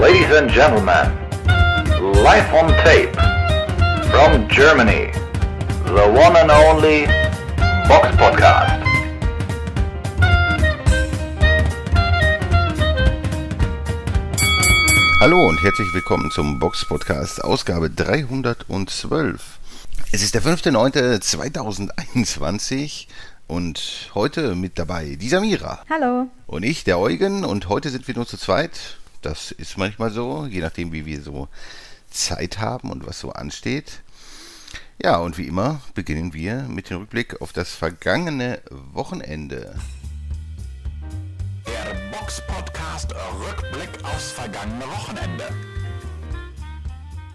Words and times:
Ladies 0.00 0.30
and 0.30 0.48
gentlemen, 0.48 1.10
live 2.22 2.54
on 2.54 2.70
tape 2.84 3.12
from 4.12 4.46
Germany, 4.48 5.10
the 5.86 6.06
one 6.14 6.36
and 6.36 6.52
only 6.52 7.06
Box 7.88 8.06
Podcast. 8.16 8.80
Hallo 15.20 15.48
und 15.48 15.60
herzlich 15.64 15.92
willkommen 15.92 16.30
zum 16.30 16.60
Box 16.60 16.86
Podcast, 16.86 17.42
Ausgabe 17.42 17.90
312. 17.90 19.58
Es 20.12 20.22
ist 20.22 20.34
der 20.34 20.42
5.9.2021 20.42 23.08
und 23.48 24.12
heute 24.14 24.54
mit 24.54 24.78
dabei 24.78 25.16
die 25.20 25.28
Samira. 25.28 25.80
Hallo. 25.90 26.28
Und 26.46 26.62
ich, 26.62 26.84
der 26.84 27.00
Eugen. 27.00 27.44
Und 27.44 27.68
heute 27.68 27.90
sind 27.90 28.06
wir 28.06 28.14
nur 28.14 28.28
zu 28.28 28.38
zweit. 28.38 28.98
Das 29.22 29.50
ist 29.50 29.76
manchmal 29.76 30.10
so, 30.10 30.46
je 30.46 30.60
nachdem, 30.60 30.92
wie 30.92 31.06
wir 31.06 31.20
so 31.22 31.48
Zeit 32.10 32.58
haben 32.58 32.90
und 32.90 33.06
was 33.06 33.20
so 33.20 33.32
ansteht. 33.32 34.02
Ja, 35.02 35.18
und 35.18 35.38
wie 35.38 35.46
immer 35.46 35.80
beginnen 35.94 36.32
wir 36.32 36.62
mit 36.62 36.90
dem 36.90 36.98
Rückblick 36.98 37.40
auf 37.40 37.52
das 37.52 37.72
vergangene 37.72 38.60
Wochenende. 38.70 39.78
Der 41.66 42.10
Box 42.10 42.42
Podcast 42.46 43.14
Rückblick 43.14 44.04
aufs 44.04 44.32
vergangene 44.32 44.86
Wochenende. 44.86 45.48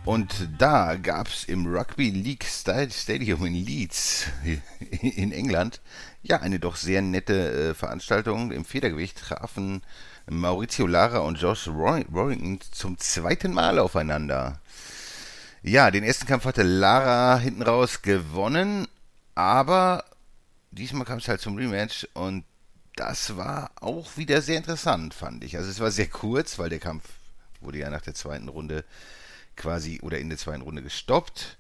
Und 0.06 0.50
da 0.58 0.98
gab 0.98 1.28
es 1.28 1.46
im 1.46 1.66
Rugby 1.66 2.10
League 2.10 2.44
Stadium 2.44 3.46
in 3.46 3.54
Leeds 3.54 4.26
in 5.02 5.32
England 5.32 5.80
ja 6.24 6.42
eine 6.42 6.60
doch 6.60 6.76
sehr 6.76 7.02
nette 7.02 7.70
äh, 7.70 7.74
Veranstaltung. 7.74 8.52
Im 8.52 8.66
Federgewicht 8.66 9.18
trafen 9.18 9.82
Maurizio 10.30 10.88
Lara 10.88 11.20
und 11.20 11.40
Josh 11.40 11.68
Warrington 11.68 12.60
zum 12.72 12.98
zweiten 12.98 13.54
Mal 13.54 13.80
aufeinander. 13.80 14.60
Ja, 15.62 15.92
den 15.92 16.04
ersten 16.04 16.28
Kampf 16.28 16.46
hatte 16.46 16.64
Lara 16.64 17.38
hinten 17.38 17.62
raus 17.62 18.02
gewonnen, 18.02 18.88
aber 19.36 20.06
diesmal 20.72 21.06
kam 21.06 21.20
es 21.20 21.28
halt 21.28 21.42
zum 21.42 21.56
Rematch 21.56 22.08
und 22.14 22.46
das 22.96 23.38
war 23.38 23.72
auch 23.82 24.18
wieder 24.18 24.42
sehr 24.42 24.58
interessant, 24.58 25.14
fand 25.14 25.44
ich. 25.44 25.58
Also 25.58 25.70
es 25.70 25.80
war 25.80 25.92
sehr 25.92 26.08
kurz, 26.08 26.60
weil 26.60 26.70
der 26.70 26.80
Kampf 26.80 27.04
wurde 27.62 27.80
ja 27.80 27.90
nach 27.90 28.02
der 28.02 28.14
zweiten 28.14 28.50
Runde 28.50 28.84
quasi 29.56 30.00
oder 30.02 30.20
in 30.20 30.30
der 30.30 30.38
zweiten 30.38 30.62
Runde 30.62 30.84
gestoppt, 30.84 31.58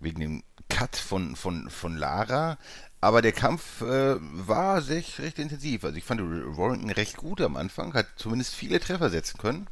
wegen 0.00 0.20
dem 0.20 0.42
Cut 0.68 0.96
von, 0.96 1.36
von, 1.36 1.70
von 1.70 1.96
Lara. 1.96 2.58
Aber 3.00 3.22
der 3.22 3.32
Kampf 3.32 3.80
äh, 3.80 4.16
war 4.20 4.82
sehr, 4.82 5.02
recht 5.18 5.38
intensiv. 5.38 5.84
Also 5.84 5.96
ich 5.96 6.04
fand 6.04 6.20
Warrington 6.20 6.90
recht 6.90 7.16
gut 7.16 7.40
am 7.40 7.56
Anfang, 7.56 7.94
hat 7.94 8.06
zumindest 8.16 8.54
viele 8.54 8.80
Treffer 8.80 9.08
setzen 9.10 9.38
können. 9.38 9.68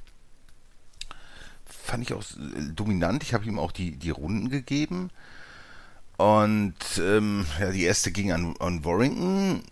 Fand 1.64 2.04
ich 2.04 2.12
auch 2.12 2.22
äh, 2.22 2.72
dominant. 2.72 3.22
Ich 3.22 3.34
habe 3.34 3.44
ihm 3.44 3.58
auch 3.58 3.72
die, 3.72 3.96
die 3.96 4.10
Runden 4.10 4.48
gegeben. 4.48 5.10
Und 6.16 6.74
ähm, 6.98 7.46
ja, 7.60 7.72
die 7.72 7.82
erste 7.82 8.12
ging 8.12 8.32
an, 8.32 8.54
an 8.58 8.84
Warrington 8.84 9.62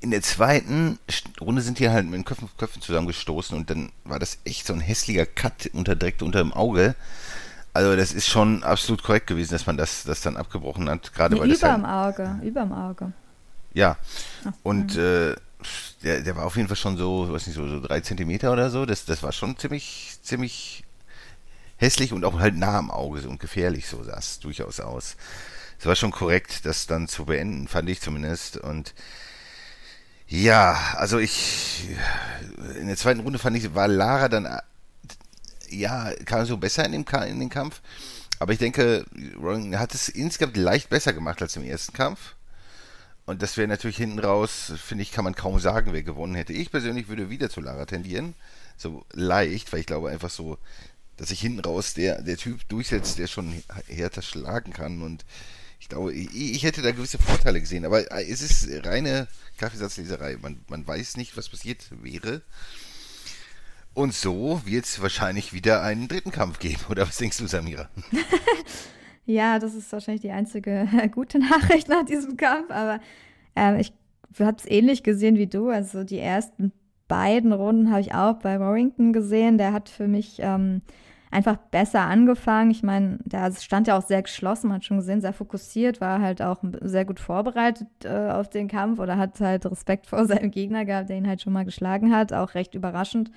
in 0.00 0.10
der 0.10 0.22
zweiten 0.22 0.98
Runde 1.40 1.62
sind 1.62 1.78
die 1.78 1.88
halt 1.88 2.04
mit 2.06 2.14
den 2.14 2.24
Köpfen, 2.24 2.48
Köpfen 2.56 2.82
zusammengestoßen 2.82 3.56
und 3.56 3.70
dann 3.70 3.90
war 4.04 4.18
das 4.18 4.38
echt 4.44 4.66
so 4.66 4.72
ein 4.72 4.80
hässlicher 4.80 5.26
Cut 5.26 5.70
unter, 5.72 5.96
direkt 5.96 6.22
unter 6.22 6.38
dem 6.38 6.52
Auge. 6.52 6.94
Also 7.76 7.94
das 7.94 8.12
ist 8.12 8.26
schon 8.26 8.64
absolut 8.64 9.02
korrekt 9.02 9.26
gewesen, 9.26 9.52
dass 9.52 9.66
man 9.66 9.76
das, 9.76 10.04
das 10.04 10.22
dann 10.22 10.38
abgebrochen 10.38 10.88
hat. 10.88 11.12
Gerade 11.12 11.34
nee, 11.34 11.40
weil 11.42 11.50
über 11.50 11.58
das 11.58 11.70
halt, 11.70 11.84
Auge, 11.84 12.40
über 12.42 12.62
dem 12.62 12.72
Auge. 12.72 13.12
Ja. 13.74 13.98
Ach, 14.46 14.52
und 14.62 14.96
äh, 14.96 15.36
der, 16.02 16.22
der 16.22 16.36
war 16.36 16.46
auf 16.46 16.56
jeden 16.56 16.68
Fall 16.68 16.76
schon 16.78 16.96
so, 16.96 17.30
weiß 17.30 17.46
nicht, 17.46 17.56
so, 17.56 17.68
so 17.68 17.80
drei 17.80 18.00
Zentimeter 18.00 18.50
oder 18.50 18.70
so. 18.70 18.86
Das, 18.86 19.04
das 19.04 19.22
war 19.22 19.30
schon 19.32 19.58
ziemlich, 19.58 20.18
ziemlich 20.22 20.84
hässlich 21.76 22.14
und 22.14 22.24
auch 22.24 22.40
halt 22.40 22.56
nah 22.56 22.78
am 22.78 22.90
Auge 22.90 23.28
und 23.28 23.40
gefährlich, 23.40 23.86
so 23.88 24.02
sah 24.02 24.16
es 24.16 24.40
durchaus 24.40 24.80
aus. 24.80 25.18
Es 25.78 25.84
war 25.84 25.96
schon 25.96 26.12
korrekt, 26.12 26.64
das 26.64 26.86
dann 26.86 27.08
zu 27.08 27.26
beenden, 27.26 27.68
fand 27.68 27.90
ich 27.90 28.00
zumindest. 28.00 28.56
Und 28.56 28.94
ja, 30.28 30.78
also 30.94 31.18
ich 31.18 31.88
in 32.80 32.86
der 32.86 32.96
zweiten 32.96 33.20
Runde 33.20 33.38
fand 33.38 33.54
ich, 33.58 33.74
war 33.74 33.86
Lara 33.86 34.30
dann 34.30 34.48
ja, 35.70 36.12
kam 36.24 36.46
so 36.46 36.56
besser 36.56 36.84
in, 36.84 36.92
dem, 36.92 37.04
in 37.26 37.40
den 37.40 37.50
Kampf. 37.50 37.80
Aber 38.38 38.52
ich 38.52 38.58
denke, 38.58 39.06
Rowan 39.36 39.78
hat 39.78 39.94
es 39.94 40.08
insgesamt 40.08 40.56
leicht 40.56 40.88
besser 40.90 41.12
gemacht 41.12 41.40
als 41.40 41.56
im 41.56 41.64
ersten 41.64 41.92
Kampf. 41.92 42.34
Und 43.24 43.42
das 43.42 43.56
wäre 43.56 43.66
natürlich 43.66 43.96
hinten 43.96 44.20
raus, 44.20 44.72
finde 44.76 45.02
ich, 45.02 45.10
kann 45.10 45.24
man 45.24 45.34
kaum 45.34 45.58
sagen, 45.58 45.92
wer 45.92 46.02
gewonnen 46.02 46.36
hätte. 46.36 46.52
Ich 46.52 46.70
persönlich 46.70 47.08
würde 47.08 47.28
wieder 47.28 47.50
zu 47.50 47.60
Lara 47.60 47.84
tendieren. 47.86 48.34
So 48.76 49.04
leicht, 49.12 49.72
weil 49.72 49.80
ich 49.80 49.86
glaube 49.86 50.10
einfach 50.10 50.30
so, 50.30 50.58
dass 51.16 51.30
sich 51.30 51.40
hinten 51.40 51.60
raus 51.60 51.94
der, 51.94 52.22
der 52.22 52.36
Typ 52.36 52.68
durchsetzt, 52.68 53.18
der 53.18 53.26
schon 53.26 53.62
härter 53.88 54.22
schlagen 54.22 54.72
kann. 54.72 55.02
Und 55.02 55.24
ich 55.80 55.88
glaube, 55.88 56.12
ich, 56.12 56.34
ich 56.34 56.62
hätte 56.62 56.82
da 56.82 56.92
gewisse 56.92 57.18
Vorteile 57.18 57.60
gesehen. 57.60 57.84
Aber 57.84 58.10
es 58.12 58.42
ist 58.42 58.68
reine 58.86 59.26
Kaffeesatzleserei. 59.56 60.36
Man, 60.40 60.60
man 60.68 60.86
weiß 60.86 61.16
nicht, 61.16 61.36
was 61.36 61.48
passiert 61.48 61.86
wäre. 61.90 62.42
Und 63.96 64.12
so 64.12 64.60
wird 64.66 64.84
es 64.84 65.00
wahrscheinlich 65.00 65.54
wieder 65.54 65.82
einen 65.82 66.06
dritten 66.06 66.30
Kampf 66.30 66.58
geben. 66.58 66.82
Oder 66.90 67.08
was 67.08 67.16
denkst 67.16 67.38
du, 67.38 67.46
Samira? 67.46 67.88
ja, 69.24 69.58
das 69.58 69.74
ist 69.74 69.90
wahrscheinlich 69.90 70.20
die 70.20 70.32
einzige 70.32 70.86
gute 71.14 71.38
Nachricht 71.38 71.88
nach 71.88 72.04
diesem 72.04 72.36
Kampf. 72.36 72.70
Aber 72.70 73.00
äh, 73.56 73.80
ich 73.80 73.94
habe 74.38 74.58
es 74.58 74.66
ähnlich 74.70 75.02
gesehen 75.02 75.38
wie 75.38 75.46
du. 75.46 75.70
Also 75.70 76.04
die 76.04 76.18
ersten 76.18 76.72
beiden 77.08 77.54
Runden 77.54 77.90
habe 77.90 78.02
ich 78.02 78.12
auch 78.12 78.34
bei 78.34 78.60
Warrington 78.60 79.14
gesehen. 79.14 79.56
Der 79.56 79.72
hat 79.72 79.88
für 79.88 80.08
mich 80.08 80.40
ähm, 80.40 80.82
einfach 81.30 81.56
besser 81.56 82.02
angefangen. 82.02 82.70
Ich 82.72 82.82
meine, 82.82 83.18
der 83.24 83.50
stand 83.52 83.86
ja 83.86 83.96
auch 83.96 84.04
sehr 84.04 84.20
geschlossen, 84.20 84.68
man 84.68 84.76
hat 84.76 84.84
schon 84.84 84.98
gesehen, 84.98 85.22
sehr 85.22 85.32
fokussiert, 85.32 86.02
war 86.02 86.20
halt 86.20 86.42
auch 86.42 86.58
sehr 86.82 87.06
gut 87.06 87.18
vorbereitet 87.18 87.88
äh, 88.04 88.28
auf 88.30 88.50
den 88.50 88.68
Kampf 88.68 88.98
oder 88.98 89.16
hat 89.16 89.40
halt 89.40 89.64
Respekt 89.64 90.06
vor 90.06 90.24
seinem 90.26 90.50
Gegner 90.50 90.84
gehabt, 90.84 91.08
der 91.08 91.16
ihn 91.16 91.26
halt 91.26 91.40
schon 91.40 91.54
mal 91.54 91.64
geschlagen 91.64 92.14
hat, 92.14 92.34
auch 92.34 92.52
recht 92.52 92.74
überraschend 92.74 93.30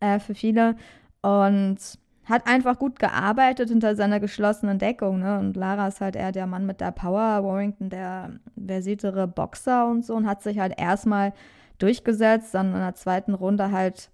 äh, 0.00 0.18
für 0.18 0.34
viele. 0.34 0.76
Und 1.22 1.78
hat 2.26 2.48
einfach 2.48 2.78
gut 2.78 2.98
gearbeitet 2.98 3.68
hinter 3.68 3.94
seiner 3.94 4.20
geschlossenen 4.20 4.78
Deckung. 4.78 5.20
Ne? 5.20 5.38
Und 5.38 5.56
Lara 5.56 5.88
ist 5.88 6.00
halt 6.00 6.16
eher 6.16 6.32
der 6.32 6.46
Mann 6.46 6.66
mit 6.66 6.80
der 6.80 6.90
Power, 6.90 7.44
Warrington 7.44 7.88
der 7.88 8.32
versiertere 8.66 9.28
Boxer 9.28 9.86
und 9.86 10.04
so 10.04 10.14
und 10.14 10.26
hat 10.26 10.42
sich 10.42 10.58
halt 10.58 10.74
erstmal 10.76 11.32
durchgesetzt, 11.78 12.52
dann 12.54 12.74
in 12.74 12.80
der 12.80 12.94
zweiten 12.94 13.34
Runde 13.34 13.70
halt 13.70 14.10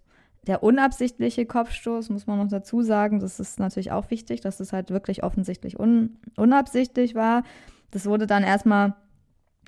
der 0.46 0.62
unabsichtliche 0.62 1.46
Kopfstoß, 1.46 2.10
muss 2.10 2.26
man 2.26 2.38
noch 2.38 2.48
dazu 2.48 2.82
sagen, 2.82 3.20
das 3.20 3.38
ist 3.38 3.60
natürlich 3.60 3.92
auch 3.92 4.10
wichtig, 4.10 4.40
dass 4.40 4.60
es 4.60 4.72
halt 4.72 4.90
wirklich 4.90 5.22
offensichtlich 5.22 5.78
un 5.78 6.18
unabsichtlich 6.36 7.14
war. 7.14 7.44
Das 7.92 8.06
wurde 8.06 8.26
dann 8.26 8.42
erstmal 8.42 8.94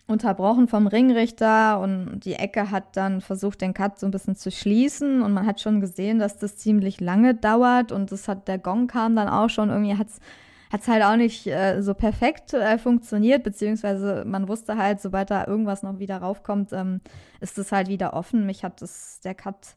unterbrochen 0.07 0.69
vom 0.69 0.87
Ringrichter 0.87 1.81
und 1.81 2.21
die 2.21 2.35
Ecke 2.35 2.71
hat 2.71 2.97
dann 2.97 3.23
versucht, 3.23 3.63
den 3.63 3.73
Cut 3.73 3.99
so 3.99 4.07
ein 4.07 4.11
bisschen 4.11 4.37
zu 4.37 4.51
schließen 4.51 5.23
und 5.23 5.33
man 5.33 5.47
hat 5.47 5.61
schon 5.61 5.81
gesehen, 5.81 6.19
dass 6.19 6.37
das 6.37 6.57
ziemlich 6.57 7.01
lange 7.01 7.35
dauert 7.35 7.91
und 7.91 8.13
das 8.13 8.29
hat, 8.29 8.47
der 8.47 8.59
Gong 8.59 8.87
kam 8.87 9.17
dann 9.17 9.29
auch 9.29 9.49
schon, 9.49 9.71
irgendwie 9.71 9.97
hat 9.97 10.09
es 10.09 10.89
halt 10.89 11.03
auch 11.03 11.17
nicht 11.17 11.47
äh, 11.47 11.81
so 11.81 11.95
perfekt 11.95 12.53
äh, 12.53 12.77
funktioniert, 12.77 13.45
beziehungsweise 13.45 14.25
man 14.27 14.47
wusste 14.47 14.77
halt, 14.77 15.01
sobald 15.01 15.31
da 15.31 15.47
irgendwas 15.47 15.83
noch 15.83 15.99
wieder 15.99 16.19
raufkommt, 16.19 16.73
ähm, 16.75 17.01
ist 17.41 17.57
es 17.57 17.73
halt 17.73 17.89
wieder 17.89 18.13
offen. 18.13 18.45
Mich 18.45 18.63
hat 18.63 18.83
das, 18.83 19.21
der 19.21 19.35
Cut 19.35 19.77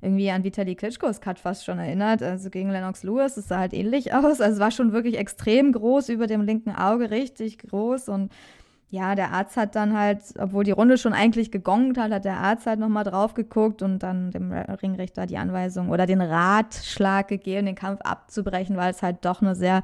irgendwie 0.00 0.30
an 0.30 0.44
Vitali 0.44 0.76
Klitschkos 0.76 1.20
Cut 1.20 1.38
fast 1.38 1.64
schon 1.64 1.78
erinnert. 1.78 2.22
Also 2.22 2.50
gegen 2.50 2.70
Lennox 2.70 3.02
Lewis, 3.02 3.34
das 3.34 3.48
sah 3.48 3.58
halt 3.58 3.74
ähnlich 3.74 4.12
aus. 4.14 4.40
Also 4.40 4.54
es 4.54 4.60
war 4.60 4.70
schon 4.70 4.92
wirklich 4.92 5.18
extrem 5.18 5.72
groß 5.72 6.08
über 6.08 6.26
dem 6.26 6.42
linken 6.42 6.70
Auge, 6.70 7.10
richtig 7.10 7.58
groß. 7.58 8.08
Und 8.08 8.30
ja, 8.90 9.14
der 9.14 9.32
Arzt 9.32 9.56
hat 9.58 9.74
dann 9.74 9.96
halt, 9.96 10.20
obwohl 10.38 10.64
die 10.64 10.70
Runde 10.70 10.96
schon 10.96 11.12
eigentlich 11.12 11.50
gegongt 11.50 11.98
hat, 11.98 12.10
hat 12.10 12.24
der 12.24 12.38
Arzt 12.38 12.66
halt 12.66 12.80
nochmal 12.80 13.04
drauf 13.04 13.34
geguckt 13.34 13.82
und 13.82 14.02
dann 14.02 14.30
dem 14.30 14.50
Ringrichter 14.50 15.26
die 15.26 15.36
Anweisung 15.36 15.90
oder 15.90 16.06
den 16.06 16.22
Ratschlag 16.22 17.28
gegeben, 17.28 17.66
den 17.66 17.74
Kampf 17.74 18.00
abzubrechen, 18.00 18.76
weil 18.76 18.90
es 18.90 19.02
halt 19.02 19.24
doch 19.26 19.42
eine 19.42 19.54
sehr 19.54 19.82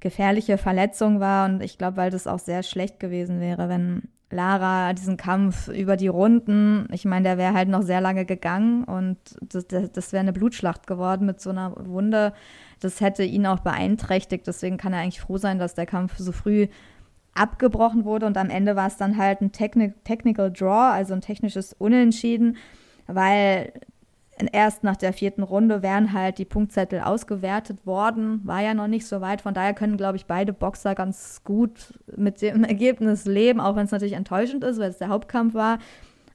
gefährliche 0.00 0.56
Verletzung 0.56 1.20
war. 1.20 1.50
Und 1.50 1.62
ich 1.62 1.76
glaube, 1.76 1.98
weil 1.98 2.10
das 2.10 2.26
auch 2.26 2.38
sehr 2.38 2.62
schlecht 2.62 2.98
gewesen 2.98 3.40
wäre, 3.40 3.68
wenn 3.68 4.08
Lara 4.30 4.94
diesen 4.94 5.18
Kampf 5.18 5.68
über 5.68 5.98
die 5.98 6.08
Runden, 6.08 6.88
ich 6.92 7.04
meine, 7.04 7.24
der 7.24 7.36
wäre 7.36 7.52
halt 7.52 7.68
noch 7.68 7.82
sehr 7.82 8.00
lange 8.00 8.24
gegangen 8.24 8.84
und 8.84 9.18
das, 9.42 9.66
das 9.66 10.12
wäre 10.12 10.20
eine 10.20 10.32
Blutschlacht 10.32 10.86
geworden 10.86 11.26
mit 11.26 11.40
so 11.42 11.50
einer 11.50 11.74
Wunde. 11.76 12.32
Das 12.78 13.02
hätte 13.02 13.24
ihn 13.24 13.46
auch 13.46 13.60
beeinträchtigt. 13.60 14.46
Deswegen 14.46 14.78
kann 14.78 14.94
er 14.94 15.00
eigentlich 15.00 15.20
froh 15.20 15.36
sein, 15.36 15.58
dass 15.58 15.74
der 15.74 15.84
Kampf 15.84 16.16
so 16.16 16.32
früh 16.32 16.68
abgebrochen 17.40 18.04
wurde 18.04 18.26
und 18.26 18.36
am 18.36 18.50
Ende 18.50 18.76
war 18.76 18.86
es 18.86 18.98
dann 18.98 19.16
halt 19.16 19.40
ein 19.40 19.50
Techni 19.50 19.94
Technical 20.04 20.52
Draw, 20.52 20.92
also 20.92 21.14
ein 21.14 21.22
technisches 21.22 21.72
Unentschieden, 21.72 22.58
weil 23.06 23.72
erst 24.52 24.84
nach 24.84 24.96
der 24.96 25.12
vierten 25.12 25.42
Runde 25.42 25.82
wären 25.82 26.12
halt 26.12 26.38
die 26.38 26.44
Punktzettel 26.44 27.00
ausgewertet 27.00 27.86
worden. 27.86 28.40
War 28.44 28.60
ja 28.60 28.74
noch 28.74 28.86
nicht 28.86 29.06
so 29.06 29.20
weit. 29.20 29.40
Von 29.42 29.54
daher 29.54 29.74
können, 29.74 29.96
glaube 29.96 30.16
ich, 30.16 30.26
beide 30.26 30.52
Boxer 30.52 30.94
ganz 30.94 31.42
gut 31.44 31.98
mit 32.16 32.42
dem 32.42 32.64
Ergebnis 32.64 33.24
leben, 33.24 33.60
auch 33.60 33.76
wenn 33.76 33.86
es 33.86 33.90
natürlich 33.90 34.14
enttäuschend 34.14 34.62
ist, 34.64 34.78
weil 34.78 34.90
es 34.90 34.98
der 34.98 35.08
Hauptkampf 35.08 35.54
war. 35.54 35.78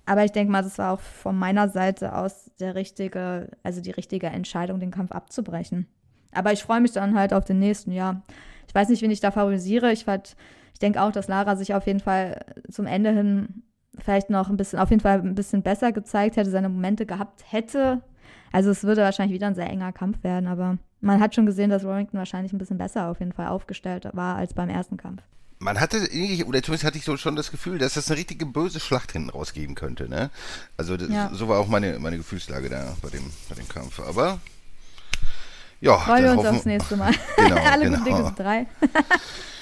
aber 0.08 0.26
ich 0.26 0.32
denke 0.32 0.52
mal, 0.52 0.64
das 0.64 0.78
war 0.78 0.94
auch 0.94 1.00
von 1.00 1.38
meiner 1.38 1.70
Seite 1.70 2.16
aus 2.16 2.52
der 2.60 2.76
richtige, 2.76 3.50
also 3.64 3.82
die 3.82 3.92
richtige 3.92 4.28
Entscheidung, 4.28 4.80
den 4.80 4.92
Kampf 4.92 5.12
abzubrechen. 5.12 5.88
Aber 6.32 6.52
ich 6.52 6.64
freue 6.64 6.82
mich 6.82 6.92
dann 6.92 7.18
halt 7.18 7.34
auf 7.34 7.46
den 7.46 7.60
nächsten, 7.60 7.92
ja. 7.92 8.22
Ich 8.68 8.76
weiß 8.76 8.90
nicht, 8.90 9.02
wen 9.02 9.12
ich 9.12 9.22
da 9.22 9.32
favorisiere. 9.32 9.92
Ich, 9.92 10.06
ich 10.76 10.80
denke 10.80 11.02
auch, 11.02 11.14
dass 11.14 11.30
Lara 11.30 11.56
sich 11.56 11.74
auf 11.74 11.88
jeden 11.88 12.02
Fall 12.02 12.44
zum 12.70 12.86
Ende 12.86 13.12
hin 13.12 13.64
vielleicht 13.98 14.30
noch 14.30 14.50
ein 14.50 14.58
bisschen, 14.58 14.78
auf 14.78 14.90
jeden 14.90 15.02
Fall 15.02 15.22
ein 15.22 15.34
bisschen 15.34 15.62
besser 15.62 15.94
gezeigt 15.94 16.36
hätte, 16.36 16.50
seine 16.50 16.68
Momente 16.68 17.06
gehabt 17.06 17.46
hätte. 17.50 18.02
Also 18.52 18.72
es 18.72 18.84
würde 18.84 19.02
wahrscheinlich 19.02 19.34
wieder 19.34 19.48
ein 19.48 19.56
sehr 19.56 19.70
enger 19.70 19.94
Kampf 19.94 20.22
werden, 20.26 20.48
aber 20.48 20.78
man 21.00 21.22
hat 21.22 21.34
schon 21.34 21.46
gesehen, 21.46 21.70
dass 21.70 21.86
Warrington 21.86 22.20
wahrscheinlich 22.20 22.52
ein 22.52 22.58
bisschen 22.58 22.78
besser 22.78 23.08
auf 23.08 23.20
jeden 23.20 23.32
Fall 23.32 23.48
aufgestellt 23.48 24.06
war 24.12 24.36
als 24.36 24.54
beim 24.54 24.68
ersten 24.68 24.98
Kampf. 24.98 25.22
Man 25.60 25.80
hatte, 25.80 25.98
oder 26.46 26.62
zumindest 26.62 26.84
hatte 26.84 26.98
ich 26.98 27.06
so 27.06 27.16
schon 27.16 27.38
das 27.38 27.52
Gefühl, 27.52 27.78
dass 27.78 27.94
das 27.94 28.12
eine 28.12 28.18
richtige 28.18 28.46
böse 28.46 28.82
Schlacht 28.82 29.14
hinten 29.14 29.30
rausgeben 29.30 29.76
könnte, 29.76 30.10
ne? 30.10 30.30
Also 30.76 30.98
das, 30.98 31.08
ja. 31.08 31.32
so 31.34 31.48
war 31.48 31.62
auch 31.62 31.70
meine, 31.70 32.00
meine 32.00 32.18
Gefühlslage 32.18 32.68
da 32.68 32.98
bei 33.02 33.12
dem, 33.12 33.32
bei 33.48 33.56
dem 33.56 33.70
Kampf. 33.70 34.02
Aber 34.02 34.42
ja. 35.80 35.98
Freuen 36.00 36.24
wir 36.26 36.32
uns 36.34 36.46
aufs 36.46 36.66
nächste 36.66 36.98
Mal. 36.98 37.14
Genau, 37.38 37.56
Alle 37.72 37.86
genau. 37.86 38.00
guten 38.00 38.16
Dinge 38.18 38.34
drei. 38.36 38.68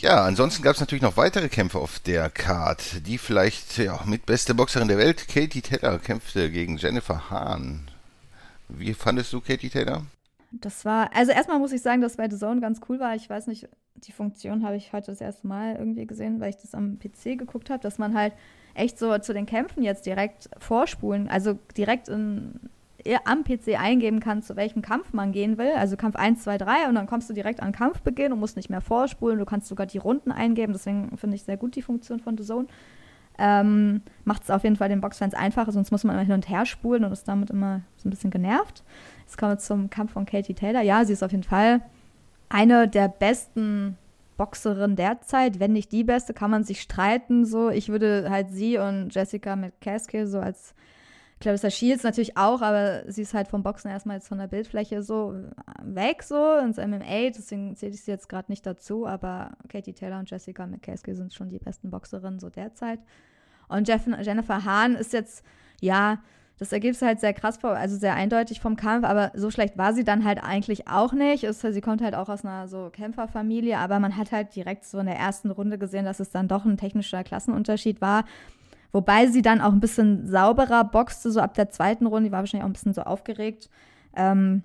Ja, 0.00 0.24
ansonsten 0.24 0.62
gab 0.62 0.76
es 0.76 0.80
natürlich 0.80 1.02
noch 1.02 1.18
weitere 1.18 1.50
Kämpfe 1.50 1.78
auf 1.78 1.98
der 1.98 2.30
Card. 2.30 3.06
Die 3.06 3.18
vielleicht 3.18 3.76
ja, 3.76 4.00
mitbeste 4.06 4.54
Boxerin 4.54 4.88
der 4.88 4.96
Welt, 4.96 5.28
Katie 5.28 5.60
Taylor, 5.60 5.98
kämpfte 5.98 6.50
gegen 6.50 6.78
Jennifer 6.78 7.28
Hahn. 7.28 7.90
Wie 8.70 8.94
fandest 8.94 9.30
du 9.34 9.42
Katie 9.42 9.68
Taylor? 9.68 10.06
Das 10.52 10.86
war, 10.86 11.14
also 11.14 11.32
erstmal 11.32 11.58
muss 11.58 11.72
ich 11.72 11.82
sagen, 11.82 12.00
dass 12.00 12.16
bei 12.16 12.30
The 12.30 12.38
Zone 12.38 12.62
ganz 12.62 12.80
cool 12.88 12.98
war. 12.98 13.14
Ich 13.14 13.28
weiß 13.28 13.46
nicht, 13.46 13.68
die 13.96 14.12
Funktion 14.12 14.64
habe 14.64 14.76
ich 14.76 14.94
heute 14.94 15.08
das 15.08 15.20
erste 15.20 15.46
Mal 15.46 15.76
irgendwie 15.76 16.06
gesehen, 16.06 16.40
weil 16.40 16.48
ich 16.48 16.56
das 16.56 16.74
am 16.74 16.98
PC 16.98 17.38
geguckt 17.38 17.68
habe, 17.68 17.82
dass 17.82 17.98
man 17.98 18.16
halt 18.16 18.32
echt 18.72 18.98
so 18.98 19.18
zu 19.18 19.34
den 19.34 19.44
Kämpfen 19.44 19.82
jetzt 19.82 20.06
direkt 20.06 20.48
vorspulen, 20.56 21.28
also 21.28 21.58
direkt 21.76 22.08
in 22.08 22.70
am 23.24 23.44
PC 23.44 23.80
eingeben 23.80 24.20
kann, 24.20 24.42
zu 24.42 24.56
welchem 24.56 24.82
Kampf 24.82 25.12
man 25.12 25.32
gehen 25.32 25.58
will. 25.58 25.72
Also 25.76 25.96
Kampf 25.96 26.16
1, 26.16 26.42
2, 26.42 26.58
3 26.58 26.88
und 26.88 26.94
dann 26.94 27.06
kommst 27.06 27.28
du 27.30 27.34
direkt 27.34 27.62
an 27.62 27.72
Kampfbeginn 27.72 28.32
und 28.32 28.40
musst 28.40 28.56
nicht 28.56 28.70
mehr 28.70 28.80
vorspulen. 28.80 29.38
Du 29.38 29.44
kannst 29.44 29.68
sogar 29.68 29.86
die 29.86 29.98
Runden 29.98 30.32
eingeben. 30.32 30.72
Deswegen 30.72 31.16
finde 31.16 31.36
ich 31.36 31.44
sehr 31.44 31.56
gut 31.56 31.76
die 31.76 31.82
Funktion 31.82 32.20
von 32.20 32.36
The 32.36 32.44
Zone. 32.44 32.66
Ähm, 33.38 34.02
Macht 34.24 34.42
es 34.44 34.50
auf 34.50 34.64
jeden 34.64 34.76
Fall 34.76 34.90
den 34.90 35.00
Boxfans 35.00 35.34
einfacher, 35.34 35.72
sonst 35.72 35.90
muss 35.90 36.04
man 36.04 36.14
immer 36.14 36.24
hin 36.24 36.34
und 36.34 36.48
her 36.50 36.66
spulen 36.66 37.04
und 37.04 37.12
ist 37.12 37.26
damit 37.26 37.50
immer 37.50 37.80
so 37.96 38.08
ein 38.08 38.10
bisschen 38.10 38.30
genervt. 38.30 38.84
Jetzt 39.20 39.38
kommen 39.38 39.52
wir 39.52 39.58
zum 39.58 39.88
Kampf 39.88 40.12
von 40.12 40.26
Katie 40.26 40.54
Taylor. 40.54 40.82
Ja, 40.82 41.04
sie 41.04 41.14
ist 41.14 41.22
auf 41.22 41.30
jeden 41.30 41.44
Fall 41.44 41.80
eine 42.50 42.86
der 42.86 43.08
besten 43.08 43.96
Boxerinnen 44.36 44.96
derzeit, 44.96 45.60
wenn 45.60 45.72
nicht 45.72 45.92
die 45.92 46.04
beste, 46.04 46.34
kann 46.34 46.50
man 46.50 46.64
sich 46.64 46.80
streiten. 46.80 47.46
So, 47.46 47.70
ich 47.70 47.88
würde 47.88 48.28
halt 48.30 48.50
sie 48.50 48.78
und 48.78 49.14
Jessica 49.14 49.56
McCaskill 49.56 50.26
so 50.26 50.38
als 50.38 50.74
Clarissa 51.40 51.70
Shields 51.70 52.02
natürlich 52.02 52.36
auch, 52.36 52.60
aber 52.60 53.10
sie 53.10 53.22
ist 53.22 53.32
halt 53.32 53.48
vom 53.48 53.62
Boxen 53.62 53.90
erstmal 53.90 54.16
jetzt 54.16 54.28
von 54.28 54.38
der 54.38 54.46
Bildfläche 54.46 55.02
so 55.02 55.34
weg, 55.82 56.22
so 56.22 56.58
ins 56.58 56.76
MMA, 56.76 57.30
deswegen 57.30 57.74
zähle 57.76 57.94
ich 57.94 58.02
sie 58.02 58.10
jetzt 58.10 58.28
gerade 58.28 58.52
nicht 58.52 58.66
dazu, 58.66 59.06
aber 59.06 59.52
Katie 59.68 59.94
Taylor 59.94 60.18
und 60.18 60.30
Jessica 60.30 60.66
McCaskill 60.66 61.16
sind 61.16 61.32
schon 61.32 61.48
die 61.48 61.58
besten 61.58 61.90
Boxerinnen 61.90 62.40
so 62.40 62.50
derzeit. 62.50 63.00
Und 63.68 63.88
Jeff, 63.88 64.06
Jennifer 64.20 64.64
Hahn 64.64 64.96
ist 64.96 65.14
jetzt, 65.14 65.42
ja, 65.80 66.18
das 66.58 66.72
ergibt 66.72 67.00
halt 67.00 67.20
sehr 67.20 67.32
krass, 67.32 67.64
also 67.64 67.96
sehr 67.96 68.14
eindeutig 68.14 68.60
vom 68.60 68.76
Kampf, 68.76 69.06
aber 69.06 69.32
so 69.34 69.50
schlecht 69.50 69.78
war 69.78 69.94
sie 69.94 70.04
dann 70.04 70.26
halt 70.26 70.44
eigentlich 70.44 70.88
auch 70.88 71.14
nicht. 71.14 71.42
Ist, 71.42 71.62
sie 71.62 71.80
kommt 71.80 72.02
halt 72.02 72.14
auch 72.14 72.28
aus 72.28 72.44
einer 72.44 72.68
so 72.68 72.90
Kämpferfamilie, 72.92 73.78
aber 73.78 73.98
man 73.98 74.18
hat 74.18 74.30
halt 74.30 74.54
direkt 74.54 74.84
so 74.84 74.98
in 74.98 75.06
der 75.06 75.16
ersten 75.16 75.50
Runde 75.50 75.78
gesehen, 75.78 76.04
dass 76.04 76.20
es 76.20 76.28
dann 76.28 76.48
doch 76.48 76.66
ein 76.66 76.76
technischer 76.76 77.24
Klassenunterschied 77.24 78.02
war. 78.02 78.26
Wobei 78.92 79.26
sie 79.26 79.42
dann 79.42 79.60
auch 79.60 79.72
ein 79.72 79.80
bisschen 79.80 80.26
sauberer 80.26 80.84
boxte, 80.84 81.30
so 81.30 81.40
ab 81.40 81.54
der 81.54 81.70
zweiten 81.70 82.06
Runde, 82.06 82.28
die 82.28 82.32
war 82.32 82.40
wahrscheinlich 82.40 82.64
auch 82.64 82.68
ein 82.68 82.74
bisschen 82.74 82.94
so 82.94 83.02
aufgeregt. 83.02 83.70
Ähm, 84.16 84.64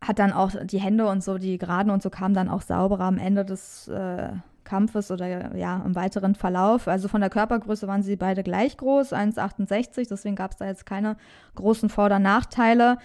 hat 0.00 0.18
dann 0.18 0.32
auch 0.32 0.52
die 0.64 0.80
Hände 0.80 1.06
und 1.06 1.22
so, 1.22 1.38
die 1.38 1.58
Geraden 1.58 1.90
und 1.90 2.02
so 2.02 2.10
kamen 2.10 2.34
dann 2.34 2.48
auch 2.48 2.62
sauberer 2.62 3.04
am 3.04 3.18
Ende 3.18 3.44
des 3.44 3.88
äh, 3.88 4.30
Kampfes 4.64 5.10
oder 5.10 5.56
ja, 5.56 5.82
im 5.84 5.94
weiteren 5.94 6.34
Verlauf. 6.34 6.88
Also 6.88 7.08
von 7.08 7.20
der 7.20 7.30
Körpergröße 7.30 7.88
waren 7.88 8.02
sie 8.02 8.16
beide 8.16 8.42
gleich 8.42 8.76
groß, 8.76 9.12
1,68, 9.12 10.08
deswegen 10.08 10.36
gab 10.36 10.52
es 10.52 10.58
da 10.58 10.66
jetzt 10.66 10.86
keine 10.86 11.16
großen 11.56 11.88
Vor- 11.88 12.06
oder 12.06 12.18
Nachteile. 12.18 12.98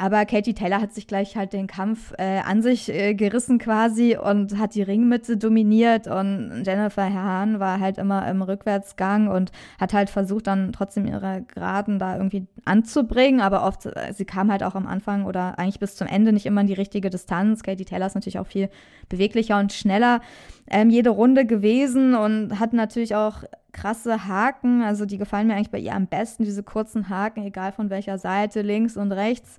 Aber 0.00 0.24
Katie 0.24 0.54
Taylor 0.54 0.80
hat 0.80 0.94
sich 0.94 1.06
gleich 1.06 1.36
halt 1.36 1.52
den 1.52 1.66
Kampf 1.66 2.14
äh, 2.16 2.38
an 2.38 2.62
sich 2.62 2.88
äh, 2.88 3.12
gerissen 3.12 3.58
quasi 3.58 4.16
und 4.16 4.56
hat 4.56 4.74
die 4.74 4.80
Ringmitte 4.80 5.36
dominiert 5.36 6.06
und 6.06 6.62
Jennifer 6.64 7.12
Hahn 7.12 7.60
war 7.60 7.80
halt 7.80 7.98
immer 7.98 8.26
im 8.26 8.40
Rückwärtsgang 8.40 9.28
und 9.28 9.52
hat 9.78 9.92
halt 9.92 10.08
versucht 10.08 10.46
dann 10.46 10.72
trotzdem 10.72 11.04
ihre 11.06 11.42
Geraden 11.42 11.98
da 11.98 12.16
irgendwie 12.16 12.46
anzubringen, 12.64 13.42
aber 13.42 13.62
oft, 13.62 13.84
äh, 13.84 14.14
sie 14.14 14.24
kam 14.24 14.50
halt 14.50 14.62
auch 14.62 14.74
am 14.74 14.86
Anfang 14.86 15.26
oder 15.26 15.58
eigentlich 15.58 15.80
bis 15.80 15.96
zum 15.96 16.06
Ende 16.06 16.32
nicht 16.32 16.46
immer 16.46 16.62
in 16.62 16.66
die 16.66 16.72
richtige 16.72 17.10
Distanz. 17.10 17.62
Katie 17.62 17.84
Taylor 17.84 18.06
ist 18.06 18.14
natürlich 18.14 18.38
auch 18.38 18.46
viel 18.46 18.70
beweglicher 19.10 19.58
und 19.58 19.74
schneller 19.74 20.22
ähm, 20.70 20.88
jede 20.88 21.10
Runde 21.10 21.44
gewesen 21.44 22.14
und 22.14 22.58
hat 22.58 22.72
natürlich 22.72 23.16
auch 23.16 23.44
krasse 23.72 24.26
Haken, 24.26 24.82
also 24.82 25.06
die 25.06 25.18
gefallen 25.18 25.46
mir 25.46 25.54
eigentlich 25.54 25.70
bei 25.70 25.78
ihr 25.78 25.94
am 25.94 26.06
besten, 26.06 26.44
diese 26.44 26.62
kurzen 26.62 27.08
Haken, 27.08 27.44
egal 27.44 27.72
von 27.72 27.90
welcher 27.90 28.18
Seite, 28.18 28.62
links 28.62 28.96
und 28.96 29.12
rechts 29.12 29.58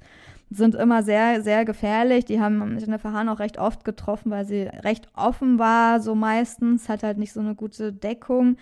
sind 0.51 0.75
immer 0.75 1.01
sehr, 1.01 1.41
sehr 1.41 1.63
gefährlich. 1.63 2.25
Die 2.25 2.41
haben 2.41 2.77
Jennifer 2.77 3.13
Hahn 3.13 3.29
auch 3.29 3.39
recht 3.39 3.57
oft 3.57 3.85
getroffen, 3.85 4.31
weil 4.31 4.45
sie 4.45 4.63
recht 4.63 5.07
offen 5.15 5.57
war, 5.57 6.01
so 6.01 6.13
meistens, 6.13 6.89
hat 6.89 7.03
halt 7.03 7.17
nicht 7.17 7.31
so 7.31 7.39
eine 7.39 7.55
gute 7.55 7.93
Deckung. 7.93 8.57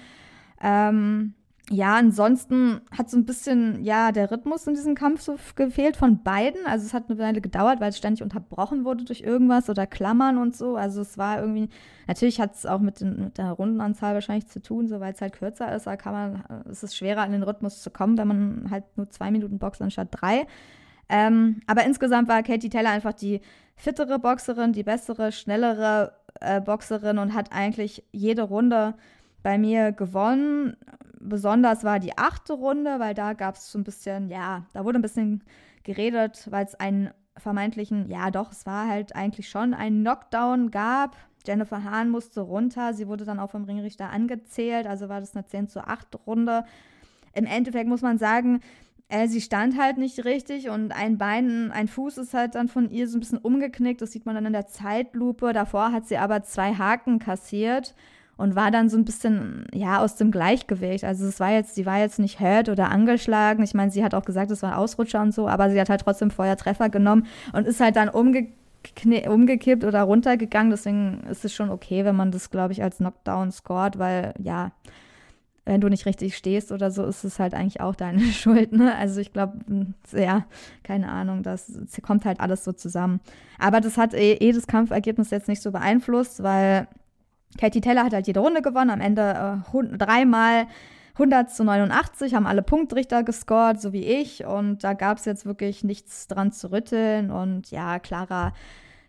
Ähm, 0.62 1.34
ja, 1.72 1.98
ansonsten 1.98 2.82
hat 2.96 3.12
so 3.12 3.18
ein 3.18 3.26
bisschen, 3.26 3.84
ja, 3.84 4.12
der 4.12 4.32
Rhythmus 4.32 4.66
in 4.66 4.74
diesem 4.74 4.96
Kampf 4.96 5.22
so 5.22 5.36
gefehlt 5.56 5.98
von 5.98 6.24
beiden. 6.24 6.66
Also 6.66 6.88
es 6.88 6.96
hat 6.96 7.10
eine 7.10 7.20
Weile 7.20 7.42
gedauert, 7.42 7.80
weil 7.80 7.90
es 7.90 7.98
ständig 7.98 8.24
unterbrochen 8.24 8.86
wurde 8.86 9.06
durch 9.06 9.22
irgendwas 9.22 9.70
oder 9.70 9.86
Klammern 9.86 10.40
und 10.40 10.56
so. 10.56 10.76
Also 10.76 11.02
es 11.02 11.20
war 11.20 11.40
irgendwie, 11.40 11.70
natürlich 12.08 12.42
hat 12.42 12.56
es 12.56 12.66
auch 12.66 12.80
mit, 12.80 13.02
den, 13.02 13.26
mit, 13.26 13.38
der 13.38 13.52
Rundenanzahl 13.52 14.16
wahrscheinlich 14.16 14.48
zu 14.48 14.62
tun, 14.62 14.88
so 14.88 15.00
weil 15.00 15.14
es 15.14 15.22
halt 15.22 15.34
kürzer 15.34 15.74
ist, 15.76 15.86
da 15.86 15.96
kann 15.96 16.14
man, 16.14 16.64
es 16.72 16.82
ist 16.82 16.98
schwerer 16.98 17.22
an 17.22 17.34
den 17.34 17.44
Rhythmus 17.44 17.84
zu 17.84 17.92
kommen, 17.92 18.18
wenn 18.18 18.28
man 18.28 18.72
halt 18.72 18.86
nur 18.98 19.10
zwei 19.12 19.30
Minuten 19.30 19.60
boxt 19.60 19.82
anstatt 19.82 20.08
drei. 20.12 20.48
Ähm, 21.08 21.62
aber 21.68 21.84
insgesamt 21.86 22.28
war 22.30 22.42
Katie 22.42 22.70
Taylor 22.70 22.90
einfach 22.90 23.14
die 23.14 23.42
fittere 23.76 24.18
Boxerin, 24.18 24.74
die 24.74 24.84
bessere, 24.84 25.32
schnellere 25.32 26.14
äh, 26.40 26.62
Boxerin 26.62 27.20
und 27.20 27.36
hat 27.36 27.52
eigentlich 27.52 28.04
jede 28.12 28.42
Runde 28.42 28.96
bei 29.44 29.58
mir 29.58 29.92
gewonnen. 29.92 30.76
Besonders 31.20 31.84
war 31.84 32.00
die 32.00 32.18
achte 32.18 32.54
Runde, 32.54 33.00
weil 33.00 33.14
da 33.14 33.34
gab 33.34 33.56
es 33.56 33.72
so 33.72 33.78
ein 33.78 33.84
bisschen, 33.84 34.30
ja, 34.30 34.66
da 34.74 34.86
wurde 34.86 35.00
ein 35.00 35.04
bisschen 35.04 35.44
geredet, 35.84 36.48
weil 36.50 36.66
es 36.66 36.76
einen 36.76 37.10
vermeintlichen, 37.38 38.10
ja 38.10 38.32
doch, 38.32 38.52
es 38.52 38.66
war 38.66 38.88
halt 38.88 39.16
eigentlich 39.16 39.50
schon 39.50 39.74
ein 39.74 40.02
Knockdown 40.02 40.72
gab. 40.72 41.16
Jennifer 41.46 41.84
Hahn 41.84 42.10
musste 42.10 42.42
runter, 42.42 42.94
sie 42.94 43.08
wurde 43.08 43.26
dann 43.26 43.40
auch 43.40 43.52
vom 43.52 43.64
Ringrichter 43.64 44.10
angezählt, 44.10 44.88
also 44.88 45.08
war 45.08 45.22
das 45.22 45.36
eine 45.36 45.46
10 45.46 45.70
zu 45.70 45.86
8 45.86 46.28
Runde. 46.28 46.66
Im 47.34 47.46
Endeffekt 47.46 47.88
muss 47.88 48.02
man 48.02 48.18
sagen, 48.18 48.60
äh, 49.08 49.28
sie 49.28 49.42
stand 49.42 49.78
halt 49.78 49.98
nicht 49.98 50.26
richtig 50.26 50.70
und 50.70 50.92
ein 50.92 51.18
Bein, 51.18 51.72
ein 51.72 51.88
Fuß 51.88 52.18
ist 52.18 52.34
halt 52.34 52.56
dann 52.56 52.68
von 52.68 52.90
ihr 52.92 53.08
so 53.08 53.18
ein 53.18 53.22
bisschen 53.22 53.38
umgeknickt. 53.38 54.02
Das 54.02 54.12
sieht 54.12 54.26
man 54.26 54.36
dann 54.36 54.46
in 54.46 54.54
der 54.54 54.68
Zeitlupe. 54.68 55.54
Davor 55.54 55.92
hat 55.92 56.08
sie 56.08 56.18
aber 56.18 56.44
zwei 56.44 56.76
Haken 56.76 57.20
kassiert 57.20 57.96
und 58.40 58.56
war 58.56 58.72
dann 58.72 58.88
so 58.88 58.98
ein 58.98 59.04
bisschen, 59.04 59.68
ja, 59.74 60.00
aus 60.00 60.16
dem 60.16 60.32
Gleichgewicht. 60.32 61.04
Also 61.04 61.28
es 61.28 61.42
war 61.42 61.52
jetzt, 61.52 61.76
sie 61.76 61.86
war 61.86 62.00
jetzt 62.00 62.20
nicht 62.20 62.40
hurt 62.40 62.70
oder 62.70 62.90
angeschlagen. 62.90 63.62
Ich 63.64 63.74
meine, 63.74 63.92
sie 63.92 64.02
hat 64.02 64.14
auch 64.16 64.24
gesagt, 64.24 64.50
es 64.50 64.64
war 64.64 64.78
Ausrutscher 64.78 65.22
und 65.22 65.34
so, 65.34 65.50
aber 65.50 65.70
sie 65.70 65.80
hat 65.80 65.90
halt 65.90 66.00
trotzdem 66.00 66.32
vorher 66.32 66.56
Treffer 66.56 66.88
genommen 66.88 67.28
und 67.52 67.68
ist 67.68 67.82
halt 67.82 67.98
dann 67.98 68.08
umgekippt 68.08 69.84
oder 69.84 70.04
runtergegangen. 70.04 70.72
Deswegen 70.72 71.20
ist 71.30 71.44
es 71.44 71.54
schon 71.54 71.70
okay, 71.70 72.06
wenn 72.06 72.16
man 72.16 72.32
das, 72.32 72.50
glaube 72.50 72.72
ich, 72.72 72.82
als 72.82 72.98
Knockdown 73.00 73.52
scored, 73.52 74.00
weil 74.00 74.34
ja, 74.42 74.72
wenn 75.66 75.82
du 75.82 75.90
nicht 75.90 76.06
richtig 76.06 76.38
stehst 76.38 76.72
oder 76.72 76.92
so, 76.92 77.04
ist 77.04 77.26
es 77.26 77.40
halt 77.40 77.54
eigentlich 77.54 77.82
auch 77.82 77.96
deine 77.96 78.22
Schuld. 78.32 78.72
Ne? 78.72 78.96
Also 78.96 79.20
ich 79.20 79.34
glaube, 79.34 79.60
ja, 80.14 80.46
keine 80.84 81.10
Ahnung, 81.10 81.44
das 81.44 81.70
kommt 82.04 82.24
halt 82.24 82.40
alles 82.40 82.64
so 82.64 82.72
zusammen. 82.72 83.20
Aber 83.58 83.82
das 83.82 83.98
hat 83.98 84.14
eh, 84.14 84.36
eh 84.36 84.54
das 84.54 84.66
Kampfergebnis 84.66 85.30
jetzt 85.30 85.50
nicht 85.50 85.62
so 85.62 85.74
beeinflusst, 85.74 86.42
weil 86.42 86.88
Katie 87.58 87.82
Taylor 87.82 88.04
hat 88.04 88.14
halt 88.14 88.28
jede 88.28 88.40
Runde 88.40 88.62
gewonnen, 88.62 88.90
am 88.90 89.02
Ende 89.02 89.62
äh, 89.74 89.98
dreimal 89.98 90.68
100 91.14 91.52
zu 91.52 91.64
89, 91.66 92.34
haben 92.34 92.48
alle 92.48 92.62
Punktrichter 92.62 93.24
gescored, 93.24 93.82
so 93.82 93.92
wie 93.92 94.06
ich. 94.06 94.46
Und 94.46 94.84
da 94.84 94.94
gab 94.94 95.18
es 95.18 95.26
jetzt 95.26 95.46
wirklich 95.46 95.84
nichts 95.84 96.28
dran 96.28 96.52
zu 96.52 96.72
rütteln. 96.72 97.30
Und 97.30 97.72
ja, 97.72 98.00
klarer, 98.00 98.54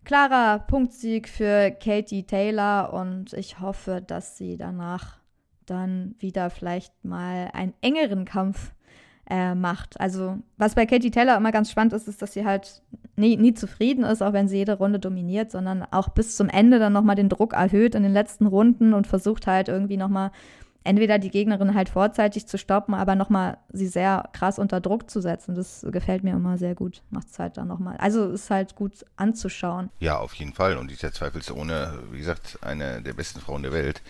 klarer 0.04 0.59
Punktsieg 0.59 1.28
für 1.28 1.70
Katie 1.70 2.25
Taylor. 2.25 2.92
Und 2.92 3.32
ich 3.35 3.61
hoffe, 3.61 4.02
dass 4.04 4.37
sie 4.37 4.56
danach 4.56 5.18
dann 5.66 6.16
wieder 6.18 6.50
vielleicht 6.50 7.04
mal 7.04 7.50
einen 7.52 7.75
engeren 7.80 8.25
Kampf 8.25 8.73
äh, 9.30 9.54
macht. 9.54 9.99
Also, 10.00 10.38
was 10.58 10.75
bei 10.75 10.87
Katie 10.87 11.10
Taylor 11.10 11.37
immer 11.37 11.52
ganz 11.52 11.70
spannend 11.70 11.92
ist, 11.92 12.08
ist, 12.08 12.20
dass 12.20 12.32
sie 12.32 12.44
halt 12.44 12.82
nie, 13.16 13.37
nie 13.37 13.54
zufrieden 13.54 14.04
ist, 14.04 14.22
auch 14.22 14.32
wenn 14.32 14.49
sie 14.49 14.56
jede 14.56 14.78
Runde 14.78 14.99
dominiert, 14.99 15.50
sondern 15.50 15.84
auch 15.90 16.08
bis 16.08 16.37
zum 16.37 16.49
Ende 16.49 16.78
dann 16.78 16.92
nochmal 16.92 17.16
den 17.16 17.28
Druck 17.28 17.52
erhöht 17.52 17.94
in 17.94 18.02
den 18.02 18.12
letzten 18.12 18.46
Runden 18.46 18.92
und 18.92 19.06
versucht 19.06 19.46
halt 19.46 19.68
irgendwie 19.68 19.96
nochmal 19.96 20.32
entweder 20.82 21.18
die 21.18 21.30
Gegnerin 21.30 21.75
halt 21.75 21.88
vorzeitig 21.90 22.46
zu 22.46 22.58
stoppen, 22.58 22.94
aber 22.94 23.14
nochmal 23.14 23.58
sie 23.72 23.87
sehr 23.87 24.28
krass 24.32 24.58
unter 24.58 24.80
Druck 24.80 25.10
zu 25.10 25.20
setzen. 25.20 25.54
Das 25.54 25.87
gefällt 25.90 26.25
mir 26.25 26.32
immer 26.32 26.58
sehr 26.58 26.75
gut. 26.75 27.02
Macht 27.10 27.28
es 27.30 27.38
halt 27.38 27.56
dann 27.56 27.68
nochmal. 27.68 27.96
Also 27.99 28.30
ist 28.30 28.50
halt 28.50 28.75
gut 28.76 29.04
anzuschauen. 29.16 29.90
Ja, 30.00 30.18
auf 30.18 30.34
jeden 30.34 30.54
Fall. 30.54 30.78
Und 30.78 30.90
ist 30.90 31.02
ja 31.02 31.12
zweifelsohne, 31.12 31.99
wie 32.10 32.18
gesagt, 32.18 32.58
eine 32.62 33.02
der 33.02 33.12
besten 33.12 33.40
Frauen 33.40 33.62
der 33.62 33.72
Welt. 33.72 34.02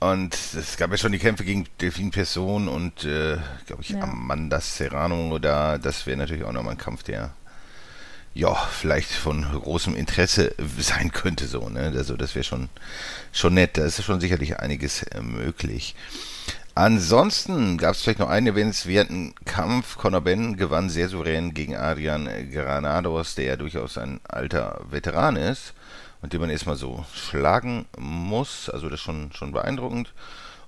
Und 0.00 0.34
es 0.34 0.76
gab 0.76 0.90
ja 0.90 0.98
schon 0.98 1.12
die 1.12 1.18
Kämpfe 1.18 1.44
gegen 1.44 1.66
Delphine 1.80 2.10
Person 2.10 2.68
und, 2.68 3.04
äh, 3.04 3.38
glaube 3.66 3.82
ich, 3.82 3.90
ja. 3.90 4.02
Amanda 4.02 4.60
Serrano. 4.60 5.30
Oder 5.30 5.78
das 5.78 6.06
wäre 6.06 6.18
natürlich 6.18 6.44
auch 6.44 6.52
nochmal 6.52 6.74
ein 6.74 6.78
Kampf, 6.78 7.02
der 7.04 7.32
ja, 8.34 8.52
vielleicht 8.54 9.12
von 9.12 9.44
großem 9.44 9.94
Interesse 9.94 10.54
sein 10.78 11.12
könnte, 11.12 11.46
so, 11.46 11.68
ne? 11.68 11.92
Also 11.96 12.16
das 12.16 12.34
wäre 12.34 12.44
schon, 12.44 12.68
schon 13.32 13.54
nett. 13.54 13.78
Da 13.78 13.84
ist 13.84 14.02
schon 14.02 14.20
sicherlich 14.20 14.58
einiges 14.58 15.04
äh, 15.04 15.22
möglich. 15.22 15.94
Ansonsten 16.74 17.78
gab 17.78 17.94
es 17.94 18.02
vielleicht 18.02 18.18
noch 18.18 18.28
einen 18.28 18.48
erwähnenswerten 18.48 19.34
Kampf. 19.44 19.96
Conor 19.96 20.22
Ben 20.22 20.56
gewann 20.56 20.90
sehr 20.90 21.08
souverän 21.08 21.54
gegen 21.54 21.76
Adrian 21.76 22.28
Granados, 22.52 23.36
der 23.36 23.44
ja 23.44 23.56
durchaus 23.56 23.96
ein 23.96 24.20
alter 24.24 24.80
Veteran 24.90 25.36
ist 25.36 25.72
und 26.24 26.32
den 26.32 26.40
man 26.40 26.48
erstmal 26.48 26.76
so 26.76 27.04
schlagen 27.12 27.84
muss. 27.98 28.70
Also 28.70 28.88
das 28.88 29.00
ist 29.00 29.04
schon, 29.04 29.30
schon 29.34 29.52
beeindruckend. 29.52 30.14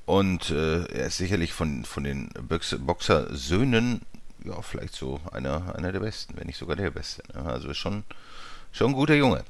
Und 0.05 0.51
äh, 0.51 0.85
er 0.85 1.07
ist 1.07 1.17
sicherlich 1.17 1.55
von, 1.55 1.87
von 1.87 2.05
den 2.05 2.29
Boxer-Söhnen 2.39 4.03
ja, 4.45 4.61
vielleicht 4.61 4.95
so 4.95 5.19
einer, 5.33 5.75
einer 5.75 5.93
der 5.93 6.01
besten, 6.01 6.37
wenn 6.37 6.47
nicht 6.47 6.59
sogar 6.59 6.77
der 6.77 6.91
beste. 6.91 7.23
Ne? 7.35 7.43
Also 7.47 7.73
schon, 7.73 8.05
schon 8.71 8.89
ein 8.89 8.93
guter 8.93 9.15
Junge. 9.15 9.45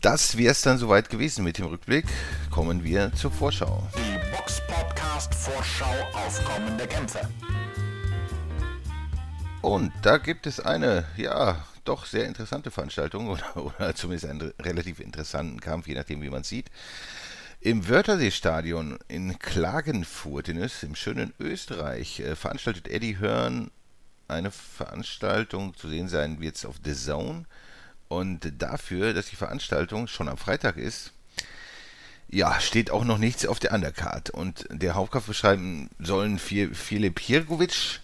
Das 0.00 0.38
wäre 0.38 0.52
es 0.52 0.62
dann 0.62 0.78
soweit 0.78 1.10
gewesen 1.10 1.44
mit 1.44 1.58
dem 1.58 1.66
Rückblick. 1.66 2.06
Kommen 2.50 2.82
wir 2.82 3.12
zur 3.12 3.30
Vorschau. 3.30 3.86
Die 3.96 4.34
Box 4.34 4.62
Podcast 4.66 5.34
Vorschau 5.34 5.94
auf 6.14 6.42
kommende 6.46 6.86
Kämpfe. 6.86 7.20
Und 9.60 9.92
da 10.00 10.16
gibt 10.16 10.46
es 10.46 10.58
eine, 10.58 11.04
ja, 11.18 11.66
doch 11.88 12.06
sehr 12.06 12.26
interessante 12.26 12.70
Veranstaltung 12.70 13.28
oder, 13.28 13.56
oder 13.56 13.94
zumindest 13.94 14.30
einen 14.30 14.52
relativ 14.60 15.00
interessanten 15.00 15.60
Kampf, 15.60 15.88
je 15.88 15.94
nachdem, 15.94 16.22
wie 16.22 16.30
man 16.30 16.42
es 16.42 16.48
sieht. 16.48 16.70
Im 17.60 17.88
Wörthersee-Stadion 17.88 18.98
in 19.08 19.38
Klagenfurt 19.38 20.48
in 20.48 20.58
Öst, 20.58 20.84
im 20.84 20.94
schönen 20.94 21.34
Österreich 21.40 22.20
äh, 22.20 22.36
veranstaltet 22.36 22.86
Eddie 22.86 23.18
Hearn 23.18 23.72
eine 24.28 24.50
Veranstaltung, 24.50 25.74
zu 25.74 25.88
sehen 25.88 26.08
sein 26.08 26.40
wird 26.40 26.56
es 26.56 26.64
auf 26.64 26.76
The 26.84 26.94
Zone. 26.94 27.46
Und 28.08 28.52
dafür, 28.62 29.12
dass 29.12 29.26
die 29.26 29.36
Veranstaltung 29.36 30.06
schon 30.06 30.28
am 30.28 30.38
Freitag 30.38 30.76
ist, 30.76 31.12
ja, 32.28 32.60
steht 32.60 32.90
auch 32.90 33.04
noch 33.04 33.18
nichts 33.18 33.46
auf 33.46 33.58
der 33.58 33.72
Undercard. 33.72 34.30
Und 34.30 34.66
der 34.70 34.94
Hauptkampf 34.94 35.26
beschreiben 35.26 35.90
sollen 35.98 36.38
Filip 36.38 37.18
Hirgovic 37.18 38.00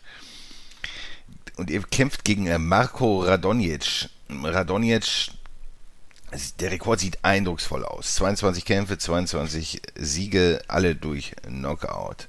und 1.56 1.70
er 1.70 1.82
kämpft 1.82 2.24
gegen 2.24 2.46
äh, 2.46 2.58
Marco 2.58 3.20
Radonjic. 3.20 4.08
Radonjic 4.30 5.30
der 6.58 6.72
Rekord 6.72 7.00
sieht 7.00 7.18
eindrucksvoll 7.22 7.84
aus. 7.84 8.16
22 8.16 8.64
Kämpfe, 8.64 8.98
22 8.98 9.80
Siege, 9.94 10.62
alle 10.68 10.94
durch 10.94 11.34
Knockout. 11.42 12.28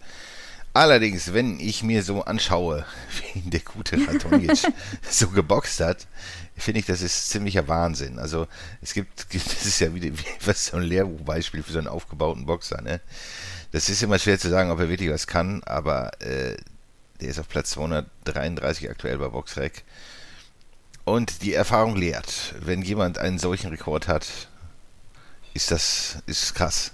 Allerdings, 0.74 1.34
wenn 1.34 1.60
ich 1.60 1.84
mir 1.84 2.04
so 2.04 2.24
anschaue, 2.24 2.86
wie 3.34 3.42
der 3.50 3.62
gute 3.62 3.98
Ratonic 4.08 4.58
so 5.10 5.30
geboxt 5.30 5.80
hat, 5.80 6.06
finde 6.58 6.82
ich, 6.82 6.86
das 6.86 7.02
ist 7.02 7.30
ziemlicher 7.30 7.68
Wahnsinn. 7.68 8.20
Also 8.20 8.48
es 8.82 8.94
gibt, 8.94 9.26
das 9.34 9.66
ist 9.66 9.80
ja 9.80 9.94
wieder 9.94 10.10
wie, 10.10 10.26
was 10.46 10.68
so 10.68 10.78
ein 10.78 10.84
Lehrbuchbeispiel 10.84 11.64
für 11.64 11.72
so 11.72 11.80
einen 11.80 11.88
aufgebauten 11.88 12.46
Boxer. 12.46 12.82
Ne? 12.82 13.02
Das 13.72 13.90
ist 13.90 14.04
immer 14.04 14.20
schwer 14.20 14.38
zu 14.38 14.50
sagen, 14.50 14.70
ob 14.70 14.80
er 14.80 14.90
wirklich 14.90 15.10
was 15.10 15.28
kann, 15.28 15.64
aber 15.64 16.12
äh, 16.22 16.58
der 17.22 17.30
ist 17.30 17.40
auf 17.40 17.48
Platz 17.48 17.72
233 17.72 18.90
aktuell 18.90 19.18
bei 19.18 19.28
Boxrec. 19.28 19.84
Und 21.04 21.44
die 21.44 21.54
Erfahrung 21.54 21.96
lehrt, 21.96 22.56
wenn 22.60 22.82
jemand 22.82 23.18
einen 23.18 23.38
solchen 23.38 23.70
Rekord 23.70 24.08
hat, 24.08 24.28
ist 25.54 25.72
das 25.72 26.18
ist 26.26 26.56
krass. 26.56 26.92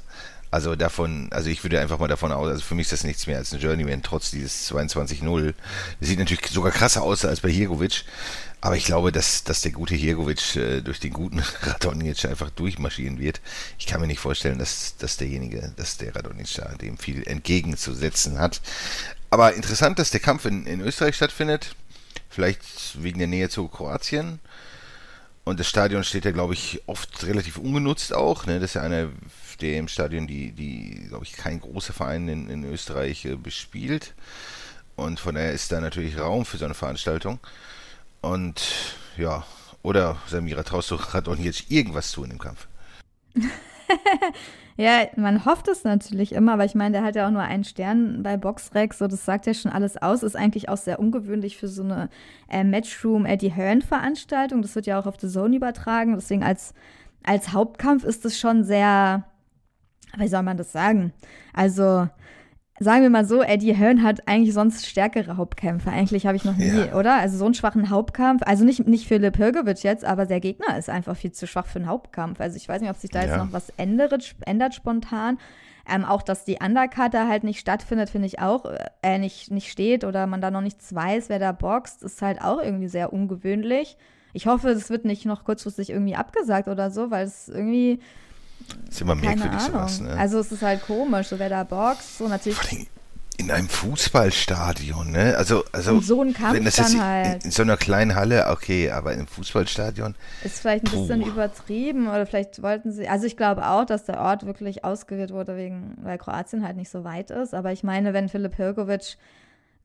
Also 0.51 0.75
davon, 0.75 1.29
also 1.31 1.49
ich 1.49 1.63
würde 1.63 1.79
einfach 1.79 1.97
mal 1.97 2.09
davon 2.09 2.33
aus, 2.33 2.49
also 2.49 2.61
für 2.61 2.75
mich 2.75 2.87
ist 2.87 2.91
das 2.91 3.03
nichts 3.05 3.25
mehr 3.25 3.37
als 3.37 3.53
ein 3.53 3.61
Journeyman, 3.61 4.03
trotz 4.03 4.31
dieses 4.31 4.69
22-0. 4.69 5.53
Das 5.99 6.09
sieht 6.09 6.19
natürlich 6.19 6.45
sogar 6.47 6.73
krasser 6.73 7.03
aus 7.03 7.23
als 7.23 7.39
bei 7.39 7.49
Hirgovic, 7.49 8.03
aber 8.61 8.77
ich 8.77 8.85
glaube, 8.85 9.11
dass, 9.11 9.43
dass 9.43 9.61
der 9.61 9.71
gute 9.71 9.95
Hirgovic 9.95 10.55
äh, 10.55 10.81
durch 10.81 10.99
den 10.99 11.13
guten 11.13 11.39
Radonic 11.63 12.23
einfach 12.25 12.51
durchmarschieren 12.51 13.19
wird. 13.19 13.41
Ich 13.79 13.87
kann 13.87 13.99
mir 13.99 14.07
nicht 14.07 14.19
vorstellen, 14.19 14.59
dass, 14.59 14.95
dass 14.97 15.17
derjenige, 15.17 15.73
dass 15.75 15.97
der 15.97 16.15
Radonic 16.15 16.53
da 16.55 16.75
dem 16.75 16.99
viel 16.99 17.27
entgegenzusetzen 17.27 18.37
hat. 18.37 18.61
Aber 19.31 19.55
interessant, 19.55 19.97
dass 19.97 20.11
der 20.11 20.19
Kampf 20.19 20.45
in, 20.45 20.67
in 20.67 20.81
Österreich 20.81 21.15
stattfindet. 21.15 21.75
Vielleicht 22.29 23.01
wegen 23.01 23.17
der 23.17 23.27
Nähe 23.27 23.49
zu 23.49 23.67
Kroatien. 23.67 24.39
Und 25.43 25.59
das 25.59 25.67
Stadion 25.67 26.03
steht 26.03 26.25
ja, 26.25 26.31
glaube 26.31 26.53
ich, 26.53 26.83
oft 26.85 27.23
relativ 27.25 27.57
ungenutzt 27.57 28.13
auch. 28.13 28.45
Ne? 28.45 28.59
Das 28.59 28.71
ist 28.71 28.73
ja 28.75 28.83
einer 28.83 29.09
der 29.59 29.77
im 29.77 29.87
Stadion, 29.87 30.27
die, 30.27 30.51
die 30.51 31.07
glaube 31.07 31.25
ich, 31.25 31.33
kein 31.33 31.59
großer 31.61 31.93
Verein 31.93 32.27
in, 32.27 32.49
in 32.49 32.63
Österreich 32.63 33.25
äh, 33.25 33.35
bespielt. 33.35 34.13
Und 34.95 35.19
von 35.19 35.33
daher 35.33 35.51
ist 35.51 35.71
da 35.71 35.81
natürlich 35.81 36.19
Raum 36.19 36.45
für 36.45 36.57
so 36.57 36.65
eine 36.65 36.75
Veranstaltung. 36.75 37.39
Und 38.21 38.95
ja, 39.17 39.43
oder 39.83 40.17
Samira, 40.27 40.63
traust 40.63 40.91
du 40.91 40.95
Radon 40.95 41.41
jetzt 41.41 41.71
irgendwas 41.71 42.11
zu 42.11 42.23
in 42.23 42.29
dem 42.31 42.39
Kampf? 42.39 42.67
Ja, 44.77 45.05
man 45.15 45.45
hofft 45.45 45.67
es 45.67 45.83
natürlich 45.83 46.31
immer, 46.31 46.53
aber 46.53 46.65
ich 46.65 46.75
meine, 46.75 46.93
der 46.93 47.03
hat 47.03 47.15
ja 47.15 47.27
auch 47.27 47.31
nur 47.31 47.41
einen 47.41 47.63
Stern 47.63 48.23
bei 48.23 48.37
Boxrec, 48.37 48.93
so 48.93 49.07
das 49.07 49.25
sagt 49.25 49.45
ja 49.45 49.53
schon 49.53 49.71
alles 49.71 50.01
aus. 50.01 50.23
Ist 50.23 50.35
eigentlich 50.35 50.69
auch 50.69 50.77
sehr 50.77 50.99
ungewöhnlich 50.99 51.57
für 51.57 51.67
so 51.67 51.83
eine 51.83 52.09
äh, 52.49 52.63
Matchroom 52.63 53.25
Eddie 53.25 53.51
Hearn 53.51 53.81
Veranstaltung. 53.81 54.61
Das 54.61 54.73
wird 54.75 54.87
ja 54.87 54.99
auch 54.99 55.05
auf 55.05 55.19
The 55.19 55.27
Zone 55.27 55.55
übertragen. 55.55 56.15
Deswegen 56.15 56.43
als, 56.43 56.73
als 57.23 57.51
Hauptkampf 57.53 58.03
ist 58.03 58.25
es 58.25 58.39
schon 58.39 58.63
sehr, 58.63 59.23
wie 60.17 60.27
soll 60.27 60.43
man 60.43 60.57
das 60.57 60.71
sagen? 60.71 61.13
Also 61.53 62.07
sagen 62.81 63.03
wir 63.03 63.11
mal 63.11 63.25
so, 63.25 63.43
Eddie 63.43 63.75
Hearn 63.75 64.01
hat 64.01 64.27
eigentlich 64.27 64.55
sonst 64.55 64.87
stärkere 64.87 65.37
Hauptkämpfe. 65.37 65.91
Eigentlich 65.91 66.25
habe 66.25 66.35
ich 66.35 66.43
noch 66.43 66.57
nie, 66.57 66.87
ja. 66.87 66.95
oder? 66.95 67.15
Also 67.15 67.37
so 67.37 67.45
einen 67.45 67.53
schwachen 67.53 67.91
Hauptkampf. 67.91 68.41
Also 68.43 68.65
nicht, 68.65 68.87
nicht 68.87 69.07
Philipp 69.07 69.37
Hirgovic 69.37 69.83
jetzt, 69.83 70.03
aber 70.03 70.25
der 70.25 70.39
Gegner 70.39 70.77
ist 70.79 70.89
einfach 70.89 71.15
viel 71.15 71.31
zu 71.31 71.45
schwach 71.45 71.67
für 71.67 71.77
einen 71.77 71.87
Hauptkampf. 71.87 72.41
Also 72.41 72.57
ich 72.57 72.67
weiß 72.67 72.81
nicht, 72.81 72.89
ob 72.89 72.97
sich 72.97 73.11
da 73.11 73.19
ja. 73.19 73.27
jetzt 73.27 73.37
noch 73.37 73.53
was 73.53 73.69
ändert, 73.77 74.35
ändert 74.47 74.73
spontan. 74.73 75.37
Ähm, 75.87 76.05
auch, 76.05 76.23
dass 76.23 76.43
die 76.43 76.57
Undercut 76.59 77.13
da 77.13 77.27
halt 77.27 77.43
nicht 77.43 77.59
stattfindet, 77.59 78.09
finde 78.09 78.27
ich 78.27 78.39
auch, 78.39 78.65
äh, 79.03 79.19
nicht, 79.19 79.51
nicht 79.51 79.71
steht 79.71 80.03
oder 80.03 80.25
man 80.25 80.41
da 80.41 80.49
noch 80.49 80.61
nichts 80.61 80.93
weiß, 80.93 81.29
wer 81.29 81.39
da 81.39 81.51
boxt, 81.51 82.01
ist 82.01 82.21
halt 82.23 82.41
auch 82.41 82.61
irgendwie 82.61 82.87
sehr 82.87 83.13
ungewöhnlich. 83.13 83.95
Ich 84.33 84.47
hoffe, 84.47 84.69
es 84.69 84.89
wird 84.89 85.05
nicht 85.05 85.25
noch 85.25 85.43
kurzfristig 85.43 85.91
irgendwie 85.91 86.15
abgesagt 86.15 86.67
oder 86.67 86.89
so, 86.89 87.11
weil 87.11 87.27
es 87.27 87.47
irgendwie 87.47 87.99
ist 88.89 89.01
immer 89.01 89.15
merkwürdig 89.15 89.59
sowas, 89.61 90.01
ne? 90.01 90.11
Also 90.17 90.39
es 90.39 90.51
ist 90.51 90.61
halt 90.61 90.85
komisch, 90.85 91.27
so 91.27 91.39
wer 91.39 91.49
da 91.49 91.63
boxt, 91.63 92.17
so 92.17 92.27
natürlich. 92.27 92.57
Vor 92.57 92.69
allem 92.69 92.87
in 93.41 93.49
einem 93.49 93.69
Fußballstadion, 93.69 95.11
ne? 95.11 95.35
Also, 95.35 95.63
also 95.71 95.93
Und 95.93 96.05
so 96.05 96.21
ein 96.21 96.33
Kampf 96.33 96.53
wenn 96.53 96.65
das 96.65 96.77
jetzt 96.77 96.93
in, 96.93 97.03
halt. 97.03 97.43
in, 97.43 97.51
so 97.51 97.63
einer 97.63 97.77
kleinen 97.77 98.15
Halle, 98.15 98.47
okay, 98.49 98.91
aber 98.91 99.13
in 99.13 99.19
einem 99.19 99.27
Fußballstadion. 99.27 100.15
Ist 100.43 100.59
vielleicht 100.59 100.85
ein 100.85 100.91
puh. 100.91 101.01
bisschen 101.01 101.23
übertrieben 101.23 102.07
oder 102.07 102.25
vielleicht 102.25 102.61
wollten 102.61 102.91
sie, 102.91 103.07
also 103.07 103.25
ich 103.25 103.37
glaube 103.37 103.67
auch, 103.67 103.85
dass 103.85 104.05
der 104.05 104.19
Ort 104.19 104.45
wirklich 104.45 104.83
ausgewählt 104.85 105.31
wurde, 105.31 105.57
wegen, 105.57 105.97
weil 106.01 106.17
Kroatien 106.17 106.63
halt 106.63 106.77
nicht 106.77 106.91
so 106.91 107.03
weit 107.03 107.31
ist. 107.31 107.55
Aber 107.55 107.71
ich 107.71 107.83
meine, 107.83 108.13
wenn 108.13 108.29
Philipp 108.29 108.55
Hirkovic 108.55 109.17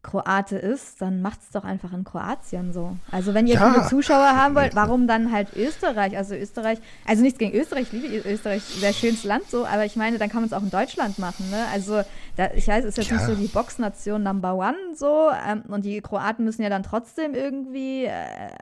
Kroate 0.06 0.56
ist, 0.56 1.02
dann 1.02 1.20
macht 1.20 1.40
es 1.42 1.50
doch 1.50 1.64
einfach 1.64 1.92
in 1.92 2.04
Kroatien 2.04 2.72
so. 2.72 2.96
Also 3.10 3.34
wenn 3.34 3.46
ihr 3.46 3.54
ja. 3.54 3.72
viele 3.72 3.86
Zuschauer 3.88 4.36
haben 4.36 4.54
wollt, 4.54 4.76
warum 4.76 5.08
dann 5.08 5.32
halt 5.32 5.54
Österreich? 5.56 6.16
Also 6.16 6.34
Österreich, 6.34 6.78
also 7.04 7.22
nichts 7.22 7.38
gegen 7.38 7.58
Österreich, 7.58 7.92
ich 7.92 7.92
liebe 7.92 8.28
Österreich, 8.28 8.62
sehr 8.62 8.92
schönes 8.92 9.24
Land 9.24 9.50
so, 9.50 9.66
aber 9.66 9.84
ich 9.84 9.96
meine, 9.96 10.18
dann 10.18 10.28
kann 10.28 10.42
man 10.42 10.46
es 10.46 10.52
auch 10.52 10.62
in 10.62 10.70
Deutschland 10.70 11.18
machen. 11.18 11.50
Ne? 11.50 11.64
Also 11.72 12.02
da, 12.36 12.50
ich 12.54 12.68
weiß, 12.68 12.84
es 12.84 12.90
ist 12.90 12.98
jetzt 12.98 13.10
ja. 13.10 13.16
nicht 13.16 13.26
so 13.26 13.34
die 13.34 13.48
Boxnation 13.48 14.22
Number 14.22 14.54
One 14.54 14.76
so 14.94 15.28
ähm, 15.30 15.64
und 15.68 15.84
die 15.84 16.00
Kroaten 16.00 16.44
müssen 16.44 16.62
ja 16.62 16.68
dann 16.68 16.84
trotzdem 16.84 17.34
irgendwie 17.34 18.04
äh, 18.04 18.14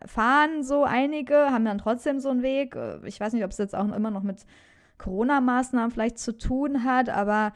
fahren, 0.06 0.64
so 0.64 0.84
einige, 0.84 1.34
haben 1.34 1.66
dann 1.66 1.78
trotzdem 1.78 2.20
so 2.20 2.30
einen 2.30 2.42
Weg. 2.42 2.74
Äh, 2.74 3.06
ich 3.06 3.20
weiß 3.20 3.34
nicht, 3.34 3.44
ob 3.44 3.50
es 3.50 3.58
jetzt 3.58 3.74
auch 3.74 3.84
immer 3.94 4.10
noch 4.10 4.22
mit 4.22 4.38
Corona-Maßnahmen 4.96 5.90
vielleicht 5.90 6.18
zu 6.18 6.38
tun 6.38 6.84
hat, 6.84 7.10
aber 7.10 7.52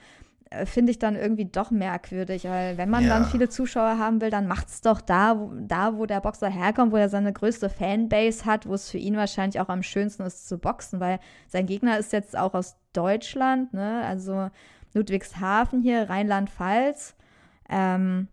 finde 0.64 0.90
ich 0.92 0.98
dann 0.98 1.14
irgendwie 1.14 1.44
doch 1.44 1.70
merkwürdig, 1.70 2.44
weil 2.44 2.78
wenn 2.78 2.88
man 2.88 3.04
ja. 3.04 3.10
dann 3.10 3.26
viele 3.26 3.48
Zuschauer 3.48 3.98
haben 3.98 4.20
will, 4.20 4.30
dann 4.30 4.46
macht 4.46 4.68
es 4.68 4.80
doch 4.80 5.00
da 5.00 5.38
wo, 5.38 5.52
da, 5.60 5.96
wo 5.96 6.06
der 6.06 6.20
Boxer 6.20 6.48
herkommt, 6.48 6.92
wo 6.92 6.96
er 6.96 7.08
seine 7.08 7.32
größte 7.32 7.68
Fanbase 7.68 8.44
hat, 8.46 8.66
wo 8.66 8.74
es 8.74 8.90
für 8.90 8.98
ihn 8.98 9.16
wahrscheinlich 9.16 9.60
auch 9.60 9.68
am 9.68 9.82
schönsten 9.82 10.22
ist 10.22 10.48
zu 10.48 10.58
boxen, 10.58 11.00
weil 11.00 11.18
sein 11.48 11.66
Gegner 11.66 11.98
ist 11.98 12.12
jetzt 12.12 12.36
auch 12.36 12.54
aus 12.54 12.76
Deutschland, 12.92 13.74
ne? 13.74 14.02
also 14.06 14.50
Ludwigshafen 14.94 15.82
hier, 15.82 16.08
Rheinland-Pfalz. 16.08 17.14
Ähm, 17.68 18.28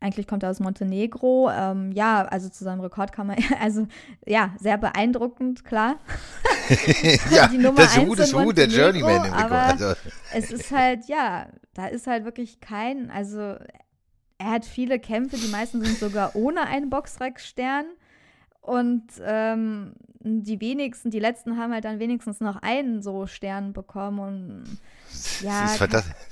eigentlich 0.00 0.26
kommt 0.26 0.42
er 0.42 0.50
aus 0.50 0.60
Montenegro. 0.60 1.50
Ähm, 1.50 1.92
ja, 1.92 2.24
also 2.26 2.48
zu 2.48 2.64
seinem 2.64 2.80
Rekord 2.80 3.12
kann 3.12 3.26
man, 3.26 3.36
also 3.60 3.86
ja, 4.26 4.54
sehr 4.58 4.78
beeindruckend, 4.78 5.64
klar. 5.64 5.96
ja, 7.30 7.48
die 7.48 7.58
Nummer 7.58 7.82
das 7.82 7.96
in 7.96 8.06
Hu 8.08 8.52
der 8.52 8.68
Journeyman 8.68 9.26
im 9.26 9.32
Rekord. 9.32 9.52
Also, 9.52 9.94
es 10.32 10.50
ist 10.50 10.70
halt, 10.70 11.06
ja, 11.06 11.48
da 11.74 11.86
ist 11.86 12.06
halt 12.06 12.24
wirklich 12.24 12.60
kein, 12.60 13.10
also 13.10 13.56
er 14.38 14.50
hat 14.50 14.64
viele 14.64 14.98
Kämpfe, 14.98 15.36
die 15.36 15.48
meisten 15.48 15.82
sind 15.84 15.98
sogar 15.98 16.34
ohne 16.36 16.66
einen 16.66 16.90
Boxrec-Stern. 16.90 17.86
Und 18.64 19.04
ähm, 19.22 19.92
die 20.20 20.58
wenigsten, 20.58 21.10
die 21.10 21.18
letzten 21.18 21.58
haben 21.58 21.74
halt 21.74 21.84
dann 21.84 21.98
wenigstens 21.98 22.40
noch 22.40 22.56
einen 22.62 23.02
so 23.02 23.26
Stern 23.26 23.74
bekommen. 23.74 24.18
Und 24.18 24.78
ja, 25.42 25.62
das 25.62 25.74
ist, 25.74 25.82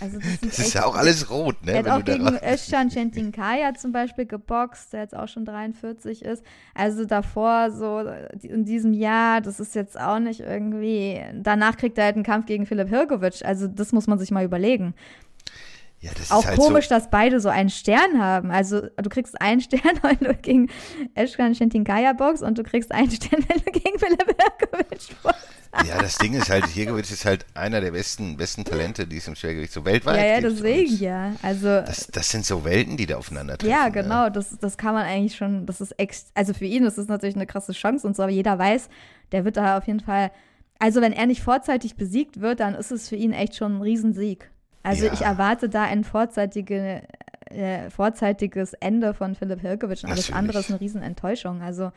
also 0.01 0.19
das, 0.19 0.41
das 0.41 0.59
ist 0.59 0.75
ja 0.75 0.87
auch 0.87 0.97
alles 0.97 1.31
rot, 1.31 1.65
ne? 1.65 1.73
er 1.73 1.79
hat 1.81 1.89
auch 1.89 2.05
gegen 2.05 2.27
Özcan 2.43 2.89
Çetinkaya 2.89 3.75
zum 3.75 3.93
Beispiel 3.93 4.25
geboxt, 4.25 4.95
der 4.95 5.03
jetzt 5.03 5.15
auch 5.15 5.29
schon 5.29 5.45
43 5.45 6.25
ist. 6.25 6.43
Also 6.75 7.05
davor 7.05 7.71
so 7.71 8.03
in 8.43 8.65
diesem 8.65 8.95
Jahr, 8.95 9.43
das 9.43 9.61
ist 9.61 9.75
jetzt 9.75 10.01
auch 10.01 10.19
nicht 10.19 10.41
irgendwie. 10.41 11.21
Danach 11.43 11.77
kriegt 11.77 11.99
er 11.99 12.05
halt 12.07 12.17
einen 12.17 12.25
Kampf 12.25 12.47
gegen 12.47 12.65
Philipp 12.65 12.89
Hirkovic. 12.89 13.45
Also 13.45 13.69
das 13.69 13.93
muss 13.93 14.07
man 14.07 14.19
sich 14.19 14.31
mal 14.31 14.45
überlegen. 14.45 14.95
Ja, 16.03 16.11
das 16.19 16.33
Auch 16.33 16.45
halt 16.45 16.59
komisch, 16.59 16.89
so, 16.89 16.97
dass 16.97 17.11
beide 17.11 17.39
so 17.41 17.49
einen 17.49 17.71
Stern 17.71 18.21
haben. 18.21 18.51
Also 18.51 18.83
du 18.97 19.09
kriegst 19.09 19.41
einen 19.41 19.61
Stern, 19.67 20.01
wenn 20.03 20.19
du 20.19 20.35
gegen 20.35 20.69
Özcan 21.17 21.55
Çetinkaya 21.55 22.13
boxst 22.13 22.43
und 22.43 22.59
du 22.59 22.65
kriegst 22.65 22.91
einen 22.93 23.11
Stern, 23.13 23.45
wenn 23.49 23.59
du 23.65 23.71
gegen 23.71 23.99
Philipp 23.99 24.25
Hirkovic 24.27 25.23
boxst. 25.23 25.49
Ja, 25.87 25.99
das 25.99 26.19
Ding 26.19 26.35
ist 26.35 26.51
halt, 26.51 26.67
Jirgovic 26.67 27.11
ist 27.11 27.25
halt 27.25 27.47
einer 27.55 27.81
der 27.81 27.93
besten, 27.93 28.37
besten 28.37 28.65
Talente, 28.65 29.07
die 29.07 29.17
es 29.17 29.27
im 29.27 29.35
Schwergewicht 29.37 29.73
so 29.73 29.87
weltweit 29.87 30.19
Ja, 30.19 30.27
ja, 30.27 30.41
gibt. 30.41 30.53
deswegen 30.53 30.97
ja. 30.99 31.33
Also 31.41 31.67
Das, 31.67 32.09
das 32.09 32.29
sind 32.31 32.45
so 32.45 32.65
Welten, 32.65 32.97
die 32.99 33.07
da 33.07 33.17
aufeinandertreffen. 33.17 33.73
Ja, 33.75 33.87
ne? 33.87 33.93
genau, 33.93 34.29
das, 34.29 34.59
das 34.59 34.77
kann 34.77 34.93
man 34.95 35.07
eigentlich 35.07 35.35
schon, 35.37 35.65
das 35.65 35.81
ist 35.81 35.93
ex 35.93 36.27
also 36.35 36.53
für 36.53 36.67
ihn 36.67 36.85
ist 36.85 36.99
das 36.99 37.07
natürlich 37.07 37.37
eine 37.37 37.47
krasse 37.47 37.73
Chance 37.73 38.07
und 38.07 38.15
so, 38.17 38.23
aber 38.25 38.33
jeder 38.33 38.59
weiß, 38.59 38.91
der 39.31 39.45
wird 39.47 39.57
da 39.57 39.79
auf 39.79 39.87
jeden 39.87 40.01
Fall, 40.01 40.31
also 40.79 41.01
wenn 41.01 41.13
er 41.15 41.25
nicht 41.27 41.43
vorzeitig 41.43 41.95
besiegt 41.97 42.41
wird, 42.41 42.61
dann 42.61 42.75
ist 42.75 42.91
es 42.91 43.09
für 43.09 43.17
ihn 43.17 43.33
echt 43.33 43.57
schon 43.57 43.79
ein 43.79 43.83
Riesensieg. 43.83 44.51
Also 44.83 45.07
Ja. 45.07 45.13
ich 45.13 45.23
erwarte 45.23 45.69
da 45.69 45.83
ein 45.85 46.05
vorzeitige, 46.05 47.03
äh, 47.51 47.91
vorzeitiges 47.91 48.73
Ende 48.75 49.15
von 49.15 49.35
Philipp 49.35 49.61
Hirkovic 49.61 50.03
und 50.05 50.11
alles 50.11 50.29
Natürlich. 50.29 50.35
andere 50.35 50.59
ist 50.59 50.71
eine 50.71 50.81
Riesenenttäuschung. 50.81 51.63
Also, 51.63 51.93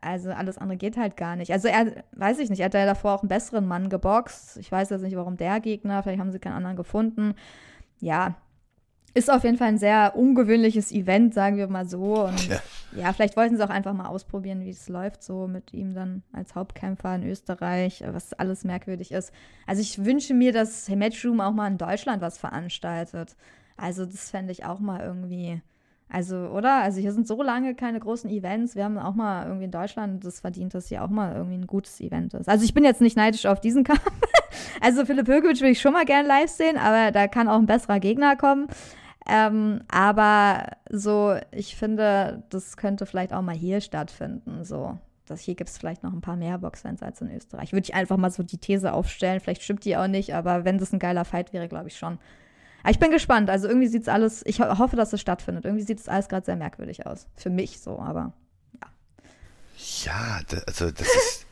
also 0.00 0.30
alles 0.32 0.58
andere 0.58 0.76
geht 0.76 0.96
halt 0.96 1.16
gar 1.16 1.36
nicht. 1.36 1.52
Also 1.52 1.68
er, 1.68 1.86
weiß 2.12 2.38
ich 2.40 2.50
nicht, 2.50 2.60
er 2.60 2.66
hat 2.66 2.74
ja 2.74 2.84
davor 2.86 3.14
auch 3.14 3.22
einen 3.22 3.28
besseren 3.28 3.66
Mann 3.66 3.88
geboxt. 3.88 4.56
Ich 4.58 4.70
weiß 4.70 4.90
jetzt 4.90 5.02
nicht, 5.02 5.16
warum 5.16 5.36
der 5.36 5.60
Gegner, 5.60 6.02
vielleicht 6.02 6.20
haben 6.20 6.32
sie 6.32 6.38
keinen 6.40 6.54
anderen 6.54 6.76
gefunden. 6.76 7.34
Ja, 8.00 8.34
ist 9.14 9.30
auf 9.30 9.44
jeden 9.44 9.58
Fall 9.58 9.68
ein 9.68 9.78
sehr 9.78 10.14
ungewöhnliches 10.16 10.90
Event, 10.92 11.34
sagen 11.34 11.56
wir 11.56 11.68
mal 11.68 11.86
so. 11.86 12.24
Und 12.26 12.48
Ja. 12.48 12.60
ja, 12.96 13.12
vielleicht 13.12 13.36
wollten 13.36 13.56
sie 13.56 13.64
auch 13.64 13.70
einfach 13.70 13.92
mal 13.92 14.06
ausprobieren, 14.06 14.62
wie 14.62 14.70
es 14.70 14.88
läuft, 14.88 15.22
so 15.22 15.46
mit 15.46 15.72
ihm 15.72 15.94
dann 15.94 16.22
als 16.32 16.54
Hauptkämpfer 16.54 17.14
in 17.14 17.24
Österreich, 17.24 18.02
was 18.06 18.32
alles 18.32 18.64
merkwürdig 18.64 19.12
ist. 19.12 19.32
Also 19.66 19.82
ich 19.82 20.04
wünsche 20.04 20.34
mir, 20.34 20.52
dass 20.52 20.88
Matchroom 20.88 21.40
auch 21.40 21.52
mal 21.52 21.68
in 21.70 21.78
Deutschland 21.78 22.22
was 22.22 22.38
veranstaltet. 22.38 23.36
Also 23.76 24.06
das 24.06 24.30
fände 24.30 24.52
ich 24.52 24.64
auch 24.64 24.80
mal 24.80 25.00
irgendwie. 25.00 25.60
Also, 26.08 26.36
oder? 26.48 26.82
Also 26.82 27.00
hier 27.00 27.12
sind 27.12 27.26
so 27.26 27.42
lange 27.42 27.74
keine 27.74 27.98
großen 27.98 28.28
Events. 28.28 28.76
Wir 28.76 28.84
haben 28.84 28.98
auch 28.98 29.14
mal 29.14 29.46
irgendwie 29.46 29.64
in 29.64 29.70
Deutschland 29.70 30.22
das 30.24 30.40
verdient, 30.40 30.74
dass 30.74 30.88
hier 30.88 31.02
auch 31.02 31.08
mal 31.08 31.34
irgendwie 31.34 31.56
ein 31.56 31.66
gutes 31.66 32.00
Event 32.00 32.34
ist. 32.34 32.50
Also 32.50 32.64
ich 32.66 32.74
bin 32.74 32.84
jetzt 32.84 33.00
nicht 33.00 33.16
neidisch 33.16 33.46
auf 33.46 33.60
diesen 33.60 33.84
Kampf. 33.84 34.02
Also 34.80 35.06
Philipp 35.06 35.28
Hökovic 35.28 35.60
würde 35.60 35.70
ich 35.70 35.80
schon 35.80 35.92
mal 35.92 36.04
gerne 36.04 36.26
live 36.28 36.50
sehen, 36.50 36.76
aber 36.76 37.10
da 37.10 37.26
kann 37.28 37.48
auch 37.48 37.58
ein 37.58 37.66
besserer 37.66 38.00
Gegner 38.00 38.36
kommen. 38.36 38.66
Ähm, 39.28 39.82
aber 39.88 40.66
so, 40.90 41.36
ich 41.50 41.76
finde, 41.76 42.42
das 42.50 42.76
könnte 42.76 43.06
vielleicht 43.06 43.32
auch 43.32 43.42
mal 43.42 43.54
hier 43.54 43.80
stattfinden. 43.80 44.64
So, 44.64 44.98
das 45.26 45.40
hier 45.40 45.54
gibt 45.54 45.70
es 45.70 45.78
vielleicht 45.78 46.02
noch 46.02 46.12
ein 46.12 46.20
paar 46.20 46.36
mehr 46.36 46.58
Boxfans 46.58 47.02
als 47.02 47.20
in 47.20 47.34
Österreich. 47.34 47.72
Würde 47.72 47.84
ich 47.84 47.94
einfach 47.94 48.16
mal 48.16 48.30
so 48.30 48.42
die 48.42 48.58
These 48.58 48.92
aufstellen. 48.92 49.40
Vielleicht 49.40 49.62
stimmt 49.62 49.84
die 49.84 49.96
auch 49.96 50.08
nicht, 50.08 50.34
aber 50.34 50.64
wenn 50.64 50.78
das 50.78 50.92
ein 50.92 50.98
geiler 50.98 51.24
Fight 51.24 51.52
wäre, 51.52 51.68
glaube 51.68 51.88
ich 51.88 51.96
schon. 51.96 52.18
Aber 52.82 52.90
ich 52.90 52.98
bin 52.98 53.10
gespannt. 53.10 53.48
Also 53.48 53.68
irgendwie 53.68 53.86
sieht 53.86 54.02
es 54.02 54.08
alles, 54.08 54.44
ich 54.44 54.60
ho 54.60 54.78
hoffe, 54.78 54.96
dass 54.96 55.12
es 55.12 55.20
stattfindet. 55.20 55.64
Irgendwie 55.64 55.84
sieht 55.84 56.00
es 56.00 56.08
alles 56.08 56.28
gerade 56.28 56.44
sehr 56.44 56.56
merkwürdig 56.56 57.06
aus. 57.06 57.28
Für 57.36 57.50
mich 57.50 57.80
so, 57.80 57.98
aber 58.00 58.32
Ja, 60.04 60.40
da, 60.48 60.58
also 60.66 60.90
das 60.90 61.06
ist. 61.06 61.46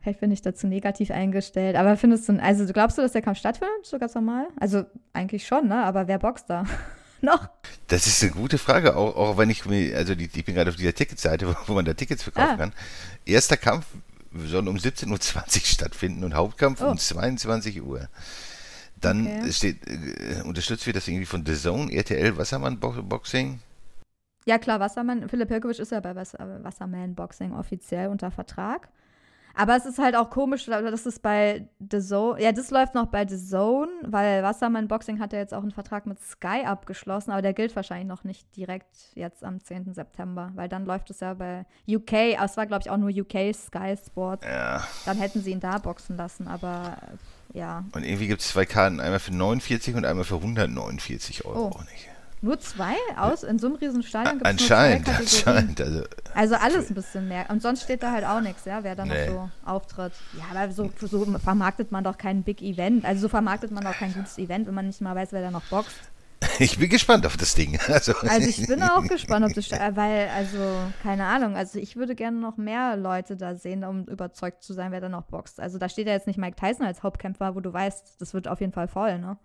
Vielleicht 0.00 0.20
bin 0.20 0.30
ich 0.30 0.42
dazu 0.42 0.66
negativ 0.66 1.10
eingestellt. 1.10 1.76
Aber 1.76 1.96
findest 1.96 2.28
du, 2.28 2.40
also 2.42 2.64
glaubst 2.72 2.98
du, 2.98 3.02
dass 3.02 3.12
der 3.12 3.22
Kampf 3.22 3.38
stattfindet? 3.38 3.84
So 3.84 3.98
ganz 3.98 4.14
normal? 4.14 4.48
Also 4.58 4.84
eigentlich 5.12 5.46
schon, 5.46 5.68
ne? 5.68 5.84
Aber 5.84 6.08
wer 6.08 6.18
boxt 6.18 6.48
da? 6.48 6.64
noch? 7.20 7.48
Das 7.88 8.06
ist 8.06 8.22
eine 8.22 8.32
gute 8.32 8.58
Frage, 8.58 8.96
auch, 8.96 9.16
auch 9.16 9.38
wenn 9.38 9.50
ich 9.50 9.64
mir, 9.66 9.96
also 9.96 10.14
die, 10.14 10.30
ich 10.32 10.44
bin 10.44 10.54
gerade 10.54 10.70
auf 10.70 10.76
dieser 10.76 10.94
Ticketseite, 10.94 11.54
wo, 11.66 11.74
man 11.74 11.84
da 11.84 11.94
Tickets 11.94 12.22
verkaufen 12.22 12.50
Ah. 12.52 12.56
kann. 12.56 12.72
Erster 13.26 13.56
Kampf 13.56 13.86
soll 14.46 14.68
um 14.68 14.76
17.20 14.76 15.10
Uhr 15.10 15.18
stattfinden 15.64 16.22
und 16.24 16.34
Hauptkampf 16.34 16.80
Oh. 16.82 16.90
um 16.90 16.98
22 16.98 17.82
Uhr. 17.82 18.08
Dann 19.00 19.26
Okay. 19.26 19.52
steht, 19.52 19.76
äh, 19.88 20.42
unterstützt 20.42 20.86
wird 20.86 20.96
das 20.96 21.06
irgendwie 21.08 21.26
von 21.26 21.44
The 21.46 21.54
Zone, 21.54 21.92
RTL, 21.92 22.36
Wassermann 22.36 22.78
Bo 22.80 22.90
Boxing. 23.02 23.60
Ja, 24.44 24.58
klar, 24.58 24.80
Wassermann. 24.80 25.28
Philipp 25.28 25.48
Hirkovic 25.50 25.78
ist 25.78 25.92
ja 25.92 26.00
bei 26.00 26.14
Was 26.16 26.34
äh, 26.34 26.38
Wasserman 26.62 27.14
Boxing 27.14 27.52
offiziell 27.52 28.08
unter 28.08 28.30
Vertrag. 28.30 28.88
Aber 29.58 29.76
es 29.76 29.86
ist 29.86 29.98
halt 29.98 30.14
auch 30.14 30.30
komisch, 30.30 30.66
dass 30.66 31.04
es 31.04 31.18
bei 31.18 31.68
The 31.80 32.00
Zone, 32.00 32.40
ja, 32.40 32.52
das 32.52 32.70
läuft 32.70 32.94
noch 32.94 33.06
bei 33.06 33.26
The 33.26 33.36
Zone, 33.36 33.90
weil 34.02 34.44
Wasserman 34.44 34.86
Boxing 34.86 35.18
hat 35.18 35.32
ja 35.32 35.40
jetzt 35.40 35.52
auch 35.52 35.62
einen 35.62 35.72
Vertrag 35.72 36.06
mit 36.06 36.20
Sky 36.20 36.62
abgeschlossen, 36.64 37.32
aber 37.32 37.42
der 37.42 37.54
gilt 37.54 37.74
wahrscheinlich 37.74 38.06
noch 38.06 38.22
nicht 38.22 38.56
direkt 38.56 38.86
jetzt 39.14 39.42
am 39.42 39.60
10. 39.60 39.94
September, 39.94 40.52
weil 40.54 40.68
dann 40.68 40.86
läuft 40.86 41.10
es 41.10 41.18
ja 41.18 41.34
bei 41.34 41.66
UK, 41.88 42.36
aber 42.36 42.44
es 42.44 42.56
war 42.56 42.66
glaube 42.66 42.82
ich 42.84 42.90
auch 42.90 42.98
nur 42.98 43.10
UK 43.10 43.52
Sky 43.52 43.96
Sports, 43.96 44.46
Ja, 44.46 44.86
dann 45.04 45.18
hätten 45.18 45.42
sie 45.42 45.50
ihn 45.50 45.60
da 45.60 45.78
boxen 45.78 46.16
lassen, 46.16 46.46
aber 46.46 46.96
ja, 47.52 47.84
und 47.92 48.04
irgendwie 48.04 48.28
gibt 48.28 48.42
es 48.42 48.48
zwei 48.48 48.64
Karten, 48.64 49.00
einmal 49.00 49.18
für 49.18 49.34
49 49.34 49.96
und 49.96 50.04
einmal 50.04 50.24
für 50.24 50.36
149 50.36 51.44
Euro. 51.46 51.72
Oh. 51.74 51.80
Nicht? 51.80 52.07
Nur 52.40 52.58
zwei 52.60 52.94
aus, 53.16 53.42
in 53.42 53.58
so 53.58 53.66
einem 53.66 53.76
riesen 53.76 54.02
Stadion 54.02 54.34
gibt 54.38 54.46
es 54.46 54.50
Anscheinend, 54.50 55.06
nur 55.06 55.16
zwei 55.16 55.22
Kategorien. 55.52 55.68
anscheinend. 55.68 55.80
Also, 55.80 56.04
Also 56.34 56.54
alles 56.60 56.88
ein 56.90 56.94
bisschen 56.94 57.28
mehr. 57.28 57.46
Und 57.50 57.62
sonst 57.62 57.82
steht 57.82 58.02
da 58.02 58.12
halt 58.12 58.24
auch 58.24 58.40
nichts, 58.40 58.64
ja, 58.64 58.84
wer 58.84 58.94
da 58.94 59.04
Nee. 59.04 59.26
noch 59.30 59.32
so 59.32 59.50
auftritt. 59.70 60.12
Ja, 60.34 60.44
aber 60.60 60.72
so, 60.72 60.90
so 61.00 61.24
vermarktet 61.38 61.90
man 61.92 62.04
doch 62.04 62.16
kein 62.18 62.42
Big 62.42 62.62
Event. 62.62 63.04
Also 63.04 63.22
so 63.22 63.28
vermarktet 63.28 63.70
man 63.70 63.84
doch 63.84 63.96
kein 63.98 64.12
gutes 64.14 64.38
Event, 64.38 64.66
wenn 64.66 64.74
man 64.74 64.86
nicht 64.86 65.00
mal 65.00 65.14
weiß, 65.16 65.32
wer 65.32 65.42
da 65.42 65.50
noch 65.50 65.64
boxt. 65.64 65.96
ich 66.60 66.78
bin 66.78 66.88
gespannt 66.88 67.26
auf 67.26 67.36
das 67.36 67.56
Ding. 67.56 67.76
Also, 67.88 68.12
Also 68.20 68.48
ich 68.48 68.64
bin 68.68 68.80
auch 68.84 69.02
gespannt, 69.08 69.44
ob 69.44 69.52
das, 69.54 69.66
sta- 69.66 69.96
weil, 69.96 70.28
also, 70.28 70.58
keine 71.02 71.24
Ahnung, 71.24 71.56
also 71.56 71.80
ich 71.80 71.96
würde 71.96 72.14
gerne 72.14 72.38
noch 72.38 72.56
mehr 72.56 72.96
Leute 72.96 73.36
da 73.36 73.56
sehen, 73.56 73.82
um 73.82 74.04
überzeugt 74.04 74.62
zu 74.62 74.72
sein, 74.72 74.92
wer 74.92 75.00
da 75.00 75.08
noch 75.08 75.24
boxt. 75.24 75.58
Also 75.58 75.78
da 75.78 75.88
steht 75.88 76.06
ja 76.06 76.12
jetzt 76.12 76.28
nicht 76.28 76.38
Mike 76.38 76.54
Tyson 76.54 76.86
als 76.86 77.02
Hauptkämpfer, 77.02 77.56
wo 77.56 77.60
du 77.60 77.72
weißt, 77.72 78.20
das 78.20 78.34
wird 78.34 78.46
auf 78.46 78.60
jeden 78.60 78.72
Fall 78.72 78.86
voll, 78.86 79.18
ne? 79.18 79.36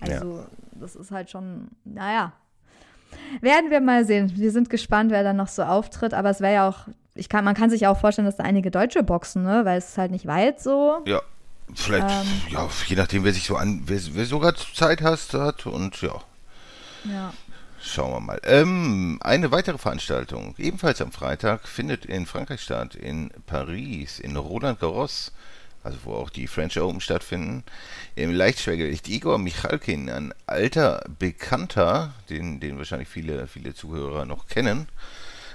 Also 0.00 0.44
das 0.72 0.94
ist 0.96 1.10
halt 1.10 1.30
schon, 1.30 1.68
naja. 1.84 2.32
Werden 3.40 3.70
wir 3.70 3.80
mal 3.80 4.04
sehen. 4.04 4.32
Wir 4.36 4.50
sind 4.50 4.68
gespannt, 4.70 5.10
wer 5.10 5.22
da 5.22 5.32
noch 5.32 5.48
so 5.48 5.62
auftritt, 5.62 6.12
aber 6.12 6.30
es 6.30 6.40
wäre 6.40 6.54
ja 6.54 6.68
auch, 6.68 6.80
ich 7.14 7.28
kann, 7.28 7.44
man 7.44 7.54
kann 7.54 7.70
sich 7.70 7.82
ja 7.82 7.90
auch 7.90 7.98
vorstellen, 7.98 8.26
dass 8.26 8.36
da 8.36 8.44
einige 8.44 8.70
Deutsche 8.70 9.02
boxen, 9.02 9.42
ne? 9.42 9.64
Weil 9.64 9.78
es 9.78 9.90
ist 9.90 9.98
halt 9.98 10.10
nicht 10.10 10.26
weit 10.26 10.60
so. 10.60 10.98
Ja, 11.06 11.22
vielleicht, 11.74 12.08
Ähm. 12.08 12.26
ja, 12.50 12.68
je 12.86 12.96
nachdem, 12.96 13.24
wer 13.24 13.32
sich 13.32 13.46
so 13.46 13.56
an, 13.56 13.82
wer, 13.86 13.98
wer 14.12 14.26
sogar 14.26 14.54
Zeit 14.54 15.00
hast, 15.02 15.32
hat 15.34 15.66
und 15.66 16.00
ja, 16.02 16.20
Ja. 17.04 17.32
schauen 17.80 18.12
wir 18.12 18.20
mal. 18.20 18.40
Ähm, 18.44 19.18
eine 19.22 19.50
weitere 19.50 19.78
Veranstaltung, 19.78 20.54
ebenfalls 20.58 21.00
am 21.00 21.10
Freitag, 21.12 21.66
findet 21.66 22.04
in 22.04 22.26
Frankreich 22.26 22.60
statt, 22.60 22.94
in 22.94 23.30
Paris, 23.46 24.18
in 24.20 24.36
Roland 24.36 24.78
Garros, 24.80 25.32
also 25.86 25.98
wo 26.04 26.14
auch 26.14 26.30
die 26.30 26.46
French 26.46 26.78
Open 26.78 27.00
stattfinden. 27.00 27.62
Im 28.14 28.32
Leichtschwergewicht 28.32 29.08
Igor 29.08 29.38
Michalkin, 29.38 30.10
ein 30.10 30.34
alter 30.46 31.04
Bekannter, 31.18 32.12
den, 32.28 32.60
den 32.60 32.76
wahrscheinlich 32.76 33.08
viele, 33.08 33.46
viele 33.46 33.74
Zuhörer 33.74 34.24
noch 34.24 34.46
kennen. 34.46 34.88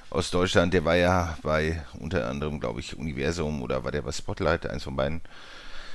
Aus 0.09 0.31
Deutschland, 0.31 0.73
der 0.73 0.83
war 0.83 0.95
ja 0.95 1.37
bei 1.43 1.81
unter 1.99 2.27
anderem, 2.27 2.59
glaube 2.59 2.79
ich, 2.79 2.97
Universum 2.97 3.61
oder 3.61 3.83
war 3.83 3.91
der 3.91 4.01
bei 4.01 4.11
Spotlight, 4.11 4.65
eins 4.67 4.83
von 4.83 4.95
beiden. 4.95 5.21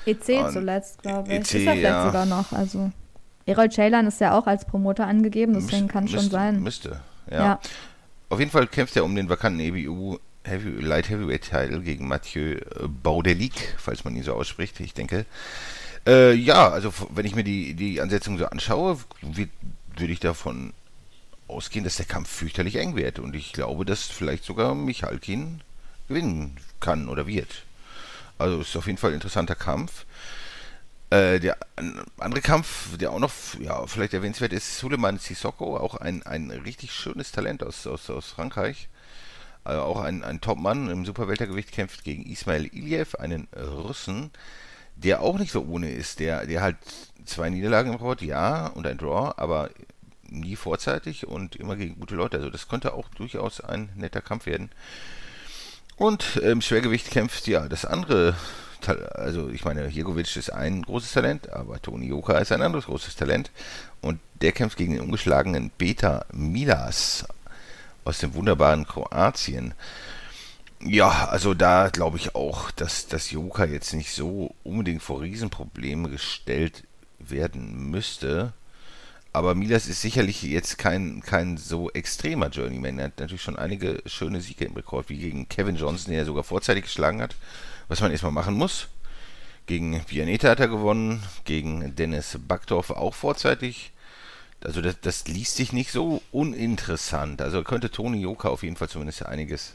EC 0.07 0.51
zuletzt, 0.53 1.03
glaube 1.03 1.33
ich. 1.33 1.38
EC, 1.38 1.42
ist 1.42 1.55
er 1.55 1.61
vielleicht 1.61 1.83
ja. 1.83 2.07
sogar 2.07 2.27
noch. 2.27 2.53
Also 2.53 2.92
Errol 3.44 3.70
Ceylan 3.70 4.07
ist 4.07 4.20
ja 4.20 4.37
auch 4.38 4.46
als 4.46 4.64
Promoter 4.64 5.07
angegeben, 5.07 5.55
deswegen 5.55 5.83
Müsste- 5.83 5.92
kann 5.92 6.09
schon 6.09 6.16
müsste, 6.16 6.31
sein. 6.31 6.62
Müsste, 6.62 7.01
ja. 7.31 7.44
Ja. 7.44 7.61
Auf 8.29 8.38
jeden 8.38 8.51
Fall 8.51 8.66
kämpft 8.66 8.96
er 8.96 9.05
um 9.05 9.14
den 9.14 9.29
vakanten 9.29 9.61
EBU 9.61 10.18
Heavy, 10.47 10.71
Light 10.81 11.09
Heavyweight 11.09 11.43
Title 11.43 11.81
gegen 11.81 12.09
Mathieu 12.09 12.55
äh, 12.55 12.87
Baudelic, 12.89 13.75
falls 13.79 14.05
man 14.05 14.17
ihn 14.17 14.23
so 14.23 14.35
ausspricht, 14.35 14.79
ich 14.81 14.95
denke. 14.95 15.27
Äh, 16.07 16.35
ja, 16.35 16.69
also 16.71 16.93
wenn 17.11 17.27
ich 17.27 17.35
mir 17.35 17.45
die, 17.45 17.75
die 17.75 18.01
Ansetzung 18.01 18.39
so 18.39 18.47
anschaue, 18.47 18.99
würde 19.23 20.13
ich 20.13 20.21
davon 20.21 20.73
ausgehen, 21.49 21.85
dass 21.85 21.97
der 21.97 22.07
Kampf 22.07 22.29
fürchterlich 22.31 22.77
eng 22.77 22.97
wird. 22.97 23.19
Und 23.19 23.35
ich 23.35 23.53
glaube, 23.53 23.85
dass 23.85 24.03
vielleicht 24.03 24.45
sogar 24.45 24.75
Michalkin 24.75 25.63
gewinnen 26.09 26.57
kann 26.81 27.09
oder 27.09 27.27
wird. 27.27 27.65
Also 28.39 28.61
ist 28.61 28.77
auf 28.77 28.87
jeden 28.87 28.99
Fall 28.99 29.11
ein 29.11 29.15
interessanter 29.15 29.55
Kampf. 29.55 30.05
Äh, 31.11 31.39
der 31.41 31.57
an- 31.77 32.05
andere 32.19 32.41
Kampf, 32.41 32.97
der 32.99 33.13
auch 33.13 33.19
noch 33.21 33.33
ja, 33.61 33.87
vielleicht 33.87 34.13
erwähnenswert 34.13 34.53
ist, 34.53 34.79
Suleiman 34.79 35.19
Sissoko, 35.19 35.77
auch 35.77 35.95
ein, 35.95 36.25
ein 36.25 36.51
richtig 36.51 36.93
schönes 36.93 37.31
Talent 37.33 37.63
aus, 37.63 37.87
aus, 37.87 38.11
aus 38.11 38.27
Frankreich. 38.29 38.89
Also 39.67 39.83
auch 39.83 40.01
ein, 40.01 40.23
ein 40.23 40.41
Top-Mann 40.41 40.89
im 40.89 41.05
Superweltergewicht 41.05 41.73
kämpft 41.73 42.05
gegen 42.05 42.25
Ismail 42.25 42.67
Iliev, 42.67 43.17
einen 43.17 43.49
Russen, 43.57 44.31
der 44.97 45.21
auch 45.23 45.39
nicht 45.39 45.53
so 45.53 45.65
ohne 45.65 45.91
ist. 45.91 46.21
Der, 46.21 46.47
der 46.47 46.63
halt 46.63 46.77
zwei 47.25 47.51
Niederlagen 47.51 47.91
im 47.91 47.97
Rekord, 47.97 48.23
ja, 48.23 48.69
und 48.69 48.87
ein 48.87 48.99
Draw, 48.99 49.35
aber 49.37 49.71
nie 50.29 50.57
vorzeitig 50.57 51.27
und 51.27 51.57
immer 51.57 51.77
gegen 51.77 51.99
gute 51.99 52.15
Leute. 52.15 52.39
Also 52.39 52.51
das 52.51 52.69
könnte 52.69 52.95
auch 52.95 53.09
durchaus 53.11 53.61
ein 53.61 53.91
netter 53.97 54.21
Kampf 54.21 54.47
werden. 54.47 54.71
Und 55.97 56.37
im 56.37 56.61
Schwergewicht 56.61 57.11
kämpft 57.11 57.47
ja 57.47 57.69
das 57.69 57.85
andere 57.85 58.37
also 58.89 59.49
ich 59.49 59.65
meine, 59.65 59.89
Jegovic 59.89 60.37
ist 60.37 60.51
ein 60.53 60.83
großes 60.83 61.13
Talent, 61.13 61.53
aber 61.53 61.81
Toni 61.81 62.07
Joka 62.07 62.39
ist 62.39 62.53
ein 62.53 62.63
anderes 62.63 62.87
großes 62.87 63.17
Talent. 63.17 63.51
Und 64.01 64.21
der 64.41 64.53
kämpft 64.53 64.77
gegen 64.77 64.93
den 64.93 65.03
ungeschlagenen 65.03 65.71
Peter 65.71 66.27
Milas 66.33 67.27
aus 68.07 68.19
dem 68.19 68.35
wunderbaren 68.35 68.87
Kroatien. 68.87 69.75
Ja, 70.81 71.29
also 71.29 71.55
da 71.55 71.88
glaube 71.88 72.19
ich 72.19 72.35
auch, 72.35 72.71
dass 72.71 73.07
das 73.09 73.31
Joka 73.31 73.64
jetzt 73.64 73.95
nicht 73.95 74.12
so 74.12 74.55
unbedingt 74.62 75.03
vor 75.03 75.23
Riesenprobleme 75.23 76.11
gestellt 76.11 76.85
werden 77.19 77.90
müsste. 77.90 78.53
Aber 79.33 79.55
Milas 79.55 79.87
ist 79.87 80.01
sicherlich 80.01 80.42
jetzt 80.42 80.79
kein, 80.79 81.21
kein 81.21 81.57
so 81.59 81.90
extremer 81.90 82.49
Journeyman. 82.49 82.99
Er 82.99 83.07
hat 83.07 83.19
natürlich 83.19 83.42
schon 83.42 83.57
einige 83.57 84.03
schöne 84.07 84.40
Siege 84.40 84.64
im 84.64 84.75
Rekord, 84.75 85.09
wie 85.11 85.19
gegen 85.19 85.49
Kevin 85.49 85.77
Johnson, 85.77 86.11
den 86.11 86.21
er 86.21 86.25
sogar 86.25 86.45
vorzeitig 86.45 86.85
geschlagen 86.85 87.21
hat 87.21 87.37
was 87.88 88.01
man 88.01 88.11
erstmal 88.11 88.33
machen 88.33 88.55
muss. 88.55 88.88
Gegen 89.66 90.03
Pianeta 90.05 90.49
hat 90.49 90.61
er 90.61 90.69
gewonnen, 90.69 91.23
gegen 91.45 91.95
Dennis 91.97 92.38
Backdorf 92.47 92.90
auch 92.90 93.14
vorzeitig. 93.14 93.92
Also 94.62 94.81
das, 94.81 95.01
das 95.01 95.29
liest 95.29 95.57
sich 95.57 95.73
nicht 95.73 95.92
so 95.92 96.23
uninteressant. 96.33 97.42
Also 97.42 97.62
könnte 97.62 97.90
Toni 97.90 98.21
Joka 98.21 98.49
auf 98.49 98.62
jeden 98.62 98.77
Fall 98.77 98.88
zumindest 98.88 99.25
einiges 99.25 99.75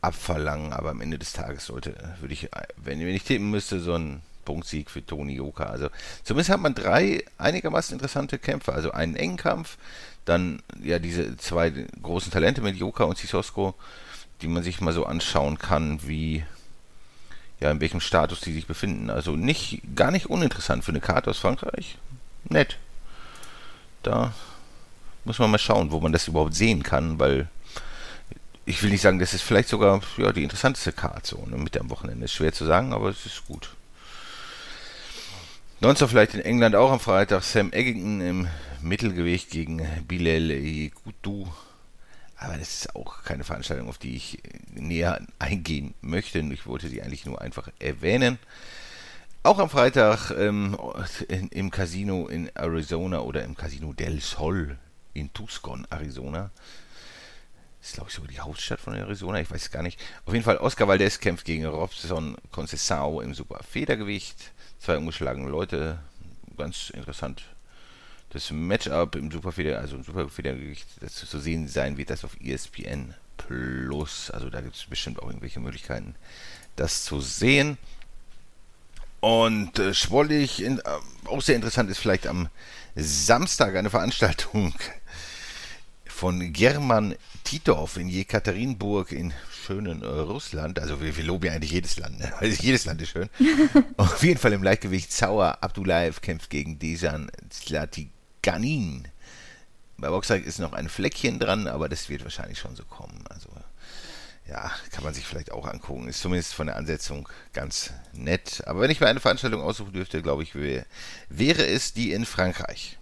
abverlangen, 0.00 0.72
aber 0.72 0.90
am 0.90 1.00
Ende 1.00 1.18
des 1.18 1.32
Tages 1.32 1.66
sollte, 1.66 1.94
würde 2.20 2.34
ich, 2.34 2.48
wenn, 2.76 3.00
wenn 3.00 3.08
ich 3.08 3.24
tippen 3.24 3.50
müsste, 3.50 3.80
so 3.80 3.94
ein 3.94 4.22
Punktsieg 4.44 4.90
für 4.90 5.04
Toni 5.04 5.34
Joka. 5.34 5.64
Also 5.64 5.88
zumindest 6.22 6.50
hat 6.50 6.60
man 6.60 6.74
drei 6.74 7.24
einigermaßen 7.38 7.94
interessante 7.94 8.38
Kämpfe. 8.38 8.72
Also 8.72 8.92
einen 8.92 9.16
engen 9.16 9.36
Kampf, 9.36 9.76
dann 10.24 10.62
ja 10.82 10.98
diese 10.98 11.36
zwei 11.36 11.70
großen 12.02 12.32
Talente 12.32 12.62
mit 12.62 12.76
Joka 12.76 13.04
und 13.04 13.18
Sisosko, 13.18 13.74
die 14.42 14.48
man 14.48 14.62
sich 14.62 14.80
mal 14.80 14.92
so 14.92 15.04
anschauen 15.04 15.58
kann, 15.58 16.00
wie 16.06 16.44
ja, 17.60 17.70
in 17.70 17.80
welchem 17.80 18.00
Status 18.00 18.40
die 18.40 18.52
sich 18.52 18.66
befinden. 18.66 19.10
Also 19.10 19.36
nicht, 19.36 19.82
gar 19.94 20.10
nicht 20.10 20.26
uninteressant 20.26 20.84
für 20.84 20.92
eine 20.92 21.00
Karte 21.00 21.30
aus 21.30 21.38
Frankreich. 21.38 21.98
Nett. 22.48 22.78
Da 24.06 24.32
muss 25.24 25.38
man 25.38 25.50
mal 25.50 25.58
schauen, 25.58 25.90
wo 25.90 26.00
man 26.00 26.12
das 26.12 26.28
überhaupt 26.28 26.54
sehen 26.54 26.82
kann, 26.82 27.18
weil 27.18 27.48
ich 28.64 28.82
will 28.82 28.90
nicht 28.90 29.02
sagen, 29.02 29.18
das 29.18 29.34
ist 29.34 29.42
vielleicht 29.42 29.68
sogar 29.68 30.00
ja, 30.16 30.32
die 30.32 30.42
interessanteste 30.42 30.92
Karte 30.92 31.36
so, 31.36 31.46
ne, 31.46 31.56
mit 31.56 31.76
am 31.76 31.90
Wochenende. 31.90 32.24
Ist 32.24 32.34
schwer 32.34 32.52
zu 32.52 32.64
sagen, 32.64 32.92
aber 32.92 33.10
es 33.10 33.26
ist 33.26 33.46
gut. 33.46 33.70
Sonst 35.80 36.02
vielleicht 36.04 36.34
in 36.34 36.40
England 36.40 36.74
auch 36.74 36.90
am 36.90 37.00
Freitag 37.00 37.42
Sam 37.42 37.72
Eggington 37.72 38.20
im 38.20 38.48
Mittelgewicht 38.80 39.50
gegen 39.50 39.86
Bilal 40.08 40.90
Kutu 40.90 41.46
aber 42.38 42.58
das 42.58 42.74
ist 42.74 42.94
auch 42.94 43.22
keine 43.24 43.44
Veranstaltung, 43.44 43.88
auf 43.88 43.98
die 43.98 44.16
ich 44.16 44.38
näher 44.74 45.20
eingehen 45.38 45.94
möchte. 46.02 46.38
Ich 46.38 46.66
wollte 46.66 46.88
sie 46.88 47.02
eigentlich 47.02 47.24
nur 47.24 47.40
einfach 47.40 47.68
erwähnen. 47.78 48.38
Auch 49.46 49.60
am 49.60 49.70
Freitag 49.70 50.32
ähm, 50.32 50.76
in, 51.28 51.46
im 51.50 51.70
Casino 51.70 52.26
in 52.26 52.50
Arizona 52.56 53.20
oder 53.20 53.44
im 53.44 53.56
Casino 53.56 53.92
Del 53.92 54.20
Sol 54.20 54.76
in 55.14 55.32
Tucson, 55.32 55.86
Arizona. 55.88 56.50
Das 57.78 57.90
ist, 57.90 57.94
glaube 57.94 58.10
ich, 58.10 58.16
sogar 58.16 58.28
die 58.28 58.40
Hauptstadt 58.40 58.80
von 58.80 58.94
Arizona. 58.94 59.38
Ich 59.40 59.48
weiß 59.48 59.62
es 59.62 59.70
gar 59.70 59.84
nicht. 59.84 60.00
Auf 60.24 60.32
jeden 60.32 60.44
Fall, 60.44 60.56
Oscar 60.56 60.88
Valdez 60.88 61.20
kämpft 61.20 61.44
gegen 61.44 61.64
Robson 61.64 62.36
Concesao 62.50 63.20
im 63.20 63.34
Super 63.34 63.62
Federgewicht. 63.62 64.50
Zwei 64.80 64.98
ungeschlagene 64.98 65.48
Leute. 65.48 66.00
Ganz 66.56 66.90
interessant 66.90 67.44
das 68.30 68.50
Matchup 68.50 69.14
im 69.14 69.30
Superfeder, 69.30 69.78
also 69.78 69.94
im 69.94 70.02
Superfedergewicht, 70.02 70.88
das 71.00 71.14
zu 71.14 71.38
sehen 71.38 71.68
sein 71.68 71.96
wird, 71.96 72.10
das 72.10 72.24
auf 72.24 72.36
ESPN 72.40 73.14
Plus. 73.36 74.30
Also 74.32 74.50
da 74.50 74.60
gibt 74.60 74.74
es 74.74 74.86
bestimmt 74.86 75.22
auch 75.22 75.28
irgendwelche 75.28 75.60
Möglichkeiten, 75.60 76.16
das 76.74 77.04
zu 77.04 77.20
sehen. 77.20 77.78
Und 79.26 79.80
äh, 79.80 79.92
sportlich 79.92 80.62
in, 80.62 80.78
äh, 80.78 80.82
auch 81.24 81.42
sehr 81.42 81.56
interessant 81.56 81.90
ist 81.90 81.98
vielleicht 81.98 82.28
am 82.28 82.48
Samstag 82.94 83.74
eine 83.74 83.90
Veranstaltung 83.90 84.72
von 86.06 86.52
German 86.52 87.16
Titov 87.42 87.96
in 87.96 88.08
Jekaterinburg 88.08 89.10
in 89.10 89.32
schönen 89.50 90.02
äh, 90.02 90.06
Russland. 90.06 90.78
Also 90.78 91.00
wir, 91.00 91.16
wir, 91.16 91.24
loben 91.24 91.46
ja 91.46 91.54
eigentlich 91.54 91.72
jedes 91.72 91.98
Land, 91.98 92.20
ne? 92.20 92.32
also 92.38 92.62
jedes 92.62 92.84
Land 92.84 93.02
ist 93.02 93.08
schön. 93.08 93.28
Auf 93.96 94.22
jeden 94.22 94.38
Fall 94.38 94.52
im 94.52 94.62
Leichtgewicht 94.62 95.10
Zauer 95.10 95.58
Abdullaev 95.60 96.20
kämpft 96.20 96.48
gegen 96.48 96.78
Dejan 96.78 97.28
Zlatik 97.50 98.10
Ganin. 98.42 99.08
Bei 99.98 100.08
Boxer 100.08 100.36
ist 100.36 100.60
noch 100.60 100.72
ein 100.72 100.88
Fleckchen 100.88 101.40
dran, 101.40 101.66
aber 101.66 101.88
das 101.88 102.08
wird 102.08 102.22
wahrscheinlich 102.22 102.60
schon 102.60 102.76
so 102.76 102.84
kommen. 102.84 103.24
Also 103.28 103.48
ja, 104.48 104.70
kann 104.92 105.02
man 105.02 105.14
sich 105.14 105.26
vielleicht 105.26 105.52
auch 105.52 105.66
angucken. 105.66 106.08
Ist 106.08 106.20
zumindest 106.20 106.54
von 106.54 106.66
der 106.66 106.76
Ansetzung 106.76 107.28
ganz 107.52 107.90
nett. 108.12 108.62
Aber 108.66 108.80
wenn 108.80 108.90
ich 108.90 109.00
mir 109.00 109.08
eine 109.08 109.20
Veranstaltung 109.20 109.60
aussuchen 109.60 109.92
dürfte, 109.92 110.22
glaube 110.22 110.42
ich, 110.42 110.54
wäre 110.54 111.66
es 111.66 111.92
die 111.92 112.12
in 112.12 112.24
Frankreich. 112.24 112.98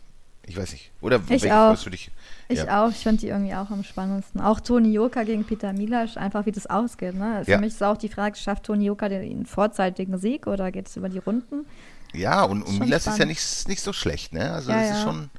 Ich 0.47 0.57
weiß 0.57 0.73
nicht. 0.73 0.91
Oder 1.01 1.21
ich 1.29 1.51
auch. 1.51 1.83
Du 1.83 1.91
dich? 1.91 2.11
Ich 2.49 2.59
ja. 2.59 2.85
auch. 2.85 2.91
Ich 2.91 3.03
fand 3.03 3.23
die 3.23 3.29
irgendwie 3.29 3.55
auch 3.55 3.71
am 3.71 3.83
spannendsten. 3.83 4.41
Auch 4.41 4.61
Toni 4.61 4.93
Joka 4.93 5.23
gegen 5.23 5.45
Peter 5.45 5.73
Milasch, 5.73 6.17
einfach 6.17 6.45
wie 6.45 6.53
das 6.53 6.67
ausgeht. 6.67 7.15
Ne? 7.15 7.43
Für 7.45 7.53
ja. 7.53 7.59
mich 7.59 7.75
ist 7.75 7.83
auch 7.83 7.97
die 7.97 8.09
Frage, 8.09 8.37
schafft 8.37 8.65
Toni 8.65 8.85
Joka 8.87 9.09
den 9.09 9.47
vorzeitigen 9.47 10.19
Sieg 10.19 10.47
oder 10.47 10.71
geht 10.71 10.89
es 10.89 10.97
über 10.97 11.09
die 11.09 11.19
Runden? 11.19 11.67
Ja, 12.13 12.45
und, 12.45 12.63
und 12.63 12.79
Milas 12.79 13.07
ist 13.07 13.19
ja 13.19 13.25
nicht, 13.25 13.69
nicht 13.69 13.83
so 13.83 13.93
schlecht, 13.93 14.33
ne? 14.33 14.53
Also 14.53 14.71
ja, 14.71 14.81
das 14.81 14.99
ist 14.99 15.03
schon, 15.03 15.31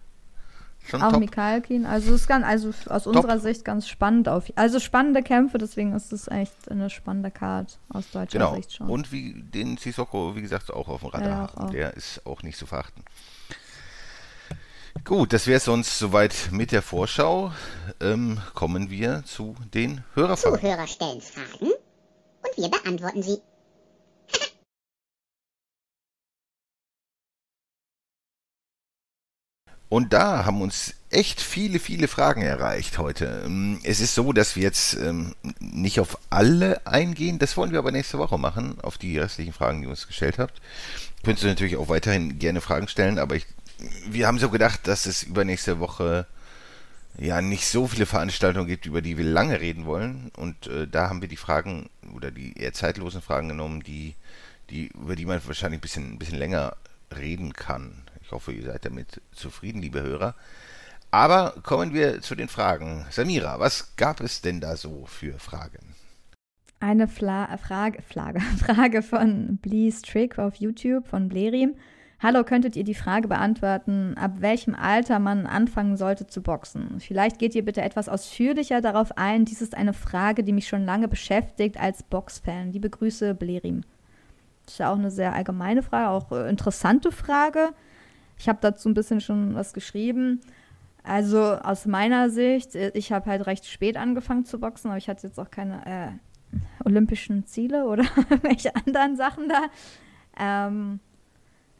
schon 0.87 1.01
Auch 1.01 1.11
top. 1.11 1.19
Mikalkin, 1.19 1.85
also 1.85 2.13
es 2.13 2.21
ist 2.21 2.27
ganz, 2.27 2.45
also 2.45 2.69
aus 2.89 3.03
top. 3.03 3.15
unserer 3.15 3.39
Sicht 3.39 3.65
ganz 3.65 3.87
spannend 3.87 4.29
auf. 4.29 4.51
Also 4.55 4.79
spannende 4.79 5.23
Kämpfe, 5.23 5.57
deswegen 5.57 5.93
ist 5.93 6.13
es 6.13 6.27
echt 6.27 6.69
eine 6.69 6.89
spannende 6.89 7.31
Card 7.31 7.79
aus 7.89 8.11
deutscher 8.11 8.39
genau. 8.39 8.55
Sicht 8.55 8.73
schon. 8.73 8.89
Und 8.89 9.11
wie 9.11 9.33
den 9.43 9.77
Sissoko, 9.77 10.35
wie 10.35 10.41
gesagt, 10.41 10.71
auch 10.71 10.87
auf 10.87 11.01
dem 11.01 11.09
Radar. 11.09 11.51
Ja, 11.57 11.65
Der 11.67 11.93
ist 11.95 12.25
auch 12.25 12.43
nicht 12.43 12.57
zu 12.57 12.65
verachten. 12.65 13.03
Gut, 15.03 15.33
das 15.33 15.45
wäre 15.45 15.57
es 15.57 15.65
sonst 15.65 15.99
soweit 15.99 16.49
mit 16.51 16.71
der 16.71 16.81
Vorschau. 16.81 17.51
Ähm, 18.01 18.39
kommen 18.53 18.89
wir 18.89 19.23
zu 19.25 19.55
den 19.73 20.03
Hörerfragen. 20.13 20.59
Zuhörer 20.59 20.87
stellen 20.87 21.21
Fragen 21.21 21.67
und 21.67 22.57
wir 22.57 22.69
beantworten 22.69 23.21
sie. 23.21 23.37
Und 29.95 30.11
da 30.11 30.43
haben 30.43 30.61
uns 30.61 30.93
echt 31.09 31.39
viele, 31.39 31.79
viele 31.79 32.09
Fragen 32.09 32.41
erreicht 32.41 32.97
heute. 32.97 33.43
Ähm, 33.45 33.79
es 33.83 34.01
ist 34.01 34.13
so, 34.13 34.33
dass 34.33 34.57
wir 34.57 34.63
jetzt 34.63 34.95
ähm, 34.95 35.35
nicht 35.61 36.01
auf 36.01 36.17
alle 36.29 36.85
eingehen. 36.85 37.39
Das 37.39 37.55
wollen 37.55 37.71
wir 37.71 37.79
aber 37.79 37.93
nächste 37.93 38.17
Woche 38.17 38.37
machen, 38.37 38.77
auf 38.81 38.97
die 38.97 39.17
restlichen 39.17 39.53
Fragen, 39.53 39.79
die 39.79 39.85
ihr 39.85 39.91
uns 39.91 40.05
gestellt 40.05 40.37
habt. 40.37 40.61
Könntest 41.23 41.45
du 41.45 41.47
natürlich 41.47 41.77
auch 41.77 41.87
weiterhin 41.87 42.39
gerne 42.39 42.59
Fragen 42.59 42.89
stellen, 42.89 43.17
aber 43.17 43.37
ich, 43.37 43.45
wir 44.05 44.27
haben 44.27 44.37
so 44.37 44.49
gedacht, 44.49 44.85
dass 44.85 45.05
es 45.05 45.23
übernächste 45.23 45.79
Woche 45.79 46.27
ja 47.17 47.39
nicht 47.39 47.65
so 47.65 47.87
viele 47.87 48.05
Veranstaltungen 48.05 48.67
gibt, 48.67 48.85
über 48.87 49.01
die 49.01 49.17
wir 49.17 49.23
lange 49.23 49.61
reden 49.61 49.85
wollen. 49.85 50.29
Und 50.35 50.67
äh, 50.67 50.89
da 50.89 51.07
haben 51.07 51.21
wir 51.21 51.29
die 51.29 51.37
Fragen 51.37 51.89
oder 52.13 52.31
die 52.31 52.59
eher 52.59 52.73
zeitlosen 52.73 53.21
Fragen 53.21 53.47
genommen, 53.47 53.81
die, 53.81 54.15
die, 54.69 54.87
über 54.87 55.15
die 55.15 55.25
man 55.25 55.39
wahrscheinlich 55.47 55.77
ein 55.77 55.81
bisschen, 55.81 56.13
ein 56.15 56.19
bisschen 56.19 56.37
länger 56.37 56.75
reden 57.17 57.53
kann. 57.53 58.04
Ich 58.25 58.31
hoffe, 58.31 58.51
ihr 58.51 58.63
seid 58.63 58.85
damit 58.85 59.21
zufrieden, 59.33 59.83
liebe 59.83 60.01
Hörer. 60.01 60.33
Aber 61.11 61.53
kommen 61.61 61.93
wir 61.93 62.21
zu 62.21 62.33
den 62.33 62.47
Fragen. 62.47 63.05
Samira, 63.11 63.59
was 63.59 63.95
gab 63.97 64.19
es 64.19 64.41
denn 64.41 64.59
da 64.59 64.75
so 64.75 65.05
für 65.05 65.37
Fragen? 65.37 65.93
Eine 66.79 67.07
Fla 67.07 67.55
Frage, 67.57 68.01
Frage, 68.01 68.39
Frage 68.57 69.03
von 69.03 69.57
Blees 69.57 70.01
Trick 70.01 70.39
auf 70.39 70.55
YouTube 70.55 71.07
von 71.07 71.29
Blerim. 71.29 71.75
Hallo, 72.19 72.43
könntet 72.43 72.75
ihr 72.75 72.83
die 72.83 72.95
Frage 72.95 73.27
beantworten, 73.27 74.15
ab 74.17 74.37
welchem 74.39 74.73
Alter 74.73 75.19
man 75.19 75.45
anfangen 75.45 75.95
sollte 75.95 76.25
zu 76.25 76.41
boxen? 76.41 76.99
Vielleicht 76.99 77.37
geht 77.37 77.53
ihr 77.53 77.63
bitte 77.63 77.83
etwas 77.83 78.09
ausführlicher 78.09 78.81
darauf 78.81 79.17
ein. 79.17 79.45
Dies 79.45 79.61
ist 79.61 79.77
eine 79.77 79.93
Frage, 79.93 80.43
die 80.43 80.53
mich 80.53 80.67
schon 80.67 80.83
lange 80.83 81.07
beschäftigt 81.07 81.77
als 81.79 82.01
Boxfan. 82.01 82.71
Liebe 82.71 82.89
Grüße, 82.89 83.35
Blerim. 83.35 83.81
Das 84.65 84.73
ist 84.73 84.79
ja 84.79 84.91
auch 84.91 84.97
eine 84.97 85.11
sehr 85.11 85.33
allgemeine 85.33 85.83
Frage, 85.83 86.09
auch 86.09 86.31
äh, 86.31 86.49
interessante 86.49 87.11
Frage. 87.11 87.69
Ich 88.37 88.49
habe 88.49 88.59
dazu 88.61 88.89
ein 88.89 88.93
bisschen 88.93 89.21
schon 89.21 89.55
was 89.55 89.73
geschrieben. 89.73 90.41
Also 91.03 91.39
aus 91.39 91.85
meiner 91.85 92.29
Sicht, 92.29 92.75
äh, 92.75 92.91
ich 92.93 93.11
habe 93.11 93.29
halt 93.29 93.45
recht 93.45 93.65
spät 93.65 93.97
angefangen 93.97 94.45
zu 94.45 94.59
boxen, 94.59 94.89
aber 94.89 94.97
ich 94.97 95.07
hatte 95.07 95.27
jetzt 95.27 95.39
auch 95.39 95.51
keine 95.51 95.85
äh, 95.85 96.57
olympischen 96.83 97.45
Ziele 97.45 97.85
oder 97.85 98.03
welche 98.41 98.75
anderen 98.75 99.15
Sachen 99.15 99.47
da. 99.49 99.67
Ähm, 100.37 100.99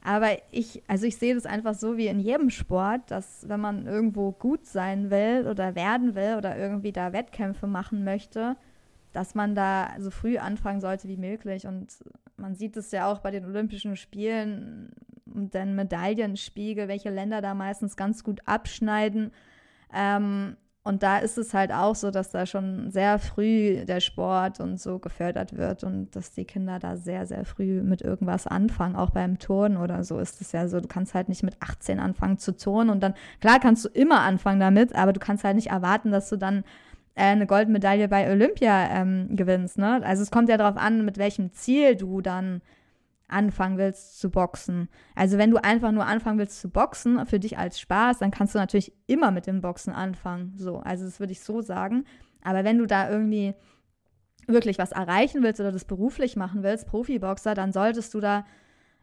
aber 0.03 0.37
ich, 0.51 0.83
also 0.87 1.07
ich 1.07 1.17
sehe 1.17 1.33
das 1.33 1.47
einfach 1.47 1.73
so 1.73 1.97
wie 1.97 2.05
in 2.05 2.19
jedem 2.19 2.51
Sport, 2.51 3.09
dass 3.09 3.49
wenn 3.49 3.59
man 3.59 3.87
irgendwo 3.87 4.31
gut 4.31 4.67
sein 4.67 5.09
will 5.09 5.47
oder 5.49 5.73
werden 5.73 6.13
will 6.13 6.35
oder 6.37 6.55
irgendwie 6.55 6.91
da 6.91 7.11
Wettkämpfe 7.11 7.65
machen 7.65 8.03
möchte, 8.03 8.55
dass 9.13 9.33
man 9.33 9.55
da 9.55 9.95
so 9.97 10.11
früh 10.11 10.37
anfangen 10.37 10.79
sollte 10.79 11.07
wie 11.07 11.17
möglich. 11.17 11.65
Und 11.65 11.87
man 12.38 12.56
sieht 12.56 12.78
es 12.78 12.91
ja 12.91 13.12
auch 13.12 13.19
bei 13.19 13.32
den 13.32 13.45
Olympischen 13.45 13.95
Spielen 13.95 14.91
und 15.26 15.54
den 15.54 15.76
Medaillenspiegel, 15.76 16.88
welche 16.88 17.10
Länder 17.10 17.41
da 17.41 17.54
meistens 17.54 17.95
ganz 17.95 18.24
gut 18.24 18.41
abschneiden. 18.45 19.32
Ähm, 19.93 20.58
und 20.88 21.02
da 21.02 21.17
ist 21.17 21.39
es 21.39 21.56
halt 21.56 21.71
auch 21.71 21.95
so, 21.95 22.12
dass 22.12 22.30
da 22.30 22.45
schon 22.45 22.91
sehr 22.91 23.17
früh 23.17 23.84
der 23.86 24.00
Sport 24.02 24.60
und 24.60 24.80
so 24.80 25.00
gefördert 25.00 25.58
wird 25.58 25.84
und 25.84 26.15
dass 26.15 26.32
die 26.32 26.45
Kinder 26.45 26.78
da 26.78 26.95
sehr, 26.95 27.26
sehr 27.26 27.43
früh 27.43 27.82
mit 27.82 28.04
irgendwas 28.04 28.45
anfangen. 28.45 28.95
Auch 28.95 29.10
beim 29.10 29.39
Turnen 29.39 29.78
oder 29.78 30.04
so 30.04 30.19
ist 30.19 30.41
es 30.41 30.52
ja 30.52 30.67
so, 30.67 30.80
du 30.80 30.88
kannst 30.88 31.15
halt 31.15 31.28
nicht 31.28 31.41
mit 31.41 31.60
18 31.60 32.00
anfangen 32.00 32.38
zu 32.38 32.56
turnen 32.56 32.91
und 32.91 33.02
dann, 33.02 33.15
klar 33.41 33.60
kannst 33.60 33.86
du 33.86 33.89
immer 33.89 34.21
anfangen 34.21 34.60
damit, 34.60 34.93
aber 34.93 35.12
du 35.12 35.19
kannst 35.19 35.43
halt 35.43 35.56
nicht 35.56 35.71
erwarten, 35.71 36.12
dass 36.12 36.30
du 36.30 36.38
dann 36.38 36.63
eine 37.15 37.47
Goldmedaille 37.47 38.08
bei 38.08 38.30
Olympia 38.30 38.89
ähm, 38.91 39.36
gewinnst. 39.36 39.78
Ne? 39.78 40.01
Also 40.04 40.21
es 40.21 40.32
kommt 40.32 40.49
ja 40.49 40.58
darauf 40.58 40.78
an, 40.78 41.06
mit 41.06 41.17
welchem 41.17 41.51
Ziel 41.54 41.95
du 41.95 42.21
dann 42.21 42.62
anfangen 43.28 43.78
willst 43.78 44.19
zu 44.19 44.30
boxen. 44.30 44.89
Also 45.15 45.38
wenn 45.38 45.49
du 45.49 45.58
einfach 45.58 45.91
nur 45.91 46.06
anfangen 46.06 46.38
willst 46.38 46.62
zu 46.62 46.69
boxen, 46.69 47.25
für 47.25 47.39
dich 47.39 47.58
als 47.58 47.80
Spaß, 47.80 48.19
dann 48.19 48.32
kannst 48.32 48.54
du 48.54 48.60
natürlich 48.60 48.93
immer 49.08 49.32
mit 49.32 49.47
dem 49.47 49.62
Boxen 49.62 49.93
anfangen. 49.93 50.54
So, 50.58 50.78
also 50.78 51.06
das 51.06 51.19
würde 51.19 51.32
ich 51.32 51.39
so 51.39 51.62
sagen. 51.62 52.06
Aber 52.43 52.63
wenn 52.63 52.78
du 52.78 52.86
da 52.86 53.10
irgendwie 53.10 53.56
wirklich 54.47 54.78
was 54.78 54.91
erreichen 54.91 55.41
willst 55.41 55.60
oder 55.60 55.71
das 55.71 55.86
beruflich 55.86 56.36
machen 56.36 56.62
willst, 56.62 56.86
Profiboxer, 56.88 57.56
dann 57.56 57.71
solltest 57.71 58.13
du 58.13 58.19
da 58.19 58.45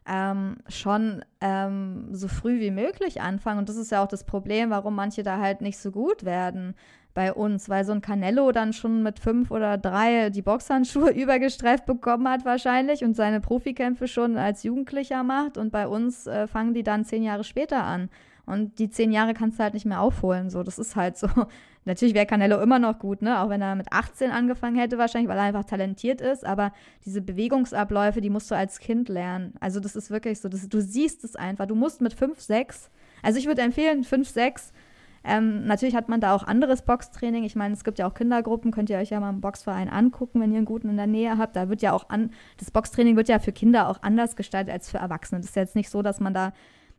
ähm, 0.06 0.58
schon 0.68 1.24
ähm, 1.40 2.08
so 2.12 2.28
früh 2.28 2.60
wie 2.60 2.70
möglich 2.70 3.20
anfangen. 3.20 3.58
Und 3.58 3.68
das 3.68 3.76
ist 3.76 3.90
ja 3.90 4.02
auch 4.02 4.08
das 4.08 4.24
Problem, 4.24 4.70
warum 4.70 4.94
manche 4.94 5.22
da 5.22 5.38
halt 5.38 5.60
nicht 5.60 5.78
so 5.78 5.90
gut 5.90 6.24
werden 6.24 6.74
bei 7.14 7.32
uns, 7.32 7.68
weil 7.68 7.84
so 7.84 7.92
ein 7.92 8.00
Canello 8.00 8.52
dann 8.52 8.72
schon 8.72 9.02
mit 9.02 9.18
fünf 9.18 9.50
oder 9.50 9.78
drei 9.78 10.30
die 10.30 10.42
Boxhandschuhe 10.42 11.10
übergestreift 11.14 11.86
bekommen 11.86 12.28
hat 12.28 12.44
wahrscheinlich 12.44 13.04
und 13.04 13.14
seine 13.14 13.40
Profikämpfe 13.40 14.08
schon 14.08 14.36
als 14.36 14.62
Jugendlicher 14.62 15.22
macht 15.22 15.58
und 15.58 15.70
bei 15.70 15.86
uns 15.86 16.26
äh, 16.26 16.46
fangen 16.46 16.74
die 16.74 16.82
dann 16.82 17.04
zehn 17.04 17.22
Jahre 17.22 17.44
später 17.44 17.84
an. 17.84 18.08
Und 18.44 18.78
die 18.78 18.90
zehn 18.90 19.12
Jahre 19.12 19.34
kannst 19.34 19.58
du 19.58 19.62
halt 19.62 19.74
nicht 19.74 19.86
mehr 19.86 20.00
aufholen. 20.00 20.50
So, 20.50 20.62
das 20.62 20.78
ist 20.78 20.96
halt 20.96 21.16
so. 21.16 21.28
Natürlich 21.84 22.14
wäre 22.14 22.26
Canelo 22.26 22.60
immer 22.60 22.78
noch 22.78 22.98
gut, 22.98 23.22
ne? 23.22 23.40
Auch 23.40 23.48
wenn 23.48 23.62
er 23.62 23.74
mit 23.74 23.92
18 23.92 24.30
angefangen 24.30 24.76
hätte, 24.76 24.98
wahrscheinlich, 24.98 25.28
weil 25.28 25.38
er 25.38 25.44
einfach 25.44 25.64
talentiert 25.64 26.20
ist. 26.20 26.44
Aber 26.44 26.72
diese 27.04 27.20
Bewegungsabläufe, 27.20 28.20
die 28.20 28.30
musst 28.30 28.50
du 28.50 28.56
als 28.56 28.78
Kind 28.78 29.08
lernen. 29.08 29.54
Also, 29.60 29.80
das 29.80 29.96
ist 29.96 30.10
wirklich 30.10 30.40
so. 30.40 30.48
Das, 30.48 30.68
du 30.68 30.80
siehst 30.80 31.24
es 31.24 31.36
einfach. 31.36 31.66
Du 31.66 31.74
musst 31.74 32.00
mit 32.00 32.14
5, 32.14 32.40
6. 32.40 32.90
Also, 33.22 33.38
ich 33.38 33.46
würde 33.46 33.62
empfehlen, 33.62 34.02
5, 34.02 34.28
6 34.28 34.72
ähm, 35.24 35.66
natürlich 35.66 35.94
hat 35.94 36.08
man 36.08 36.20
da 36.20 36.34
auch 36.34 36.42
anderes 36.42 36.82
Boxtraining. 36.82 37.44
Ich 37.44 37.54
meine, 37.54 37.74
es 37.74 37.84
gibt 37.84 37.98
ja 37.98 38.06
auch 38.06 38.14
Kindergruppen, 38.14 38.72
könnt 38.72 38.90
ihr 38.90 38.98
euch 38.98 39.10
ja 39.10 39.20
mal 39.20 39.30
im 39.30 39.40
Boxverein 39.40 39.88
angucken, 39.88 40.40
wenn 40.40 40.50
ihr 40.50 40.58
einen 40.58 40.66
guten 40.66 40.88
in 40.88 40.96
der 40.96 41.06
Nähe 41.06 41.38
habt. 41.38 41.54
Da 41.54 41.68
wird 41.68 41.82
ja 41.82 41.92
auch 41.92 42.08
an, 42.10 42.30
das 42.58 42.70
Boxtraining 42.70 43.16
wird 43.16 43.28
ja 43.28 43.38
für 43.38 43.52
Kinder 43.52 43.88
auch 43.88 44.02
anders 44.02 44.36
gestaltet 44.36 44.72
als 44.72 44.90
für 44.90 44.98
Erwachsene. 44.98 45.40
Das 45.40 45.50
ist 45.50 45.56
jetzt 45.56 45.76
nicht 45.76 45.90
so, 45.90 46.02
dass 46.02 46.18
man 46.18 46.34
da 46.34 46.52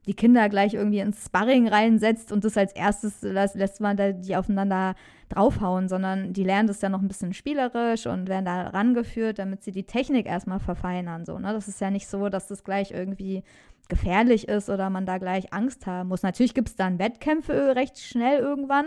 die 0.05 0.13
Kinder 0.13 0.49
gleich 0.49 0.73
irgendwie 0.73 0.99
ins 0.99 1.25
Sparring 1.25 1.67
reinsetzt 1.67 2.31
und 2.31 2.43
das 2.43 2.57
als 2.57 2.73
erstes 2.73 3.21
lässt, 3.21 3.55
lässt 3.55 3.79
man 3.79 3.95
da 3.95 4.11
die 4.11 4.35
aufeinander 4.35 4.95
draufhauen, 5.29 5.87
sondern 5.87 6.33
die 6.33 6.43
lernen 6.43 6.67
das 6.67 6.81
ja 6.81 6.89
noch 6.89 7.01
ein 7.01 7.07
bisschen 7.07 7.33
spielerisch 7.33 8.05
und 8.05 8.27
werden 8.27 8.45
da 8.45 8.67
rangeführt, 8.67 9.39
damit 9.39 9.63
sie 9.63 9.71
die 9.71 9.85
Technik 9.85 10.25
erstmal 10.25 10.59
verfeinern. 10.59 11.25
So, 11.25 11.39
ne? 11.39 11.53
Das 11.53 11.67
ist 11.67 11.79
ja 11.79 11.89
nicht 11.89 12.07
so, 12.07 12.29
dass 12.29 12.47
das 12.47 12.63
gleich 12.63 12.91
irgendwie 12.91 13.43
gefährlich 13.89 14.47
ist 14.47 14.69
oder 14.69 14.89
man 14.89 15.05
da 15.05 15.17
gleich 15.17 15.53
Angst 15.53 15.85
haben 15.85 16.09
muss. 16.09 16.23
Natürlich 16.23 16.53
gibt 16.53 16.69
es 16.69 16.75
dann 16.75 16.99
Wettkämpfe 16.99 17.75
recht 17.75 17.99
schnell 17.99 18.39
irgendwann, 18.39 18.85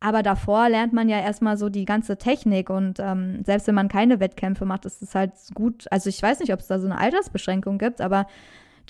aber 0.00 0.22
davor 0.22 0.68
lernt 0.68 0.92
man 0.92 1.08
ja 1.08 1.20
erstmal 1.20 1.56
so 1.56 1.68
die 1.68 1.84
ganze 1.84 2.16
Technik 2.16 2.70
und 2.70 2.98
ähm, 3.00 3.42
selbst 3.44 3.66
wenn 3.66 3.74
man 3.74 3.88
keine 3.88 4.20
Wettkämpfe 4.20 4.64
macht, 4.64 4.84
ist 4.86 5.02
es 5.02 5.14
halt 5.14 5.32
gut. 5.54 5.86
Also 5.90 6.08
ich 6.08 6.22
weiß 6.22 6.40
nicht, 6.40 6.52
ob 6.52 6.60
es 6.60 6.66
da 6.66 6.78
so 6.78 6.86
eine 6.86 6.98
Altersbeschränkung 6.98 7.78
gibt, 7.78 8.00
aber 8.00 8.26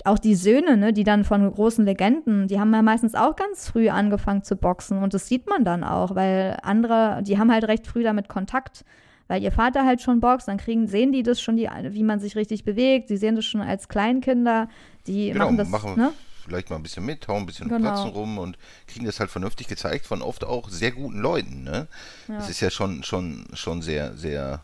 auch 0.05 0.19
die 0.19 0.35
Söhne, 0.35 0.77
ne, 0.77 0.93
die 0.93 1.03
dann 1.03 1.23
von 1.23 1.51
großen 1.51 1.85
Legenden, 1.85 2.47
die 2.47 2.59
haben 2.59 2.73
ja 2.73 2.81
meistens 2.81 3.13
auch 3.13 3.35
ganz 3.35 3.69
früh 3.69 3.89
angefangen 3.89 4.43
zu 4.43 4.55
boxen 4.55 5.03
und 5.03 5.13
das 5.13 5.27
sieht 5.27 5.47
man 5.47 5.63
dann 5.63 5.83
auch, 5.83 6.15
weil 6.15 6.57
andere, 6.63 7.21
die 7.23 7.37
haben 7.37 7.51
halt 7.51 7.67
recht 7.67 7.87
früh 7.87 8.03
damit 8.03 8.29
Kontakt 8.29 8.83
weil 9.31 9.41
ihr 9.41 9.53
Vater 9.53 9.85
halt 9.85 10.01
schon 10.01 10.19
boxt, 10.19 10.49
dann 10.49 10.57
kriegen, 10.57 10.87
sehen 10.89 11.13
die 11.13 11.23
das 11.23 11.39
schon, 11.39 11.55
die, 11.55 11.69
wie 11.91 12.03
man 12.03 12.19
sich 12.19 12.35
richtig 12.35 12.65
bewegt. 12.65 13.07
Sie 13.07 13.15
sehen 13.15 13.37
das 13.37 13.45
schon 13.45 13.61
als 13.61 13.87
Kleinkinder. 13.87 14.67
Die 15.07 15.31
genau, 15.31 15.45
machen 15.45 15.57
das, 15.57 15.69
machen 15.69 15.95
ne? 15.95 16.11
vielleicht 16.43 16.69
mal 16.69 16.75
ein 16.75 16.83
bisschen 16.83 17.05
mit, 17.05 17.29
hauen 17.29 17.43
ein 17.43 17.45
bisschen 17.45 17.69
Genau. 17.69 17.79
Platzen 17.79 18.09
rum 18.09 18.37
und 18.37 18.57
kriegen 18.87 19.05
das 19.05 19.21
halt 19.21 19.31
vernünftig 19.31 19.69
gezeigt 19.69 20.05
von 20.05 20.21
oft 20.21 20.43
auch 20.43 20.67
sehr 20.67 20.91
guten 20.91 21.19
Leuten. 21.19 21.63
Ne? 21.63 21.87
Ja. 22.27 22.35
Das 22.35 22.49
ist 22.49 22.59
ja 22.59 22.69
schon, 22.69 23.03
schon, 23.03 23.45
schon 23.53 23.81
sehr, 23.81 24.17
sehr, 24.17 24.59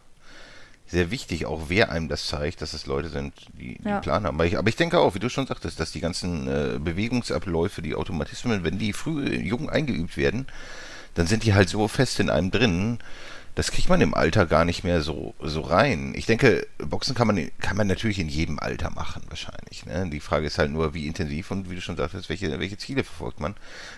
sehr 0.85 1.11
wichtig, 1.11 1.45
auch 1.45 1.69
wer 1.69 1.89
einem 1.89 2.09
das 2.09 2.27
zeigt, 2.27 2.61
dass 2.61 2.73
es 2.73 2.87
Leute 2.87 3.07
sind, 3.07 3.33
die, 3.53 3.77
die 3.77 3.85
Ja. 3.85 3.93
einen 3.93 4.01
Plan 4.01 4.25
haben. 4.25 4.35
Aber 4.35 4.45
ich, 4.47 4.57
aber 4.57 4.67
ich 4.67 4.75
denke 4.75 4.99
auch, 4.99 5.15
wie 5.15 5.19
du 5.19 5.29
schon 5.29 5.47
sagtest, 5.47 5.79
dass 5.79 5.93
die 5.93 6.01
ganzen 6.01 6.45
äh, 6.49 6.77
Bewegungsabläufe, 6.77 7.81
die 7.81 7.95
Automatismen, 7.95 8.65
wenn 8.65 8.77
die 8.77 8.91
früh 8.91 9.33
jung 9.33 9.69
eingeübt 9.69 10.17
werden, 10.17 10.45
dann 11.13 11.25
sind 11.25 11.45
die 11.45 11.53
halt 11.53 11.69
so 11.69 11.87
fest 11.87 12.19
in 12.19 12.29
einem 12.29 12.51
drin, 12.51 12.99
das 13.57 13.71
kriegt 13.71 13.89
man 13.89 14.01
im 14.01 14.13
Alter 14.13 14.45
gar 14.45 14.65
nicht 14.65 14.83
mehr 14.83 15.01
so, 15.01 15.33
so 15.41 15.61
rein. 15.61 16.13
Ich 16.15 16.27
denke, 16.27 16.67
Boxen 16.77 17.15
kann 17.15 17.25
man, 17.25 17.49
kann 17.59 17.75
man 17.75 17.87
natürlich 17.87 18.19
in 18.19 18.29
jedem 18.29 18.59
Alter 18.59 18.91
machen, 18.91 19.23
wahrscheinlich. 19.29 19.83
Ne? 19.87 20.07
Die 20.11 20.19
Frage 20.19 20.45
ist 20.45 20.59
halt 20.59 20.69
nur, 20.69 20.93
wie 20.93 21.07
intensiv 21.07 21.49
und 21.49 21.67
wie 21.67 21.73
du 21.73 21.81
schon 21.81 21.97
sagtest, 21.97 22.29
welche, 22.29 22.59
welche 22.59 22.77
Ziele 22.77 23.03
verfolgt 23.03 23.39
man. 23.39 23.55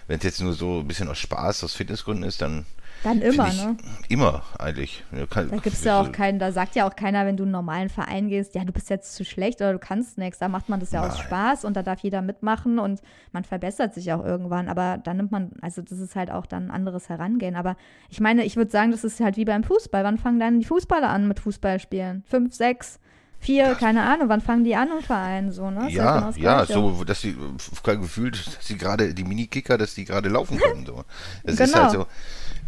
Wenn 0.08 0.20
es 0.20 0.24
jetzt 0.24 0.40
nur 0.40 0.54
so 0.54 0.80
ein 0.80 0.88
bisschen 0.88 1.10
aus 1.10 1.18
Spaß, 1.18 1.66
aus 1.66 1.74
Fitnessgründen 1.74 2.24
ist, 2.24 2.42
dann 2.42 2.66
Dann 3.04 3.22
immer, 3.22 3.48
ich, 3.48 3.64
ne? 3.64 3.78
Immer, 4.10 4.44
eigentlich. 4.58 5.04
Kann- 5.30 5.50
Da 5.50 5.58
gibt's 5.58 5.84
ja 5.86 6.02
auch 6.02 6.12
keinen, 6.12 6.38
da 6.38 6.52
sagt 6.52 6.76
ja 6.76 6.86
auch 6.88 6.96
keiner, 6.96 7.26
wenn 7.26 7.38
du 7.38 7.44
in 7.44 7.48
einen 7.48 7.54
normalen 7.54 7.90
Verein 7.90 8.28
gehst, 8.28 8.56
ja, 8.56 8.64
du 8.66 8.74
bist 8.74 8.90
jetzt 8.90 9.16
zu 9.16 9.24
schlecht 9.24 9.62
oder 9.62 9.72
du 9.74 9.80
kannst 9.80 10.18
nichts. 10.18 10.40
Da 10.40 10.50
macht 10.50 10.68
man 10.68 10.80
das 10.82 10.92
ja 10.92 11.02
aus 11.08 11.16
Nein. 11.16 11.24
Spaß 11.26 11.66
und 11.66 11.78
da 11.78 11.84
darf 11.84 12.00
jeder 12.02 12.22
mitmachen 12.22 12.78
und 12.78 13.02
man 13.32 13.44
verbessert 13.46 13.94
sich 13.94 14.12
auch 14.12 14.24
irgendwann. 14.26 14.68
Aber 14.68 14.98
dann 14.98 15.18
nimmt 15.18 15.32
man, 15.32 15.52
also 15.62 15.82
das 15.82 16.00
ist 16.00 16.16
halt 16.16 16.30
auch 16.30 16.46
dann 16.46 16.66
ein 16.68 16.72
anderes 16.72 17.08
Herangehen. 17.10 17.56
Aber 17.56 17.78
ich 18.10 18.20
meine, 18.20 18.44
ich 18.44 18.58
würde 18.58 18.72
sagen, 18.72 18.92
das 18.92 19.04
ist 19.06 19.20
halt 19.22 19.38
wie 19.38 19.46
beim 19.46 19.64
Fußball. 19.64 20.04
Wann 20.04 20.18
fangen 20.18 20.40
dann 20.40 20.60
die 20.60 20.66
Fußballer 20.66 21.10
an 21.10 21.28
mit 21.28 21.40
Fußballspielen? 21.40 22.24
Fünf, 22.28 22.54
sechs, 22.54 23.00
vier, 23.40 23.76
keine 23.76 24.04
Ahnung. 24.04 24.28
Wann 24.28 24.42
fangen 24.42 24.66
die 24.66 24.76
an 24.76 24.90
im 24.98 25.02
Verein 25.02 25.52
so, 25.54 25.70
ne? 25.72 25.88
Ist 25.88 25.94
Ja, 25.94 26.20
genau 26.20 26.32
ja, 26.38 26.66
Gleiche. 26.66 26.74
so, 26.74 27.04
dass 27.06 27.22
sie 27.22 27.38
gefühlt, 27.86 28.36
dass 28.58 28.68
sie 28.68 28.78
gerade, 28.78 29.14
die 29.14 29.24
Minikicker, 29.24 29.78
dass 29.78 29.96
die 29.96 30.04
gerade 30.04 30.28
laufen 30.28 30.58
können. 30.58 30.86
So. 30.86 31.06
Das 31.46 31.54
ist 31.60 31.72
Genau. 31.74 31.84
halt 31.84 31.92
so. 31.92 32.06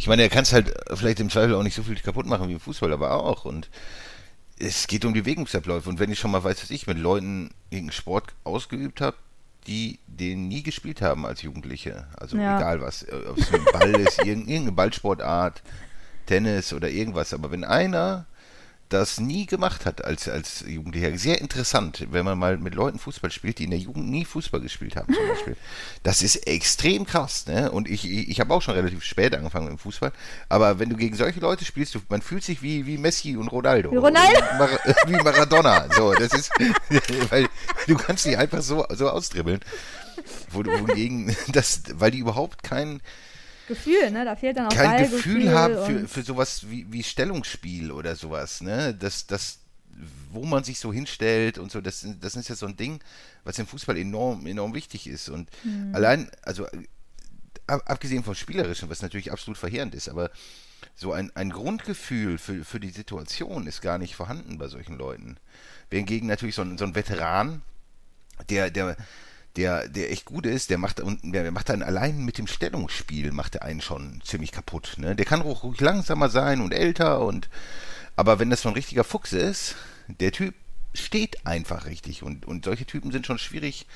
Ich 0.01 0.07
meine, 0.07 0.23
er 0.23 0.29
kann 0.29 0.41
es 0.41 0.51
halt 0.51 0.73
vielleicht 0.95 1.19
im 1.19 1.29
Zweifel 1.29 1.53
auch 1.53 1.61
nicht 1.61 1.75
so 1.75 1.83
viel 1.83 1.93
kaputt 1.95 2.25
machen 2.25 2.49
wie 2.49 2.53
im 2.53 2.59
Fußball, 2.59 2.91
aber 2.91 3.23
auch. 3.23 3.45
Und 3.45 3.69
es 4.57 4.87
geht 4.87 5.05
um 5.05 5.13
die 5.13 5.21
Bewegungsabläufe. 5.21 5.87
Und 5.89 5.99
wenn 5.99 6.11
ich 6.11 6.17
schon 6.17 6.31
mal 6.31 6.43
weiß, 6.43 6.59
dass 6.59 6.71
ich 6.71 6.87
mit 6.87 6.97
Leuten 6.97 7.51
irgendeinen 7.69 7.91
Sport 7.91 8.33
ausgeübt 8.43 8.99
habe, 8.99 9.15
die 9.67 9.99
den 10.07 10.47
nie 10.47 10.63
gespielt 10.63 11.03
haben 11.03 11.23
als 11.27 11.43
Jugendliche, 11.43 12.07
also 12.19 12.35
Ja. 12.35 12.57
egal 12.57 12.81
was, 12.81 13.03
äh, 13.03 13.11
ob 13.29 13.37
es 13.37 13.53
ein 13.53 13.63
Ball 13.71 13.91
ist, 13.99 14.17
irgend- 14.25 14.47
irgendeine 14.47 14.71
Ballsportart, 14.71 15.61
Tennis 16.25 16.73
oder 16.73 16.89
irgendwas, 16.89 17.31
aber 17.31 17.51
wenn 17.51 17.63
einer 17.63 18.25
das 18.93 19.19
nie 19.19 19.45
gemacht 19.45 19.85
hat 19.85 20.03
als, 20.03 20.27
als 20.27 20.63
Jugendlicher. 20.67 21.17
Sehr 21.17 21.39
interessant, 21.39 22.07
wenn 22.11 22.25
man 22.25 22.37
mal 22.37 22.57
mit 22.57 22.75
Leuten 22.75 22.99
Fußball 22.99 23.31
spielt, 23.31 23.59
die 23.59 23.63
in 23.63 23.69
der 23.69 23.79
Jugend 23.79 24.09
nie 24.09 24.25
Fußball 24.25 24.59
gespielt 24.59 24.95
haben 24.95 25.13
zum 25.13 25.27
Beispiel. 25.27 25.55
Das 26.03 26.23
ist 26.23 26.47
extrem 26.47 27.05
krass, 27.05 27.45
ne? 27.45 27.71
Und 27.71 27.87
ich, 27.87 28.09
ich, 28.09 28.29
ich 28.29 28.39
habe 28.39 28.53
auch 28.53 28.61
schon 28.61 28.73
relativ 28.73 29.03
spät 29.03 29.35
angefangen 29.35 29.65
mit 29.65 29.73
dem 29.73 29.77
Fußball, 29.77 30.11
aber 30.49 30.79
wenn 30.79 30.89
du 30.89 30.95
gegen 30.95 31.15
solche 31.15 31.39
Leute 31.39 31.63
spielst, 31.63 31.93
du, 31.93 31.99
man 32.09 32.21
fühlt 32.21 32.43
sich 32.43 32.61
wie, 32.63 32.87
wie 32.87 32.97
Messi 32.97 33.37
und 33.37 33.49
Ronaldo. 33.49 33.91
Wie 33.91 33.97
Ronaldo? 33.97 34.39
Mar 34.57 34.69
wie 35.05 35.23
Maradona. 35.23 35.87
So, 35.95 36.13
das 36.13 36.33
ist, 36.33 36.51
weil 37.29 37.47
du 37.87 37.95
kannst 37.95 38.25
die 38.25 38.35
einfach 38.35 38.61
so, 38.61 38.85
so 38.89 39.09
ausdribbeln. 39.09 39.59
Wo 40.49 40.63
du 40.63 40.71
wohingegen, 40.71 41.35
das, 41.49 41.83
weil 41.93 42.11
die 42.11 42.19
überhaupt 42.19 42.63
kein, 42.63 43.01
Gefühl, 43.67 44.11
ne? 44.11 44.25
Da 44.25 44.35
fehlt 44.35 44.57
dann 44.57 44.67
auch 44.67 44.75
kein 44.75 44.91
Ballgefühl 44.91 45.33
Gefühl 45.41 45.53
haben 45.53 45.85
für, 45.85 46.07
für 46.07 46.23
sowas 46.23 46.69
wie, 46.69 46.91
wie 46.91 47.03
Stellungsspiel 47.03 47.91
oder 47.91 48.15
sowas, 48.15 48.61
ne? 48.61 48.93
Das, 48.93 49.27
das, 49.27 49.59
wo 50.31 50.45
man 50.45 50.63
sich 50.63 50.79
so 50.79 50.91
hinstellt 50.91 51.57
und 51.57 51.71
so, 51.71 51.81
das, 51.81 52.05
das 52.19 52.35
ist 52.35 52.49
ja 52.49 52.55
so 52.55 52.65
ein 52.65 52.77
Ding, 52.77 53.01
was 53.43 53.59
im 53.59 53.67
Fußball 53.67 53.97
enorm, 53.97 54.45
enorm 54.45 54.73
wichtig 54.73 55.07
ist. 55.07 55.29
Und 55.29 55.49
Hm. 55.63 55.93
allein, 55.93 56.29
also 56.41 56.65
ab, 57.67 57.83
abgesehen 57.85 58.23
vom 58.23 58.35
Spielerischen, 58.35 58.89
was 58.89 59.01
natürlich 59.01 59.31
absolut 59.31 59.57
verheerend 59.57 59.95
ist, 59.95 60.09
aber 60.09 60.31
so 60.95 61.13
ein, 61.13 61.31
ein 61.35 61.49
Grundgefühl 61.49 62.37
für, 62.37 62.63
für 62.65 62.79
die 62.79 62.89
Situation 62.89 63.67
ist 63.67 63.81
gar 63.81 63.97
nicht 63.97 64.15
vorhanden 64.15 64.57
bei 64.57 64.67
solchen 64.67 64.97
Leuten. 64.97 65.37
Hingegen 65.91 66.27
natürlich 66.27 66.55
so 66.55 66.61
ein, 66.61 66.77
so 66.77 66.85
ein 66.85 66.95
Veteran, 66.95 67.61
der, 68.49 68.71
der, 68.71 68.97
der, 69.55 69.87
der 69.87 70.11
echt 70.11 70.25
gut 70.25 70.45
ist, 70.45 70.69
der 70.69 70.77
macht 70.77 70.99
und 70.99 71.19
der 71.23 71.51
macht 71.51 71.69
dann 71.69 71.83
allein 71.83 72.23
mit 72.23 72.37
dem 72.37 72.47
Stellungsspiel 72.47 73.31
macht 73.31 73.55
er 73.55 73.63
einen 73.63 73.81
schon 73.81 74.21
ziemlich 74.23 74.51
kaputt. 74.51 74.95
Ne? 74.97 75.15
Der 75.15 75.25
kann 75.25 75.41
auch 75.41 75.63
ruhig 75.63 75.81
langsamer 75.81 76.29
sein 76.29 76.61
und 76.61 76.73
älter 76.73 77.21
und 77.21 77.49
aber 78.15 78.39
wenn 78.39 78.49
das 78.49 78.61
so 78.61 78.69
ein 78.69 78.75
richtiger 78.75 79.03
Fuchs 79.03 79.33
ist, 79.33 79.75
der 80.07 80.31
Typ 80.31 80.53
steht 80.93 81.45
einfach 81.45 81.85
richtig 81.85 82.23
und, 82.23 82.45
und 82.45 82.65
solche 82.65 82.85
Typen 82.85 83.11
sind 83.11 83.25
schon 83.25 83.39
schwierig 83.39 83.87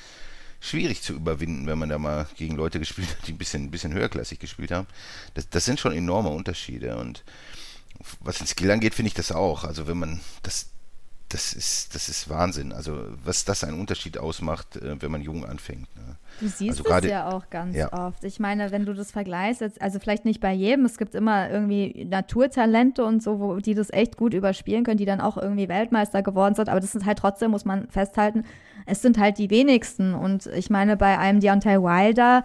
schwierig 0.60 1.02
zu 1.02 1.12
überwinden, 1.12 1.66
wenn 1.66 1.78
man 1.78 1.90
da 1.90 1.98
mal 1.98 2.26
gegen 2.36 2.56
Leute 2.56 2.78
gespielt 2.78 3.08
hat, 3.10 3.26
die 3.26 3.32
ein 3.32 3.38
bisschen, 3.38 3.64
ein 3.64 3.70
bisschen 3.70 3.92
höherklassig 3.92 4.38
gespielt 4.38 4.70
haben. 4.70 4.86
Das, 5.34 5.48
das 5.48 5.64
sind 5.64 5.80
schon 5.80 5.92
enorme 5.92 6.30
Unterschiede 6.30 6.96
und 6.96 7.24
was 8.20 8.38
den 8.38 8.46
Skill 8.46 8.70
angeht, 8.70 8.94
finde 8.94 9.08
ich 9.08 9.14
das 9.14 9.32
auch. 9.32 9.64
Also 9.64 9.86
wenn 9.86 9.98
man 9.98 10.20
das 10.42 10.70
das 11.30 11.52
ist, 11.52 11.94
das 11.94 12.08
ist 12.08 12.30
Wahnsinn. 12.30 12.72
Also, 12.72 12.96
was 13.24 13.44
das 13.44 13.64
einen 13.64 13.80
Unterschied 13.80 14.16
ausmacht, 14.18 14.76
äh, 14.76 15.00
wenn 15.00 15.10
man 15.10 15.22
jung 15.22 15.44
anfängt. 15.44 15.88
Ne? 15.96 16.16
Du 16.40 16.46
siehst 16.46 16.70
also 16.78 16.84
es 16.84 16.88
gerade- 16.88 17.10
ja 17.10 17.28
auch 17.28 17.50
ganz 17.50 17.76
ja. 17.76 17.92
oft. 17.92 18.22
Ich 18.22 18.38
meine, 18.38 18.70
wenn 18.70 18.86
du 18.86 18.94
das 18.94 19.10
vergleichst, 19.10 19.60
jetzt, 19.60 19.82
also 19.82 19.98
vielleicht 19.98 20.24
nicht 20.24 20.40
bei 20.40 20.52
jedem, 20.52 20.84
es 20.84 20.98
gibt 20.98 21.14
immer 21.14 21.50
irgendwie 21.50 22.06
Naturtalente 22.08 23.04
und 23.04 23.22
so, 23.22 23.40
wo, 23.40 23.56
die 23.56 23.74
das 23.74 23.90
echt 23.90 24.16
gut 24.16 24.34
überspielen 24.34 24.84
können, 24.84 24.98
die 24.98 25.04
dann 25.04 25.20
auch 25.20 25.36
irgendwie 25.36 25.68
Weltmeister 25.68 26.22
geworden 26.22 26.54
sind, 26.54 26.68
aber 26.68 26.80
das 26.80 26.92
sind 26.92 27.04
halt 27.06 27.18
trotzdem, 27.18 27.50
muss 27.50 27.64
man 27.64 27.88
festhalten, 27.88 28.44
es 28.86 29.02
sind 29.02 29.18
halt 29.18 29.38
die 29.38 29.50
wenigsten. 29.50 30.14
Und 30.14 30.46
ich 30.46 30.70
meine, 30.70 30.96
bei 30.96 31.18
einem 31.18 31.40
Deontay 31.40 31.82
Wilder, 31.82 32.44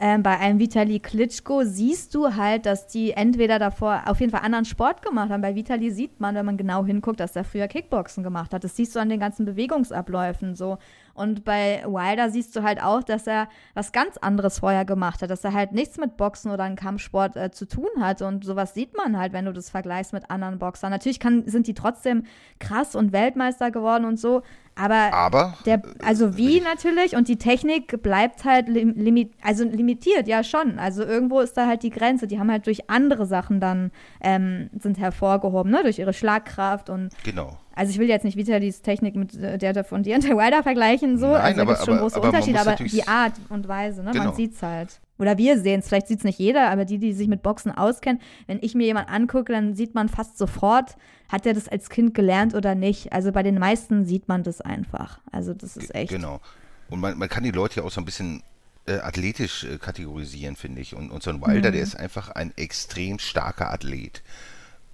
ähm, 0.00 0.22
bei 0.22 0.38
einem 0.38 0.60
Vitali 0.60 1.00
Klitschko 1.00 1.64
siehst 1.64 2.14
du 2.14 2.36
halt, 2.36 2.66
dass 2.66 2.86
die 2.86 3.12
entweder 3.12 3.58
davor 3.58 4.02
auf 4.06 4.20
jeden 4.20 4.30
Fall 4.30 4.42
anderen 4.42 4.64
Sport 4.64 5.02
gemacht 5.02 5.30
haben. 5.30 5.42
Bei 5.42 5.56
Vitali 5.56 5.90
sieht 5.90 6.20
man, 6.20 6.36
wenn 6.36 6.46
man 6.46 6.56
genau 6.56 6.84
hinguckt, 6.84 7.18
dass 7.18 7.34
er 7.34 7.42
früher 7.42 7.66
Kickboxen 7.66 8.22
gemacht 8.22 8.54
hat. 8.54 8.62
Das 8.62 8.76
siehst 8.76 8.94
du 8.94 9.00
an 9.00 9.08
den 9.08 9.18
ganzen 9.18 9.44
Bewegungsabläufen 9.44 10.54
so. 10.54 10.78
Und 11.14 11.44
bei 11.44 11.82
Wilder 11.84 12.30
siehst 12.30 12.54
du 12.54 12.62
halt 12.62 12.80
auch, 12.80 13.02
dass 13.02 13.26
er 13.26 13.48
was 13.74 13.90
ganz 13.90 14.16
anderes 14.18 14.60
vorher 14.60 14.84
gemacht 14.84 15.20
hat, 15.20 15.30
dass 15.30 15.42
er 15.42 15.52
halt 15.52 15.72
nichts 15.72 15.98
mit 15.98 16.16
Boxen 16.16 16.52
oder 16.52 16.62
einem 16.62 16.76
Kampfsport 16.76 17.36
äh, 17.36 17.50
zu 17.50 17.66
tun 17.66 17.88
hat. 17.98 18.22
Und 18.22 18.44
sowas 18.44 18.74
sieht 18.74 18.96
man 18.96 19.18
halt, 19.18 19.32
wenn 19.32 19.46
du 19.46 19.52
das 19.52 19.68
vergleichst 19.68 20.12
mit 20.12 20.30
anderen 20.30 20.60
Boxern. 20.60 20.92
Natürlich 20.92 21.18
kann, 21.18 21.42
sind 21.48 21.66
die 21.66 21.74
trotzdem 21.74 22.22
krass 22.60 22.94
und 22.94 23.10
Weltmeister 23.10 23.72
geworden 23.72 24.04
und 24.04 24.20
so, 24.20 24.42
aber 24.78 25.12
Aber 25.12 25.54
der, 25.66 25.82
also 26.04 26.36
wie 26.36 26.60
natürlich 26.60 27.16
und 27.16 27.28
die 27.28 27.36
Technik 27.36 28.02
bleibt 28.02 28.44
halt 28.44 28.68
lim, 28.68 28.94
limit, 28.96 29.32
also 29.42 29.64
limitiert, 29.64 30.28
ja 30.28 30.44
schon. 30.44 30.78
Also 30.78 31.02
irgendwo 31.02 31.40
ist 31.40 31.56
da 31.56 31.66
halt 31.66 31.82
die 31.82 31.90
Grenze. 31.90 32.26
Die 32.26 32.38
haben 32.38 32.50
halt 32.50 32.66
durch 32.66 32.88
andere 32.88 33.26
Sachen 33.26 33.60
dann 33.60 33.90
ähm, 34.20 34.70
sind 34.78 34.98
hervorgehoben, 34.98 35.70
ne? 35.72 35.80
Durch 35.82 35.98
ihre 35.98 36.12
Schlagkraft 36.12 36.90
und 36.90 37.10
genau. 37.24 37.58
also 37.74 37.90
ich 37.90 37.98
will 37.98 38.08
jetzt 38.08 38.24
nicht 38.24 38.36
Vitalis 38.36 38.82
Technik 38.82 39.16
mit 39.16 39.34
äh, 39.36 39.58
der 39.58 39.82
von 39.84 40.02
Deontay 40.02 40.36
Wilder 40.36 40.62
vergleichen, 40.62 41.18
so. 41.18 41.26
Nein, 41.32 41.58
also 41.58 41.62
aber- 41.62 41.76
schon 41.76 41.94
aber- 41.94 42.02
große 42.02 42.16
aber 42.16 42.26
Unterschiede, 42.28 42.60
aber 42.60 42.74
die 42.76 43.06
Art 43.06 43.32
und 43.48 43.66
Weise, 43.68 44.02
ne? 44.02 44.12
Genau. 44.12 44.24
Man 44.26 44.34
sieht's 44.34 44.62
halt. 44.62 45.00
Oder 45.18 45.36
wir 45.38 45.60
sehen 45.60 45.80
es, 45.80 45.88
vielleicht 45.88 46.06
sieht 46.08 46.18
es 46.18 46.24
nicht 46.24 46.38
jeder, 46.38 46.70
aber 46.70 46.84
die, 46.84 46.98
die 46.98 47.12
sich 47.12 47.28
mit 47.28 47.42
Boxen 47.42 47.72
auskennen, 47.72 48.20
wenn 48.46 48.58
ich 48.62 48.74
mir 48.74 48.86
jemanden 48.86 49.10
angucke, 49.10 49.52
dann 49.52 49.74
sieht 49.74 49.94
man 49.94 50.08
fast 50.08 50.38
sofort, 50.38 50.96
hat 51.28 51.44
er 51.44 51.54
das 51.54 51.68
als 51.68 51.90
Kind 51.90 52.14
gelernt 52.14 52.54
oder 52.54 52.74
nicht. 52.74 53.12
Also 53.12 53.32
bei 53.32 53.42
den 53.42 53.58
meisten 53.58 54.04
sieht 54.06 54.28
man 54.28 54.42
das 54.44 54.60
einfach. 54.60 55.18
Also 55.32 55.54
das 55.54 55.76
ist 55.76 55.94
echt. 55.94 56.10
Genau. 56.10 56.40
Und 56.88 57.00
man, 57.00 57.18
man 57.18 57.28
kann 57.28 57.42
die 57.44 57.50
Leute 57.50 57.80
ja 57.80 57.86
auch 57.86 57.90
so 57.90 58.00
ein 58.00 58.04
bisschen 58.04 58.42
äh, 58.86 58.98
athletisch 59.00 59.64
äh, 59.64 59.76
kategorisieren, 59.78 60.56
finde 60.56 60.80
ich. 60.80 60.94
Und, 60.94 61.10
und 61.10 61.22
so 61.22 61.30
ein 61.30 61.42
Wilder, 61.42 61.68
Mhm. 61.68 61.74
der 61.74 61.82
ist 61.82 61.96
einfach 61.96 62.30
ein 62.30 62.52
extrem 62.56 63.18
starker 63.18 63.70
Athlet. 63.70 64.22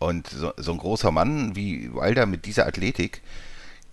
Und 0.01 0.27
so, 0.27 0.53
so 0.57 0.73
ein 0.73 0.79
großer 0.79 1.11
Mann 1.13 1.55
wie 1.55 1.95
Wilder 1.95 2.27
mit 2.27 2.47
dieser 2.47 2.67
Athletik, 2.67 3.23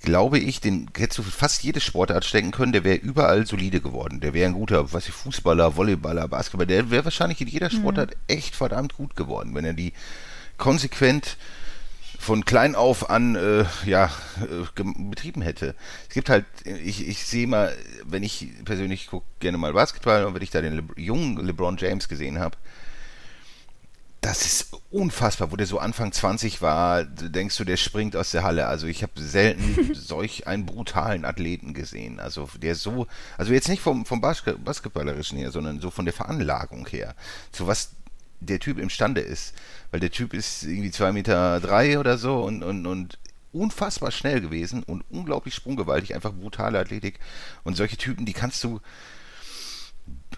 glaube 0.02 0.40
ich, 0.40 0.60
den 0.62 0.90
hättest 0.98 1.20
du 1.20 1.24
für 1.24 1.32
fast 1.32 1.64
jede 1.64 1.80
Sportart 1.80 2.26
stecken 2.26 2.52
können, 2.52 2.74
der 2.74 2.84
wäre 2.84 2.98
überall 2.98 3.46
solide 3.46 3.82
geworden. 3.82 4.20
Der 4.20 4.34
wäre 4.34 4.48
ein 4.48 4.56
guter, 4.56 4.94
was 4.94 5.08
ich, 5.08 5.14
Fußballer, 5.14 5.76
Volleyballer, 5.76 6.28
Basketballer, 6.28 6.68
der 6.68 6.92
wäre 6.92 7.06
wahrscheinlich 7.06 7.42
in 7.42 7.48
jeder 7.48 7.70
Sportart 7.70 8.16
echt 8.28 8.56
verdammt 8.56 8.96
gut 8.96 9.16
geworden, 9.16 9.54
wenn 9.54 9.66
er 9.66 9.74
die 9.74 9.94
konsequent 10.58 11.38
von 12.22 12.46
klein 12.46 12.76
auf 12.76 13.10
an 13.10 13.36
äh, 13.36 13.66
ja, 13.86 14.12
äh, 14.42 14.84
betrieben 15.10 15.42
hätte. 15.42 15.74
Es 16.08 16.14
gibt 16.14 16.30
halt, 16.30 16.46
ich, 16.66 17.08
ich 17.08 17.26
sehe 17.26 17.48
mal, 17.48 17.76
wenn 18.06 18.22
ich 18.22 18.50
persönlich 18.64 19.08
gucke 19.08 19.26
gerne 19.40 19.58
mal 19.58 19.74
Basketball 19.74 20.26
und 20.26 20.36
wenn 20.36 20.44
ich 20.44 20.52
da 20.52 20.62
den 20.62 20.76
Le 20.76 20.84
jungen 20.98 21.44
LeBron 21.44 21.78
James 21.78 22.08
gesehen 22.08 22.38
habe, 22.40 22.58
das 24.22 24.46
ist 24.46 24.74
unfassbar, 24.92 25.52
wo 25.52 25.56
der 25.56 25.66
so 25.66 25.80
Anfang 25.80 26.12
20 26.12 26.62
war, 26.62 27.04
denkst 27.04 27.58
du, 27.58 27.64
der 27.64 27.78
springt 27.78 28.16
aus 28.16 28.30
der 28.30 28.44
Halle. 28.44 28.68
Also 28.68 28.86
ich 28.86 29.02
habe 29.02 29.20
selten 29.20 29.94
solch 29.96 30.46
einen 30.46 30.68
brutalen 30.68 31.26
Athleten 31.26 31.74
gesehen. 31.74 32.20
Also 32.20 32.48
der 32.62 32.76
so, 32.76 33.08
also 33.40 33.52
jetzt 33.52 33.68
nicht 33.68 33.82
vom, 33.82 34.06
vom 34.06 34.22
Basket 34.22 34.64
Basketballerischen 34.64 35.40
her, 35.40 35.52
sondern 35.52 35.82
so 35.82 35.90
von 35.90 36.06
der 36.06 36.14
Veranlagung 36.14 36.88
her. 36.88 37.16
Zu 37.52 37.66
was 37.66 37.94
der 38.42 38.60
Typ 38.60 38.78
imstande 38.78 39.22
ist. 39.22 39.56
Weil 39.90 40.00
der 40.00 40.12
Typ 40.12 40.36
ist 40.36 40.64
irgendwie 40.64 40.92
2 40.92 41.14
Meter 41.14 41.60
drei 41.60 41.98
oder 41.98 42.20
so 42.20 42.44
und, 42.44 42.62
und, 42.62 42.86
und 42.86 43.18
unfassbar 43.52 44.12
schnell 44.12 44.40
gewesen 44.40 44.84
und 44.84 45.04
unglaublich 45.10 45.56
sprunggewaltig, 45.56 46.14
einfach 46.14 46.32
brutale 46.32 46.78
Athletik. 46.78 47.20
Und 47.64 47.76
solche 47.76 47.98
Typen, 47.98 48.26
die 48.26 48.34
kannst 48.34 48.64
du, 48.64 48.82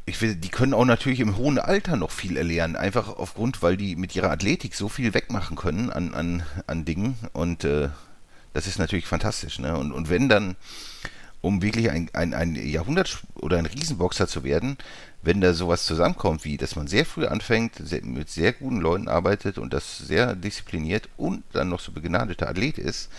ich 0.05 0.21
will, 0.21 0.35
die 0.35 0.49
können 0.49 0.73
auch 0.73 0.85
natürlich 0.85 1.21
im 1.21 1.37
hohen 1.37 1.59
Alter 1.59 1.95
noch 1.95 2.11
viel 2.11 2.35
erlernen, 2.35 2.75
einfach 2.75 3.07
aufgrund, 3.07 3.61
weil 3.61 3.77
die 3.77 3.95
mit 3.95 4.15
ihrer 4.15 4.31
Athletik 4.31 4.75
so 4.75 4.89
viel 4.89 5.13
wegmachen 5.13 5.55
können 5.55 5.89
an, 5.89 6.13
an, 6.13 6.43
an 6.67 6.83
Dingen 6.83 7.17
und 7.31 7.63
äh, 7.63 7.89
das 8.53 8.67
ist 8.67 8.79
natürlich 8.79 9.07
fantastisch. 9.07 9.59
Ne? 9.59 9.75
Und, 9.77 9.91
und 9.91 10.09
wenn 10.09 10.29
dann, 10.29 10.55
um 11.41 11.61
wirklich 11.61 11.89
ein, 11.89 12.09
ein, 12.13 12.33
ein 12.33 12.55
Jahrhundert- 12.55 13.23
oder 13.35 13.57
ein 13.57 13.65
Riesenboxer 13.65 14.27
zu 14.27 14.43
werden, 14.43 14.77
wenn 15.21 15.41
da 15.41 15.53
sowas 15.53 15.85
zusammenkommt, 15.85 16.43
wie 16.43 16.57
dass 16.57 16.75
man 16.75 16.87
sehr 16.87 17.05
früh 17.05 17.25
anfängt, 17.25 17.75
sehr, 17.77 18.03
mit 18.03 18.29
sehr 18.29 18.53
guten 18.53 18.79
Leuten 18.79 19.07
arbeitet 19.07 19.57
und 19.57 19.73
das 19.73 19.97
sehr 19.97 20.35
diszipliniert 20.35 21.09
und 21.17 21.43
dann 21.53 21.69
noch 21.69 21.79
so 21.79 21.91
begnadeter 21.91 22.49
Athlet 22.49 22.77
ist, 22.77 23.09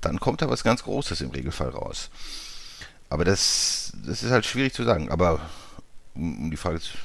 dann 0.00 0.20
kommt 0.20 0.42
da 0.42 0.50
was 0.50 0.64
ganz 0.64 0.82
Großes 0.82 1.20
im 1.20 1.30
Regelfall 1.30 1.70
raus. 1.70 2.10
Aber 3.08 3.24
das, 3.24 3.92
das 4.04 4.22
ist 4.22 4.30
halt 4.30 4.44
schwierig 4.44 4.74
zu 4.74 4.84
sagen. 4.84 5.10
Aber 5.10 5.40
um, 6.16 6.44
um 6.44 6.50
die 6.50 6.56
Frage 6.56 6.80
zu, 6.80 6.96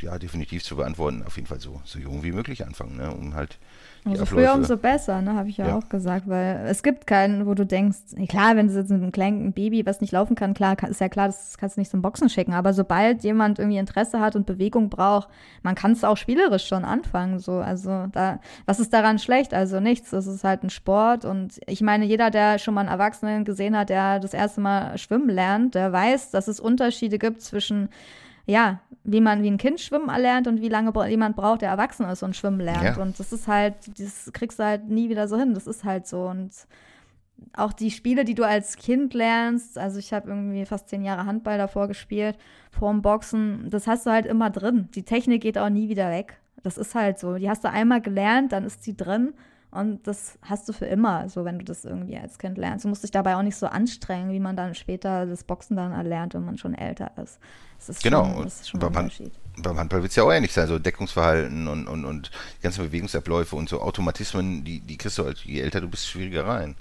ja, 0.00 0.18
definitiv 0.18 0.64
zu 0.64 0.74
beantworten, 0.76 1.22
auf 1.24 1.36
jeden 1.36 1.46
Fall 1.46 1.60
so, 1.60 1.80
so 1.84 1.98
jung 2.00 2.24
wie 2.24 2.32
möglich 2.32 2.66
anfangen, 2.66 2.96
ne? 2.96 3.12
um 3.14 3.34
halt 3.34 3.58
die 4.04 4.08
Umso 4.08 4.26
früher, 4.26 4.48
Abläufe- 4.50 4.58
umso 4.58 4.76
besser, 4.76 5.22
ne, 5.22 5.34
habe 5.34 5.48
ich 5.48 5.58
ja, 5.58 5.68
Ja. 5.68 5.76
auch 5.76 5.88
gesagt, 5.88 6.28
weil 6.28 6.66
es 6.66 6.82
gibt 6.82 7.06
keinen, 7.06 7.46
wo 7.46 7.54
du 7.54 7.64
denkst, 7.64 7.98
klar, 8.28 8.56
wenn 8.56 8.66
du 8.66 8.74
jetzt 8.74 8.90
mit 8.90 9.00
einem 9.00 9.12
kleinen 9.12 9.52
Baby, 9.52 9.86
was 9.86 10.00
nicht 10.00 10.10
laufen 10.10 10.34
kann, 10.34 10.54
klar, 10.54 10.76
ist 10.88 11.00
ja 11.00 11.08
klar, 11.08 11.28
das 11.28 11.56
kannst 11.56 11.76
du 11.76 11.80
nicht 11.80 11.90
zum 11.92 12.02
Boxen 12.02 12.28
schicken, 12.28 12.52
aber 12.52 12.72
sobald 12.72 13.22
jemand 13.22 13.60
irgendwie 13.60 13.78
Interesse 13.78 14.18
hat 14.18 14.34
und 14.34 14.44
Bewegung 14.44 14.90
braucht, 14.90 15.28
man 15.62 15.76
kann 15.76 15.92
es 15.92 16.02
auch 16.02 16.16
spielerisch 16.16 16.66
schon 16.66 16.84
anfangen, 16.84 17.38
so, 17.38 17.58
also 17.58 18.08
da, 18.10 18.40
was 18.66 18.80
ist 18.80 18.92
daran 18.92 19.20
schlecht? 19.20 19.54
Also 19.54 19.78
nichts, 19.78 20.10
das 20.10 20.26
ist 20.26 20.42
halt 20.42 20.64
ein 20.64 20.70
Sport 20.70 21.24
und 21.24 21.60
ich 21.68 21.80
meine, 21.80 22.04
jeder, 22.04 22.30
der 22.32 22.58
schon 22.58 22.74
mal 22.74 22.80
einen 22.80 22.88
Erwachsenen 22.90 23.44
gesehen 23.44 23.76
hat, 23.78 23.88
der 23.88 24.18
das 24.18 24.34
erste 24.34 24.60
Mal 24.60 24.98
schwimmen 24.98 25.30
lernt, 25.30 25.76
der 25.76 25.92
weiß, 25.92 26.32
dass 26.32 26.48
es 26.48 26.58
Unterschiede 26.58 27.18
gibt 27.20 27.40
zwischen 27.40 27.88
ja, 28.46 28.80
wie 29.04 29.20
man 29.20 29.42
wie 29.42 29.50
ein 29.50 29.58
Kind 29.58 29.80
schwimmen 29.80 30.08
erlernt 30.08 30.46
und 30.46 30.60
wie 30.60 30.68
lange 30.68 30.92
jemand 31.08 31.36
braucht, 31.36 31.62
der 31.62 31.70
erwachsen 31.70 32.06
ist 32.06 32.22
und 32.22 32.36
schwimmen 32.36 32.60
lernt. 32.60 32.96
Ja. 32.96 33.02
Und 33.02 33.18
das 33.18 33.32
ist 33.32 33.48
halt, 33.48 33.74
das 33.98 34.30
kriegst 34.32 34.58
du 34.58 34.64
halt 34.64 34.88
nie 34.88 35.08
wieder 35.08 35.28
so 35.28 35.36
hin. 35.36 35.54
Das 35.54 35.66
ist 35.66 35.84
halt 35.84 36.06
so. 36.06 36.26
Und 36.26 36.52
auch 37.54 37.72
die 37.72 37.90
Spiele, 37.90 38.24
die 38.24 38.34
du 38.34 38.44
als 38.44 38.76
Kind 38.76 39.14
lernst, 39.14 39.76
also 39.78 39.98
ich 39.98 40.12
habe 40.12 40.28
irgendwie 40.28 40.64
fast 40.64 40.88
zehn 40.88 41.02
Jahre 41.02 41.26
Handball 41.26 41.58
davor 41.58 41.88
gespielt, 41.88 42.38
vorm 42.70 43.02
Boxen, 43.02 43.68
das 43.70 43.86
hast 43.86 44.06
du 44.06 44.10
halt 44.10 44.26
immer 44.26 44.50
drin. 44.50 44.88
Die 44.94 45.02
Technik 45.02 45.42
geht 45.42 45.58
auch 45.58 45.68
nie 45.68 45.88
wieder 45.88 46.10
weg. 46.10 46.38
Das 46.62 46.78
ist 46.78 46.94
halt 46.94 47.18
so. 47.18 47.36
Die 47.36 47.50
hast 47.50 47.64
du 47.64 47.70
einmal 47.70 48.00
gelernt, 48.00 48.52
dann 48.52 48.64
ist 48.64 48.84
sie 48.84 48.96
drin. 48.96 49.34
Und 49.72 50.06
das 50.06 50.38
hast 50.42 50.68
du 50.68 50.74
für 50.74 50.84
immer, 50.84 51.30
so 51.30 51.46
wenn 51.46 51.58
du 51.58 51.64
das 51.64 51.84
irgendwie 51.84 52.18
als 52.18 52.38
Kind 52.38 52.58
lernst. 52.58 52.84
Du 52.84 52.88
musst 52.88 53.02
dich 53.02 53.10
dabei 53.10 53.36
auch 53.36 53.42
nicht 53.42 53.56
so 53.56 53.66
anstrengen, 53.66 54.30
wie 54.30 54.38
man 54.38 54.54
dann 54.54 54.74
später 54.74 55.24
das 55.24 55.44
Boxen 55.44 55.76
dann 55.76 55.92
erlernt, 55.92 56.34
wenn 56.34 56.44
man 56.44 56.58
schon 56.58 56.74
älter 56.74 57.10
ist. 57.22 57.40
Das 57.86 58.00
Genau, 58.00 58.24
schon, 58.24 58.34
und 58.36 58.44
das 58.46 58.60
ist 58.60 58.70
schon 58.70 58.80
beim 58.80 58.92
ein 58.92 58.96
Hand- 58.96 59.20
Unterschied. 59.20 59.32
beim 59.56 59.78
Handball 59.78 60.02
wird 60.02 60.10
es 60.10 60.16
ja 60.16 60.22
auch 60.24 60.32
ähnlich 60.32 60.52
sein, 60.52 60.68
so 60.68 60.78
Deckungsverhalten 60.78 61.68
und, 61.68 61.86
und, 61.88 62.04
und 62.04 62.30
die 62.58 62.62
ganzen 62.62 62.84
Bewegungsabläufe 62.84 63.56
und 63.56 63.68
so 63.68 63.80
Automatismen, 63.80 64.64
die, 64.64 64.80
die 64.80 64.96
kriegst 64.96 65.18
du 65.18 65.24
halt, 65.24 65.38
je 65.38 65.60
älter 65.60 65.80
du 65.80 65.88
bist, 65.88 66.06
schwieriger 66.08 66.46
rein. 66.46 66.76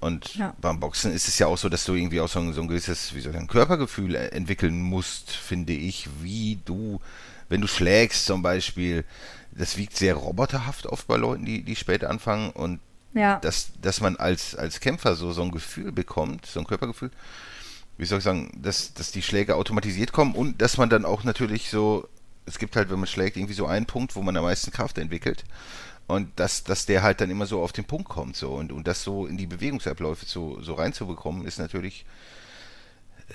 Und 0.00 0.34
Ja. 0.34 0.54
beim 0.60 0.80
Boxen 0.80 1.12
ist 1.12 1.28
es 1.28 1.38
ja 1.38 1.46
auch 1.46 1.56
so, 1.58 1.68
dass 1.68 1.84
du 1.84 1.94
irgendwie 1.94 2.20
auch 2.20 2.28
so 2.28 2.40
ein, 2.40 2.52
so 2.52 2.60
ein 2.60 2.68
gewisses, 2.68 3.14
wie 3.14 3.20
soll 3.20 3.30
ich 3.30 3.36
sagen, 3.36 3.46
Körpergefühl 3.46 4.16
entwickeln 4.16 4.80
musst, 4.82 5.30
finde 5.30 5.72
ich, 5.72 6.08
wie 6.22 6.58
du, 6.64 7.00
wenn 7.48 7.60
du 7.60 7.68
schlägst 7.68 8.26
zum 8.26 8.42
Beispiel, 8.42 9.04
das 9.52 9.76
wiegt 9.76 9.96
sehr 9.96 10.14
roboterhaft 10.14 10.86
oft 10.86 11.06
bei 11.06 11.16
Leuten, 11.16 11.44
die, 11.44 11.62
die 11.62 11.76
spät 11.76 12.02
anfangen 12.04 12.50
und 12.50 12.80
Ja, 13.14 13.38
dass, 13.40 13.68
dass 13.80 14.00
man 14.00 14.16
als, 14.16 14.56
als 14.56 14.80
Kämpfer 14.80 15.14
so, 15.14 15.32
so 15.32 15.42
ein 15.42 15.52
Gefühl 15.52 15.92
bekommt, 15.92 16.46
so 16.46 16.58
ein 16.58 16.66
Körpergefühl, 16.66 17.10
wie 18.02 18.06
soll 18.06 18.18
ich 18.18 18.24
sagen, 18.24 18.50
dass, 18.60 18.94
dass 18.94 19.12
die 19.12 19.22
Schläge 19.22 19.54
automatisiert 19.54 20.10
kommen 20.10 20.34
und 20.34 20.60
dass 20.60 20.76
man 20.76 20.90
dann 20.90 21.04
auch 21.04 21.22
natürlich 21.22 21.70
so, 21.70 22.08
es 22.46 22.58
gibt 22.58 22.74
halt, 22.74 22.90
wenn 22.90 22.98
man 22.98 23.06
schlägt, 23.06 23.36
irgendwie 23.36 23.54
so 23.54 23.66
einen 23.66 23.86
Punkt, 23.86 24.16
wo 24.16 24.22
man 24.22 24.36
am 24.36 24.42
meisten 24.42 24.72
Kraft 24.72 24.98
entwickelt 24.98 25.44
und 26.08 26.28
dass, 26.34 26.64
dass 26.64 26.84
der 26.84 27.04
halt 27.04 27.20
dann 27.20 27.30
immer 27.30 27.46
so 27.46 27.62
auf 27.62 27.70
den 27.70 27.84
Punkt 27.84 28.08
kommt 28.08 28.34
so 28.34 28.54
und, 28.54 28.72
und 28.72 28.88
das 28.88 29.04
so 29.04 29.28
in 29.28 29.36
die 29.36 29.46
Bewegungsabläufe 29.46 30.26
so, 30.26 30.60
so 30.60 30.74
reinzubekommen, 30.74 31.46
ist 31.46 31.60
natürlich 31.60 32.04
äh, 33.28 33.34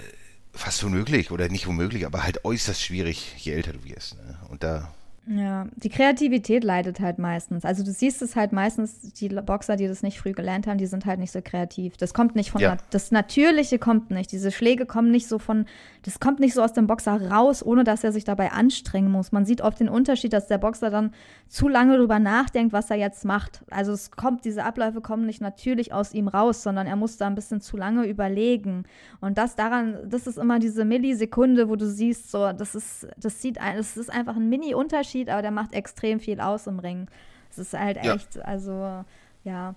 fast 0.51 0.83
unmöglich 0.83 1.31
oder 1.31 1.47
nicht 1.47 1.65
unmöglich, 1.67 2.05
aber 2.05 2.23
halt 2.23 2.43
äußerst 2.43 2.81
schwierig, 2.81 3.35
je 3.37 3.53
älter 3.53 3.71
du 3.71 3.85
wirst. 3.85 4.15
Ne? 4.17 4.37
Und 4.49 4.63
da 4.63 4.93
Ja, 5.29 5.67
die 5.75 5.89
Kreativität 5.89 6.63
leidet 6.63 7.01
halt 7.01 7.19
meistens. 7.19 7.65
Also 7.65 7.83
du 7.83 7.91
siehst 7.91 8.21
es 8.21 8.37
halt 8.37 8.53
meistens, 8.53 9.01
die 9.13 9.27
Boxer, 9.27 9.75
die 9.75 9.87
das 9.87 10.01
nicht 10.01 10.19
früh 10.19 10.31
gelernt 10.31 10.67
haben, 10.67 10.77
die 10.77 10.85
sind 10.85 11.05
halt 11.05 11.19
nicht 11.19 11.31
so 11.33 11.41
kreativ. 11.43 11.97
Das 11.97 12.13
kommt 12.13 12.35
nicht 12.35 12.51
von, 12.51 12.61
Ja. 12.61 12.77
das 12.91 13.11
Natürliche 13.11 13.77
kommt 13.77 14.09
nicht. 14.09 14.31
Diese 14.31 14.51
Schläge 14.51 14.85
kommen 14.85 15.11
nicht 15.11 15.27
so 15.27 15.37
von, 15.37 15.65
das 16.03 16.21
kommt 16.21 16.39
nicht 16.39 16.53
so 16.53 16.61
aus 16.63 16.71
dem 16.71 16.87
Boxer 16.87 17.29
raus, 17.29 17.61
ohne 17.65 17.83
dass 17.83 18.05
er 18.05 18.13
sich 18.13 18.23
dabei 18.23 18.53
anstrengen 18.53 19.11
muss. 19.11 19.33
Man 19.33 19.45
sieht 19.45 19.59
oft 19.61 19.81
den 19.81 19.89
Unterschied, 19.89 20.31
dass 20.31 20.47
der 20.47 20.59
Boxer 20.59 20.89
dann 20.89 21.11
zu 21.49 21.67
lange 21.67 21.97
drüber 21.97 22.19
nachdenkt, 22.19 22.71
was 22.71 22.89
er 22.89 22.97
jetzt 22.97 23.25
macht. 23.25 23.65
Also 23.69 23.91
es 23.91 24.11
kommt, 24.11 24.45
diese 24.45 24.63
Abläufe 24.63 25.01
kommen 25.01 25.25
nicht 25.25 25.41
natürlich 25.41 25.91
aus 25.91 26.13
ihm 26.13 26.29
raus, 26.29 26.63
sondern 26.63 26.87
er 26.87 26.95
muss 26.95 27.17
da 27.17 27.27
ein 27.27 27.35
bisschen 27.35 27.59
zu 27.59 27.75
lange 27.75 28.05
überlegen. 28.07 28.83
Und 29.19 29.37
das 29.37 29.57
daran, 29.57 29.97
das 30.07 30.25
ist 30.25 30.37
immer 30.37 30.59
diese 30.59 30.85
Millisekunde, 30.85 31.67
wo 31.67 31.75
du 31.75 31.85
siehst, 31.85 32.31
so, 32.31 32.53
das 32.53 32.75
ist, 32.75 33.07
das 33.17 33.41
sieht 33.41 33.59
ein, 33.59 33.75
das 33.75 33.97
ist 33.97 34.09
einfach 34.09 34.37
ein 34.37 34.47
Mini-Unterschied, 34.47 35.16
aber 35.25 35.41
der 35.41 35.51
macht 35.51 35.73
extrem 35.73 36.19
viel 36.19 36.39
aus 36.39 36.67
im 36.67 36.79
Ring. 36.79 37.07
Es 37.51 37.57
ist 37.57 37.73
halt 37.73 37.97
Ja. 38.03 38.15
echt, 38.15 38.37
also, 38.45 39.03
ja. 39.43 39.75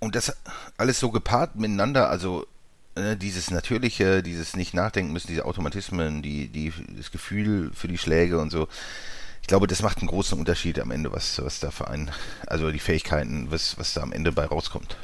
Und 0.00 0.14
das 0.14 0.36
alles 0.76 1.00
so 1.00 1.10
gepaart 1.10 1.56
miteinander, 1.56 2.10
also 2.10 2.46
äh, 2.96 3.16
dieses 3.16 3.50
Natürliche, 3.50 4.22
dieses 4.22 4.54
nicht 4.56 4.74
nachdenken 4.74 5.12
müssen, 5.12 5.28
diese 5.28 5.44
Automatismen, 5.46 6.20
die, 6.22 6.48
die, 6.48 6.72
das 6.96 7.10
Gefühl 7.10 7.70
für 7.74 7.88
die 7.88 7.98
Schläge 7.98 8.38
und 8.38 8.50
so. 8.50 8.68
Ich 9.40 9.48
glaube, 9.48 9.66
das 9.66 9.82
macht 9.82 9.98
einen 9.98 10.08
großen 10.08 10.38
Unterschied 10.38 10.78
am 10.80 10.90
Ende, 10.90 11.12
was, 11.12 11.42
was 11.44 11.60
der 11.60 11.70
Verein, 11.70 12.10
also 12.46 12.70
die 12.70 12.78
Fähigkeiten, 12.78 13.50
was, 13.50 13.78
was 13.78 13.92
da 13.94 14.02
am 14.02 14.12
Ende 14.12 14.32
bei 14.32 14.44
rauskommt. 14.46 14.96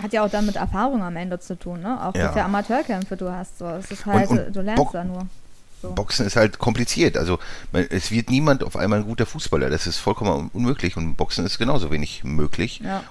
Hat 0.00 0.12
ja 0.12 0.22
auch 0.24 0.30
dann 0.30 0.46
mit 0.46 0.56
Erfahrung 0.56 1.02
am 1.02 1.16
Ende 1.16 1.40
zu 1.40 1.58
tun, 1.58 1.80
ne? 1.80 2.04
Auch 2.04 2.14
Ja. 2.14 2.28
wie 2.28 2.32
viele 2.34 2.44
Amateurkämpfe 2.44 3.16
du 3.16 3.32
hast. 3.32 3.58
So. 3.58 3.66
Es 3.66 3.90
ist 3.90 4.06
halt, 4.06 4.28
und 4.30 4.54
du 4.54 4.60
lernst 4.60 4.76
Bock- 4.76 4.92
da 4.92 5.02
nur. 5.02 5.26
So. 5.82 5.92
Boxen 5.92 6.26
ist 6.26 6.36
halt 6.36 6.58
kompliziert. 6.58 7.16
Also 7.16 7.38
es 7.72 8.10
wird 8.10 8.30
niemand 8.30 8.64
auf 8.64 8.76
einmal 8.76 8.98
ein 9.00 9.04
guter 9.04 9.26
Fußballer. 9.26 9.70
Das 9.70 9.86
ist 9.86 9.98
vollkommen 9.98 10.30
un- 10.30 10.50
unmöglich. 10.52 10.96
Und 10.96 11.14
Boxen 11.16 11.46
ist 11.46 11.58
genauso 11.58 11.90
wenig 11.90 12.24
möglich, 12.24 12.80
Ja. 12.82 13.04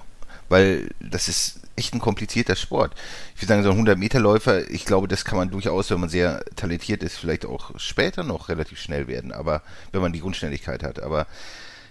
weil 0.48 0.90
das 1.00 1.28
ist 1.28 1.60
echt 1.76 1.94
ein 1.94 2.00
komplizierter 2.00 2.56
Sport. 2.56 2.92
Ich 3.36 3.40
würde 3.42 3.48
sagen, 3.54 3.62
so 3.62 3.70
ein 3.70 3.76
100-Meter-Läufer, 3.78 4.68
ich 4.70 4.84
glaube, 4.84 5.08
das 5.08 5.24
kann 5.24 5.38
man 5.38 5.48
durchaus, 5.50 5.90
wenn 5.90 6.00
man 6.00 6.08
sehr 6.08 6.44
talentiert 6.56 7.02
ist, 7.02 7.16
vielleicht 7.16 7.46
auch 7.46 7.70
später 7.78 8.22
noch 8.24 8.48
relativ 8.48 8.80
schnell 8.80 9.06
werden. 9.06 9.32
Aber 9.32 9.62
wenn 9.92 10.02
man 10.02 10.12
die 10.12 10.20
Grundschnelligkeit 10.20 10.82
hat. 10.82 11.00
Aber 11.00 11.26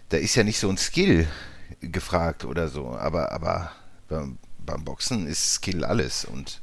da 0.09 0.17
ist 0.17 0.35
ja 0.35 0.43
nicht 0.43 0.59
so 0.59 0.69
ein 0.69 0.77
Skill 0.77 1.27
gefragt 1.81 2.45
oder 2.45 2.67
so. 2.67 2.89
Aber, 2.97 3.31
aber 3.31 3.71
beim, 4.09 4.37
beim 4.59 4.83
Boxen 4.83 5.25
ist 5.25 5.53
Skill 5.55 5.83
alles. 5.85 6.23
Und 6.25 6.59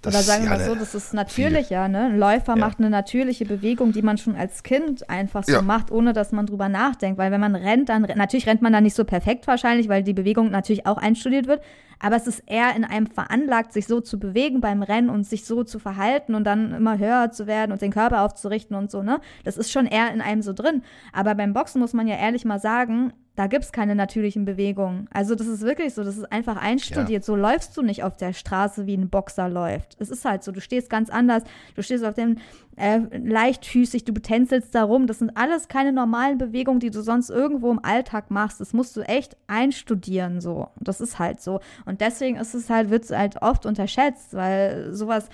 das 0.00 0.14
Oder 0.14 0.22
sagen 0.22 0.44
wir 0.44 0.50
ja, 0.52 0.56
mal 0.58 0.64
so, 0.64 0.74
das 0.76 0.94
ist 0.94 1.12
natürlich, 1.12 1.70
ja, 1.70 1.88
ne? 1.88 2.04
Ein 2.06 2.18
Läufer 2.18 2.52
Ja. 2.52 2.56
macht 2.56 2.78
eine 2.78 2.88
natürliche 2.88 3.44
Bewegung, 3.44 3.92
die 3.92 4.02
man 4.02 4.16
schon 4.16 4.36
als 4.36 4.62
Kind 4.62 5.10
einfach 5.10 5.42
so 5.42 5.52
Ja. 5.52 5.62
macht, 5.62 5.90
ohne 5.90 6.12
dass 6.12 6.30
man 6.30 6.46
drüber 6.46 6.68
nachdenkt. 6.68 7.18
Weil 7.18 7.32
wenn 7.32 7.40
man 7.40 7.56
rennt, 7.56 7.88
dann 7.88 8.02
natürlich 8.02 8.46
rennt 8.46 8.62
man 8.62 8.72
dann 8.72 8.84
nicht 8.84 8.94
so 8.94 9.04
perfekt 9.04 9.46
wahrscheinlich, 9.48 9.88
weil 9.88 10.04
die 10.04 10.12
Bewegung 10.14 10.50
natürlich 10.50 10.86
auch 10.86 10.98
einstudiert 10.98 11.48
wird. 11.48 11.60
Aber 11.98 12.14
es 12.14 12.28
ist 12.28 12.44
eher 12.46 12.76
in 12.76 12.84
einem 12.84 13.08
veranlagt, 13.08 13.72
sich 13.72 13.88
so 13.88 14.00
zu 14.00 14.20
bewegen 14.20 14.60
beim 14.60 14.84
Rennen 14.84 15.10
und 15.10 15.24
sich 15.24 15.44
so 15.44 15.64
zu 15.64 15.80
verhalten 15.80 16.36
und 16.36 16.44
dann 16.44 16.72
immer 16.72 16.96
höher 16.96 17.32
zu 17.32 17.48
werden 17.48 17.72
und 17.72 17.82
den 17.82 17.90
Körper 17.92 18.22
aufzurichten 18.22 18.76
und 18.76 18.92
so, 18.92 19.02
ne? 19.02 19.20
Das 19.42 19.56
ist 19.56 19.72
schon 19.72 19.86
eher 19.86 20.12
in 20.12 20.20
einem 20.20 20.42
so 20.42 20.52
drin. 20.52 20.82
Aber 21.12 21.34
beim 21.34 21.52
Boxen 21.52 21.80
muss 21.80 21.92
man 21.92 22.06
ja 22.06 22.14
ehrlich 22.14 22.44
mal 22.44 22.60
sagen, 22.60 23.12
da 23.38 23.46
gibt 23.46 23.64
es 23.64 23.70
keine 23.70 23.94
natürlichen 23.94 24.44
Bewegungen. 24.44 25.06
Also 25.12 25.36
das 25.36 25.46
ist 25.46 25.62
wirklich 25.62 25.94
so, 25.94 26.02
das 26.02 26.16
ist 26.16 26.32
einfach 26.32 26.56
einstudiert. 26.56 27.24
So 27.24 27.36
läufst 27.36 27.76
du 27.76 27.82
nicht 27.82 28.02
auf 28.02 28.16
der 28.16 28.32
Straße, 28.32 28.86
wie 28.86 28.96
ein 28.96 29.10
Boxer 29.10 29.48
läuft. 29.48 29.96
Es 30.00 30.10
ist 30.10 30.24
halt 30.24 30.42
so, 30.42 30.50
du 30.50 30.60
stehst 30.60 30.90
ganz 30.90 31.08
anders, 31.08 31.44
du 31.76 31.82
stehst 31.84 32.04
auf 32.04 32.14
dem 32.14 32.38
äh, 32.74 32.98
leichtfüßig, 33.16 34.04
du 34.04 34.12
tänzelst 34.14 34.74
da 34.74 34.82
rum. 34.82 35.06
Das 35.06 35.20
sind 35.20 35.36
alles 35.36 35.68
keine 35.68 35.92
normalen 35.92 36.36
Bewegungen, 36.36 36.80
die 36.80 36.90
du 36.90 37.00
sonst 37.00 37.30
irgendwo 37.30 37.70
im 37.70 37.78
Alltag 37.84 38.32
machst. 38.32 38.60
Das 38.60 38.72
musst 38.72 38.96
du 38.96 39.02
echt 39.02 39.36
einstudieren 39.46 40.40
so. 40.40 40.70
Das 40.80 41.00
ist 41.00 41.20
halt 41.20 41.40
so. 41.40 41.60
Und 41.86 42.00
deswegen 42.00 42.38
ist 42.38 42.54
es 42.54 42.68
halt, 42.68 42.90
wird 42.90 43.04
es 43.04 43.10
halt 43.12 43.40
oft 43.40 43.66
unterschätzt, 43.66 44.34
weil 44.34 44.92
sowas 44.92 45.28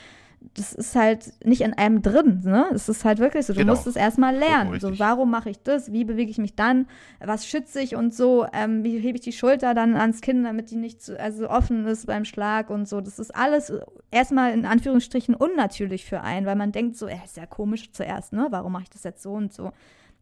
das 0.53 0.73
ist 0.75 0.95
halt 0.95 1.33
nicht 1.45 1.63
in 1.63 1.73
einem 1.73 2.03
drin, 2.03 2.43
ne? 2.45 2.67
Es 2.75 2.89
ist 2.89 3.05
halt 3.05 3.19
wirklich 3.19 3.47
so, 3.47 3.55
du 3.55 3.61
Genau. 3.61 3.73
musst 3.73 3.87
es 3.87 3.97
erstmal 3.97 4.37
lernen. 4.37 4.79
So, 4.79 4.99
warum 4.99 5.31
mache 5.31 5.49
ich 5.51 5.59
das? 5.63 5.91
Wie 5.91 6.05
bewege 6.05 6.31
ich 6.31 6.39
mich 6.39 6.55
dann? 6.55 6.87
Was 7.19 7.47
schütze 7.47 7.81
ich 7.81 7.97
und 7.97 8.15
so? 8.15 8.47
Ähm, 8.53 8.85
wie 8.85 8.99
hebe 8.99 9.17
ich 9.17 9.23
die 9.25 9.33
Schulter 9.33 9.75
dann 9.75 9.97
ans 9.97 10.21
Kinn, 10.21 10.45
damit 10.45 10.71
die 10.71 10.77
nicht 10.77 11.03
zu, 11.03 11.19
also 11.19 11.49
offen 11.49 11.87
ist 11.87 12.07
beim 12.07 12.25
Schlag 12.25 12.69
und 12.71 12.87
so? 12.89 13.01
Das 13.01 13.19
ist 13.19 13.35
alles 13.35 13.73
erstmal 14.11 14.53
in 14.53 14.67
Anführungsstrichen 14.67 15.35
unnatürlich 15.35 16.05
für 16.05 16.21
einen, 16.21 16.45
weil 16.47 16.57
man 16.57 16.73
denkt 16.73 16.97
so, 16.97 17.07
äh, 17.07 17.17
ist 17.25 17.37
ja 17.37 17.47
komisch 17.47 17.91
zuerst, 17.93 18.33
ne? 18.33 18.47
Warum 18.51 18.73
mache 18.73 18.83
ich 18.85 18.91
das 18.91 19.03
jetzt 19.05 19.23
so 19.23 19.33
und 19.33 19.53
so? 19.53 19.73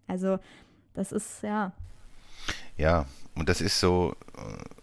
Also, 0.06 0.38
das 0.94 1.10
ist, 1.12 1.42
ja. 1.42 1.72
Ja, 2.76 3.06
und 3.34 3.48
das 3.48 3.60
ist 3.60 3.78
so, 3.80 4.14
äh, 4.36 4.81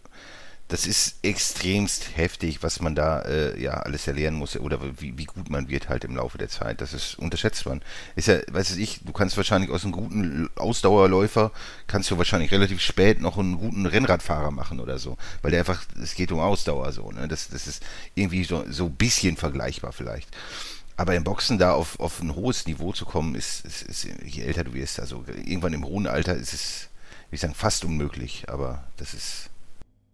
das 0.70 0.86
ist 0.86 1.16
extremst 1.22 2.16
heftig, 2.16 2.62
was 2.62 2.80
man 2.80 2.94
da 2.94 3.22
äh, 3.22 3.60
ja 3.60 3.72
alles 3.72 4.06
erlernen 4.06 4.38
muss 4.38 4.56
oder 4.56 4.80
wie, 5.00 5.18
wie 5.18 5.24
gut 5.24 5.50
man 5.50 5.68
wird 5.68 5.88
halt 5.88 6.04
im 6.04 6.14
Laufe 6.14 6.38
der 6.38 6.48
Zeit. 6.48 6.80
Das 6.80 6.94
ist 6.94 7.18
unterschätzt 7.18 7.66
man. 7.66 7.82
Ist 8.14 8.28
ja, 8.28 8.38
weiß 8.50 8.76
ich, 8.76 9.00
du 9.04 9.12
kannst 9.12 9.36
wahrscheinlich 9.36 9.70
aus 9.70 9.82
einem 9.82 9.92
guten 9.92 10.48
Ausdauerläufer 10.54 11.50
kannst 11.88 12.10
du 12.10 12.18
wahrscheinlich 12.18 12.52
relativ 12.52 12.80
spät 12.80 13.20
noch 13.20 13.36
einen 13.36 13.58
guten 13.58 13.84
Rennradfahrer 13.84 14.52
machen 14.52 14.78
oder 14.80 14.98
so, 14.98 15.18
weil 15.42 15.50
der 15.50 15.60
einfach, 15.60 15.82
es 16.00 16.14
geht 16.14 16.30
um 16.30 16.38
Ausdauer 16.38 16.92
so. 16.92 17.10
Ne? 17.10 17.26
Das, 17.26 17.48
das 17.48 17.66
ist 17.66 17.82
irgendwie 18.14 18.44
so 18.44 18.64
so 18.70 18.86
ein 18.86 18.94
bisschen 18.94 19.36
vergleichbar 19.36 19.92
vielleicht. 19.92 20.28
Aber 20.96 21.16
im 21.16 21.24
Boxen 21.24 21.58
da 21.58 21.72
auf, 21.72 21.98
auf 21.98 22.20
ein 22.20 22.34
hohes 22.34 22.66
Niveau 22.66 22.92
zu 22.92 23.06
kommen, 23.06 23.34
ist, 23.34 23.64
ist, 23.64 23.82
ist, 23.82 24.06
je 24.24 24.42
älter 24.42 24.64
du 24.64 24.74
wirst, 24.74 25.00
also 25.00 25.24
irgendwann 25.26 25.72
im 25.72 25.84
hohen 25.84 26.06
Alter 26.06 26.34
ist 26.34 26.52
es, 26.52 26.88
wie 27.30 27.36
ich 27.36 27.40
sagen, 27.40 27.54
fast 27.54 27.84
unmöglich. 27.84 28.44
Aber 28.48 28.84
das 28.98 29.14
ist, 29.14 29.49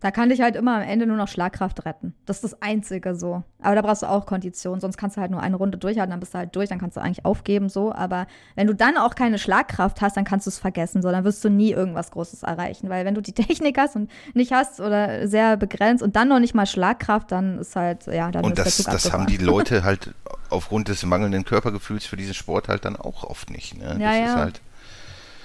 Da 0.01 0.11
kann 0.11 0.29
dich 0.29 0.43
halt 0.43 0.57
immer 0.57 0.77
am 0.77 0.83
Ende 0.83 1.07
nur 1.07 1.17
noch 1.17 1.27
Schlagkraft 1.27 1.87
retten. 1.87 2.15
Das 2.27 2.37
ist 2.37 2.53
das 2.53 2.63
Einzige 2.63 3.17
so. 3.17 3.43
Aber 3.63 3.75
da 3.75 3.81
brauchst 3.81 4.03
du 4.03 4.07
auch 4.07 4.27
Kondition, 4.27 4.79
sonst 4.79 4.99
kannst 4.99 5.17
du 5.17 5.23
halt 5.23 5.31
nur 5.31 5.41
eine 5.41 5.57
Runde 5.57 5.79
durchhalten, 5.79 6.11
dann 6.11 6.21
bist 6.21 6.35
du 6.35 6.39
halt 6.39 6.55
durch, 6.55 6.69
dann 6.69 6.79
kannst 6.79 6.99
du 6.99 7.01
eigentlich 7.01 7.25
aufgeben 7.25 7.71
so. 7.71 7.93
Aber 7.93 8.27
wenn 8.57 8.67
du 8.67 8.75
dann 8.75 8.99
auch 8.99 9.15
keine 9.15 9.39
Schlagkraft 9.39 10.03
hast, 10.03 10.19
dann 10.19 10.25
kannst 10.25 10.47
du 10.47 10.51
es 10.51 10.59
vergessen, 10.59 11.01
so. 11.01 11.11
Dann 11.11 11.25
wirst 11.25 11.43
du 11.43 11.49
nie 11.49 11.71
irgendwas 11.71 12.11
Großes 12.11 12.43
erreichen. 12.43 12.91
Weil 12.91 13.07
wenn 13.07 13.15
du 13.15 13.23
die 13.23 13.33
Technik 13.35 13.79
hast 13.79 13.97
und 13.97 14.11
nicht 14.35 14.53
hast 14.53 14.81
oder 14.81 15.29
sehr 15.29 15.57
begrenzt 15.57 16.03
und 16.03 16.15
dann 16.15 16.29
noch 16.29 16.41
nicht 16.41 16.55
mal 16.55 16.67
Schlagkraft, 16.67 17.33
dann 17.33 17.59
ist 17.59 17.75
halt, 17.75 18.07
ja, 18.07 18.31
dann 18.31 18.45
und 18.45 18.59
das, 18.59 18.77
das 18.77 19.13
haben 19.13 19.27
die 19.27 19.39
Leute 19.39 19.83
halt 19.85 20.15
aufgrund 20.51 20.89
des 20.89 21.05
mangelnden 21.05 21.45
Körpergefühls 21.45 22.05
für 22.05 22.17
diesen 22.17 22.35
Sport 22.35 22.69
halt 22.69 22.85
dann 22.85 22.97
auch 22.97 23.25
oft 23.25 23.51
nicht. 23.51 23.79
Ne? 23.79 23.85
Ja, 23.85 23.95
das 23.95 24.01
ja. 24.01 24.25
Ist 24.27 24.37
halt, 24.37 24.61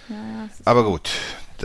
Ja, 0.10 0.16
ja, 0.16 0.50
aber 0.66 0.84
gut. 0.84 1.10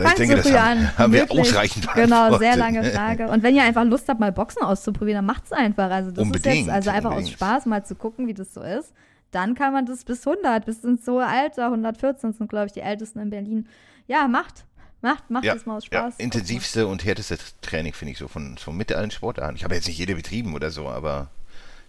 Ich 0.03 0.09
Fangst 0.09 0.19
denke, 0.19 0.35
du 0.35 0.41
das 0.43 0.51
haben, 0.53 0.79
an. 0.79 0.97
haben 0.97 1.13
wir 1.13 1.21
Wirklich. 1.21 1.39
ausreichend 1.41 1.87
Genau, 1.93 2.37
sehr 2.37 2.55
lange 2.57 2.83
Frage. 2.83 3.27
Und 3.29 3.43
wenn 3.43 3.55
ihr 3.55 3.63
einfach 3.63 3.83
Lust 3.85 4.07
habt, 4.09 4.19
mal 4.19 4.31
Boxen 4.31 4.61
auszuprobieren, 4.63 5.17
dann 5.17 5.25
macht's 5.25 5.51
einfach. 5.51 5.89
Also 5.91 6.11
das 6.11 6.19
ist 6.19 6.23
Unbedingt, 6.25 6.67
jetzt, 6.67 6.69
also 6.69 6.89
einfach 6.89 7.11
aus 7.11 7.17
unbedingt. 7.17 7.35
Spaß 7.35 7.65
mal 7.65 7.85
zu 7.85 7.95
gucken, 7.95 8.27
wie 8.27 8.33
das 8.33 8.53
so 8.53 8.61
ist. 8.61 8.93
Dann 9.31 9.55
kann 9.55 9.73
man 9.73 9.85
das 9.85 10.03
bis 10.05 10.25
100, 10.25 10.65
bis 10.65 10.83
ins 10.83 11.05
hohe 11.07 11.25
Alter, 11.25 11.65
114 11.65 12.33
sind, 12.33 12.49
glaube 12.49 12.67
ich, 12.67 12.71
die 12.71 12.79
Ältesten 12.79 13.19
in 13.19 13.29
Berlin. 13.29 13.67
Ja, 14.07 14.27
macht, 14.27 14.63
macht, 15.01 15.29
macht 15.29 15.43
Ja, 15.43 15.53
das 15.53 15.65
mal 15.65 15.77
aus 15.77 15.83
ja, 15.91 15.99
Spaß. 15.99 16.15
intensivste 16.17 16.87
und 16.87 17.03
härteste 17.03 17.37
Training, 17.61 17.93
finde 17.93 18.13
ich 18.13 18.17
so, 18.19 18.27
von, 18.29 18.57
von 18.57 18.75
mit 18.77 18.93
allen 18.93 19.11
Sportarten. 19.11 19.57
Ich 19.57 19.63
habe 19.65 19.75
jetzt 19.75 19.87
nicht 19.87 19.97
jede 19.97 20.15
betrieben 20.15 20.53
oder 20.55 20.71
so, 20.71 20.87
aber 20.87 21.29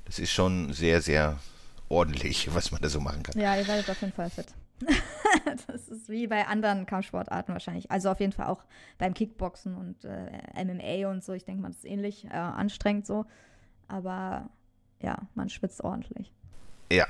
das 0.05 0.19
ist 0.19 0.33
schon 0.33 0.73
sehr, 0.73 1.01
sehr 1.01 1.37
ordentlich, 1.89 2.49
was 2.55 2.73
man 2.73 2.81
da 2.83 2.89
so 2.89 3.01
machen 3.01 3.23
kann. 3.23 3.41
Ja, 3.41 3.57
ihr 3.57 3.67
werdet 3.69 3.89
auf 3.89 4.01
jeden 4.01 4.13
Fall 4.13 4.31
fit. 4.31 4.47
das 5.67 5.89
ist 5.89 6.09
wie 6.09 6.27
bei 6.27 6.47
anderen 6.47 6.87
Kampfsportarten 6.87 7.53
wahrscheinlich. 7.53 7.91
Also 7.91 8.11
auf 8.11 8.21
jeden 8.21 8.33
Fall 8.33 8.47
auch 8.47 8.65
beim 8.99 9.15
Kickboxen 9.15 9.75
und 9.77 10.05
äh, 10.05 10.65
MMA 10.65 11.11
und 11.11 11.25
so. 11.25 11.33
Ich 11.33 11.45
denke 11.45 11.63
mal, 11.63 11.69
das 11.69 11.79
ist 11.79 11.85
ähnlich 11.85 12.27
äh, 12.27 12.37
anstrengend 12.37 13.07
so. 13.07 13.27
Aber 13.89 14.49
ja, 15.01 15.19
man 15.35 15.49
schwitzt 15.49 15.83
ordentlich. 15.83 16.33
Ja. 16.91 17.07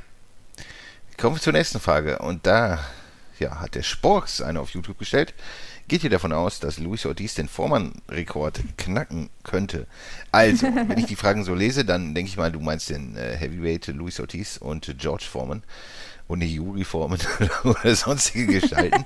Kommen 1.16 1.36
wir 1.36 1.42
zur 1.42 1.52
nächsten 1.52 1.80
Frage. 1.80 2.18
Und 2.20 2.46
da 2.46 2.78
ja, 3.38 3.60
hat 3.60 3.74
der 3.74 3.82
Sporks 3.82 4.40
eine 4.40 4.60
auf 4.60 4.70
YouTube 4.70 4.98
gestellt. 4.98 5.34
Geht 5.86 6.04
ihr 6.04 6.10
davon 6.10 6.32
aus, 6.32 6.60
dass 6.60 6.78
Luis 6.78 7.06
Ortiz 7.06 7.34
den 7.34 7.48
Vormann-Rekord 7.48 8.60
knacken 8.76 9.30
könnte? 9.42 9.86
Also, 10.32 10.66
wenn 10.88 10.98
ich 10.98 11.06
die 11.06 11.16
Fragen 11.16 11.44
so 11.44 11.54
lese, 11.54 11.84
dann 11.84 12.14
denke 12.14 12.28
ich 12.28 12.36
mal, 12.36 12.52
du 12.52 12.60
meinst 12.60 12.90
den 12.90 13.16
äh, 13.16 13.36
Heavyweight 13.36 13.88
Luis 13.88 14.20
Ortiz 14.20 14.58
und 14.58 14.94
George 14.98 15.24
Foreman 15.30 15.62
und 16.28 16.38
nicht 16.38 16.52
Juri 16.52 16.84
Foreman 16.84 17.18
oder 17.64 17.96
sonstige 17.96 18.60
Gestalten. 18.60 19.04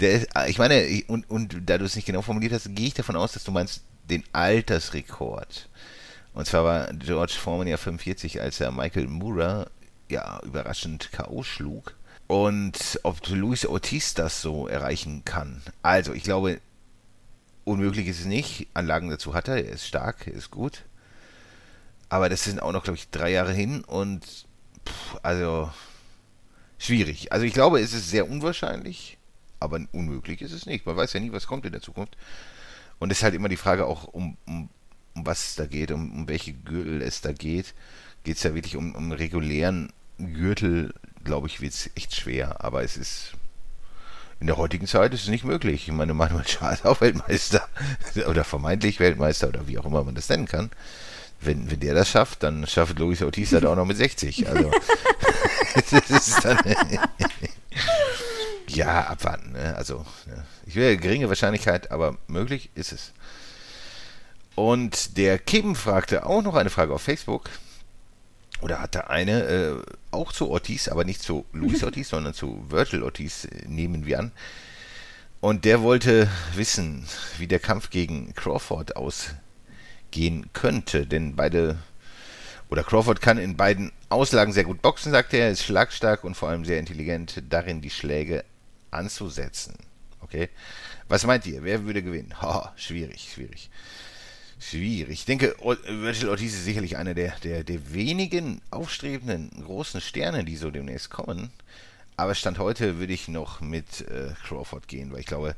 Der 0.00 0.12
ist, 0.12 0.36
äh, 0.36 0.50
ich 0.50 0.58
meine, 0.58 0.82
ich- 0.84 1.08
und, 1.08 1.28
und 1.30 1.56
da 1.66 1.78
du 1.78 1.84
es 1.84 1.96
nicht 1.96 2.06
genau 2.06 2.22
formuliert 2.22 2.52
hast, 2.52 2.74
gehe 2.74 2.88
ich 2.88 2.94
davon 2.94 3.16
aus, 3.16 3.32
dass 3.32 3.44
du 3.44 3.52
meinst 3.52 3.82
den 4.10 4.24
Altersrekord. 4.32 5.68
Und 6.34 6.46
zwar 6.46 6.64
war 6.64 6.92
George 6.94 7.34
Foreman 7.38 7.66
ja 7.66 7.76
45, 7.76 8.40
als 8.40 8.60
er 8.60 8.70
Michael 8.70 9.08
Mura 9.08 9.66
ja 10.08 10.40
überraschend 10.44 11.10
K.O. 11.12 11.42
schlug. 11.42 11.94
Und 12.26 13.00
ob 13.04 13.26
Luis 13.28 13.64
Ortiz 13.64 14.14
das 14.14 14.42
so 14.42 14.68
erreichen 14.68 15.24
kann. 15.24 15.62
Also, 15.82 16.12
ich 16.12 16.22
glaube, 16.22 16.60
unmöglich 17.64 18.06
ist 18.06 18.20
es 18.20 18.26
nicht. 18.26 18.68
Anlagen 18.74 19.08
dazu 19.10 19.34
hat 19.34 19.48
er, 19.48 19.56
er 19.56 19.72
ist 19.72 19.86
stark, 19.86 20.26
er 20.26 20.34
ist 20.34 20.50
gut. 20.50 20.84
Aber 22.08 22.28
das 22.28 22.44
sind 22.44 22.60
auch 22.62 22.72
noch, 22.72 22.84
glaube 22.84 22.98
ich, 22.98 23.08
drei 23.10 23.30
Jahre 23.30 23.52
hin 23.52 23.82
und 23.84 24.24
pff, 24.86 25.16
also 25.22 25.70
schwierig. 26.78 27.32
Also 27.32 27.44
ich 27.44 27.52
glaube, 27.52 27.80
es 27.80 27.92
ist 27.92 28.10
sehr 28.10 28.28
unwahrscheinlich, 28.28 29.18
aber 29.60 29.80
unmöglich 29.92 30.42
ist 30.42 30.52
es 30.52 30.66
nicht. 30.66 30.86
Man 30.86 30.96
weiß 30.96 31.12
ja 31.12 31.20
nie, 31.20 31.32
was 31.32 31.46
kommt 31.46 31.66
in 31.66 31.72
der 31.72 31.82
Zukunft. 31.82 32.16
Und 32.98 33.10
es 33.10 33.18
ist 33.18 33.24
halt 33.24 33.34
immer 33.34 33.48
die 33.48 33.56
Frage 33.56 33.86
auch, 33.86 34.04
um, 34.04 34.36
um, 34.46 34.68
um 35.14 35.26
was 35.26 35.48
es 35.48 35.54
da 35.56 35.66
geht, 35.66 35.90
um, 35.90 36.12
um 36.12 36.28
welche 36.28 36.52
Gürtel 36.52 37.02
es 37.02 37.20
da 37.20 37.32
geht. 37.32 37.74
Geht 38.24 38.36
es 38.36 38.42
ja 38.42 38.54
wirklich 38.54 38.76
um, 38.76 38.94
um 38.94 39.12
regulären 39.12 39.92
Gürtel, 40.18 40.92
glaube 41.24 41.46
ich, 41.46 41.60
wird 41.60 41.72
es 41.72 41.90
echt 41.94 42.14
schwer. 42.14 42.64
Aber 42.64 42.82
es 42.82 42.96
ist 42.96 43.32
in 44.40 44.46
der 44.46 44.56
heutigen 44.56 44.86
Zeit 44.86 45.12
ist 45.14 45.22
es 45.22 45.28
nicht 45.28 45.44
möglich. 45.44 45.88
Ich 45.88 45.94
meine, 45.94 46.14
Manuel 46.14 46.46
Schah 46.46 46.72
ist 46.72 46.86
auch 46.86 47.00
Weltmeister 47.00 47.68
oder 48.28 48.44
vermeintlich 48.44 49.00
Weltmeister 49.00 49.48
oder 49.48 49.66
wie 49.66 49.78
auch 49.78 49.84
immer 49.84 50.04
man 50.04 50.14
das 50.14 50.28
nennen 50.28 50.46
kann. 50.46 50.70
Wenn, 51.40 51.70
wenn 51.70 51.80
der 51.80 51.94
das 51.94 52.08
schafft, 52.08 52.42
dann 52.42 52.66
schafft 52.66 52.98
Luis 52.98 53.22
Ortiz 53.22 53.50
das 53.50 53.64
auch 53.64 53.76
noch 53.76 53.84
mit 53.84 53.96
60. 53.96 54.48
Also, 54.48 54.70
das 55.74 56.10
ist 56.10 56.44
dann, 56.44 56.58
ja, 58.68 59.06
abwarten. 59.06 59.52
Ne? 59.52 59.74
Also, 59.76 60.04
ja. 60.26 60.44
ich 60.66 60.74
will 60.74 60.96
geringe 60.96 61.28
Wahrscheinlichkeit, 61.28 61.90
aber 61.90 62.16
möglich 62.26 62.70
ist 62.74 62.92
es. 62.92 63.12
Und 64.54 65.16
der 65.16 65.38
Kim 65.38 65.76
fragte 65.76 66.26
auch 66.26 66.42
noch 66.42 66.56
eine 66.56 66.70
Frage 66.70 66.92
auf 66.92 67.02
Facebook. 67.02 67.48
Oder 68.60 68.80
hatte 68.80 69.08
eine, 69.08 69.42
äh, 69.44 69.76
auch 70.10 70.32
zu 70.32 70.50
Ortiz, 70.50 70.88
aber 70.88 71.04
nicht 71.04 71.22
zu 71.22 71.46
Luis 71.52 71.84
Ortiz, 71.84 72.08
sondern 72.10 72.34
zu 72.34 72.64
Virgil 72.68 73.04
Ortiz, 73.04 73.46
nehmen 73.66 74.04
wir 74.04 74.18
an. 74.18 74.32
Und 75.40 75.64
der 75.64 75.82
wollte 75.82 76.28
wissen, 76.54 77.06
wie 77.38 77.46
der 77.46 77.60
Kampf 77.60 77.90
gegen 77.90 78.34
Crawford 78.34 78.96
ausgehen 80.08 80.50
könnte. 80.52 81.06
Denn 81.06 81.36
beide, 81.36 81.78
oder 82.68 82.82
Crawford 82.82 83.20
kann 83.20 83.38
in 83.38 83.56
beiden 83.56 83.92
Auslagen 84.08 84.52
sehr 84.52 84.64
gut 84.64 84.82
boxen, 84.82 85.12
sagt 85.12 85.34
er, 85.34 85.50
ist 85.50 85.64
schlagstark 85.64 86.24
und 86.24 86.34
vor 86.34 86.48
allem 86.48 86.64
sehr 86.64 86.78
intelligent 86.78 87.42
darin, 87.48 87.80
die 87.80 87.90
Schläge 87.90 88.44
anzusetzen. 88.90 89.74
Okay? 90.20 90.48
Was 91.08 91.26
meint 91.26 91.46
ihr? 91.46 91.62
Wer 91.62 91.84
würde 91.84 92.02
gewinnen? 92.02 92.34
Ha, 92.40 92.72
schwierig, 92.76 93.30
schwierig. 93.32 93.70
Schwierig. 94.60 95.20
Ich 95.20 95.24
denke, 95.24 95.54
Virgil 95.60 96.28
Ortiz 96.28 96.52
ist 96.54 96.64
sicherlich 96.64 96.96
einer 96.96 97.14
der, 97.14 97.34
der, 97.44 97.62
der 97.62 97.92
wenigen 97.92 98.60
aufstrebenden 98.70 99.50
großen 99.64 100.00
Sterne, 100.00 100.44
die 100.44 100.56
so 100.56 100.70
demnächst 100.70 101.10
kommen. 101.10 101.50
Aber 102.16 102.34
Stand 102.34 102.58
heute 102.58 102.98
würde 102.98 103.12
ich 103.12 103.28
noch 103.28 103.60
mit 103.60 104.00
äh, 104.08 104.32
Crawford 104.48 104.88
gehen, 104.88 105.12
weil 105.12 105.20
ich 105.20 105.26
glaube, 105.26 105.54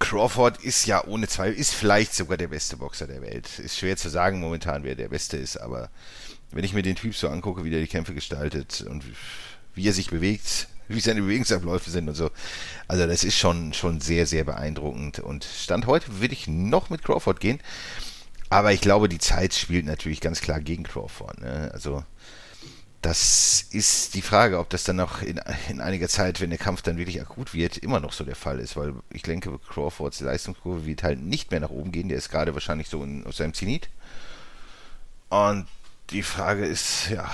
Crawford 0.00 0.62
ist 0.64 0.86
ja 0.86 1.04
ohne 1.04 1.28
Zweifel, 1.28 1.54
ist 1.54 1.74
vielleicht 1.74 2.14
sogar 2.14 2.36
der 2.36 2.48
beste 2.48 2.76
Boxer 2.76 3.06
der 3.06 3.22
Welt. 3.22 3.58
Ist 3.58 3.78
schwer 3.78 3.96
zu 3.96 4.08
sagen 4.08 4.40
momentan, 4.40 4.82
wer 4.82 4.96
der 4.96 5.08
Beste 5.08 5.36
ist, 5.36 5.58
aber 5.58 5.90
wenn 6.50 6.64
ich 6.64 6.72
mir 6.72 6.82
den 6.82 6.96
Typ 6.96 7.14
so 7.14 7.28
angucke, 7.28 7.64
wie 7.64 7.70
der 7.70 7.80
die 7.80 7.86
Kämpfe 7.86 8.14
gestaltet 8.14 8.84
und 8.88 9.04
wie 9.74 9.86
er 9.86 9.92
sich 9.92 10.10
bewegt, 10.10 10.68
wie 10.88 11.00
seine 11.00 11.22
Bewegungsabläufe 11.22 11.90
sind 11.90 12.08
und 12.08 12.16
so. 12.16 12.30
Also 12.88 13.06
das 13.06 13.22
ist 13.22 13.36
schon, 13.36 13.72
schon 13.74 14.00
sehr, 14.00 14.26
sehr 14.26 14.42
beeindruckend. 14.42 15.20
Und 15.20 15.44
Stand 15.44 15.86
heute 15.86 16.20
würde 16.20 16.34
ich 16.34 16.48
noch 16.48 16.90
mit 16.90 17.04
Crawford 17.04 17.38
gehen. 17.38 17.60
Aber 18.48 18.72
ich 18.72 18.80
glaube, 18.80 19.08
die 19.08 19.18
Zeit 19.18 19.54
spielt 19.54 19.86
natürlich 19.86 20.20
ganz 20.20 20.40
klar 20.40 20.58
gegen 20.58 20.82
Crawford. 20.82 21.40
Ne? 21.40 21.70
Also 21.72 22.02
das 23.02 23.62
ist 23.70 24.14
die 24.14 24.22
Frage, 24.22 24.58
ob 24.58 24.68
das 24.68 24.84
dann 24.84 24.96
noch 24.96 25.22
in, 25.22 25.40
in 25.68 25.80
einiger 25.80 26.08
Zeit, 26.08 26.40
wenn 26.40 26.50
der 26.50 26.58
Kampf 26.58 26.82
dann 26.82 26.98
wirklich 26.98 27.20
akut 27.20 27.54
wird, 27.54 27.78
immer 27.78 27.98
noch 27.98 28.12
so 28.12 28.24
der 28.24 28.36
Fall 28.36 28.60
ist, 28.60 28.76
weil 28.76 28.94
ich 29.10 29.22
denke, 29.22 29.58
Crawfords 29.58 30.20
Leistungskurve 30.20 30.84
wird 30.84 31.02
halt 31.02 31.20
nicht 31.20 31.50
mehr 31.50 31.60
nach 31.60 31.70
oben 31.70 31.92
gehen. 31.92 32.08
Der 32.08 32.18
ist 32.18 32.30
gerade 32.30 32.52
wahrscheinlich 32.52 32.88
so 32.88 33.02
in, 33.02 33.26
aus 33.26 33.38
seinem 33.38 33.54
Zenit. 33.54 33.88
Und 35.30 35.66
die 36.10 36.22
Frage 36.22 36.66
ist, 36.66 37.08
ja, 37.08 37.30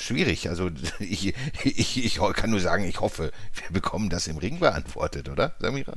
schwierig. 0.00 0.48
Also 0.48 0.70
ich, 0.98 1.34
ich, 1.62 2.04
ich 2.04 2.20
kann 2.34 2.50
nur 2.50 2.60
sagen, 2.60 2.84
ich 2.84 3.00
hoffe, 3.00 3.30
wir 3.52 3.72
bekommen 3.72 4.10
das 4.10 4.26
im 4.26 4.38
Ring 4.38 4.58
beantwortet, 4.58 5.28
oder, 5.28 5.54
Samira? 5.60 5.94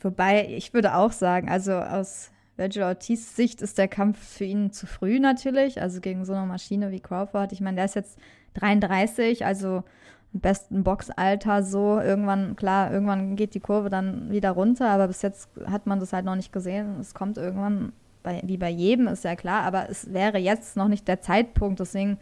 Wobei, 0.00 0.46
ich 0.48 0.72
würde 0.72 0.94
auch 0.94 1.10
sagen, 1.10 1.48
also 1.48 1.72
aus 1.72 2.30
Virgil 2.56 2.84
Ortiz 2.84 3.34
Sicht 3.34 3.60
ist 3.60 3.76
der 3.76 3.88
Kampf 3.88 4.18
für 4.18 4.44
ihn 4.44 4.72
zu 4.72 4.86
früh 4.86 5.18
natürlich, 5.18 5.80
also 5.80 6.00
gegen 6.00 6.24
so 6.24 6.32
eine 6.32 6.46
Maschine 6.46 6.90
wie 6.90 7.00
Crawford. 7.00 7.52
Ich 7.52 7.60
meine, 7.60 7.76
der 7.76 7.84
ist 7.86 7.96
jetzt 7.96 8.18
33, 8.60 9.44
also 9.44 9.84
im 10.32 10.40
besten 10.40 10.84
Boxalter 10.84 11.62
so. 11.62 12.00
Irgendwann, 12.00 12.56
klar, 12.56 12.92
irgendwann 12.92 13.36
geht 13.36 13.54
die 13.54 13.60
Kurve 13.60 13.90
dann 13.90 14.30
wieder 14.30 14.50
runter, 14.50 14.88
aber 14.88 15.08
bis 15.08 15.22
jetzt 15.22 15.48
hat 15.66 15.86
man 15.86 16.00
das 16.00 16.12
halt 16.12 16.24
noch 16.24 16.36
nicht 16.36 16.52
gesehen. 16.52 17.00
Es 17.00 17.14
kommt 17.14 17.38
irgendwann, 17.38 17.92
bei, 18.22 18.42
wie 18.44 18.56
bei 18.56 18.70
jedem, 18.70 19.08
ist 19.08 19.24
ja 19.24 19.36
klar, 19.36 19.62
aber 19.62 19.88
es 19.88 20.12
wäre 20.12 20.38
jetzt 20.38 20.76
noch 20.76 20.88
nicht 20.88 21.06
der 21.08 21.20
Zeitpunkt, 21.20 21.80
deswegen 21.80 22.18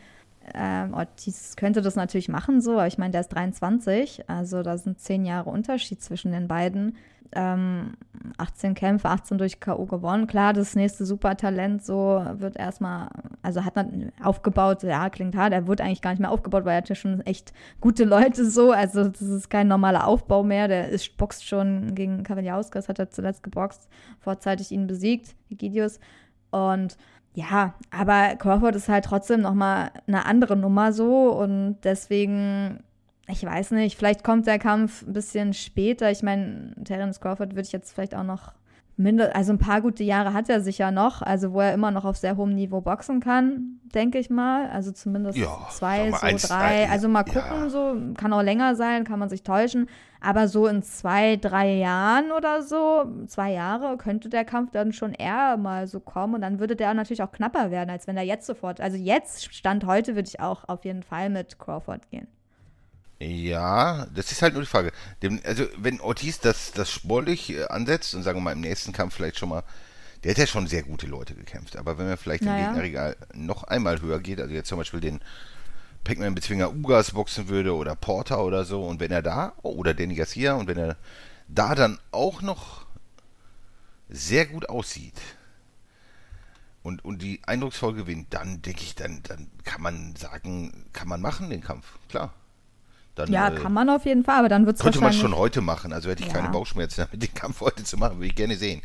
ähm, 0.52 0.92
Ortiz 0.92 1.56
könnte 1.56 1.80
das 1.80 1.96
natürlich 1.96 2.28
machen 2.28 2.60
so, 2.60 2.72
aber 2.72 2.86
ich 2.86 2.98
meine, 2.98 3.12
der 3.12 3.22
ist 3.22 3.28
23, 3.28 4.28
also 4.28 4.62
da 4.62 4.76
sind 4.76 5.00
zehn 5.00 5.24
Jahre 5.24 5.50
Unterschied 5.50 6.02
zwischen 6.02 6.32
den 6.32 6.48
beiden. 6.48 6.96
Ähm, 7.34 7.94
18 8.38 8.74
Kämpfe, 8.74 9.08
18 9.08 9.38
durch 9.38 9.60
K.O. 9.60 9.86
gewonnen. 9.86 10.26
Klar, 10.26 10.52
das 10.52 10.74
nächste 10.74 11.04
Supertalent 11.04 11.84
so 11.84 12.24
wird 12.34 12.56
erstmal, 12.56 13.08
also 13.42 13.64
hat 13.64 13.76
man 13.76 14.12
aufgebaut, 14.22 14.82
ja, 14.82 15.10
klingt 15.10 15.36
hart, 15.36 15.52
er 15.52 15.66
wird 15.66 15.80
eigentlich 15.80 16.02
gar 16.02 16.10
nicht 16.10 16.20
mehr 16.20 16.30
aufgebaut, 16.30 16.64
weil 16.64 16.72
er 16.72 16.78
hat 16.78 16.88
ja 16.88 16.94
schon 16.94 17.20
echt 17.22 17.52
gute 17.80 18.04
Leute 18.04 18.48
so, 18.48 18.72
also 18.72 19.08
das 19.08 19.20
ist 19.20 19.50
kein 19.50 19.68
normaler 19.68 20.06
Aufbau 20.06 20.42
mehr, 20.42 20.68
der 20.68 20.88
ist, 20.88 21.16
boxt 21.16 21.46
schon 21.46 21.94
gegen 21.94 22.22
Kavaliauskas, 22.22 22.88
hat 22.88 22.98
er 22.98 23.10
zuletzt 23.10 23.42
geboxt, 23.42 23.88
vorzeitig 24.20 24.72
ihn 24.72 24.86
besiegt, 24.86 25.34
Egidius 25.50 26.00
und 26.50 26.96
ja, 27.34 27.74
aber 27.90 28.36
Crawford 28.36 28.76
ist 28.76 28.88
halt 28.88 29.04
trotzdem 29.04 29.40
noch 29.40 29.54
mal 29.54 29.90
eine 30.06 30.24
andere 30.24 30.56
Nummer 30.56 30.92
so 30.92 31.30
und 31.32 31.78
deswegen, 31.82 32.84
ich 33.28 33.44
weiß 33.44 33.70
nicht, 33.70 33.96
vielleicht 33.96 34.22
kommt 34.22 34.46
der 34.46 34.58
Kampf 34.58 35.02
ein 35.06 35.12
bisschen 35.12 35.54
später. 35.54 36.10
Ich 36.10 36.22
meine, 36.22 36.74
Terence 36.84 37.20
Crawford 37.20 37.52
würde 37.52 37.66
ich 37.66 37.72
jetzt 37.72 37.92
vielleicht 37.92 38.14
auch 38.14 38.24
noch 38.24 38.52
minder, 38.96 39.34
also 39.34 39.52
ein 39.52 39.58
paar 39.58 39.80
gute 39.80 40.04
Jahre 40.04 40.32
hat 40.32 40.48
er 40.48 40.60
sicher 40.60 40.90
noch, 40.90 41.22
also 41.22 41.52
wo 41.52 41.60
er 41.60 41.74
immer 41.74 41.90
noch 41.90 42.04
auf 42.04 42.16
sehr 42.16 42.36
hohem 42.36 42.54
Niveau 42.54 42.80
boxen 42.80 43.20
kann, 43.20 43.80
denke 43.94 44.18
ich 44.18 44.30
mal. 44.30 44.68
Also 44.70 44.92
zumindest 44.92 45.38
ja, 45.38 45.48
zwei, 45.70 46.10
so 46.10 46.16
eins, 46.18 46.48
drei. 46.48 46.88
Also 46.88 47.08
mal 47.08 47.24
gucken, 47.24 47.62
ja. 47.62 47.68
so 47.68 47.96
kann 48.16 48.32
auch 48.32 48.42
länger 48.42 48.76
sein, 48.76 49.04
kann 49.04 49.18
man 49.18 49.28
sich 49.28 49.42
täuschen. 49.42 49.88
Aber 50.20 50.48
so 50.48 50.66
in 50.66 50.82
zwei, 50.82 51.36
drei 51.36 51.74
Jahren 51.74 52.30
oder 52.30 52.62
so, 52.62 53.04
zwei 53.26 53.52
Jahre, 53.52 53.96
könnte 53.98 54.28
der 54.28 54.44
Kampf 54.44 54.70
dann 54.70 54.92
schon 54.92 55.12
eher 55.12 55.56
mal 55.56 55.86
so 55.86 56.00
kommen. 56.00 56.34
Und 56.34 56.40
dann 56.42 56.60
würde 56.60 56.76
der 56.76 56.94
natürlich 56.94 57.22
auch 57.22 57.32
knapper 57.32 57.70
werden, 57.70 57.90
als 57.90 58.06
wenn 58.06 58.16
er 58.16 58.22
jetzt 58.22 58.46
sofort. 58.46 58.80
Also 58.80 58.96
jetzt, 58.96 59.54
Stand 59.54 59.84
heute, 59.86 60.14
würde 60.14 60.28
ich 60.28 60.40
auch 60.40 60.68
auf 60.68 60.84
jeden 60.84 61.02
Fall 61.02 61.30
mit 61.30 61.58
Crawford 61.58 62.10
gehen. 62.10 62.28
Ja, 63.20 64.06
das 64.14 64.32
ist 64.32 64.42
halt 64.42 64.54
nur 64.54 64.62
die 64.62 64.68
Frage. 64.68 64.92
also, 65.44 65.66
wenn 65.76 66.00
Ortiz 66.00 66.40
das, 66.40 66.72
das 66.72 66.90
sportlich 66.90 67.50
äh, 67.50 67.64
ansetzt 67.64 68.14
und 68.14 68.22
sagen 68.22 68.38
wir 68.38 68.42
mal 68.42 68.52
im 68.52 68.60
nächsten 68.60 68.92
Kampf 68.92 69.14
vielleicht 69.14 69.38
schon 69.38 69.48
mal, 69.48 69.62
der 70.24 70.32
hat 70.32 70.38
ja 70.38 70.46
schon 70.46 70.66
sehr 70.66 70.82
gute 70.82 71.06
Leute 71.06 71.34
gekämpft, 71.34 71.76
aber 71.76 71.98
wenn 71.98 72.08
man 72.08 72.16
vielleicht 72.16 72.42
naja. 72.42 72.68
im 72.68 72.74
Gegnerregal 72.74 73.16
noch 73.34 73.64
einmal 73.64 74.00
höher 74.00 74.20
geht, 74.20 74.40
also 74.40 74.52
jetzt 74.52 74.68
zum 74.68 74.78
Beispiel 74.78 75.00
den 75.00 75.20
Pac-Man-Bezwinger 76.02 76.70
Ugas 76.70 77.12
boxen 77.12 77.48
würde 77.48 77.74
oder 77.74 77.94
Porter 77.94 78.42
oder 78.44 78.64
so 78.64 78.84
und 78.84 79.00
wenn 79.00 79.10
er 79.10 79.22
da, 79.22 79.52
oder 79.62 79.94
Danny 79.94 80.14
Garcia 80.14 80.54
und 80.54 80.66
wenn 80.66 80.78
er 80.78 80.96
da 81.48 81.74
dann 81.74 81.98
auch 82.10 82.42
noch 82.42 82.86
sehr 84.08 84.46
gut 84.46 84.68
aussieht 84.68 85.20
und, 86.82 87.04
und 87.04 87.22
die 87.22 87.40
eindrucksvoll 87.46 87.94
gewinnt, 87.94 88.32
dann 88.34 88.60
denke 88.60 88.82
ich, 88.82 88.94
dann, 88.94 89.22
dann 89.22 89.50
kann 89.64 89.82
man 89.82 90.16
sagen, 90.16 90.86
kann 90.92 91.08
man 91.08 91.20
machen 91.20 91.50
den 91.50 91.62
Kampf, 91.62 91.86
klar. 92.08 92.32
Dann, 93.14 93.30
ja, 93.30 93.48
äh, 93.48 93.54
kann 93.54 93.72
man 93.72 93.88
auf 93.90 94.04
jeden 94.06 94.24
Fall, 94.24 94.40
aber 94.40 94.48
dann 94.48 94.66
wird 94.66 94.76
es 94.76 94.82
Könnte 94.82 95.00
man 95.00 95.12
schon 95.12 95.36
heute 95.36 95.60
machen, 95.60 95.92
also 95.92 96.10
hätte 96.10 96.22
ich 96.22 96.28
ja. 96.28 96.34
keine 96.34 96.48
Bauchschmerzen 96.50 97.02
damit, 97.02 97.22
den 97.22 97.34
Kampf 97.34 97.60
heute 97.60 97.84
zu 97.84 97.96
machen, 97.96 98.16
würde 98.16 98.26
ich 98.26 98.34
gerne 98.34 98.56
sehen. 98.56 98.82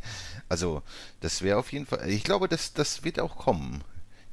Also, 0.47 0.83
das 1.21 1.41
wäre 1.41 1.57
auf 1.57 1.71
jeden 1.71 1.85
Fall, 1.85 2.07
ich 2.07 2.23
glaube, 2.23 2.47
das, 2.47 2.73
das 2.73 3.03
wird 3.03 3.19
auch 3.19 3.37
kommen. 3.37 3.83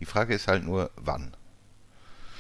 Die 0.01 0.05
Frage 0.05 0.35
ist 0.35 0.49
halt 0.49 0.65
nur, 0.65 0.91
wann. 0.97 1.35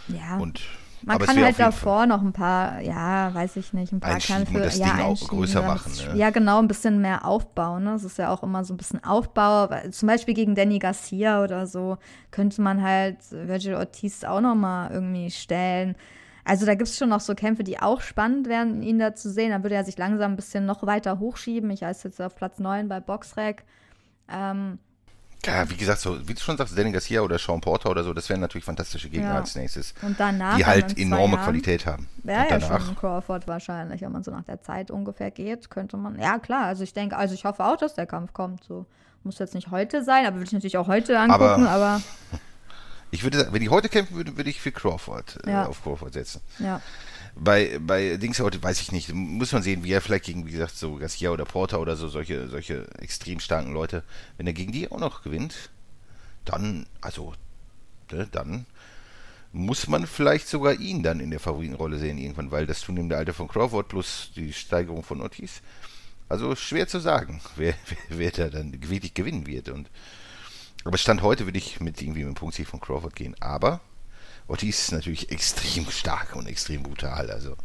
Ja. 0.08 0.36
Und 0.36 0.60
man 1.02 1.18
kann 1.18 1.42
halt 1.42 1.58
davor 1.58 1.98
Fall 1.98 2.06
noch 2.08 2.22
ein 2.22 2.32
paar, 2.32 2.80
ja, 2.80 3.32
weiß 3.32 3.56
ich 3.56 3.72
nicht, 3.72 3.92
ein 3.92 4.00
paar 4.00 4.18
Kämpfe 4.18 4.58
das 4.58 4.78
ja, 4.78 4.86
Ding 4.86 5.04
auch 5.04 5.28
größer 5.28 5.62
machen. 5.62 5.92
Ne? 5.92 6.18
Ja, 6.18 6.30
genau, 6.30 6.58
ein 6.58 6.68
bisschen 6.68 7.00
mehr 7.00 7.24
aufbauen. 7.24 7.84
Ne? 7.84 7.92
Das 7.92 8.04
ist 8.04 8.18
ja 8.18 8.32
auch 8.32 8.42
immer 8.42 8.64
so 8.64 8.74
ein 8.74 8.76
bisschen 8.76 9.04
Aufbau. 9.04 9.68
Zum 9.90 10.08
Beispiel 10.08 10.34
gegen 10.34 10.54
Danny 10.54 10.78
Garcia 10.78 11.42
oder 11.42 11.66
so 11.66 11.98
könnte 12.30 12.60
man 12.60 12.82
halt 12.82 13.18
Virgil 13.30 13.74
Ortiz 13.74 14.24
auch 14.24 14.40
noch 14.40 14.54
mal 14.54 14.90
irgendwie 14.90 15.30
stellen. 15.30 15.96
Also 16.46 16.64
da 16.64 16.74
gibt 16.74 16.88
es 16.88 16.96
schon 16.96 17.08
noch 17.08 17.20
so 17.20 17.34
Kämpfe, 17.34 17.64
die 17.64 17.80
auch 17.80 18.00
spannend 18.00 18.48
wären, 18.48 18.80
ihn 18.82 19.00
da 19.00 19.16
zu 19.16 19.30
sehen. 19.30 19.50
Dann 19.50 19.64
würde 19.64 19.74
er 19.74 19.84
sich 19.84 19.98
langsam 19.98 20.32
ein 20.32 20.36
bisschen 20.36 20.64
noch 20.64 20.86
weiter 20.86 21.18
hochschieben. 21.18 21.70
Ich 21.70 21.82
heiße 21.82 22.06
jetzt 22.06 22.22
auf 22.22 22.36
Platz 22.36 22.60
9 22.60 22.88
bei 22.88 23.00
Boxrec. 23.00 23.64
Ähm, 24.28 24.78
ja, 25.44 25.68
wie 25.68 25.76
gesagt, 25.76 26.00
so 26.00 26.28
wie 26.28 26.34
du 26.34 26.40
schon 26.40 26.56
sagst, 26.56 26.78
Danny 26.78 26.92
Garcia 26.92 27.20
oder 27.20 27.38
Sean 27.38 27.60
Porter 27.60 27.90
oder 27.90 28.04
so, 28.04 28.14
das 28.14 28.28
wären 28.28 28.40
natürlich 28.40 28.64
fantastische 28.64 29.08
Gegner 29.10 29.30
ja. 29.30 29.34
als 29.40 29.56
nächstes. 29.56 29.92
Und 30.02 30.20
danach. 30.20 30.56
Die 30.56 30.64
halt 30.64 30.96
enorme 30.96 31.34
Jahren, 31.34 31.44
Qualität 31.46 31.84
haben. 31.84 32.08
Wäre 32.22 32.48
ja 32.48 32.60
schon 32.60 32.94
Crawford 32.94 33.48
wahrscheinlich, 33.48 34.00
wenn 34.02 34.12
man 34.12 34.22
so 34.22 34.30
nach 34.30 34.44
der 34.44 34.62
Zeit 34.62 34.92
ungefähr 34.92 35.32
geht, 35.32 35.68
könnte 35.68 35.96
man. 35.96 36.16
Ja, 36.18 36.38
klar, 36.38 36.66
also 36.66 36.84
ich 36.84 36.92
denke, 36.92 37.16
also 37.16 37.34
ich 37.34 37.44
hoffe 37.44 37.64
auch, 37.64 37.76
dass 37.76 37.94
der 37.94 38.06
Kampf 38.06 38.32
kommt. 38.32 38.62
So. 38.62 38.86
Muss 39.24 39.40
jetzt 39.40 39.54
nicht 39.54 39.72
heute 39.72 40.04
sein, 40.04 40.26
aber 40.26 40.36
würde 40.36 40.46
ich 40.46 40.52
natürlich 40.52 40.78
auch 40.78 40.86
heute 40.86 41.18
angucken, 41.18 41.66
aber. 41.66 41.66
aber 41.66 42.02
Ich 43.10 43.22
würde 43.22 43.38
sagen, 43.38 43.52
wenn 43.52 43.62
ich 43.62 43.70
heute 43.70 43.88
kämpfen 43.88 44.16
würde, 44.16 44.36
würde 44.36 44.50
ich 44.50 44.60
für 44.60 44.72
Crawford 44.72 45.38
äh, 45.46 45.50
Ja. 45.50 45.66
auf 45.66 45.82
Crawford 45.82 46.12
setzen. 46.12 46.40
Ja. 46.58 46.80
Bei, 47.34 47.78
bei 47.80 48.16
Dings 48.16 48.40
heute 48.40 48.62
weiß 48.62 48.80
ich 48.80 48.92
nicht. 48.92 49.12
Muss 49.12 49.52
man 49.52 49.62
sehen, 49.62 49.84
wie 49.84 49.92
er 49.92 50.00
vielleicht 50.00 50.24
gegen, 50.24 50.46
wie 50.46 50.52
gesagt, 50.52 50.76
so 50.76 50.96
Garcia 50.96 51.30
oder 51.30 51.44
Porter 51.44 51.80
oder 51.80 51.94
so, 51.96 52.08
solche, 52.08 52.48
solche 52.48 52.88
extrem 52.98 53.40
starken 53.40 53.72
Leute, 53.72 54.02
wenn 54.38 54.46
er 54.46 54.52
gegen 54.54 54.72
die 54.72 54.90
auch 54.90 54.98
noch 54.98 55.22
gewinnt, 55.22 55.70
dann, 56.44 56.86
also, 57.00 57.34
ne, 58.10 58.26
dann 58.32 58.66
muss 59.52 59.86
man 59.86 60.06
vielleicht 60.06 60.48
sogar 60.48 60.74
ihn 60.74 61.02
dann 61.02 61.20
in 61.20 61.30
der 61.30 61.40
Favoritenrolle 61.40 61.98
sehen 61.98 62.18
irgendwann, 62.18 62.50
weil 62.50 62.66
das 62.66 62.80
zunehmende 62.80 63.16
Alter 63.16 63.32
von 63.34 63.48
Crawford 63.48 63.88
plus 63.88 64.30
die 64.34 64.52
Steigerung 64.52 65.02
von 65.02 65.20
Ortiz, 65.22 65.60
also 66.28 66.56
schwer 66.56 66.88
zu 66.88 67.00
sagen, 67.00 67.40
wer, 67.56 67.74
wer, 68.08 68.18
wer 68.18 68.30
da 68.30 68.48
dann 68.48 68.72
wirklich 68.90 69.14
gewinnen 69.14 69.46
wird. 69.46 69.68
Und, 69.68 69.88
aber 70.86 70.98
Stand 70.98 71.22
heute 71.22 71.46
würde 71.46 71.58
ich 71.58 71.80
mit 71.80 72.00
irgendwie 72.00 72.24
mit 72.24 72.34
dem 72.34 72.38
Punktsieg 72.38 72.66
von 72.66 72.80
Crawford 72.80 73.14
gehen. 73.14 73.34
Aber 73.40 73.80
Ortiz 74.48 74.78
ist 74.80 74.92
natürlich 74.92 75.30
extrem 75.30 75.90
stark 75.90 76.36
und 76.36 76.46
extrem 76.46 76.82
brutal. 76.82 77.30
Also 77.30 77.56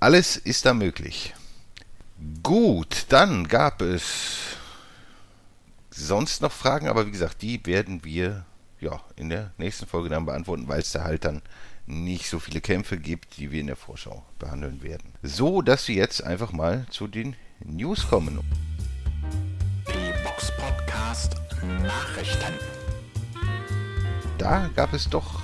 alles 0.00 0.36
ist 0.36 0.66
da 0.66 0.74
möglich. 0.74 1.34
Gut, 2.42 3.06
dann 3.08 3.48
gab 3.48 3.82
es 3.82 4.56
sonst 5.90 6.40
noch 6.40 6.52
Fragen, 6.52 6.88
aber 6.88 7.06
wie 7.06 7.10
gesagt, 7.10 7.42
die 7.42 7.64
werden 7.66 8.04
wir 8.04 8.44
ja 8.80 9.00
in 9.16 9.28
der 9.28 9.52
nächsten 9.58 9.86
Folge 9.86 10.08
dann 10.08 10.26
beantworten, 10.26 10.68
weil 10.68 10.80
es 10.80 10.92
da 10.92 11.04
halt 11.04 11.24
dann 11.24 11.42
nicht 11.86 12.28
so 12.28 12.38
viele 12.38 12.60
Kämpfe 12.60 12.96
gibt, 12.96 13.36
die 13.36 13.50
wir 13.50 13.60
in 13.60 13.66
der 13.66 13.76
Vorschau 13.76 14.24
behandeln 14.38 14.82
werden. 14.82 15.12
So, 15.22 15.62
dass 15.62 15.88
wir 15.88 15.96
jetzt 15.96 16.22
einfach 16.22 16.52
mal 16.52 16.86
zu 16.90 17.08
den 17.08 17.36
News 17.64 18.08
kommen. 18.08 18.40
Die 19.88 20.24
Box 20.24 20.52
Nachrichten. 21.62 22.52
Da 24.38 24.68
gab 24.74 24.92
es 24.92 25.08
doch 25.08 25.40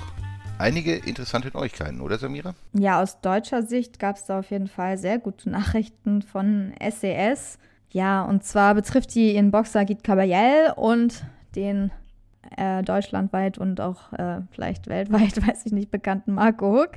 einige 0.57 0.95
interessante 0.95 1.49
Neuigkeiten, 1.53 2.01
oder 2.01 2.17
Samira? 2.17 2.53
Ja, 2.73 3.01
aus 3.01 3.21
deutscher 3.21 3.63
Sicht 3.63 3.99
gab 3.99 4.17
es 4.17 4.25
da 4.25 4.39
auf 4.39 4.51
jeden 4.51 4.67
Fall 4.67 4.97
sehr 4.97 5.19
gute 5.19 5.49
Nachrichten 5.49 6.21
von 6.21 6.73
SES. 6.79 7.57
Ja, 7.91 8.23
und 8.23 8.43
zwar 8.43 8.75
betrifft 8.75 9.15
die 9.15 9.33
ihren 9.33 9.51
Boxer 9.51 9.85
Git 9.85 10.03
Kabayel 10.03 10.73
und 10.75 11.23
den 11.55 11.91
äh, 12.57 12.83
deutschlandweit 12.83 13.57
und 13.57 13.81
auch 13.81 14.13
äh, 14.13 14.41
vielleicht 14.51 14.87
weltweit, 14.87 15.37
weiß 15.47 15.65
ich 15.65 15.71
nicht, 15.71 15.89
bekannten 15.89 16.33
Marco 16.33 16.73
Huck 16.73 16.91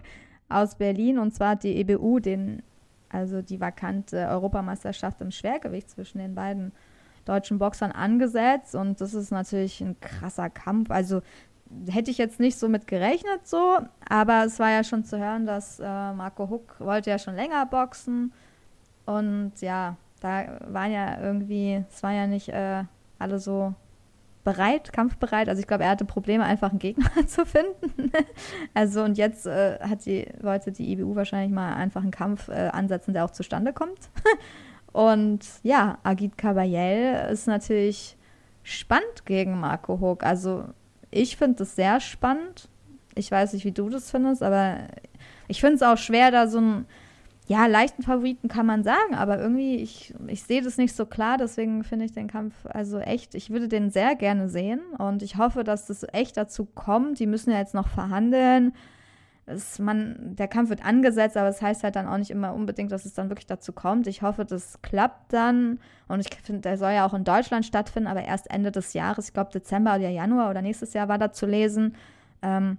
aus 0.49 0.75
Berlin. 0.75 1.19
Und 1.19 1.35
zwar 1.35 1.51
hat 1.51 1.63
die 1.63 1.77
EBU 1.77 2.19
den, 2.19 2.63
also 3.09 3.41
die 3.41 3.61
vakante 3.61 4.29
Europameisterschaft 4.29 5.21
im 5.21 5.31
Schwergewicht 5.31 5.91
zwischen 5.91 6.19
den 6.19 6.35
beiden 6.35 6.73
deutschen 7.25 7.59
Boxern 7.59 7.93
angesetzt. 7.93 8.75
Und 8.75 9.01
das 9.01 9.15
ist 9.15 9.31
natürlich 9.31 9.81
ein 9.81 9.99
krasser 10.01 10.51
Kampf. 10.51 10.91
Also 10.91 11.23
hätte 11.89 12.11
ich 12.11 12.19
jetzt 12.19 12.41
nicht 12.41 12.59
so 12.59 12.69
mit 12.69 12.87
gerechnet 12.87 13.47
so, 13.47 13.79
aber 14.09 14.45
es 14.45 14.59
war 14.59 14.71
ja 14.71 14.85
schon 14.85 15.05
zu 15.05 15.19
hören, 15.19 15.47
dass 15.47 15.81
äh, 15.81 16.13
Marco 16.13 16.51
Huck 16.51 16.77
wollte 16.81 17.11
ja 17.11 17.19
schon 17.19 17.35
länger 17.35 17.65
boxen 17.67 18.33
und 19.07 19.53
ja, 19.61 19.97
da 20.21 20.61
waren 20.67 20.93
ja 20.93 21.21
irgendwie, 21.21 21.85
es 21.91 22.03
waren 22.03 22.15
ja 22.15 22.27
nicht 22.27 22.49
äh, 22.49 22.85
alle 23.19 23.39
so 23.39 23.75
bereit, 24.45 24.93
kampfbereit. 24.93 25.49
Also 25.49 25.61
ich 25.61 25.67
glaube, 25.67 25.85
er 25.85 25.91
hatte 25.91 26.05
Probleme, 26.05 26.45
einfach 26.45 26.71
einen 26.71 26.79
Gegner 26.79 27.11
zu 27.27 27.47
finden. 27.47 28.13
also 28.75 29.03
und 29.03 29.19
jetzt 29.19 29.47
äh, 29.47 29.79
hat 29.81 30.05
die, 30.05 30.27
wollte 30.41 30.73
die 30.73 30.93
IBU 30.93 31.15
wahrscheinlich 31.15 31.53
mal 31.53 31.75
einfach 31.75 32.03
einen 32.03 32.11
Kampf 32.11 32.49
äh, 32.49 32.69
ansetzen, 32.73 33.15
der 33.15 33.25
auch 33.25 33.31
zustande 33.31 33.73
kommt. 33.73 34.11
Und 34.93 35.41
ja, 35.63 35.99
Agit 36.03 36.37
Kabayel 36.37 37.31
ist 37.31 37.47
natürlich 37.47 38.17
spannend 38.63 39.25
gegen 39.25 39.59
Marco 39.59 40.01
Huck. 40.01 40.25
Also 40.25 40.65
ich 41.11 41.37
finde 41.37 41.59
das 41.59 41.77
sehr 41.77 42.01
spannend. 42.01 42.69
Ich 43.15 43.31
weiß 43.31 43.53
nicht, 43.53 43.65
wie 43.65 43.73
du 43.73 43.89
das 43.89 44.11
findest, 44.11 44.43
aber 44.43 44.79
ich 45.49 45.61
finde 45.61 45.77
es 45.77 45.83
auch 45.83 45.99
schwer, 45.99 46.31
da 46.31 46.47
so 46.47 46.59
einen, 46.59 46.87
ja, 47.47 47.67
leichten 47.67 48.03
Favoriten 48.03 48.49
kann 48.49 48.67
man 48.67 48.85
sagen, 48.85 49.15
aber 49.15 49.39
irgendwie, 49.39 49.77
ich, 49.77 50.15
ich 50.29 50.45
sehe 50.45 50.63
das 50.63 50.79
nicht 50.79 50.95
so 50.95 51.05
klar, 51.05 51.37
deswegen 51.37 51.85
finde 51.85 52.05
ich 52.05 52.13
den 52.13 52.29
Kampf 52.29 52.55
also 52.65 52.99
echt, 52.99 53.35
ich 53.35 53.51
würde 53.51 53.69
den 53.69 53.91
sehr 53.91 54.15
gerne 54.15 54.49
sehen 54.49 54.81
und 54.99 55.23
ich 55.23 55.37
hoffe, 55.37 55.65
dass 55.65 55.87
das 55.87 56.07
echt 56.13 56.37
dazu 56.37 56.65
kommt. 56.65 57.19
Die 57.19 57.27
müssen 57.27 57.51
ja 57.51 57.59
jetzt 57.59 57.75
noch 57.75 57.89
verhandeln. 57.89 58.73
Es, 59.47 59.79
man, 59.79 60.37
der 60.37 60.47
Kampf 60.47 60.71
wird 60.71 60.85
angesetzt, 60.85 61.37
aber 61.37 61.49
es 61.49 61.57
das 61.57 61.63
heißt 61.63 61.85
halt 61.85 61.97
dann 61.97 62.07
auch 62.07 62.17
nicht 62.17 62.31
immer 62.31 62.55
unbedingt, 62.55 62.93
dass 62.93 63.05
es 63.05 63.15
dann 63.15 63.29
wirklich 63.29 63.47
dazu 63.47 63.73
kommt. 63.73 64.07
Ich 64.07 64.23
hoffe, 64.23 64.45
das 64.45 64.81
klappt 64.83 65.33
dann. 65.33 65.81
Und 66.07 66.21
ich 66.21 66.29
finde, 66.43 66.61
der 66.61 66.79
soll 66.79 66.93
ja 66.93 67.07
auch 67.07 67.15
in 67.15 67.25
Deutschland 67.25 67.67
stattfinden, 67.67 68.09
aber 68.09 68.23
erst 68.23 68.51
Ende 68.51 68.71
des 68.71 68.93
Jahres, 68.93 69.29
ich 69.29 69.35
glaube 69.35 69.51
Dezember 69.53 69.97
oder 69.97 70.09
Januar 70.09 70.51
oder 70.51 70.63
nächstes 70.63 70.93
Jahr 70.95 71.09
war 71.09 71.19
da 71.19 71.33
zu 71.33 71.47
lesen. 71.47 71.97
Ähm, 72.41 72.79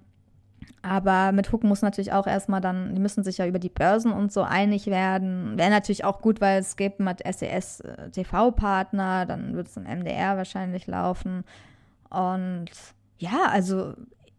aber 0.81 1.31
mit 1.31 1.51
Hook 1.51 1.63
muss 1.63 1.81
natürlich 1.81 2.11
auch 2.11 2.27
erstmal 2.27 2.61
dann, 2.61 2.93
die 2.93 3.01
müssen 3.01 3.23
sich 3.23 3.37
ja 3.37 3.47
über 3.47 3.59
die 3.59 3.69
Börsen 3.69 4.11
und 4.11 4.31
so 4.31 4.43
einig 4.43 4.87
werden. 4.87 5.57
Wäre 5.57 5.69
natürlich 5.69 6.03
auch 6.03 6.21
gut, 6.21 6.41
weil 6.41 6.59
es 6.59 6.75
gibt 6.75 6.99
mit 6.99 7.21
SES 7.25 7.81
äh, 7.81 8.09
TV-Partner, 8.09 9.25
dann 9.25 9.55
wird 9.55 9.67
es 9.67 9.77
im 9.77 9.83
MDR 9.83 10.37
wahrscheinlich 10.37 10.87
laufen. 10.87 11.43
Und 12.09 12.69
ja, 13.17 13.47
also 13.49 13.93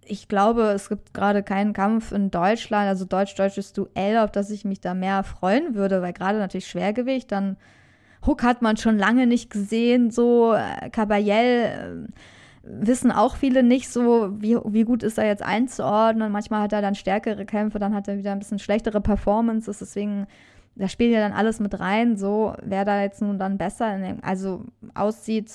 ich 0.06 0.28
glaube, 0.28 0.62
es 0.72 0.88
gibt 0.88 1.14
gerade 1.14 1.42
keinen 1.42 1.72
Kampf 1.72 2.12
in 2.12 2.30
Deutschland, 2.30 2.88
also 2.88 3.04
deutsch-deutsches 3.04 3.72
Duell, 3.72 4.18
auf 4.18 4.32
das 4.32 4.50
ich 4.50 4.64
mich 4.64 4.80
da 4.80 4.94
mehr 4.94 5.22
freuen 5.22 5.74
würde, 5.74 6.02
weil 6.02 6.12
gerade 6.12 6.38
natürlich 6.38 6.66
Schwergewicht, 6.66 7.32
dann 7.32 7.56
Hook 8.26 8.42
hat 8.42 8.62
man 8.62 8.76
schon 8.76 8.98
lange 8.98 9.26
nicht 9.26 9.50
gesehen, 9.50 10.10
so 10.10 10.54
äh, 10.54 10.90
Caballel. 10.90 12.06
Äh, 12.08 12.12
wissen 12.66 13.12
auch 13.12 13.36
viele 13.36 13.62
nicht 13.62 13.90
so, 13.90 14.30
wie, 14.40 14.56
wie 14.64 14.84
gut 14.84 15.02
ist 15.02 15.18
er 15.18 15.26
jetzt 15.26 15.42
einzuordnen. 15.42 16.32
Manchmal 16.32 16.62
hat 16.62 16.72
er 16.72 16.82
dann 16.82 16.94
stärkere 16.94 17.44
Kämpfe, 17.44 17.78
dann 17.78 17.94
hat 17.94 18.08
er 18.08 18.16
wieder 18.18 18.32
ein 18.32 18.38
bisschen 18.38 18.58
schlechtere 18.58 19.00
Performances. 19.00 19.78
Deswegen, 19.78 20.26
da 20.76 20.88
spielt 20.88 21.12
ja 21.12 21.20
dann 21.20 21.32
alles 21.32 21.60
mit 21.60 21.78
rein. 21.78 22.16
So, 22.16 22.54
wer 22.62 22.84
da 22.84 23.00
jetzt 23.02 23.22
nun 23.22 23.38
dann 23.38 23.58
besser, 23.58 23.96
dem, 23.96 24.18
also 24.22 24.64
aussieht, 24.94 25.50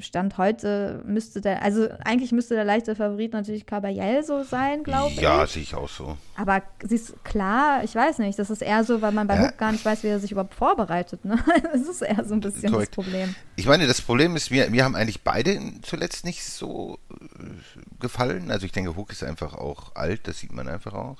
Stand 0.00 0.38
heute 0.38 1.02
müsste 1.06 1.42
der, 1.42 1.62
also 1.62 1.88
eigentlich 2.04 2.32
müsste 2.32 2.54
der 2.54 2.64
leichte 2.64 2.94
Favorit 2.96 3.34
natürlich 3.34 3.66
Caballel 3.66 4.22
so 4.24 4.42
sein, 4.44 4.82
glaube 4.82 5.10
ich. 5.10 5.20
Ja, 5.20 5.46
sehe 5.46 5.62
ich 5.62 5.74
auch 5.74 5.88
so. 5.88 6.16
Aber 6.36 6.62
siehst 6.82 7.22
klar, 7.22 7.84
ich 7.84 7.94
weiß 7.94 8.18
nicht, 8.18 8.38
das 8.38 8.48
ist 8.48 8.62
eher 8.62 8.82
so, 8.84 9.02
weil 9.02 9.12
man 9.12 9.26
bei 9.26 9.36
Ja. 9.36 9.42
Hook 9.42 9.58
gar 9.58 9.72
nicht 9.72 9.84
weiß, 9.84 10.02
wie 10.04 10.08
er 10.08 10.20
sich 10.20 10.32
überhaupt 10.32 10.54
vorbereitet. 10.54 11.24
Ne? 11.24 11.38
Das 11.72 11.82
ist 11.88 12.02
eher 12.02 12.24
so 12.24 12.34
ein 12.34 12.40
bisschen 12.40 12.70
Korrekt. 12.72 12.96
das 12.96 13.04
Problem. 13.04 13.34
Ich 13.56 13.66
meine, 13.66 13.86
das 13.86 14.00
Problem 14.00 14.36
ist, 14.36 14.50
mir, 14.50 14.68
mir 14.70 14.84
haben 14.84 14.94
eigentlich 14.94 15.22
beide 15.22 15.58
zuletzt 15.82 16.24
nicht 16.24 16.44
so 16.44 16.98
äh, 17.10 17.44
gefallen. 18.00 18.50
Also 18.50 18.66
ich 18.66 18.72
denke, 18.72 18.96
Hook 18.96 19.12
ist 19.12 19.22
einfach 19.22 19.54
auch 19.54 19.94
alt, 19.94 20.26
das 20.28 20.38
sieht 20.38 20.52
man 20.52 20.68
einfach 20.68 20.94
auch. 20.94 21.18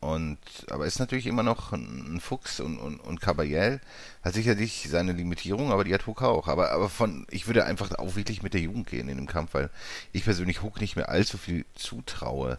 Und 0.00 0.38
aber 0.70 0.86
ist 0.86 0.98
natürlich 0.98 1.26
immer 1.26 1.42
noch 1.42 1.72
ein, 1.72 2.20
Fuchs 2.20 2.58
und, 2.60 2.78
und, 2.78 3.00
und 3.00 3.20
Caballel 3.20 3.80
hat 4.22 4.32
sicherlich 4.32 4.88
seine 4.90 5.12
Limitierung, 5.12 5.70
aber 5.72 5.84
die 5.84 5.92
hat 5.92 6.06
Hook 6.06 6.22
auch. 6.22 6.48
Aber, 6.48 6.72
aber 6.72 6.88
von, 6.88 7.26
ich 7.30 7.46
würde 7.46 7.66
einfach 7.66 7.90
auch 7.98 8.16
wirklich 8.16 8.42
mit 8.42 8.54
der 8.54 8.62
Jugend 8.62 8.86
gehen 8.86 9.10
in 9.10 9.18
dem 9.18 9.26
Kampf, 9.26 9.52
weil 9.52 9.68
ich 10.12 10.24
persönlich 10.24 10.62
Hook 10.62 10.80
nicht 10.80 10.96
mehr 10.96 11.10
allzu 11.10 11.36
viel 11.36 11.66
zutraue. 11.74 12.58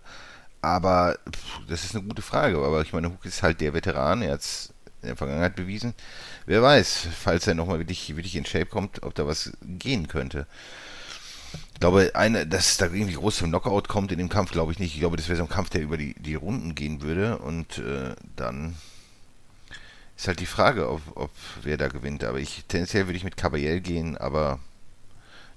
Aber 0.61 1.17
pff, 1.31 1.67
das 1.67 1.83
ist 1.83 1.95
eine 1.95 2.07
gute 2.07 2.21
Frage. 2.21 2.57
Aber 2.59 2.81
ich 2.81 2.93
meine, 2.93 3.09
Hook 3.09 3.25
ist 3.25 3.41
halt 3.41 3.59
der 3.59 3.73
Veteran, 3.73 4.21
er 4.21 4.33
hat 4.33 4.41
es 4.41 4.73
in 5.01 5.07
der 5.07 5.17
Vergangenheit 5.17 5.55
bewiesen. 5.55 5.95
Wer 6.45 6.61
weiß, 6.61 7.07
falls 7.19 7.47
er 7.47 7.55
nochmal 7.55 7.79
wirklich, 7.79 8.15
wirklich 8.15 8.35
in 8.35 8.45
Shape 8.45 8.67
kommt, 8.67 9.01
ob 9.01 9.15
da 9.15 9.25
was 9.25 9.51
gehen 9.63 10.07
könnte. 10.07 10.45
Ich 11.73 11.79
glaube, 11.79 12.11
eine, 12.13 12.45
dass 12.45 12.77
da 12.77 12.85
irgendwie 12.85 13.15
groß 13.15 13.37
zum 13.37 13.49
Knockout 13.49 13.87
kommt 13.87 14.11
in 14.11 14.17
dem 14.19 14.29
Kampf, 14.29 14.51
glaube 14.51 14.71
ich 14.71 14.79
nicht. 14.79 14.93
Ich 14.93 14.99
glaube, 14.99 15.17
das 15.17 15.27
wäre 15.27 15.37
so 15.37 15.43
ein 15.43 15.49
Kampf, 15.49 15.69
der 15.69 15.81
über 15.81 15.97
die, 15.97 16.13
die 16.15 16.35
Runden 16.35 16.75
gehen 16.75 17.01
würde. 17.01 17.39
Und 17.39 17.79
äh, 17.79 18.15
dann 18.35 18.75
ist 20.15 20.27
halt 20.27 20.39
die 20.39 20.45
Frage, 20.45 20.89
ob, 20.89 21.01
ob 21.15 21.31
wer 21.63 21.77
da 21.77 21.87
gewinnt. 21.87 22.23
Aber 22.23 22.39
ich 22.39 22.65
tendenziell 22.67 23.07
würde 23.07 23.17
ich 23.17 23.23
mit 23.23 23.37
Caballel 23.37 23.81
gehen, 23.81 24.17
aber 24.17 24.59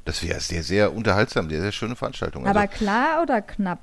das 0.04 0.22
wäre 0.22 0.40
sehr, 0.40 0.62
sehr 0.62 0.94
unterhaltsam, 0.94 1.48
sehr, 1.50 1.60
sehr 1.60 1.72
schöne 1.72 1.96
Veranstaltung. 1.96 2.46
Also, 2.46 2.58
Aber 2.58 2.68
klar 2.68 3.22
oder 3.22 3.42
knapp? 3.42 3.82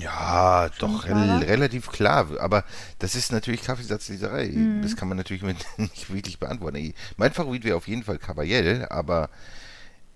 ja, 0.00 0.68
doch 0.78 1.04
klarer? 1.04 1.40
rel 1.40 1.48
relativ 1.48 1.90
klar. 1.90 2.28
Aber 2.40 2.64
das 2.98 3.14
ist 3.14 3.32
natürlich 3.32 3.62
Kaffeesatzleserei. 3.62 4.48
Mhm. 4.48 4.82
Das 4.82 4.96
kann 4.96 5.08
man 5.08 5.16
natürlich 5.16 5.42
mit 5.44 5.58
nicht 5.76 6.12
wirklich 6.12 6.38
beantworten. 6.38 6.92
Mein 7.16 7.32
Favorit 7.32 7.64
wäre 7.64 7.76
auf 7.76 7.88
jeden 7.88 8.02
Fall 8.02 8.18
Caballel, 8.18 8.86
aber 8.88 9.30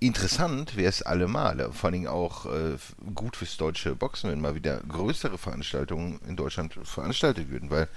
interessant 0.06 0.76
wäre 0.76 0.88
es 0.88 1.02
allemal. 1.02 1.72
Vor 1.72 1.90
Dingen 1.90 2.08
auch 2.08 2.46
äh, 2.46 2.76
gut 3.14 3.36
fürs 3.36 3.56
deutsche 3.56 3.94
Boxen, 3.94 4.30
wenn 4.30 4.40
mal 4.40 4.54
wieder 4.54 4.80
größere 4.88 5.38
Veranstaltungen 5.38 6.20
in 6.26 6.36
Deutschland 6.36 6.74
veranstaltet 6.82 7.50
würden, 7.50 7.70
weil 7.70 7.88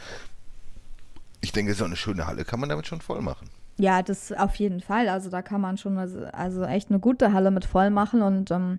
ich 1.42 1.52
denke, 1.52 1.74
so 1.74 1.86
eine 1.86 1.96
schöne 1.96 2.28
Halle 2.28 2.46
kann 2.46 2.60
man 2.60 2.70
damit 2.70 2.88
schon 2.88 3.02
voll 3.02 3.22
machen. 3.22 3.50
Ja, 3.78 4.02
das 4.02 4.32
auf 4.32 4.56
jeden 4.56 4.82
Fall. 4.82 5.10
Also 5.10 5.30
da 5.30 5.42
kann 5.42 5.62
man 5.62 5.78
schon 5.78 5.98
also, 5.98 6.26
also 6.32 6.64
echt 6.64 6.90
eine 6.90 7.00
gute 7.00 7.34
Halle 7.34 7.52
mit 7.52 7.66
voll 7.66 7.90
machen 7.90 8.22
und 8.22 8.52
ähm, 8.52 8.78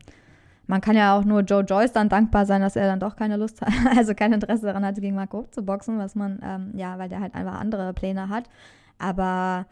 man 0.67 0.81
kann 0.81 0.97
ja 0.97 1.17
auch 1.17 1.25
nur 1.25 1.43
Joe 1.43 1.63
Joyce 1.63 1.93
dann 1.93 2.09
dankbar 2.09 2.45
sein, 2.45 2.61
dass 2.61 2.77
er 2.77 2.87
dann 2.87 2.99
doch 2.99 3.15
keine 3.15 3.37
Lust 3.37 3.61
hat, 3.61 3.73
also 3.97 4.15
kein 4.15 4.33
Interesse 4.33 4.67
daran 4.67 4.85
hatte, 4.85 5.01
gegen 5.01 5.15
Marco 5.15 5.47
zu 5.51 5.63
boxen, 5.63 5.99
was 5.99 6.15
man, 6.15 6.41
ähm, 6.43 6.73
ja, 6.75 6.99
weil 6.99 7.09
der 7.09 7.21
halt 7.21 7.35
einfach 7.35 7.61
andere 7.61 7.93
Pläne 7.93 8.29
hat. 8.29 8.49
Aber 8.99 9.67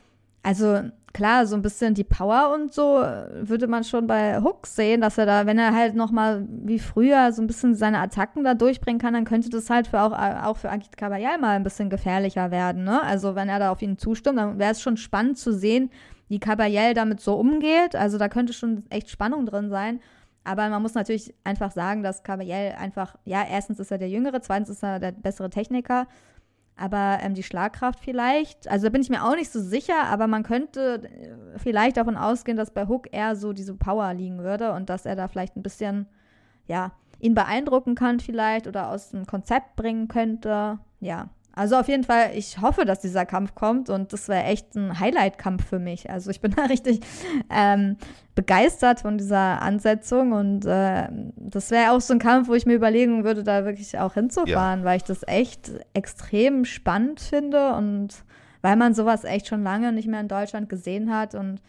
also 0.44 0.82
klar, 1.14 1.46
so 1.46 1.56
ein 1.56 1.62
bisschen 1.62 1.94
die 1.94 2.04
Power 2.04 2.52
und 2.54 2.74
so 2.74 3.00
äh, 3.00 3.48
würde 3.48 3.66
man 3.66 3.82
schon 3.82 4.06
bei 4.06 4.40
Hook 4.40 4.66
sehen, 4.66 5.00
dass 5.00 5.16
er 5.16 5.26
da, 5.26 5.46
wenn 5.46 5.58
er 5.58 5.74
halt 5.74 5.94
nochmal 5.94 6.46
wie 6.48 6.78
früher 6.78 7.32
so 7.32 7.40
ein 7.40 7.46
bisschen 7.46 7.74
seine 7.74 8.00
Attacken 8.00 8.44
da 8.44 8.54
durchbringen 8.54 9.00
kann, 9.00 9.14
dann 9.14 9.24
könnte 9.24 9.48
das 9.48 9.70
halt 9.70 9.86
für 9.86 10.02
auch, 10.02 10.12
äh, 10.12 10.44
auch 10.44 10.58
für 10.58 10.70
Akit 10.70 10.96
Kabayal 10.96 11.38
mal 11.38 11.56
ein 11.56 11.62
bisschen 11.62 11.88
gefährlicher 11.88 12.50
werden, 12.50 12.84
ne? 12.84 13.02
Also 13.02 13.34
wenn 13.34 13.48
er 13.48 13.58
da 13.58 13.70
auf 13.70 13.80
ihn 13.80 13.96
zustimmt, 13.96 14.38
dann 14.38 14.58
wäre 14.58 14.72
es 14.72 14.82
schon 14.82 14.96
spannend 14.96 15.38
zu 15.38 15.52
sehen, 15.52 15.90
wie 16.28 16.40
Kabayel 16.40 16.94
damit 16.94 17.20
so 17.20 17.36
umgeht. 17.36 17.96
Also 17.96 18.18
da 18.18 18.28
könnte 18.28 18.52
schon 18.52 18.84
echt 18.90 19.08
Spannung 19.08 19.46
drin 19.46 19.70
sein. 19.70 20.00
Aber 20.42 20.68
man 20.68 20.82
muss 20.82 20.94
natürlich 20.94 21.34
einfach 21.42 21.70
sagen, 21.70 22.02
dass 22.02 22.22
Kabayel 22.22 22.74
einfach, 22.78 23.16
ja, 23.24 23.44
erstens 23.48 23.78
ist 23.78 23.90
er 23.90 23.98
der 23.98 24.10
Jüngere, 24.10 24.42
zweitens 24.42 24.68
ist 24.68 24.82
er 24.82 24.98
der 25.00 25.12
bessere 25.12 25.48
Techniker. 25.48 26.06
Aber 26.76 27.18
ähm, 27.22 27.34
die 27.34 27.44
Schlagkraft 27.44 28.00
vielleicht, 28.00 28.68
also 28.68 28.86
da 28.86 28.90
bin 28.90 29.00
ich 29.00 29.10
mir 29.10 29.24
auch 29.24 29.36
nicht 29.36 29.52
so 29.52 29.60
sicher, 29.60 30.04
aber 30.06 30.26
man 30.26 30.42
könnte 30.42 31.02
äh, 31.04 31.58
vielleicht 31.58 31.96
davon 31.96 32.16
ausgehen, 32.16 32.56
dass 32.56 32.72
bei 32.72 32.88
Hook 32.88 33.08
eher 33.12 33.36
so 33.36 33.52
diese 33.52 33.74
Power 33.74 34.12
liegen 34.12 34.38
würde 34.38 34.72
und 34.72 34.90
dass 34.90 35.06
er 35.06 35.14
da 35.14 35.28
vielleicht 35.28 35.56
ein 35.56 35.62
bisschen, 35.62 36.06
ja, 36.66 36.92
ihn 37.20 37.34
beeindrucken 37.34 37.94
kann 37.94 38.18
vielleicht 38.18 38.66
oder 38.66 38.90
aus 38.90 39.10
dem 39.10 39.26
Konzept 39.26 39.76
bringen 39.76 40.08
könnte. 40.08 40.80
Ja, 40.98 41.28
also 41.56 41.76
auf 41.76 41.88
jeden 41.88 42.04
Fall, 42.04 42.30
ich 42.34 42.60
hoffe, 42.60 42.84
dass 42.84 43.00
dieser 43.00 43.26
Kampf 43.26 43.54
kommt 43.54 43.88
und 43.88 44.12
das 44.12 44.28
wäre 44.28 44.44
echt 44.44 44.74
ein 44.74 44.98
Highlight-Kampf 44.98 45.64
für 45.68 45.78
mich. 45.78 46.10
Also 46.10 46.30
ich 46.30 46.40
bin 46.40 46.52
da 46.52 46.64
richtig 46.66 47.00
ähm, 47.50 47.96
begeistert 48.34 49.00
von 49.00 49.18
dieser 49.18 49.62
Ansetzung 49.62 50.32
und 50.32 50.66
äh, 50.66 51.08
das 51.36 51.70
wäre 51.70 51.92
auch 51.92 52.00
so 52.00 52.14
ein 52.14 52.18
Kampf, 52.18 52.48
wo 52.48 52.54
ich 52.54 52.66
mir 52.66 52.74
überlegen 52.74 53.24
würde, 53.24 53.44
da 53.44 53.64
wirklich 53.64 53.98
auch 53.98 54.14
hinzufahren, 54.14 54.80
ja. 54.80 54.84
weil 54.84 54.96
ich 54.96 55.04
das 55.04 55.26
echt 55.26 55.70
extrem 55.92 56.64
spannend 56.64 57.20
finde 57.20 57.74
und 57.74 58.24
weil 58.62 58.76
man 58.76 58.94
sowas 58.94 59.24
echt 59.24 59.46
schon 59.46 59.62
lange 59.62 59.92
nicht 59.92 60.08
mehr 60.08 60.20
in 60.20 60.28
Deutschland 60.28 60.68
gesehen 60.68 61.14
hat 61.14 61.34
und 61.34 61.60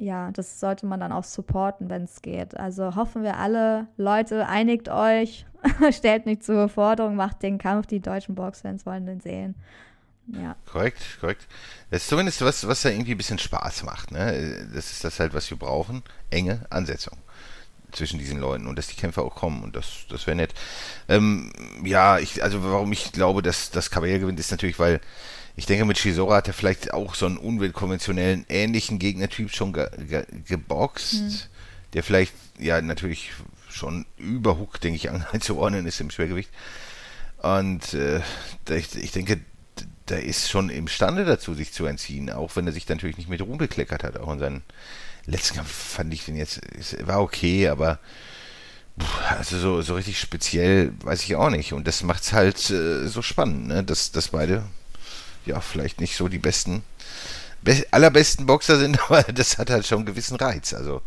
ja, 0.00 0.30
das 0.32 0.60
sollte 0.60 0.86
man 0.86 1.00
dann 1.00 1.12
auch 1.12 1.24
supporten, 1.24 1.90
wenn 1.90 2.04
es 2.04 2.22
geht. 2.22 2.56
Also 2.56 2.96
hoffen 2.96 3.22
wir 3.22 3.36
alle, 3.36 3.86
Leute, 3.96 4.46
einigt 4.48 4.88
euch, 4.88 5.46
stellt 5.90 6.26
nicht 6.26 6.42
zur 6.42 6.68
Forderung, 6.68 7.16
macht 7.16 7.42
den 7.42 7.58
Kampf, 7.58 7.86
die 7.86 8.00
deutschen 8.00 8.34
Boxfans 8.34 8.86
wollen 8.86 9.06
den 9.06 9.20
sehen. 9.20 9.54
Ja. 10.28 10.56
Korrekt, 10.70 11.02
korrekt. 11.20 11.46
Das 11.90 12.02
ist 12.02 12.08
zumindest 12.08 12.42
was, 12.42 12.66
was 12.66 12.82
da 12.82 12.88
irgendwie 12.88 13.12
ein 13.12 13.16
bisschen 13.16 13.38
Spaß 13.38 13.82
macht. 13.82 14.12
Ne? 14.12 14.68
Das 14.72 14.92
ist 14.92 15.02
das 15.02 15.18
halt, 15.18 15.34
was 15.34 15.50
wir 15.50 15.58
brauchen. 15.58 16.02
Enge 16.30 16.64
Ansetzung 16.70 17.18
zwischen 17.92 18.18
diesen 18.18 18.38
Leuten 18.38 18.68
und 18.68 18.78
dass 18.78 18.86
die 18.86 18.94
Kämpfer 18.94 19.22
auch 19.22 19.34
kommen 19.34 19.64
und 19.64 19.74
das, 19.74 20.06
das 20.08 20.26
wäre 20.26 20.36
nett. 20.36 20.54
Ähm, 21.08 21.52
ja, 21.84 22.18
ich, 22.18 22.42
also 22.42 22.62
warum 22.62 22.92
ich 22.92 23.10
glaube, 23.10 23.42
dass 23.42 23.72
das 23.72 23.90
Caballero 23.90 24.20
gewinnt, 24.20 24.38
ist 24.38 24.52
natürlich, 24.52 24.78
weil 24.78 25.00
ich 25.60 25.66
denke, 25.66 25.84
mit 25.84 25.98
Shizora 25.98 26.36
hat 26.36 26.48
er 26.48 26.54
vielleicht 26.54 26.94
auch 26.94 27.14
so 27.14 27.26
einen 27.26 27.36
unwillkonventionellen, 27.36 28.46
ähnlichen 28.48 28.98
Gegnertyp 28.98 29.54
schon 29.54 29.74
ge 29.74 29.90
ge 30.08 30.24
geboxt, 30.48 31.12
hm. 31.12 31.38
der 31.92 32.02
vielleicht, 32.02 32.32
ja, 32.58 32.80
natürlich 32.80 33.32
schon 33.68 34.06
über 34.16 34.56
Hook, 34.56 34.80
denke 34.80 34.96
ich, 34.96 35.10
einzuordnen 35.32 35.84
ist 35.84 36.00
im 36.00 36.10
Schwergewicht. 36.10 36.48
Und 37.42 37.92
äh, 37.92 38.22
ich, 38.70 38.96
ich 38.96 39.12
denke, 39.12 39.38
der 40.08 40.22
ist 40.22 40.48
schon 40.48 40.70
imstande 40.70 41.26
dazu, 41.26 41.52
sich 41.52 41.74
zu 41.74 41.84
entziehen, 41.84 42.30
auch 42.30 42.56
wenn 42.56 42.66
er 42.66 42.72
sich 42.72 42.88
natürlich 42.88 43.18
nicht 43.18 43.28
mit 43.28 43.42
Ruhm 43.42 43.58
bekleckert 43.58 44.02
hat. 44.02 44.16
Auch 44.16 44.32
in 44.32 44.38
seinem 44.38 44.62
letzten 45.26 45.56
Kampf 45.56 45.70
fand 45.70 46.14
ich 46.14 46.24
den 46.24 46.36
jetzt, 46.36 46.62
war 47.06 47.20
okay, 47.20 47.68
aber 47.68 47.98
also 49.28 49.58
so, 49.58 49.82
so 49.82 49.94
richtig 49.94 50.18
speziell 50.18 50.94
weiß 51.02 51.22
ich 51.22 51.36
auch 51.36 51.50
nicht. 51.50 51.74
Und 51.74 51.86
das 51.86 52.02
macht 52.02 52.22
es 52.22 52.32
halt 52.32 52.70
äh, 52.70 53.06
so 53.08 53.20
spannend, 53.20 53.66
ne? 53.66 53.84
dass, 53.84 54.10
dass 54.10 54.28
beide 54.28 54.64
ja, 55.50 55.60
vielleicht 55.60 56.00
nicht 56.00 56.16
so 56.16 56.28
die 56.28 56.38
besten, 56.38 56.82
be 57.62 57.84
allerbesten 57.90 58.46
Boxer 58.46 58.78
sind, 58.78 58.98
aber 59.08 59.22
das 59.22 59.58
hat 59.58 59.70
halt 59.70 59.86
schon 59.86 59.98
einen 59.98 60.06
gewissen 60.06 60.36
Reiz. 60.36 60.72
Also 60.72 61.02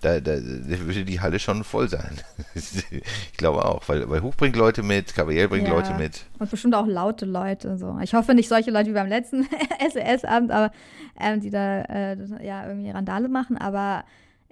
da, 0.00 0.20
da, 0.20 0.36
da 0.36 0.78
würde 0.80 1.04
die 1.04 1.20
Halle 1.20 1.38
schon 1.38 1.64
voll 1.64 1.88
sein. 1.88 2.20
ich 2.54 3.36
glaube 3.36 3.64
auch, 3.64 3.88
weil, 3.88 4.08
weil 4.10 4.20
Hoch 4.22 4.34
bringt 4.34 4.56
Leute 4.56 4.82
mit, 4.82 5.14
Caballero 5.14 5.48
bringt 5.48 5.68
ja, 5.68 5.74
Leute 5.74 5.94
mit. 5.94 6.24
Und 6.38 6.50
bestimmt 6.50 6.74
auch 6.74 6.86
laute 6.86 7.24
Leute. 7.24 7.78
So. 7.78 7.98
Ich 8.02 8.14
hoffe 8.14 8.34
nicht 8.34 8.48
solche 8.48 8.70
Leute 8.70 8.90
wie 8.90 8.94
beim 8.94 9.08
letzten 9.08 9.48
SES-Abend, 9.92 10.50
aber 10.50 10.72
ähm, 11.18 11.40
die 11.40 11.50
da 11.50 11.82
äh, 11.82 12.16
ja 12.44 12.66
irgendwie 12.66 12.90
Randale 12.90 13.28
machen, 13.28 13.56
aber 13.56 14.04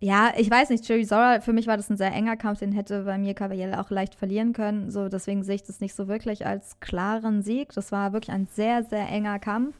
ja, 0.02 0.32
ich 0.36 0.50
weiß 0.50 0.70
nicht, 0.70 0.88
Jerry 0.88 1.06
Zora, 1.06 1.40
für 1.40 1.52
mich 1.52 1.68
war 1.68 1.76
das 1.76 1.88
ein 1.88 1.96
sehr 1.96 2.12
enger 2.12 2.36
Kampf, 2.36 2.58
den 2.58 2.72
hätte 2.72 3.04
bei 3.04 3.18
mir 3.18 3.34
Cavalier 3.34 3.80
auch 3.80 3.88
leicht 3.88 4.16
verlieren 4.16 4.52
können. 4.52 4.90
So, 4.90 5.08
deswegen 5.08 5.44
sehe 5.44 5.54
ich 5.54 5.62
das 5.62 5.80
nicht 5.80 5.94
so 5.94 6.08
wirklich 6.08 6.44
als 6.44 6.80
klaren 6.80 7.42
Sieg. 7.42 7.72
Das 7.72 7.92
war 7.92 8.12
wirklich 8.12 8.34
ein 8.34 8.48
sehr, 8.52 8.82
sehr 8.82 9.08
enger 9.08 9.38
Kampf. 9.38 9.76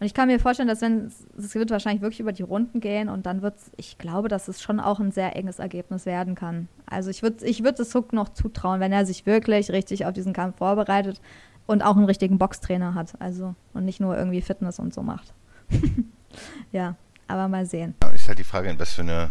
Und 0.00 0.06
ich 0.06 0.14
kann 0.14 0.28
mir 0.28 0.40
vorstellen, 0.40 0.68
dass 0.68 0.80
wenn 0.80 1.12
es 1.36 1.54
wird 1.54 1.70
wahrscheinlich 1.70 2.00
wirklich 2.00 2.20
über 2.20 2.32
die 2.32 2.42
Runden 2.42 2.80
gehen 2.80 3.10
und 3.10 3.26
dann 3.26 3.42
wird 3.42 3.56
es, 3.58 3.70
ich 3.76 3.98
glaube, 3.98 4.28
dass 4.28 4.48
es 4.48 4.62
schon 4.62 4.80
auch 4.80 4.98
ein 4.98 5.12
sehr 5.12 5.36
enges 5.36 5.58
Ergebnis 5.58 6.06
werden 6.06 6.34
kann. 6.34 6.68
Also 6.86 7.10
ich 7.10 7.22
würde 7.22 7.44
ich 7.44 7.62
würd 7.62 7.78
es 7.78 7.94
Hook 7.94 8.14
noch 8.14 8.30
zutrauen, 8.30 8.80
wenn 8.80 8.92
er 8.92 9.04
sich 9.04 9.26
wirklich 9.26 9.70
richtig 9.70 10.06
auf 10.06 10.14
diesen 10.14 10.32
Kampf 10.32 10.56
vorbereitet 10.56 11.20
und 11.66 11.82
auch 11.82 11.96
einen 11.96 12.06
richtigen 12.06 12.38
Boxtrainer 12.38 12.94
hat. 12.94 13.20
Also 13.20 13.54
und 13.74 13.84
nicht 13.84 14.00
nur 14.00 14.16
irgendwie 14.16 14.40
Fitness 14.40 14.78
und 14.78 14.94
so 14.94 15.02
macht. 15.02 15.34
ja, 16.72 16.96
aber 17.28 17.48
mal 17.48 17.66
sehen. 17.66 17.94
Ja, 18.02 18.08
ist 18.08 18.26
halt 18.26 18.38
die 18.38 18.44
Frage, 18.44 18.70
in 18.70 18.78
was 18.78 18.94
für 18.94 19.02
eine 19.02 19.30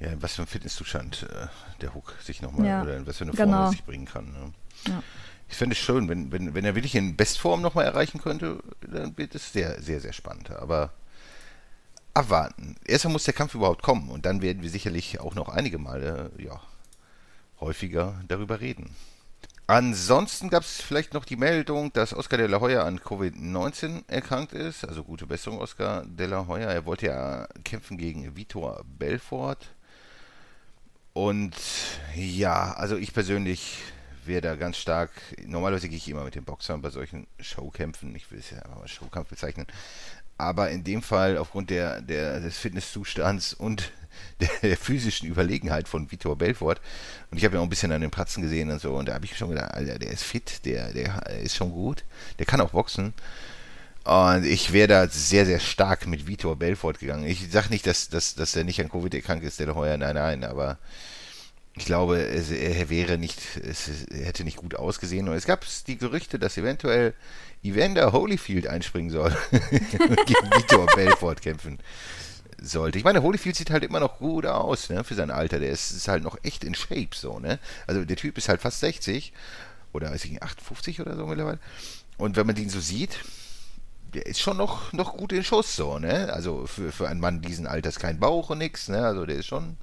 ja, 0.00 0.08
in 0.08 0.22
was 0.22 0.34
für 0.34 0.42
ein 0.42 0.48
Fitnesszustand 0.48 1.26
äh, 1.30 1.46
der 1.80 1.94
Hook 1.94 2.14
sich 2.22 2.42
nochmal 2.42 2.66
ja, 2.66 2.82
oder 2.82 2.96
in 2.96 3.06
was 3.06 3.18
für 3.18 3.24
eine 3.24 3.32
Form 3.32 3.46
genau. 3.46 3.64
er 3.64 3.70
sich 3.70 3.84
bringen 3.84 4.06
kann. 4.06 4.32
Ne? 4.32 4.52
Ja. 4.88 5.02
Ich 5.48 5.56
fände 5.56 5.74
es 5.74 5.78
schön, 5.78 6.08
wenn, 6.08 6.32
wenn, 6.32 6.54
wenn 6.54 6.64
er 6.64 6.74
wirklich 6.74 6.94
in 6.94 7.16
Bestform 7.16 7.62
nochmal 7.62 7.84
erreichen 7.84 8.20
könnte, 8.20 8.58
dann 8.80 9.16
wird 9.16 9.34
es 9.34 9.52
sehr, 9.52 9.80
sehr, 9.80 10.00
sehr 10.00 10.12
spannend. 10.12 10.50
Aber 10.50 10.92
abwarten. 12.14 12.76
Erstmal 12.84 13.12
muss 13.12 13.24
der 13.24 13.34
Kampf 13.34 13.54
überhaupt 13.54 13.82
kommen 13.82 14.10
und 14.10 14.24
dann 14.24 14.40
werden 14.40 14.62
wir 14.62 14.70
sicherlich 14.70 15.20
auch 15.20 15.34
noch 15.34 15.48
einige 15.48 15.78
Male, 15.78 16.30
ja, 16.38 16.60
häufiger 17.60 18.20
darüber 18.28 18.60
reden. 18.60 18.94
Ansonsten 19.66 20.50
gab 20.50 20.62
es 20.62 20.82
vielleicht 20.82 21.14
noch 21.14 21.24
die 21.24 21.36
Meldung, 21.36 21.90
dass 21.94 22.12
Oscar 22.12 22.36
de 22.36 22.46
la 22.46 22.60
Hoya 22.60 22.84
an 22.84 23.00
Covid-19 23.00 24.04
erkrankt 24.08 24.52
ist. 24.52 24.86
Also 24.86 25.02
gute 25.02 25.26
Besserung, 25.26 25.58
Oscar 25.58 26.04
de 26.04 26.26
la 26.26 26.46
Hoya. 26.46 26.70
Er 26.70 26.84
wollte 26.84 27.06
ja 27.06 27.48
kämpfen 27.64 27.96
gegen 27.96 28.36
Vitor 28.36 28.84
Belfort. 28.84 29.73
Und 31.14 31.54
ja, 32.16 32.72
also 32.72 32.96
ich 32.96 33.14
persönlich 33.14 33.78
wäre 34.26 34.40
da 34.40 34.56
ganz 34.56 34.76
stark. 34.76 35.10
Normalerweise 35.46 35.88
gehe 35.88 35.96
ich 35.96 36.08
immer 36.08 36.24
mit 36.24 36.34
den 36.34 36.44
Boxern 36.44 36.82
bei 36.82 36.90
solchen 36.90 37.28
Showkämpfen. 37.38 38.14
Ich 38.16 38.30
will 38.32 38.40
es 38.40 38.50
ja 38.50 38.58
einfach 38.58 38.80
mal 38.80 38.88
Showkampf 38.88 39.28
bezeichnen. 39.28 39.68
Aber 40.38 40.70
in 40.70 40.82
dem 40.82 41.02
Fall, 41.02 41.38
aufgrund 41.38 41.70
der, 41.70 42.00
der, 42.02 42.40
des 42.40 42.58
Fitnesszustands 42.58 43.54
und 43.54 43.92
der, 44.40 44.50
der, 44.62 44.76
physischen 44.76 45.28
Überlegenheit 45.28 45.86
von 45.86 46.10
Vitor 46.10 46.36
Belfort, 46.36 46.80
und 47.30 47.38
ich 47.38 47.44
habe 47.44 47.54
ja 47.54 47.60
auch 47.60 47.64
ein 47.64 47.70
bisschen 47.70 47.92
an 47.92 48.00
den 48.00 48.10
Pratzen 48.10 48.42
gesehen 48.42 48.70
und 48.72 48.80
so, 48.80 48.94
und 48.94 49.08
da 49.08 49.14
habe 49.14 49.24
ich 49.24 49.36
schon 49.36 49.50
gedacht, 49.50 49.72
Alter, 49.72 50.00
der 50.00 50.10
ist 50.10 50.24
fit, 50.24 50.64
der, 50.64 50.92
der 50.92 51.30
ist 51.42 51.54
schon 51.54 51.70
gut, 51.70 52.04
der 52.40 52.46
kann 52.46 52.60
auch 52.60 52.70
boxen. 52.70 53.14
Und 54.04 54.44
ich 54.44 54.72
wäre 54.72 54.88
da 54.88 55.08
sehr, 55.08 55.46
sehr 55.46 55.60
stark 55.60 56.06
mit 56.06 56.26
Vitor 56.26 56.56
Belfort 56.56 56.98
gegangen. 56.98 57.24
Ich 57.24 57.50
sage 57.50 57.70
nicht, 57.70 57.86
dass, 57.86 58.10
dass, 58.10 58.34
dass 58.34 58.54
er 58.54 58.64
nicht 58.64 58.80
an 58.80 58.90
Covid 58.90 59.14
erkrankt 59.14 59.44
ist, 59.44 59.58
der 59.60 59.74
heuer, 59.74 59.96
nein, 59.96 60.14
nein, 60.14 60.44
aber 60.44 60.78
ich 61.76 61.86
glaube, 61.86 62.18
er 62.18 62.90
wäre 62.90 63.18
nicht, 63.18 63.40
es, 63.56 63.88
er 64.04 64.26
hätte 64.26 64.44
nicht 64.44 64.58
gut 64.58 64.76
ausgesehen. 64.76 65.28
Und 65.28 65.34
es 65.34 65.46
gab 65.46 65.64
die 65.86 65.96
Gerüchte, 65.96 66.38
dass 66.38 66.56
eventuell 66.58 67.14
Evander 67.62 68.12
Holyfield 68.12 68.66
einspringen 68.66 69.10
soll 69.10 69.34
und 69.50 69.60
gegen 70.26 70.50
Vitor 70.54 70.86
Belfort 70.94 71.36
kämpfen 71.36 71.78
sollte. 72.60 72.98
Ich 72.98 73.04
meine, 73.04 73.22
Holyfield 73.22 73.56
sieht 73.56 73.70
halt 73.70 73.84
immer 73.84 74.00
noch 74.00 74.18
gut 74.18 74.46
aus, 74.46 74.90
ne, 74.90 75.02
für 75.02 75.14
sein 75.14 75.30
Alter. 75.30 75.58
Der 75.58 75.70
ist, 75.70 75.90
ist 75.90 76.08
halt 76.08 76.22
noch 76.22 76.36
echt 76.42 76.62
in 76.62 76.74
Shape, 76.74 77.08
so, 77.14 77.38
ne. 77.38 77.58
Also 77.86 78.04
der 78.04 78.16
Typ 78.16 78.36
ist 78.38 78.48
halt 78.48 78.60
fast 78.60 78.80
60 78.80 79.32
oder 79.92 80.10
weiß 80.10 80.26
ich 80.26 80.42
58 80.42 81.00
oder 81.00 81.16
so 81.16 81.26
mittlerweile. 81.26 81.58
Und 82.18 82.36
wenn 82.36 82.46
man 82.46 82.54
den 82.54 82.68
so 82.68 82.80
sieht, 82.80 83.18
der 84.14 84.26
ist 84.26 84.40
schon 84.40 84.56
noch, 84.56 84.92
noch 84.92 85.16
gut 85.16 85.32
in 85.32 85.44
Schuss, 85.44 85.74
so, 85.74 85.98
ne? 85.98 86.32
Also 86.32 86.66
für, 86.66 86.92
für 86.92 87.08
einen 87.08 87.20
Mann 87.20 87.42
diesen 87.42 87.66
Alters 87.66 87.98
kein 87.98 88.20
Bauch 88.20 88.50
und 88.50 88.58
nix, 88.58 88.88
ne? 88.88 89.04
Also 89.04 89.26
der 89.26 89.36
ist 89.36 89.46
schon. 89.46 89.76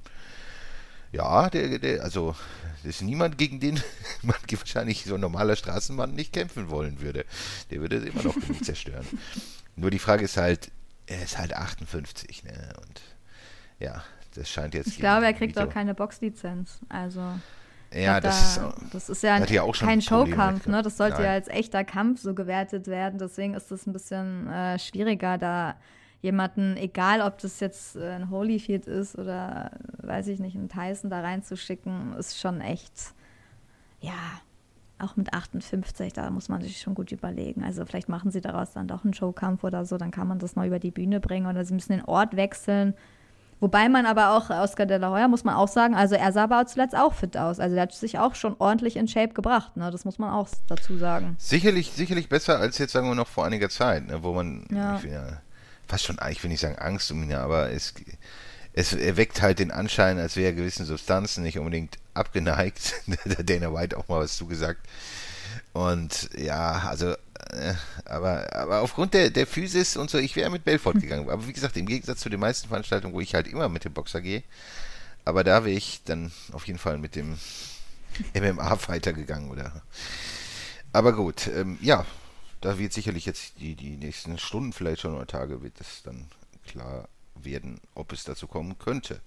Ja, 1.12 1.50
der, 1.50 1.78
der, 1.78 2.02
also, 2.02 2.34
das 2.82 2.96
ist 2.96 3.02
niemand, 3.02 3.36
gegen 3.36 3.60
den 3.60 3.74
man 4.22 4.36
wahrscheinlich 4.50 5.04
so 5.04 5.16
ein 5.16 5.20
normaler 5.20 5.56
Straßenmann 5.56 6.14
nicht 6.14 6.32
kämpfen 6.32 6.70
wollen 6.70 7.00
würde. 7.00 7.26
Der 7.70 7.80
würde 7.80 7.96
es 7.96 8.04
immer 8.04 8.22
noch 8.22 8.36
zerstören. 8.62 9.06
Nur 9.76 9.90
die 9.90 9.98
Frage 9.98 10.24
ist 10.24 10.38
halt, 10.38 10.70
er 11.06 11.22
ist 11.22 11.36
halt 11.36 11.54
58, 11.54 12.44
ne? 12.44 12.72
Und 12.80 13.02
ja, 13.78 14.02
das 14.34 14.48
scheint 14.48 14.72
jetzt. 14.74 14.88
Ich 14.88 14.98
glaube, 14.98 15.26
er 15.26 15.34
kriegt 15.34 15.56
Video. 15.56 15.68
auch 15.68 15.72
keine 15.72 15.94
Boxlizenz. 15.94 16.78
Also. 16.88 17.20
Ja, 17.94 18.20
das, 18.20 18.56
da, 18.56 18.68
ist, 18.68 18.94
das 18.94 19.08
ist 19.08 19.22
ja, 19.22 19.34
ein, 19.34 19.44
ja 19.46 19.66
kein 19.72 20.00
Showkampf, 20.00 20.66
ne? 20.66 20.82
Das 20.82 20.96
sollte 20.96 21.16
Nein. 21.16 21.24
ja 21.24 21.30
als 21.32 21.48
echter 21.48 21.84
Kampf 21.84 22.20
so 22.20 22.34
gewertet 22.34 22.86
werden. 22.86 23.18
Deswegen 23.18 23.54
ist 23.54 23.70
es 23.70 23.86
ein 23.86 23.92
bisschen 23.92 24.48
äh, 24.48 24.78
schwieriger, 24.78 25.38
da 25.38 25.74
jemanden, 26.22 26.76
egal 26.76 27.20
ob 27.20 27.38
das 27.38 27.60
jetzt 27.60 27.96
äh, 27.96 28.12
ein 28.12 28.30
Holyfield 28.30 28.86
ist 28.86 29.18
oder 29.18 29.72
weiß 29.98 30.28
ich 30.28 30.38
nicht, 30.38 30.54
ein 30.54 30.68
Tyson 30.68 31.10
da 31.10 31.20
reinzuschicken, 31.20 32.14
ist 32.14 32.40
schon 32.40 32.60
echt, 32.60 33.12
ja. 34.00 34.12
auch 35.00 35.16
mit 35.16 35.34
58, 35.34 36.12
da 36.12 36.30
muss 36.30 36.48
man 36.48 36.62
sich 36.62 36.80
schon 36.80 36.94
gut 36.94 37.10
überlegen. 37.10 37.64
Also 37.64 37.84
vielleicht 37.84 38.08
machen 38.08 38.30
sie 38.30 38.40
daraus 38.40 38.72
dann 38.72 38.86
doch 38.86 39.04
einen 39.04 39.14
Showkampf 39.14 39.64
oder 39.64 39.84
so, 39.84 39.98
dann 39.98 40.12
kann 40.12 40.28
man 40.28 40.38
das 40.38 40.54
noch 40.54 40.64
über 40.64 40.78
die 40.78 40.92
Bühne 40.92 41.18
bringen 41.18 41.48
oder 41.48 41.64
sie 41.64 41.74
müssen 41.74 41.92
den 41.92 42.04
Ort 42.04 42.36
wechseln. 42.36 42.94
Wobei 43.62 43.88
man 43.88 44.06
aber 44.06 44.36
auch, 44.36 44.50
Oscar 44.50 44.86
de 44.86 44.98
la 44.98 45.12
Hoya 45.12 45.28
muss 45.28 45.44
man 45.44 45.54
auch 45.54 45.68
sagen, 45.68 45.94
also 45.94 46.16
er 46.16 46.32
sah 46.32 46.42
aber 46.42 46.66
zuletzt 46.66 46.96
auch 46.96 47.14
fit 47.14 47.36
aus. 47.36 47.60
Also 47.60 47.76
er 47.76 47.82
hat 47.82 47.92
sich 47.92 48.18
auch 48.18 48.34
schon 48.34 48.56
ordentlich 48.58 48.96
in 48.96 49.06
Shape 49.06 49.34
gebracht, 49.34 49.76
ne? 49.76 49.88
Das 49.92 50.04
muss 50.04 50.18
man 50.18 50.30
auch 50.30 50.48
dazu 50.66 50.98
sagen. 50.98 51.36
Sicherlich, 51.38 51.92
sicherlich 51.92 52.28
besser 52.28 52.58
als 52.58 52.78
jetzt, 52.78 52.90
sagen 52.90 53.06
wir 53.06 53.14
noch 53.14 53.28
vor 53.28 53.44
einiger 53.46 53.68
Zeit, 53.68 54.08
ne? 54.08 54.24
wo 54.24 54.32
man 54.32 54.66
Ja. 54.68 55.00
fast 55.86 56.04
schon, 56.04 56.18
ich 56.28 56.42
will 56.42 56.50
nicht 56.50 56.58
sagen 56.58 56.76
Angst 56.76 57.12
um 57.12 57.22
ihn, 57.22 57.34
aber 57.34 57.70
es, 57.70 57.94
es 58.72 58.94
erweckt 58.94 59.42
halt 59.42 59.60
den 59.60 59.70
Anschein, 59.70 60.18
als 60.18 60.34
wäre 60.34 60.48
er 60.48 60.54
gewissen 60.54 60.84
Substanzen 60.84 61.44
nicht 61.44 61.56
unbedingt 61.56 61.98
abgeneigt. 62.14 62.94
Der 63.26 63.44
Dana 63.44 63.72
White 63.72 63.96
auch 63.96 64.08
mal 64.08 64.18
was 64.18 64.36
zugesagt. 64.36 64.80
Und 65.72 66.30
ja, 66.36 66.82
also, 66.88 67.14
aber, 68.04 68.54
aber 68.54 68.80
aufgrund 68.80 69.14
der, 69.14 69.30
der 69.30 69.46
Physis 69.46 69.96
und 69.96 70.10
so, 70.10 70.18
ich 70.18 70.36
wäre 70.36 70.50
mit 70.50 70.64
Belfort 70.64 70.94
gegangen. 70.94 71.28
Aber 71.28 71.46
wie 71.46 71.52
gesagt, 71.52 71.76
im 71.76 71.86
Gegensatz 71.86 72.20
zu 72.20 72.28
den 72.28 72.40
meisten 72.40 72.68
Veranstaltungen, 72.68 73.14
wo 73.14 73.20
ich 73.20 73.34
halt 73.34 73.46
immer 73.46 73.68
mit 73.68 73.84
dem 73.84 73.92
Boxer 73.92 74.20
gehe, 74.20 74.42
aber 75.24 75.44
da 75.44 75.64
wäre 75.64 75.76
ich 75.76 76.02
dann 76.04 76.32
auf 76.52 76.66
jeden 76.66 76.78
Fall 76.78 76.98
mit 76.98 77.14
dem 77.16 77.38
MMA-Fighter 78.34 79.12
gegangen, 79.12 79.50
oder? 79.50 79.82
Aber 80.92 81.12
gut, 81.12 81.46
ähm, 81.48 81.78
ja, 81.80 82.04
da 82.60 82.78
wird 82.78 82.92
sicherlich 82.92 83.26
jetzt 83.26 83.54
die, 83.58 83.74
die 83.74 83.96
nächsten 83.96 84.38
Stunden, 84.38 84.72
vielleicht 84.72 85.02
schon 85.02 85.14
oder 85.14 85.26
Tage, 85.26 85.62
wird 85.62 85.80
es 85.80 86.02
dann 86.04 86.26
klar 86.66 87.08
werden, 87.34 87.80
ob 87.94 88.12
es 88.12 88.24
dazu 88.24 88.46
kommen 88.46 88.78
könnte. 88.78 89.20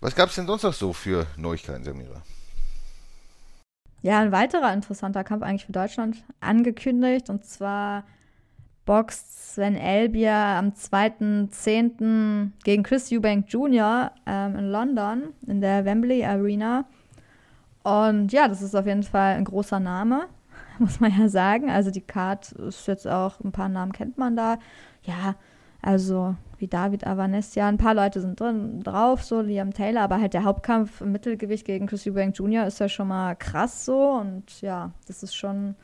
Was 0.00 0.14
gab 0.14 0.28
es 0.28 0.34
denn 0.34 0.46
sonst 0.46 0.62
noch 0.62 0.74
so 0.74 0.92
für 0.92 1.26
Neuigkeiten, 1.36 1.84
Samira? 1.84 2.22
Ja, 4.04 4.20
ein 4.20 4.32
weiterer 4.32 4.70
interessanter 4.74 5.24
Kampf 5.24 5.42
eigentlich 5.42 5.64
für 5.64 5.72
Deutschland 5.72 6.22
angekündigt 6.38 7.30
und 7.30 7.46
zwar 7.46 8.04
boxt 8.84 9.54
Sven 9.54 9.76
Elbier 9.76 10.34
am 10.34 10.72
2.10. 10.72 12.50
gegen 12.64 12.82
Chris 12.82 13.10
Eubank 13.10 13.46
Jr. 13.48 14.10
Ähm, 14.26 14.56
in 14.56 14.70
London 14.70 15.22
in 15.46 15.62
der 15.62 15.86
Wembley 15.86 16.22
Arena. 16.22 16.84
Und 17.82 18.30
ja, 18.30 18.46
das 18.46 18.60
ist 18.60 18.74
auf 18.74 18.84
jeden 18.84 19.04
Fall 19.04 19.36
ein 19.36 19.44
großer 19.44 19.80
Name, 19.80 20.26
muss 20.78 21.00
man 21.00 21.18
ja 21.18 21.30
sagen. 21.30 21.70
Also 21.70 21.90
die 21.90 22.02
Card 22.02 22.52
ist 22.52 22.86
jetzt 22.86 23.08
auch, 23.08 23.40
ein 23.40 23.52
paar 23.52 23.70
Namen 23.70 23.92
kennt 23.92 24.18
man 24.18 24.36
da. 24.36 24.58
Ja, 25.04 25.34
also 25.84 26.34
wie 26.58 26.68
David 26.68 27.06
Avanessia, 27.06 27.68
ein 27.68 27.78
paar 27.78 27.94
Leute 27.94 28.20
sind 28.20 28.40
drin 28.40 28.80
drauf, 28.82 29.22
so 29.24 29.40
Liam 29.40 29.72
Taylor, 29.74 30.02
aber 30.02 30.20
halt 30.20 30.34
der 30.34 30.44
Hauptkampf 30.44 31.00
im 31.00 31.12
Mittelgewicht 31.12 31.64
gegen 31.66 31.86
Chris 31.86 32.06
Eubank 32.06 32.36
Jr. 32.38 32.66
ist 32.66 32.80
ja 32.80 32.88
schon 32.88 33.08
mal 33.08 33.34
krass 33.34 33.84
so 33.84 34.12
und 34.12 34.60
ja, 34.60 34.92
das 35.06 35.22
ist 35.22 35.34
schon 35.34 35.74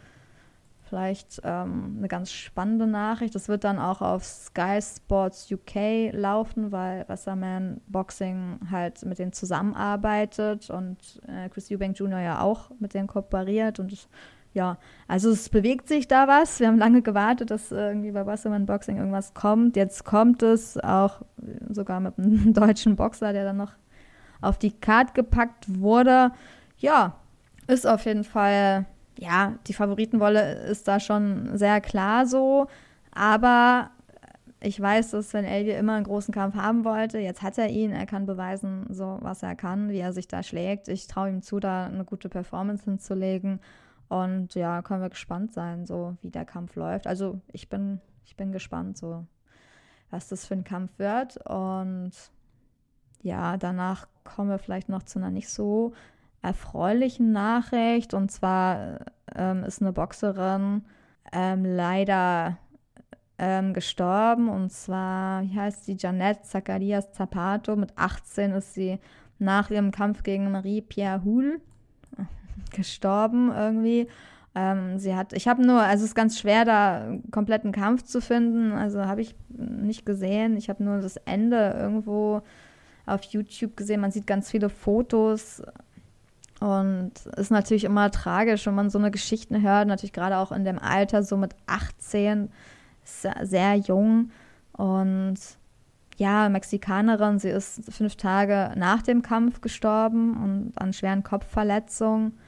vielleicht 0.88 1.40
ähm, 1.44 1.96
eine 1.98 2.08
ganz 2.08 2.32
spannende 2.32 2.86
Nachricht. 2.88 3.34
Das 3.36 3.48
wird 3.48 3.62
dann 3.62 3.78
auch 3.78 4.00
auf 4.00 4.24
Sky 4.24 4.80
Sports 4.82 5.48
UK 5.52 6.12
laufen, 6.12 6.72
weil 6.72 7.08
Wasserman 7.08 7.80
Boxing 7.86 8.58
halt 8.72 9.04
mit 9.04 9.18
denen 9.20 9.32
zusammenarbeitet 9.32 10.68
und 10.70 10.98
äh, 11.28 11.48
Chris 11.48 11.70
Eubank 11.70 11.96
Jr. 11.96 12.18
ja 12.20 12.40
auch 12.40 12.70
mit 12.80 12.94
denen 12.94 13.06
kooperiert 13.06 13.78
und 13.78 13.92
es- 13.92 14.08
ja, 14.52 14.78
also 15.06 15.30
es 15.30 15.48
bewegt 15.48 15.86
sich 15.88 16.08
da 16.08 16.26
was. 16.26 16.58
Wir 16.58 16.66
haben 16.66 16.78
lange 16.78 17.02
gewartet, 17.02 17.50
dass 17.50 17.70
irgendwie 17.70 18.10
bei 18.10 18.26
Wasserman 18.26 18.66
Boxing 18.66 18.96
irgendwas 18.96 19.32
kommt. 19.32 19.76
Jetzt 19.76 20.04
kommt 20.04 20.42
es 20.42 20.76
auch 20.78 21.20
äh, 21.20 21.72
sogar 21.72 22.00
mit 22.00 22.18
einem 22.18 22.52
deutschen 22.54 22.96
Boxer, 22.96 23.32
der 23.32 23.44
dann 23.44 23.56
noch 23.56 23.72
auf 24.40 24.58
die 24.58 24.72
Card 24.72 25.14
gepackt 25.14 25.80
wurde. 25.80 26.32
Ja, 26.78 27.14
ist 27.68 27.86
auf 27.86 28.04
jeden 28.06 28.24
Fall, 28.24 28.86
ja, 29.18 29.54
die 29.68 29.74
Favoritenwolle 29.74 30.54
ist 30.64 30.88
da 30.88 30.98
schon 30.98 31.56
sehr 31.56 31.80
klar 31.80 32.26
so. 32.26 32.66
Aber 33.12 33.90
ich 34.60 34.80
weiß, 34.80 35.12
dass 35.12 35.30
Sven 35.30 35.44
Elvie 35.44 35.70
immer 35.70 35.94
einen 35.94 36.04
großen 36.04 36.34
Kampf 36.34 36.54
haben 36.56 36.84
wollte. 36.84 37.18
Jetzt 37.18 37.42
hat 37.42 37.56
er 37.56 37.68
ihn, 37.68 37.92
er 37.92 38.06
kann 38.06 38.26
beweisen, 38.26 38.86
so 38.90 39.18
was 39.20 39.42
er 39.42 39.54
kann, 39.54 39.90
wie 39.90 39.98
er 39.98 40.12
sich 40.12 40.28
da 40.28 40.42
schlägt. 40.42 40.88
Ich 40.88 41.06
traue 41.06 41.30
ihm 41.30 41.42
zu, 41.42 41.60
da 41.60 41.86
eine 41.86 42.04
gute 42.04 42.28
Performance 42.28 42.84
hinzulegen. 42.84 43.60
Und 44.10 44.56
ja, 44.56 44.82
können 44.82 45.02
wir 45.02 45.08
gespannt 45.08 45.52
sein, 45.52 45.86
so 45.86 46.16
wie 46.20 46.30
der 46.30 46.44
Kampf 46.44 46.74
läuft. 46.74 47.06
Also 47.06 47.40
ich 47.52 47.68
bin, 47.68 48.00
ich 48.24 48.36
bin 48.36 48.50
gespannt, 48.50 48.98
so 48.98 49.24
was 50.10 50.26
das 50.26 50.46
für 50.46 50.54
ein 50.54 50.64
Kampf 50.64 50.98
wird. 50.98 51.36
Und 51.46 52.10
ja, 53.22 53.56
danach 53.56 54.08
kommen 54.24 54.50
wir 54.50 54.58
vielleicht 54.58 54.88
noch 54.88 55.04
zu 55.04 55.20
einer 55.20 55.30
nicht 55.30 55.48
so 55.48 55.92
erfreulichen 56.42 57.30
Nachricht. 57.30 58.12
Und 58.12 58.32
zwar 58.32 58.98
ähm, 59.32 59.62
ist 59.62 59.80
eine 59.80 59.92
Boxerin 59.92 60.84
ähm, 61.32 61.64
leider 61.64 62.58
ähm, 63.38 63.74
gestorben. 63.74 64.48
Und 64.48 64.72
zwar, 64.72 65.44
wie 65.44 65.54
heißt 65.54 65.84
sie? 65.84 65.96
Janette 65.96 66.42
Zacharias 66.42 67.12
Zapato. 67.12 67.76
Mit 67.76 67.96
18 67.96 68.50
ist 68.54 68.74
sie 68.74 68.98
nach 69.38 69.70
ihrem 69.70 69.92
Kampf 69.92 70.24
gegen 70.24 70.50
Marie-Pierre 70.50 71.22
Hull 71.22 71.60
gestorben 72.72 73.52
irgendwie. 73.52 74.08
Ähm, 74.54 74.98
sie 74.98 75.14
hat, 75.14 75.32
ich 75.32 75.46
habe 75.46 75.64
nur, 75.64 75.80
also 75.80 76.02
es 76.04 76.10
ist 76.10 76.14
ganz 76.14 76.38
schwer, 76.38 76.64
da 76.64 77.02
einen 77.02 77.30
kompletten 77.30 77.72
Kampf 77.72 78.02
zu 78.02 78.20
finden. 78.20 78.72
Also 78.72 79.04
habe 79.04 79.20
ich 79.20 79.34
nicht 79.48 80.04
gesehen. 80.04 80.56
Ich 80.56 80.68
habe 80.68 80.82
nur 80.82 80.98
das 80.98 81.16
Ende 81.18 81.74
irgendwo 81.78 82.42
auf 83.06 83.22
YouTube 83.24 83.76
gesehen. 83.76 84.00
Man 84.00 84.10
sieht 84.10 84.26
ganz 84.26 84.50
viele 84.50 84.68
Fotos. 84.68 85.62
Und 86.60 87.12
ist 87.36 87.50
natürlich 87.50 87.84
immer 87.84 88.10
tragisch, 88.10 88.66
wenn 88.66 88.74
man 88.74 88.90
so 88.90 88.98
eine 88.98 89.10
Geschichten 89.10 89.62
hört. 89.62 89.88
Natürlich 89.88 90.12
gerade 90.12 90.36
auch 90.36 90.52
in 90.52 90.64
dem 90.64 90.78
Alter, 90.78 91.22
so 91.22 91.36
mit 91.36 91.54
18, 91.66 92.50
sehr, 93.02 93.36
sehr 93.42 93.76
jung. 93.76 94.30
Und 94.72 95.38
ja, 96.18 96.50
Mexikanerin, 96.50 97.38
sie 97.38 97.48
ist 97.48 97.90
fünf 97.90 98.16
Tage 98.16 98.72
nach 98.76 99.00
dem 99.00 99.22
Kampf 99.22 99.62
gestorben 99.62 100.36
und 100.42 100.72
an 100.76 100.92
schweren 100.92 101.22
Kopfverletzungen. 101.22 102.38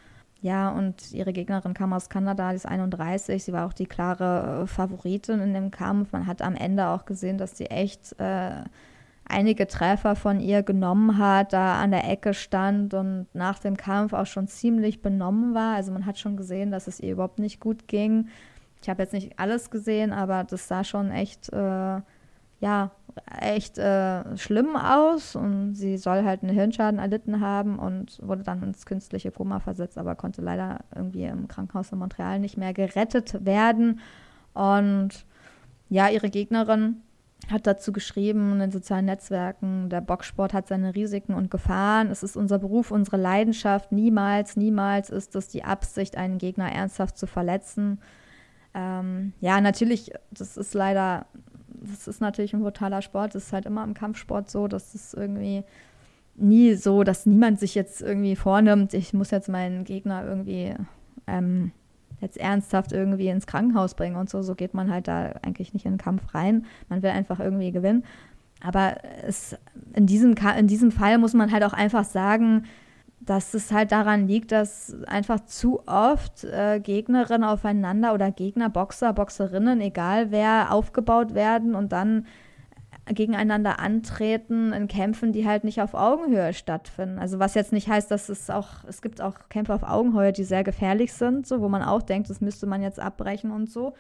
Ja, 0.42 0.70
und 0.70 1.12
ihre 1.12 1.32
Gegnerin 1.32 1.72
kam 1.72 1.92
aus 1.92 2.08
Kanada, 2.08 2.50
die 2.50 2.56
ist 2.56 2.66
31. 2.66 3.44
Sie 3.44 3.52
war 3.52 3.64
auch 3.64 3.72
die 3.72 3.86
klare 3.86 4.62
äh, 4.62 4.66
Favoritin 4.66 5.40
in 5.40 5.54
dem 5.54 5.70
Kampf. 5.70 6.10
Man 6.10 6.26
hat 6.26 6.42
am 6.42 6.56
Ende 6.56 6.88
auch 6.88 7.04
gesehen, 7.04 7.38
dass 7.38 7.56
sie 7.56 7.66
echt 7.66 8.18
äh, 8.18 8.64
einige 9.24 9.68
Treffer 9.68 10.16
von 10.16 10.40
ihr 10.40 10.64
genommen 10.64 11.16
hat, 11.16 11.52
da 11.52 11.80
an 11.80 11.92
der 11.92 12.10
Ecke 12.10 12.34
stand 12.34 12.92
und 12.92 13.28
nach 13.34 13.60
dem 13.60 13.76
Kampf 13.76 14.12
auch 14.12 14.26
schon 14.26 14.48
ziemlich 14.48 15.00
benommen 15.00 15.54
war. 15.54 15.76
Also 15.76 15.92
man 15.92 16.06
hat 16.06 16.18
schon 16.18 16.36
gesehen, 16.36 16.72
dass 16.72 16.88
es 16.88 16.98
ihr 16.98 17.12
überhaupt 17.12 17.38
nicht 17.38 17.60
gut 17.60 17.86
ging. 17.86 18.26
Ich 18.82 18.88
habe 18.88 19.00
jetzt 19.02 19.12
nicht 19.12 19.38
alles 19.38 19.70
gesehen, 19.70 20.12
aber 20.12 20.42
das 20.42 20.66
sah 20.66 20.82
schon 20.82 21.12
echt, 21.12 21.52
äh, 21.52 22.00
ja, 22.60 22.90
echt 23.40 23.78
äh, 23.78 24.36
schlimm 24.36 24.76
aus 24.76 25.36
und 25.36 25.74
sie 25.74 25.96
soll 25.96 26.24
halt 26.24 26.42
einen 26.42 26.54
Hirnschaden 26.54 26.98
erlitten 26.98 27.40
haben 27.40 27.78
und 27.78 28.18
wurde 28.22 28.42
dann 28.42 28.62
ins 28.62 28.86
künstliche 28.86 29.30
Koma 29.30 29.60
versetzt, 29.60 29.98
aber 29.98 30.14
konnte 30.14 30.42
leider 30.42 30.80
irgendwie 30.94 31.24
im 31.24 31.48
Krankenhaus 31.48 31.92
in 31.92 31.98
Montreal 31.98 32.38
nicht 32.38 32.56
mehr 32.56 32.72
gerettet 32.72 33.44
werden. 33.44 34.00
Und 34.54 35.26
ja, 35.88 36.08
ihre 36.08 36.30
Gegnerin 36.30 37.02
hat 37.50 37.66
dazu 37.66 37.92
geschrieben 37.92 38.52
in 38.52 38.58
den 38.60 38.70
sozialen 38.70 39.06
Netzwerken, 39.06 39.88
der 39.88 40.00
Boxsport 40.00 40.52
hat 40.52 40.68
seine 40.68 40.94
Risiken 40.94 41.34
und 41.34 41.50
Gefahren. 41.50 42.10
Es 42.10 42.22
ist 42.22 42.36
unser 42.36 42.58
Beruf, 42.58 42.90
unsere 42.90 43.16
Leidenschaft. 43.16 43.92
Niemals, 43.92 44.56
niemals 44.56 45.10
ist 45.10 45.34
es 45.34 45.48
die 45.48 45.64
Absicht, 45.64 46.16
einen 46.16 46.38
Gegner 46.38 46.70
ernsthaft 46.70 47.18
zu 47.18 47.26
verletzen. 47.26 48.00
Ähm, 48.74 49.32
ja, 49.40 49.60
natürlich, 49.60 50.12
das 50.30 50.56
ist 50.56 50.74
leider, 50.74 51.26
das 51.82 52.08
ist 52.08 52.20
natürlich 52.20 52.54
ein 52.54 52.62
brutaler 52.62 53.02
Sport. 53.02 53.34
Das 53.34 53.44
ist 53.44 53.52
halt 53.52 53.66
immer 53.66 53.84
im 53.84 53.94
Kampfsport 53.94 54.50
so, 54.50 54.68
dass 54.68 54.94
es 54.94 55.14
irgendwie 55.14 55.64
nie 56.34 56.74
so, 56.74 57.04
dass 57.04 57.26
niemand 57.26 57.60
sich 57.60 57.74
jetzt 57.74 58.00
irgendwie 58.00 58.36
vornimmt, 58.36 58.94
ich 58.94 59.12
muss 59.12 59.30
jetzt 59.30 59.48
meinen 59.48 59.84
Gegner 59.84 60.24
irgendwie 60.24 60.74
ähm, 61.26 61.72
jetzt 62.20 62.38
ernsthaft 62.38 62.92
irgendwie 62.92 63.28
ins 63.28 63.46
Krankenhaus 63.46 63.94
bringen 63.94 64.16
und 64.16 64.30
so. 64.30 64.42
So 64.42 64.54
geht 64.54 64.74
man 64.74 64.90
halt 64.90 65.08
da 65.08 65.34
eigentlich 65.42 65.74
nicht 65.74 65.84
in 65.84 65.92
den 65.92 65.98
Kampf 65.98 66.34
rein. 66.34 66.66
Man 66.88 67.02
will 67.02 67.10
einfach 67.10 67.40
irgendwie 67.40 67.72
gewinnen. 67.72 68.04
Aber 68.60 68.98
es, 69.26 69.56
in, 69.94 70.06
diesem, 70.06 70.34
in 70.56 70.68
diesem 70.68 70.92
Fall 70.92 71.18
muss 71.18 71.34
man 71.34 71.50
halt 71.50 71.64
auch 71.64 71.72
einfach 71.72 72.04
sagen, 72.04 72.64
dass 73.24 73.54
es 73.54 73.70
halt 73.70 73.92
daran 73.92 74.26
liegt, 74.26 74.50
dass 74.52 74.96
einfach 75.06 75.40
zu 75.46 75.80
oft 75.86 76.44
äh, 76.44 76.80
Gegnerinnen 76.80 77.44
aufeinander 77.44 78.14
oder 78.14 78.30
Gegner, 78.32 78.68
Boxer, 78.68 79.12
Boxerinnen, 79.12 79.80
egal 79.80 80.30
wer, 80.30 80.72
aufgebaut 80.72 81.34
werden 81.34 81.74
und 81.74 81.92
dann 81.92 82.26
gegeneinander 83.06 83.80
antreten 83.80 84.72
in 84.72 84.88
Kämpfen, 84.88 85.32
die 85.32 85.46
halt 85.46 85.64
nicht 85.64 85.80
auf 85.80 85.94
Augenhöhe 85.94 86.52
stattfinden. 86.52 87.18
Also 87.18 87.38
was 87.38 87.54
jetzt 87.54 87.72
nicht 87.72 87.88
heißt, 87.88 88.10
dass 88.10 88.28
es 88.28 88.48
auch, 88.48 88.84
es 88.86 89.02
gibt 89.02 89.20
auch 89.20 89.34
Kämpfe 89.48 89.74
auf 89.74 89.82
Augenhöhe, 89.82 90.32
die 90.32 90.44
sehr 90.44 90.64
gefährlich 90.64 91.12
sind, 91.12 91.46
so 91.46 91.60
wo 91.60 91.68
man 91.68 91.82
auch 91.82 92.02
denkt, 92.02 92.30
das 92.30 92.40
müsste 92.40 92.66
man 92.66 92.82
jetzt 92.82 93.00
abbrechen 93.00 93.50
und 93.50 93.70
so. 93.70 93.94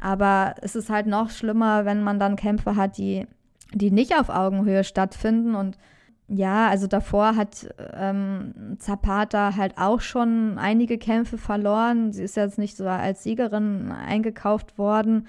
Aber 0.00 0.54
es 0.60 0.76
ist 0.76 0.90
halt 0.90 1.06
noch 1.06 1.30
schlimmer, 1.30 1.86
wenn 1.86 2.02
man 2.02 2.18
dann 2.18 2.36
Kämpfe 2.36 2.76
hat, 2.76 2.98
die, 2.98 3.26
die 3.72 3.90
nicht 3.90 4.18
auf 4.18 4.28
Augenhöhe 4.28 4.84
stattfinden 4.84 5.54
und 5.54 5.78
ja, 6.28 6.68
also 6.68 6.88
davor 6.88 7.36
hat 7.36 7.72
ähm, 7.94 8.76
Zapata 8.78 9.54
halt 9.54 9.74
auch 9.78 10.00
schon 10.00 10.58
einige 10.58 10.98
Kämpfe 10.98 11.38
verloren. 11.38 12.12
Sie 12.12 12.24
ist 12.24 12.36
jetzt 12.36 12.58
nicht 12.58 12.76
so 12.76 12.86
als 12.88 13.22
Siegerin 13.22 13.92
eingekauft 13.92 14.76
worden. 14.76 15.28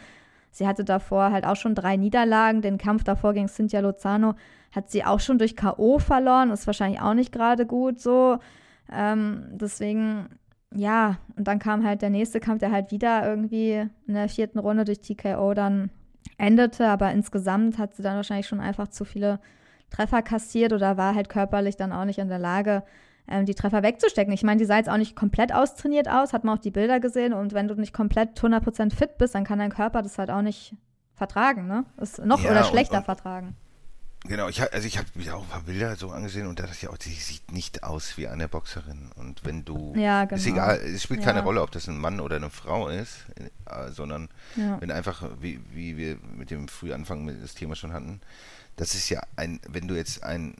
Sie 0.49 0.65
hatte 0.65 0.83
davor 0.83 1.31
halt 1.31 1.45
auch 1.45 1.55
schon 1.55 1.75
drei 1.75 1.97
Niederlagen. 1.97 2.63
Den 2.63 2.79
Kampf 2.79 3.03
davor 3.03 3.33
gegen 3.33 3.47
Cynthia 3.47 3.79
Lozano 3.79 4.33
hat 4.71 4.89
sie 4.89 5.05
auch 5.05 5.19
schon 5.19 5.37
durch 5.37 5.55
K.O. 5.55 5.99
verloren. 5.99 6.49
Ist 6.49 6.65
wahrscheinlich 6.65 6.99
auch 6.99 7.13
nicht 7.13 7.31
gerade 7.31 7.67
gut 7.67 7.99
so. 7.99 8.39
Ähm, 8.91 9.43
deswegen, 9.51 10.29
ja, 10.73 11.17
und 11.35 11.47
dann 11.47 11.59
kam 11.59 11.85
halt 11.85 12.01
der 12.01 12.09
nächste 12.09 12.39
Kampf, 12.39 12.59
der 12.59 12.71
halt 12.71 12.89
wieder 12.91 13.27
irgendwie 13.27 13.87
in 14.07 14.13
der 14.15 14.29
vierten 14.29 14.57
Runde 14.57 14.83
durch 14.83 15.01
TKO 15.01 15.53
dann 15.53 15.91
endete. 16.39 16.87
Aber 16.87 17.11
insgesamt 17.11 17.77
hat 17.77 17.93
sie 17.93 18.01
dann 18.01 18.15
wahrscheinlich 18.15 18.47
schon 18.47 18.59
einfach 18.59 18.87
zu 18.87 19.05
viele 19.05 19.39
Treffer 19.89 20.21
kassiert 20.21 20.73
oder 20.73 20.97
war 20.97 21.15
halt 21.15 21.29
körperlich 21.29 21.77
dann 21.77 21.93
auch 21.93 22.05
nicht 22.05 22.19
in 22.19 22.29
der 22.29 22.39
Lage, 22.39 22.83
ähm, 23.27 23.45
die 23.45 23.55
Treffer 23.55 23.83
wegzustecken. 23.83 24.33
Ich 24.33 24.43
meine, 24.43 24.59
die 24.59 24.65
sah 24.65 24.77
jetzt 24.77 24.89
auch 24.89 24.97
nicht 24.97 25.15
komplett 25.15 25.53
austrainiert 25.53 26.09
aus, 26.09 26.33
hat 26.33 26.43
man 26.43 26.57
auch 26.57 26.61
die 26.61 26.71
Bilder 26.71 26.99
gesehen 26.99 27.33
und 27.33 27.53
wenn 27.53 27.67
du 27.67 27.75
nicht 27.75 27.93
komplett 27.93 28.39
100% 28.39 28.93
fit 28.93 29.17
bist, 29.17 29.35
dann 29.35 29.43
kann 29.43 29.59
dein 29.59 29.71
Körper 29.71 30.01
das 30.01 30.17
halt 30.17 30.29
auch 30.29 30.41
nicht 30.41 30.75
vertragen, 31.15 31.67
ne? 31.67 31.85
Ist 31.99 32.23
noch 32.23 32.41
ja, 32.41 32.51
oder 32.51 32.63
schlechter 32.63 32.93
und, 32.93 32.99
und, 32.99 33.05
vertragen. 33.05 33.55
Genau, 34.25 34.49
ich, 34.49 34.61
also 34.61 34.87
ich 34.87 34.97
habe 34.97 35.07
mir 35.13 35.35
auch 35.35 35.43
ein 35.43 35.49
paar 35.49 35.61
Bilder 35.61 35.95
so 35.95 36.09
angesehen 36.09 36.47
und 36.47 36.59
da 36.59 36.63
dachte 36.63 36.77
ich 36.81 36.87
auch, 36.87 36.97
die 36.97 37.09
sieht 37.09 37.51
nicht 37.51 37.83
aus 37.83 38.17
wie 38.17 38.27
eine 38.27 38.47
Boxerin. 38.47 39.11
Und 39.15 39.45
wenn 39.45 39.63
du. 39.63 39.93
Ja, 39.95 40.25
genau. 40.25 40.37
Ist 40.37 40.47
egal, 40.47 40.77
es 40.77 41.03
spielt 41.03 41.21
ja. 41.21 41.27
keine 41.27 41.43
Rolle, 41.43 41.61
ob 41.61 41.71
das 41.71 41.87
ein 41.87 41.97
Mann 41.97 42.19
oder 42.19 42.35
eine 42.35 42.49
Frau 42.49 42.89
ist, 42.89 43.25
äh, 43.37 43.91
sondern 43.91 44.29
ja. 44.55 44.81
wenn 44.81 44.91
einfach, 44.91 45.23
wie, 45.39 45.61
wie 45.71 45.97
wir 45.97 46.17
mit 46.35 46.51
dem 46.51 46.67
Frühanfang 46.67 47.27
das 47.41 47.53
Thema 47.53 47.75
schon 47.75 47.93
hatten, 47.93 48.19
das 48.77 48.95
ist 48.95 49.09
ja 49.09 49.21
ein, 49.35 49.59
wenn 49.67 49.87
du 49.87 49.95
jetzt 49.95 50.23
ein 50.23 50.55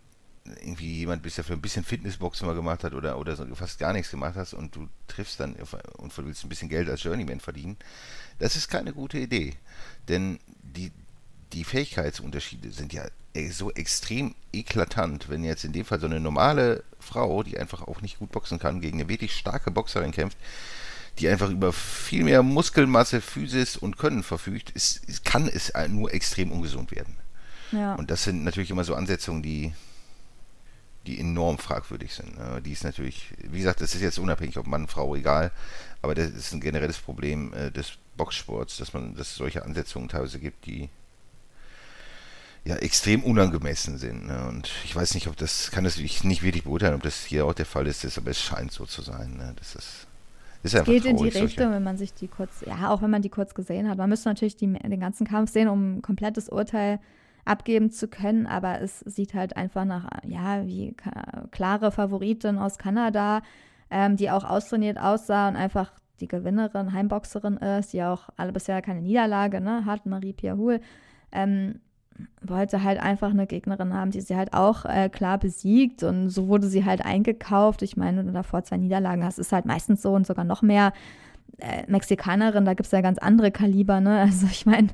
irgendwie 0.61 0.97
jemand 0.99 1.23
bist, 1.23 1.37
der 1.37 1.43
für 1.43 1.53
ein 1.53 1.61
bisschen 1.61 1.83
Fitnessboxen 1.83 2.47
mal 2.47 2.55
gemacht 2.55 2.83
hat 2.83 2.93
oder, 2.93 3.17
oder 3.17 3.35
so 3.35 3.45
fast 3.55 3.79
gar 3.79 3.93
nichts 3.93 4.11
gemacht 4.11 4.35
hast 4.35 4.53
und 4.53 4.75
du 4.75 4.87
triffst 5.07 5.39
dann 5.39 5.55
und 5.97 6.17
willst 6.17 6.43
ein 6.43 6.49
bisschen 6.49 6.69
Geld 6.69 6.89
als 6.89 7.03
Journeyman 7.03 7.39
verdienen, 7.39 7.77
das 8.39 8.55
ist 8.55 8.69
keine 8.69 8.93
gute 8.93 9.17
Idee. 9.17 9.55
Denn 10.07 10.39
die, 10.61 10.91
die 11.53 11.63
Fähigkeitsunterschiede 11.63 12.71
sind 12.71 12.93
ja 12.93 13.05
so 13.51 13.71
extrem 13.71 14.35
eklatant, 14.51 15.29
wenn 15.29 15.43
jetzt 15.43 15.63
in 15.63 15.73
dem 15.73 15.85
Fall 15.85 15.99
so 15.99 16.07
eine 16.07 16.19
normale 16.19 16.83
Frau, 16.99 17.43
die 17.43 17.59
einfach 17.59 17.81
auch 17.87 18.01
nicht 18.01 18.19
gut 18.19 18.31
boxen 18.31 18.57
kann, 18.57 18.81
gegen 18.81 18.99
eine 18.99 19.09
wirklich 19.09 19.35
starke 19.35 19.69
Boxerin 19.69 20.11
kämpft, 20.11 20.37
die 21.19 21.27
einfach 21.27 21.49
über 21.49 21.73
viel 21.73 22.23
mehr 22.23 22.41
Muskelmasse, 22.41 23.21
Physis 23.21 23.75
und 23.75 23.97
Können 23.97 24.23
verfügt, 24.23 24.71
ist, 24.71 25.23
kann 25.25 25.47
es 25.47 25.73
nur 25.89 26.13
extrem 26.13 26.51
ungesund 26.51 26.91
werden. 26.91 27.15
Ja. 27.71 27.95
Und 27.95 28.11
das 28.11 28.23
sind 28.23 28.43
natürlich 28.43 28.71
immer 28.71 28.83
so 28.83 28.95
Ansetzungen, 28.95 29.41
die, 29.43 29.73
die 31.05 31.19
enorm 31.19 31.57
fragwürdig 31.57 32.13
sind. 32.13 32.37
Ne? 32.37 32.61
Die 32.61 32.71
ist 32.71 32.83
natürlich, 32.83 33.33
wie 33.43 33.59
gesagt, 33.59 33.81
das 33.81 33.95
ist 33.95 34.01
jetzt 34.01 34.19
unabhängig, 34.19 34.57
ob 34.57 34.67
Mann, 34.67 34.87
Frau, 34.87 35.15
egal, 35.15 35.51
aber 36.01 36.15
das 36.15 36.29
ist 36.29 36.53
ein 36.53 36.61
generelles 36.61 36.97
Problem 36.97 37.53
äh, 37.53 37.71
des 37.71 37.93
Boxsports, 38.15 38.77
dass 38.77 38.93
man, 38.93 39.15
dass 39.15 39.31
es 39.31 39.35
solche 39.35 39.63
Ansetzungen 39.63 40.09
teilweise 40.09 40.39
gibt, 40.39 40.65
die 40.65 40.89
ja 42.65 42.75
extrem 42.75 43.23
unangemessen 43.23 43.97
sind. 43.97 44.27
Ne? 44.27 44.47
Und 44.47 44.69
ich 44.83 44.95
weiß 44.95 45.13
nicht, 45.13 45.27
ob 45.27 45.37
das, 45.37 45.71
kann 45.71 45.83
das 45.83 45.97
nicht 45.97 46.43
wirklich 46.43 46.63
beurteilen, 46.63 46.95
ob 46.95 47.03
das 47.03 47.23
hier 47.23 47.45
auch 47.45 47.53
der 47.53 47.65
Fall 47.65 47.87
ist, 47.87 48.17
aber 48.17 48.31
es 48.31 48.41
scheint 48.41 48.71
so 48.71 48.85
zu 48.85 49.01
sein. 49.01 49.37
Ne? 49.37 49.53
Das 49.57 49.75
ist, 49.75 50.07
ist 50.63 50.75
einfach 50.75 50.91
Geht 50.91 51.03
traurig, 51.03 51.21
in 51.21 51.31
die 51.31 51.37
Richtung, 51.37 51.71
wenn 51.71 51.83
man 51.83 51.97
sich 51.97 52.13
die 52.13 52.27
kurz, 52.27 52.63
ja, 52.65 52.89
auch 52.89 53.01
wenn 53.01 53.09
man 53.09 53.21
die 53.21 53.29
kurz 53.29 53.53
gesehen 53.53 53.87
hat. 53.87 53.97
Man 53.97 54.09
müsste 54.09 54.29
natürlich 54.29 54.57
die, 54.57 54.67
den 54.67 54.99
ganzen 54.99 55.25
Kampf 55.25 55.51
sehen, 55.51 55.69
um 55.69 55.97
ein 55.97 56.01
komplettes 56.01 56.49
Urteil 56.49 56.99
abgeben 57.47 57.91
zu 57.91 58.07
können, 58.07 58.47
aber 58.47 58.81
es 58.81 58.99
sieht 59.01 59.33
halt 59.33 59.57
einfach 59.57 59.85
nach, 59.85 60.07
ja, 60.27 60.65
wie 60.65 60.95
klare 61.51 61.91
Favoritin 61.91 62.57
aus 62.57 62.77
Kanada, 62.77 63.41
ähm, 63.89 64.17
die 64.17 64.29
auch 64.29 64.43
austrainiert 64.43 64.99
aussah 64.99 65.47
und 65.47 65.55
einfach 65.55 65.91
die 66.19 66.27
Gewinnerin, 66.27 66.93
Heimboxerin 66.93 67.57
ist, 67.57 67.93
die 67.93 68.03
auch 68.03 68.29
alle 68.37 68.51
bisher 68.51 68.81
keine 68.81 69.01
Niederlage 69.01 69.61
ne, 69.61 69.85
hat, 69.85 70.05
Marie-Pierre 70.05 70.57
Huhl. 70.57 70.81
Ähm, 71.31 71.79
wollte 72.41 72.83
halt 72.83 72.99
einfach 72.99 73.29
eine 73.29 73.45
Gegnerin 73.45 73.93
haben, 73.93 74.11
die 74.11 74.21
sie 74.21 74.35
halt 74.35 74.53
auch 74.53 74.85
äh, 74.85 75.07
klar 75.09 75.37
besiegt 75.37 76.01
und 76.03 76.29
so 76.29 76.47
wurde 76.47 76.67
sie 76.67 76.83
halt 76.83 77.05
eingekauft. 77.05 77.83
Ich 77.83 77.95
meine, 77.95 78.17
wenn 78.17 78.27
du 78.27 78.33
davor 78.33 78.63
zwei 78.63 78.77
Niederlagen 78.77 79.23
hast, 79.23 79.37
ist 79.37 79.51
halt 79.51 79.65
meistens 79.65 80.01
so 80.01 80.13
und 80.13 80.25
sogar 80.25 80.45
noch 80.45 80.63
mehr 80.63 80.93
äh, 81.59 81.83
Mexikanerin, 81.87 82.65
da 82.65 82.73
gibt 82.73 82.87
es 82.87 82.91
ja 82.91 83.01
ganz 83.01 83.17
andere 83.19 83.51
Kaliber, 83.51 83.99
ne? 84.01 84.19
Also 84.21 84.47
ich 84.47 84.65
meine, 84.65 84.89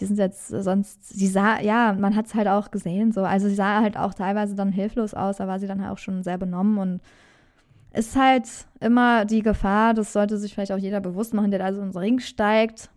die 0.00 0.06
sind 0.06 0.18
jetzt 0.18 0.48
sonst, 0.48 1.08
sie 1.08 1.26
sah, 1.26 1.60
ja, 1.60 1.92
man 1.92 2.16
hat 2.16 2.26
es 2.26 2.34
halt 2.34 2.48
auch 2.48 2.70
gesehen, 2.70 3.12
so. 3.12 3.22
Also 3.22 3.48
sie 3.48 3.54
sah 3.54 3.80
halt 3.80 3.96
auch 3.96 4.14
teilweise 4.14 4.54
dann 4.54 4.72
hilflos 4.72 5.14
aus, 5.14 5.38
da 5.38 5.46
war 5.46 5.58
sie 5.58 5.66
dann 5.66 5.82
halt 5.82 5.92
auch 5.92 5.98
schon 5.98 6.22
sehr 6.22 6.38
benommen 6.38 6.78
und 6.78 7.00
ist 7.92 8.16
halt 8.16 8.48
immer 8.80 9.24
die 9.24 9.42
Gefahr, 9.42 9.94
das 9.94 10.12
sollte 10.12 10.38
sich 10.38 10.54
vielleicht 10.54 10.72
auch 10.72 10.78
jeder 10.78 11.00
bewusst 11.00 11.34
machen, 11.34 11.50
der 11.50 11.60
da 11.60 11.72
so 11.72 11.80
ins 11.82 11.96
Ring 11.96 12.20
steigt, 12.20 12.90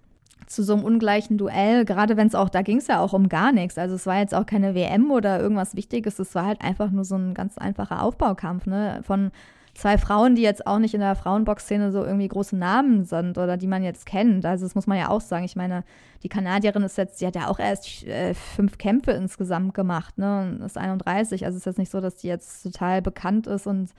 zu 0.48 0.64
so 0.64 0.74
einem 0.74 0.84
ungleichen 0.84 1.38
Duell, 1.38 1.86
gerade 1.86 2.18
wenn 2.18 2.28
es 2.28 2.36
auch, 2.36 2.50
da 2.50 2.62
ging 2.62 2.78
es 2.78 2.88
ja 2.88 3.00
auch 3.00 3.14
um 3.14 3.30
gar 3.30 3.52
nichts. 3.52 3.78
Also 3.78 3.96
es 3.96 4.06
war 4.06 4.20
jetzt 4.20 4.36
auch 4.36 4.46
keine 4.46 4.76
WM 4.76 5.10
oder 5.12 5.40
irgendwas 5.40 5.76
Wichtiges, 5.76 6.20
es 6.20 6.36
war 6.36 6.46
halt 6.46 6.62
einfach 6.62 6.92
nur 6.92 7.06
so 7.06 7.16
ein 7.16 7.34
ganz 7.34 7.58
einfacher 7.58 8.04
Aufbaukampf, 8.04 8.66
ne? 8.66 9.00
Von 9.04 9.32
zwei 9.74 9.98
Frauen, 9.98 10.36
die 10.36 10.42
jetzt 10.42 10.68
auch 10.68 10.80
nicht 10.80 10.94
in 10.94 11.00
der 11.00 11.16
Frauenbox-Szene 11.16 11.92
so 11.92 12.04
irgendwie 12.04 12.28
große 12.28 12.56
Namen 12.56 13.06
sind 13.06 13.38
oder 13.38 13.58
die 13.58 13.68
man 13.68 13.84
jetzt 13.84 14.06
kennt. 14.06 14.46
Also 14.46 14.66
das 14.66 14.76
muss 14.76 14.88
man 14.88 14.98
ja 14.98 15.10
auch 15.10 15.22
sagen. 15.22 15.46
Ich 15.46 15.56
meine, 15.56 15.84
die 16.24 16.30
Kanadierin 16.30 16.84
ist 16.84 16.98
jetzt, 16.98 17.22
die 17.22 17.28
hat 17.28 17.36
ja 17.36 17.48
auch 17.48 17.60
erst 17.60 18.06
äh, 18.06 18.34
fünf 18.34 18.78
Kämpfe 18.78 19.12
insgesamt 19.12 19.74
gemacht, 19.74 20.18
ne? 20.18 20.42
Und 20.42 20.62
ist 20.62 20.78
31. 20.78 21.46
Also 21.46 21.56
es 21.56 21.62
ist 21.62 21.66
jetzt 21.66 21.80
nicht 21.80 21.92
so, 21.92 22.02
dass 22.02 22.16
die 22.16 22.28
jetzt 22.28 22.64
total 22.64 23.02
bekannt 23.02 23.48
ist 23.48 23.68
und 23.68 23.92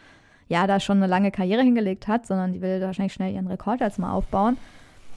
ja, 0.48 0.66
da 0.66 0.80
schon 0.80 0.98
eine 0.98 1.06
lange 1.06 1.30
Karriere 1.30 1.62
hingelegt 1.62 2.08
hat, 2.08 2.26
sondern 2.26 2.52
die 2.52 2.60
will 2.60 2.80
wahrscheinlich 2.80 3.14
schnell 3.14 3.32
ihren 3.32 3.46
Rekord 3.46 3.80
jetzt 3.80 3.98
mal 3.98 4.12
aufbauen. 4.12 4.58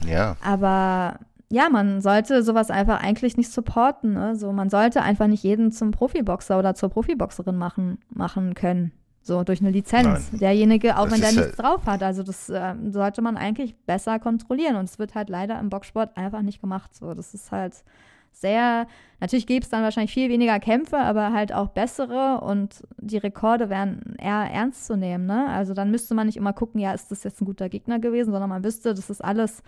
Ja. 0.05 0.37
Aber 0.43 1.19
ja, 1.49 1.69
man 1.69 2.01
sollte 2.01 2.41
sowas 2.43 2.71
einfach 2.71 3.01
eigentlich 3.01 3.37
nicht 3.37 3.51
supporten. 3.51 4.13
Ne? 4.13 4.35
So, 4.35 4.51
man 4.51 4.69
sollte 4.69 5.01
einfach 5.01 5.27
nicht 5.27 5.43
jeden 5.43 5.71
zum 5.71 5.91
Profiboxer 5.91 6.57
oder 6.57 6.73
zur 6.73 6.89
Profiboxerin 6.89 7.57
machen, 7.57 7.99
machen 8.09 8.55
können. 8.55 8.91
So 9.27 9.43
durch 9.43 9.59
eine 9.59 9.71
Lizenz. 9.71 10.29
Nein. 10.31 10.39
Derjenige, 10.39 10.99
auch 10.99 11.05
das 11.05 11.13
wenn 11.13 11.21
der 11.21 11.31
nichts 11.31 11.57
halt 11.57 11.59
drauf 11.59 11.87
hat. 11.87 12.03
Also 12.03 12.21
das 12.21 12.47
äh, 12.47 12.75
sollte 12.91 13.23
man 13.23 13.37
eigentlich 13.37 13.75
besser 13.75 14.19
kontrollieren. 14.19 14.75
Und 14.75 14.85
es 14.85 14.99
wird 14.99 15.15
halt 15.15 15.29
leider 15.29 15.59
im 15.59 15.69
Boxsport 15.69 16.15
einfach 16.15 16.43
nicht 16.43 16.61
gemacht. 16.61 16.93
So, 16.93 17.15
das 17.15 17.33
ist 17.33 17.51
halt 17.51 17.83
sehr, 18.31 18.85
natürlich 19.19 19.47
gäbe 19.47 19.63
es 19.63 19.69
dann 19.69 19.81
wahrscheinlich 19.81 20.13
viel 20.13 20.29
weniger 20.29 20.59
Kämpfe, 20.59 20.99
aber 20.99 21.33
halt 21.33 21.53
auch 21.53 21.69
bessere 21.69 22.41
und 22.41 22.83
die 22.99 23.17
Rekorde 23.17 23.71
wären 23.71 24.15
eher 24.19 24.47
ernst 24.51 24.85
zu 24.85 24.95
nehmen. 24.95 25.25
Ne? 25.25 25.47
Also 25.47 25.73
dann 25.73 25.89
müsste 25.89 26.13
man 26.13 26.27
nicht 26.27 26.37
immer 26.37 26.53
gucken, 26.53 26.79
ja, 26.79 26.93
ist 26.93 27.09
das 27.09 27.23
jetzt 27.23 27.41
ein 27.41 27.45
guter 27.45 27.67
Gegner 27.67 27.97
gewesen, 27.97 28.31
sondern 28.31 28.49
man 28.49 28.63
wüsste, 28.63 28.93
das 28.93 29.09
ist 29.09 29.23
alles 29.23 29.63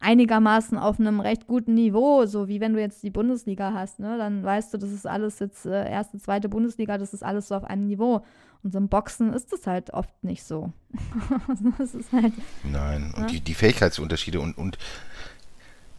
einigermaßen 0.00 0.78
auf 0.78 0.98
einem 0.98 1.20
recht 1.20 1.46
guten 1.46 1.74
Niveau, 1.74 2.24
so 2.24 2.48
wie 2.48 2.60
wenn 2.60 2.72
du 2.72 2.80
jetzt 2.80 3.02
die 3.02 3.10
Bundesliga 3.10 3.72
hast, 3.74 4.00
ne? 4.00 4.16
Dann 4.16 4.42
weißt 4.42 4.72
du, 4.72 4.78
das 4.78 4.90
ist 4.90 5.06
alles 5.06 5.38
jetzt 5.40 5.66
äh, 5.66 5.90
erste, 5.90 6.18
zweite 6.18 6.48
Bundesliga, 6.48 6.96
das 6.96 7.12
ist 7.12 7.22
alles 7.22 7.48
so 7.48 7.54
auf 7.54 7.64
einem 7.64 7.86
Niveau. 7.86 8.22
Und 8.62 8.72
so 8.72 8.78
im 8.78 8.88
Boxen 8.88 9.32
ist 9.32 9.52
das 9.52 9.66
halt 9.66 9.90
oft 9.90 10.12
nicht 10.22 10.44
so. 10.44 10.72
das 11.78 11.94
ist 11.94 12.12
halt. 12.12 12.32
Nein, 12.64 13.14
und 13.16 13.30
die, 13.30 13.40
die 13.40 13.54
Fähigkeitsunterschiede 13.54 14.40
und, 14.40 14.58
und 14.58 14.78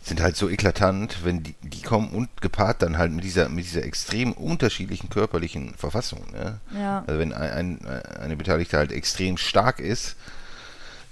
sind 0.04 0.22
halt 0.22 0.36
so 0.36 0.50
eklatant, 0.50 1.24
wenn 1.24 1.44
die, 1.44 1.56
die 1.62 1.82
kommen 1.82 2.10
und 2.10 2.42
gepaart 2.42 2.82
dann 2.82 2.98
halt 2.98 3.12
mit 3.12 3.24
dieser, 3.24 3.50
mit 3.50 3.66
dieser 3.66 3.84
extrem 3.84 4.34
unterschiedlichen 4.34 5.10
körperlichen 5.10 5.76
Verfassung. 5.76 6.26
Ne? 6.32 6.60
Ja. 6.76 7.04
Also 7.06 7.20
wenn 7.20 7.34
ein, 7.34 7.86
ein, 7.86 8.02
eine 8.20 8.36
Beteiligte 8.36 8.78
halt 8.78 8.92
extrem 8.92 9.38
stark 9.38 9.80
ist, 9.80 10.16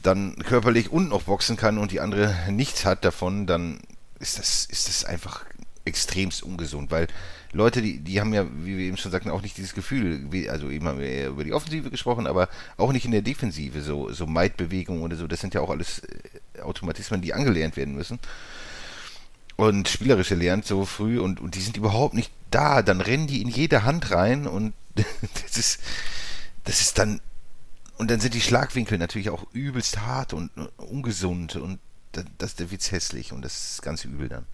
dann 0.02 0.36
körperlich 0.38 0.91
und 0.91 1.10
noch 1.10 1.24
boxen 1.24 1.56
kann 1.56 1.78
und 1.78 1.91
die 1.91 2.00
andere 2.00 2.34
nichts 2.50 2.86
hat 2.86 3.06
davon, 3.06 3.45
dann 3.45 3.80
ist 4.20 4.39
das, 4.39 4.66
ist 4.66 4.88
das 4.88 5.06
einfach 5.06 5.45
extremst 5.86 6.43
ungesund, 6.43 6.91
weil 6.91 7.07
Leute, 7.51 7.82
die, 7.82 7.99
die 7.99 8.19
haben 8.19 8.34
ja, 8.34 8.45
wie 8.45 8.77
wir 8.77 8.86
eben 8.86 8.97
schon 8.97 9.11
sagten, 9.11 9.32
auch 9.32 9.41
nicht 9.41 9.57
dieses 9.57 9.73
Gefühl, 9.73 10.32
wie, 10.32 10.49
also 10.49 10.69
eben 10.69 10.88
haben 10.88 10.99
wir 10.99 11.07
eher 11.07 11.30
über 11.30 11.43
die 11.43 11.53
Offensive 11.53 11.89
gesprochen, 11.89 12.27
aber 12.27 12.47
auch 12.77 12.91
nicht 12.91 13.05
in 13.05 13.11
der 13.11 13.21
Defensive, 13.21 13.82
so, 13.82 14.11
so 14.11 14.27
Maidbewegungen 14.27 15.01
oder 15.01 15.15
so, 15.15 15.25
das 15.27 15.41
sind 15.41 15.53
ja 15.53 15.61
auch 15.61 15.69
alles 15.69 15.99
äh, 15.99 16.61
Automatismen, 16.61 17.21
die 17.21 17.34
angelernt 17.34 17.75
werden 17.75 17.95
müssen. 17.95 18.19
Und 19.55 19.89
spielerische 19.89 20.36
lernt 20.36 20.65
so 20.65 20.86
früh 20.86 21.19
und, 21.19 21.41
und 21.41 21.55
die 21.55 21.61
sind 21.61 21.75
überhaupt 21.75 22.13
nicht 22.13 22.32
da, 22.51 22.82
dann 22.82 23.01
rennen 23.01 23.27
die 23.27 23.41
in 23.41 23.49
jede 23.49 23.84
Hand 23.84 24.11
rein 24.11 24.47
und 24.47 24.73
das 24.95 25.57
ist, 25.57 25.82
das 26.63 26.82
ist 26.82 26.99
dann 26.99 27.19
und 27.97 28.09
dann 28.09 28.21
sind 28.21 28.34
die 28.34 28.41
Schlagwinkel 28.41 28.97
natürlich 28.97 29.30
auch 29.30 29.45
übelst 29.51 29.99
hart 29.99 30.34
und 30.34 30.51
ungesund 30.77 31.57
und 31.57 31.80
das, 32.13 32.55
das 32.55 32.71
Witz 32.71 32.91
hässlich 32.91 33.34
und 33.34 33.43
das 33.43 33.71
ist 33.71 33.82
ganz 33.82 34.05
übel 34.05 34.30
dann. 34.30 34.45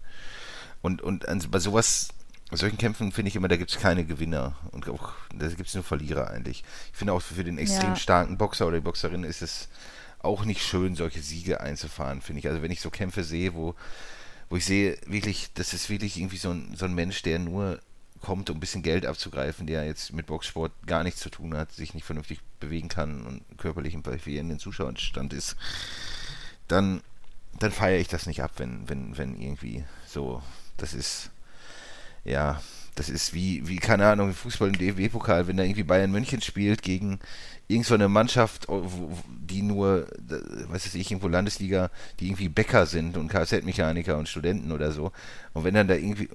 Und, 0.82 1.01
und 1.01 1.28
also 1.28 1.49
bei 1.49 1.59
sowas, 1.59 2.09
bei 2.49 2.57
solchen 2.57 2.78
Kämpfen 2.78 3.11
finde 3.11 3.30
ich 3.30 3.36
immer, 3.36 3.47
da 3.47 3.57
gibt 3.57 3.71
es 3.71 3.80
keine 3.80 4.05
Gewinner 4.05 4.55
und 4.71 4.88
auch, 4.89 5.13
da 5.36 5.47
gibt 5.47 5.67
es 5.67 5.73
nur 5.73 5.84
Verlierer 5.84 6.30
eigentlich. 6.30 6.63
Ich 6.91 6.97
finde 6.97 7.13
auch 7.13 7.21
für 7.21 7.43
den 7.43 7.57
extrem 7.57 7.91
ja. 7.91 7.95
starken 7.95 8.38
Boxer 8.38 8.67
oder 8.67 8.78
die 8.78 8.84
Boxerin 8.84 9.23
ist 9.23 9.41
es 9.41 9.67
auch 10.19 10.45
nicht 10.45 10.61
schön, 10.61 10.95
solche 10.95 11.21
Siege 11.21 11.61
einzufahren, 11.61 12.21
finde 12.21 12.39
ich. 12.39 12.47
Also 12.47 12.61
wenn 12.61 12.71
ich 12.71 12.82
so 12.82 12.89
Kämpfe 12.89 13.23
sehe, 13.23 13.53
wo, 13.53 13.76
wo 14.49 14.57
ich 14.57 14.65
sehe, 14.65 14.97
wirklich, 15.05 15.49
das 15.53 15.73
ist 15.73 15.89
wirklich 15.89 16.17
irgendwie 16.17 16.38
so 16.38 16.51
ein, 16.51 16.76
so 16.76 16.86
ein 16.86 16.93
Mensch, 16.93 17.21
der 17.21 17.39
nur 17.39 17.80
kommt, 18.21 18.49
um 18.49 18.57
ein 18.57 18.59
bisschen 18.59 18.82
Geld 18.82 19.05
abzugreifen, 19.05 19.67
der 19.67 19.86
jetzt 19.86 20.11
mit 20.11 20.26
Boxsport 20.26 20.71
gar 20.88 21.03
nichts 21.03 21.19
zu 21.19 21.30
tun 21.30 21.55
hat, 21.55 21.71
sich 21.71 21.93
nicht 21.93 22.05
vernünftig 22.05 22.39
bewegen 22.59 22.89
kann 22.89 23.26
und 23.26 23.43
körperlich 23.57 23.93
im 23.93 24.03
den 24.03 24.59
Zuschauerstand 24.59 25.32
ist, 25.32 25.55
dann, 26.67 27.01
dann 27.59 27.71
feiere 27.71 27.99
ich 27.99 28.07
das 28.07 28.26
nicht 28.26 28.41
ab, 28.41 28.53
wenn, 28.57 28.89
wenn, 28.89 29.17
wenn 29.17 29.39
irgendwie 29.39 29.84
so, 30.07 30.41
das 30.78 30.93
ist, 30.93 31.32
ja, 32.23 32.61
das 32.95 33.09
ist 33.09 33.34
wie, 33.34 33.67
wie 33.67 33.78
keine 33.78 34.07
Ahnung, 34.07 34.34
Fußball 34.34 34.69
im 34.69 34.78
DFB-Pokal, 34.78 35.47
wenn 35.47 35.57
da 35.57 35.63
irgendwie 35.63 35.84
Bayern 35.84 36.11
München 36.11 36.41
spielt 36.41 36.82
gegen 36.82 37.19
irgendeine 37.67 38.05
so 38.05 38.09
Mannschaft, 38.09 38.67
die 39.28 39.61
nur, 39.61 40.07
was 40.69 40.86
weiß 40.86 40.95
ich, 40.95 41.11
irgendwo 41.11 41.28
Landesliga, 41.28 41.89
die 42.19 42.28
irgendwie 42.28 42.49
Bäcker 42.49 42.86
sind 42.86 43.17
und 43.17 43.28
Kfz-Mechaniker 43.28 44.17
und 44.17 44.30
Studenten 44.30 44.71
oder 44.71 44.91
so. 44.91 45.11
Und 45.53 45.63
wenn 45.63 45.73
dann 45.73 45.88
da 45.88 45.95
irgendwie, 45.95 46.30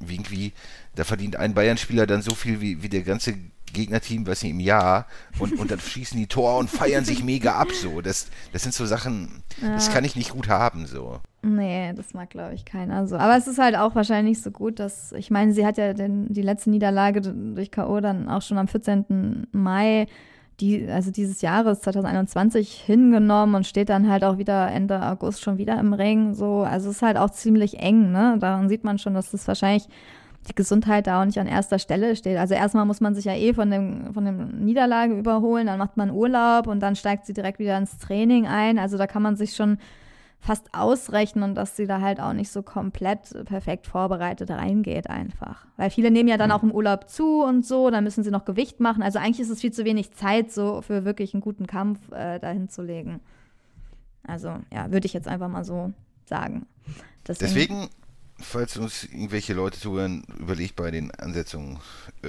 irgendwie, 0.00 0.52
da 0.94 1.04
verdient 1.04 1.36
ein 1.36 1.54
Bayern-Spieler 1.54 2.06
dann 2.06 2.22
so 2.22 2.34
viel 2.34 2.60
wie, 2.60 2.82
wie 2.82 2.88
der 2.88 3.02
ganze 3.02 3.34
Gegnerteam, 3.72 4.26
weiß 4.26 4.42
nicht, 4.42 4.52
im 4.52 4.60
Jahr 4.60 5.06
und, 5.38 5.58
und 5.58 5.70
dann 5.70 5.80
schießen 5.80 6.18
die 6.18 6.26
Tor 6.26 6.58
und 6.58 6.70
feiern 6.70 7.04
sich 7.04 7.22
mega 7.22 7.54
ab 7.54 7.72
so. 7.72 8.00
Das, 8.00 8.28
das 8.52 8.62
sind 8.62 8.74
so 8.74 8.86
Sachen, 8.86 9.42
ja. 9.60 9.74
das 9.74 9.92
kann 9.92 10.04
ich 10.04 10.16
nicht 10.16 10.30
gut 10.30 10.48
haben 10.48 10.86
so. 10.86 11.20
Nee, 11.42 11.92
das 11.94 12.12
mag, 12.12 12.30
glaube 12.30 12.54
ich, 12.54 12.64
keiner 12.64 13.06
so. 13.06 13.16
Aber 13.16 13.36
es 13.36 13.46
ist 13.46 13.58
halt 13.58 13.76
auch 13.76 13.94
wahrscheinlich 13.94 14.42
so 14.42 14.50
gut, 14.50 14.80
dass, 14.80 15.12
ich 15.12 15.30
meine, 15.30 15.52
sie 15.52 15.64
hat 15.64 15.78
ja 15.78 15.92
den, 15.92 16.32
die 16.32 16.42
letzte 16.42 16.70
Niederlage 16.70 17.20
durch 17.20 17.70
K.O. 17.70 18.00
dann 18.00 18.28
auch 18.28 18.42
schon 18.42 18.58
am 18.58 18.66
14. 18.66 19.46
Mai, 19.52 20.08
die, 20.58 20.88
also 20.88 21.12
dieses 21.12 21.42
Jahres 21.42 21.80
2021, 21.82 22.82
hingenommen 22.84 23.54
und 23.54 23.66
steht 23.66 23.90
dann 23.90 24.10
halt 24.10 24.24
auch 24.24 24.38
wieder 24.38 24.68
Ende 24.72 25.00
August 25.02 25.42
schon 25.42 25.58
wieder 25.58 25.78
im 25.78 25.92
Ring. 25.92 26.34
So, 26.34 26.62
also 26.62 26.90
es 26.90 26.96
ist 26.96 27.02
halt 27.02 27.16
auch 27.16 27.30
ziemlich 27.30 27.78
eng, 27.78 28.10
ne? 28.10 28.38
Daran 28.40 28.68
sieht 28.68 28.82
man 28.82 28.98
schon, 28.98 29.14
dass 29.14 29.30
das 29.30 29.46
wahrscheinlich 29.46 29.86
die 30.46 30.54
Gesundheit 30.54 31.06
da 31.06 31.20
auch 31.20 31.24
nicht 31.24 31.38
an 31.38 31.46
erster 31.46 31.78
Stelle 31.78 32.16
steht. 32.16 32.36
Also 32.36 32.54
erstmal 32.54 32.86
muss 32.86 33.00
man 33.00 33.14
sich 33.14 33.24
ja 33.24 33.34
eh 33.34 33.52
von 33.52 33.70
dem, 33.70 34.14
von 34.14 34.24
dem 34.24 34.64
Niederlage 34.64 35.18
überholen, 35.18 35.66
dann 35.66 35.78
macht 35.78 35.96
man 35.96 36.10
Urlaub 36.10 36.66
und 36.66 36.80
dann 36.80 36.96
steigt 36.96 37.26
sie 37.26 37.32
direkt 37.32 37.58
wieder 37.58 37.76
ins 37.76 37.98
Training 37.98 38.46
ein. 38.46 38.78
Also 38.78 38.96
da 38.96 39.06
kann 39.06 39.22
man 39.22 39.36
sich 39.36 39.54
schon 39.56 39.78
fast 40.38 40.72
ausrechnen, 40.74 41.54
dass 41.54 41.76
sie 41.76 41.86
da 41.86 42.00
halt 42.00 42.20
auch 42.20 42.32
nicht 42.32 42.50
so 42.50 42.62
komplett 42.62 43.46
perfekt 43.46 43.86
vorbereitet 43.86 44.50
reingeht 44.50 45.10
einfach. 45.10 45.66
Weil 45.76 45.90
viele 45.90 46.10
nehmen 46.10 46.28
ja 46.28 46.36
dann 46.36 46.52
auch 46.52 46.62
im 46.62 46.70
Urlaub 46.70 47.08
zu 47.08 47.42
und 47.42 47.66
so, 47.66 47.90
dann 47.90 48.04
müssen 48.04 48.22
sie 48.22 48.30
noch 48.30 48.44
Gewicht 48.44 48.78
machen. 48.78 49.02
Also 49.02 49.18
eigentlich 49.18 49.40
ist 49.40 49.50
es 49.50 49.60
viel 49.60 49.72
zu 49.72 49.84
wenig 49.84 50.12
Zeit 50.12 50.52
so 50.52 50.82
für 50.82 51.04
wirklich 51.04 51.34
einen 51.34 51.40
guten 51.40 51.66
Kampf 51.66 52.12
äh, 52.12 52.38
dahin 52.38 52.68
zu 52.68 52.82
legen. 52.82 53.20
Also 54.26 54.54
ja, 54.72 54.90
würde 54.92 55.06
ich 55.06 55.12
jetzt 55.12 55.28
einfach 55.28 55.48
mal 55.48 55.64
so 55.64 55.92
sagen. 56.26 56.66
Deswegen, 57.26 57.54
Deswegen 57.54 57.88
falls 58.38 58.76
uns 58.76 59.04
irgendwelche 59.04 59.54
Leute 59.54 59.78
zuhören, 59.78 60.24
überlegt 60.38 60.76
bei 60.76 60.90
den 60.90 61.10
Ansetzungen 61.12 61.78
äh, 62.22 62.28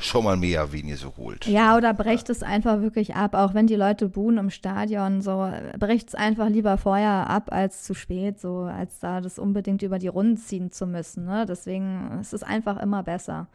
schon 0.00 0.24
mal 0.24 0.36
mehr, 0.36 0.72
wen 0.72 0.86
ihr 0.86 0.96
so 0.96 1.12
holt. 1.16 1.46
Ja, 1.46 1.76
oder 1.76 1.92
brecht 1.92 2.28
ja. 2.28 2.32
es 2.32 2.42
einfach 2.42 2.80
wirklich 2.80 3.14
ab, 3.14 3.34
auch 3.34 3.54
wenn 3.54 3.66
die 3.66 3.74
Leute 3.74 4.08
buhen 4.08 4.38
im 4.38 4.50
Stadion, 4.50 5.20
so 5.20 5.50
brecht 5.78 6.08
es 6.08 6.14
einfach 6.14 6.48
lieber 6.48 6.78
vorher 6.78 7.28
ab 7.28 7.52
als 7.52 7.82
zu 7.82 7.94
spät, 7.94 8.40
so 8.40 8.60
als 8.60 9.00
da 9.00 9.20
das 9.20 9.38
unbedingt 9.38 9.82
über 9.82 9.98
die 9.98 10.08
Runden 10.08 10.36
ziehen 10.36 10.70
zu 10.70 10.86
müssen. 10.86 11.24
Ne? 11.24 11.46
Deswegen 11.46 12.18
ist 12.20 12.32
es 12.32 12.42
einfach 12.42 12.78
immer 12.78 13.02
besser, 13.02 13.48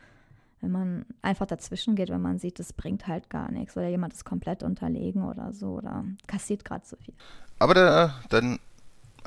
wenn 0.61 0.71
man 0.71 1.05
einfach 1.21 1.45
dazwischen 1.45 1.95
geht, 1.95 2.09
wenn 2.09 2.21
man 2.21 2.39
sieht, 2.39 2.59
das 2.59 2.73
bringt 2.73 3.07
halt 3.07 3.29
gar 3.29 3.51
nichts 3.51 3.77
oder 3.77 3.87
jemand 3.87 4.13
ist 4.13 4.25
komplett 4.25 4.63
unterlegen 4.63 5.23
oder 5.23 5.53
so 5.53 5.77
oder 5.77 6.03
kassiert 6.25 6.65
gerade 6.65 6.83
zu 6.83 6.97
viel. 6.97 7.13
Aber 7.59 7.73
da, 7.73 8.13
dann 8.29 8.59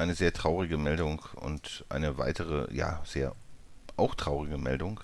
eine 0.01 0.15
sehr 0.15 0.33
traurige 0.33 0.79
Meldung 0.79 1.21
und 1.37 1.85
eine 1.89 2.19
weitere, 2.19 2.73
ja, 2.75 3.01
sehr 3.05 3.35
auch 3.97 4.15
traurige 4.15 4.59
Meldung. 4.59 5.01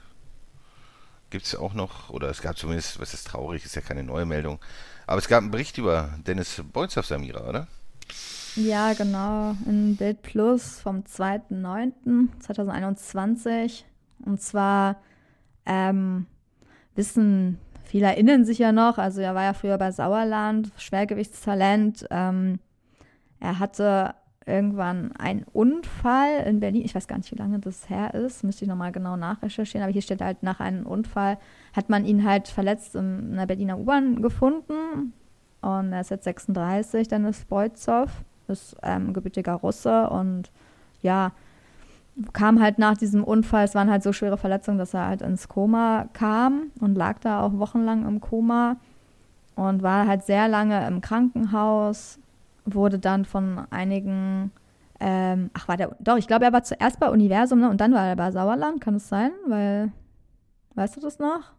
Gibt 1.30 1.46
es 1.46 1.56
auch 1.56 1.74
noch, 1.74 2.10
oder 2.10 2.30
es 2.30 2.40
gab 2.40 2.56
zumindest, 2.56 3.00
was 3.00 3.12
ist 3.14 3.26
traurig, 3.26 3.64
ist 3.64 3.74
ja 3.74 3.82
keine 3.82 4.04
neue 4.04 4.24
Meldung, 4.24 4.60
aber 5.06 5.18
es 5.18 5.28
gab 5.28 5.42
einen 5.42 5.50
Bericht 5.50 5.76
über 5.78 6.10
Dennis 6.26 6.62
Beutz 6.72 6.96
auf 6.96 7.06
Samira, 7.06 7.48
oder? 7.48 7.66
Ja, 8.54 8.92
genau, 8.94 9.56
in 9.66 9.96
Bild 9.96 10.22
Plus 10.22 10.78
vom 10.80 11.02
2.9.2021. 11.02 13.82
Und 14.24 14.40
zwar 14.40 15.02
ähm, 15.66 16.26
wissen 16.94 17.58
viele 17.84 18.06
erinnern 18.06 18.44
sich 18.44 18.58
ja 18.58 18.70
noch, 18.72 18.98
also 18.98 19.20
er 19.20 19.34
war 19.34 19.42
ja 19.44 19.52
früher 19.52 19.78
bei 19.78 19.92
Sauerland, 19.92 20.72
Schwergewichtstalent. 20.78 22.06
Ähm, 22.10 22.58
er 23.40 23.58
hatte 23.58 24.14
irgendwann 24.46 25.12
ein 25.18 25.44
Unfall 25.52 26.44
in 26.46 26.60
Berlin. 26.60 26.84
Ich 26.84 26.94
weiß 26.94 27.08
gar 27.08 27.16
nicht, 27.16 27.30
wie 27.32 27.36
lange 27.36 27.58
das 27.58 27.90
her 27.90 28.14
ist. 28.14 28.44
Müsste 28.44 28.64
ich 28.64 28.68
nochmal 28.68 28.92
genau 28.92 29.16
nachrecherchieren. 29.16 29.82
Aber 29.82 29.92
hier 29.92 30.02
steht 30.02 30.22
halt, 30.22 30.42
nach 30.42 30.60
einem 30.60 30.86
Unfall 30.86 31.38
hat 31.74 31.90
man 31.90 32.04
ihn 32.04 32.24
halt 32.24 32.48
verletzt 32.48 32.94
in 32.94 33.32
einer 33.32 33.46
Berliner 33.46 33.78
U-Bahn 33.78 34.22
gefunden. 34.22 35.12
Und 35.60 35.92
er 35.92 36.00
ist 36.00 36.10
jetzt 36.10 36.24
36, 36.24 37.08
Dennis 37.08 37.44
Boyzow, 37.44 38.08
ist 38.46 38.76
ähm, 38.82 39.12
gebürtiger 39.12 39.54
Russe. 39.54 40.08
Und 40.10 40.52
ja, 41.02 41.32
kam 42.32 42.62
halt 42.62 42.78
nach 42.78 42.96
diesem 42.96 43.24
Unfall, 43.24 43.64
es 43.64 43.74
waren 43.74 43.90
halt 43.90 44.02
so 44.02 44.12
schwere 44.12 44.38
Verletzungen, 44.38 44.78
dass 44.78 44.94
er 44.94 45.06
halt 45.06 45.22
ins 45.22 45.48
Koma 45.48 46.08
kam 46.12 46.70
und 46.80 46.94
lag 46.94 47.18
da 47.18 47.42
auch 47.42 47.58
wochenlang 47.58 48.06
im 48.06 48.20
Koma 48.20 48.76
und 49.54 49.82
war 49.82 50.06
halt 50.06 50.22
sehr 50.22 50.48
lange 50.48 50.86
im 50.86 51.00
Krankenhaus, 51.00 52.18
wurde 52.66 52.98
dann 52.98 53.24
von 53.24 53.60
einigen, 53.70 54.50
ähm, 55.00 55.50
ach 55.54 55.68
war 55.68 55.76
der, 55.76 55.96
doch, 56.00 56.16
ich 56.16 56.26
glaube, 56.26 56.44
er 56.44 56.52
war 56.52 56.62
zuerst 56.62 57.00
bei 57.00 57.08
Universum 57.08 57.60
ne, 57.60 57.70
und 57.70 57.80
dann 57.80 57.92
war 57.92 58.06
er 58.06 58.16
bei 58.16 58.30
Sauerland, 58.30 58.80
kann 58.80 58.96
es 58.96 59.08
sein? 59.08 59.30
Weil, 59.46 59.92
weißt 60.74 60.96
du 60.96 61.00
das 61.00 61.18
noch? 61.18 61.52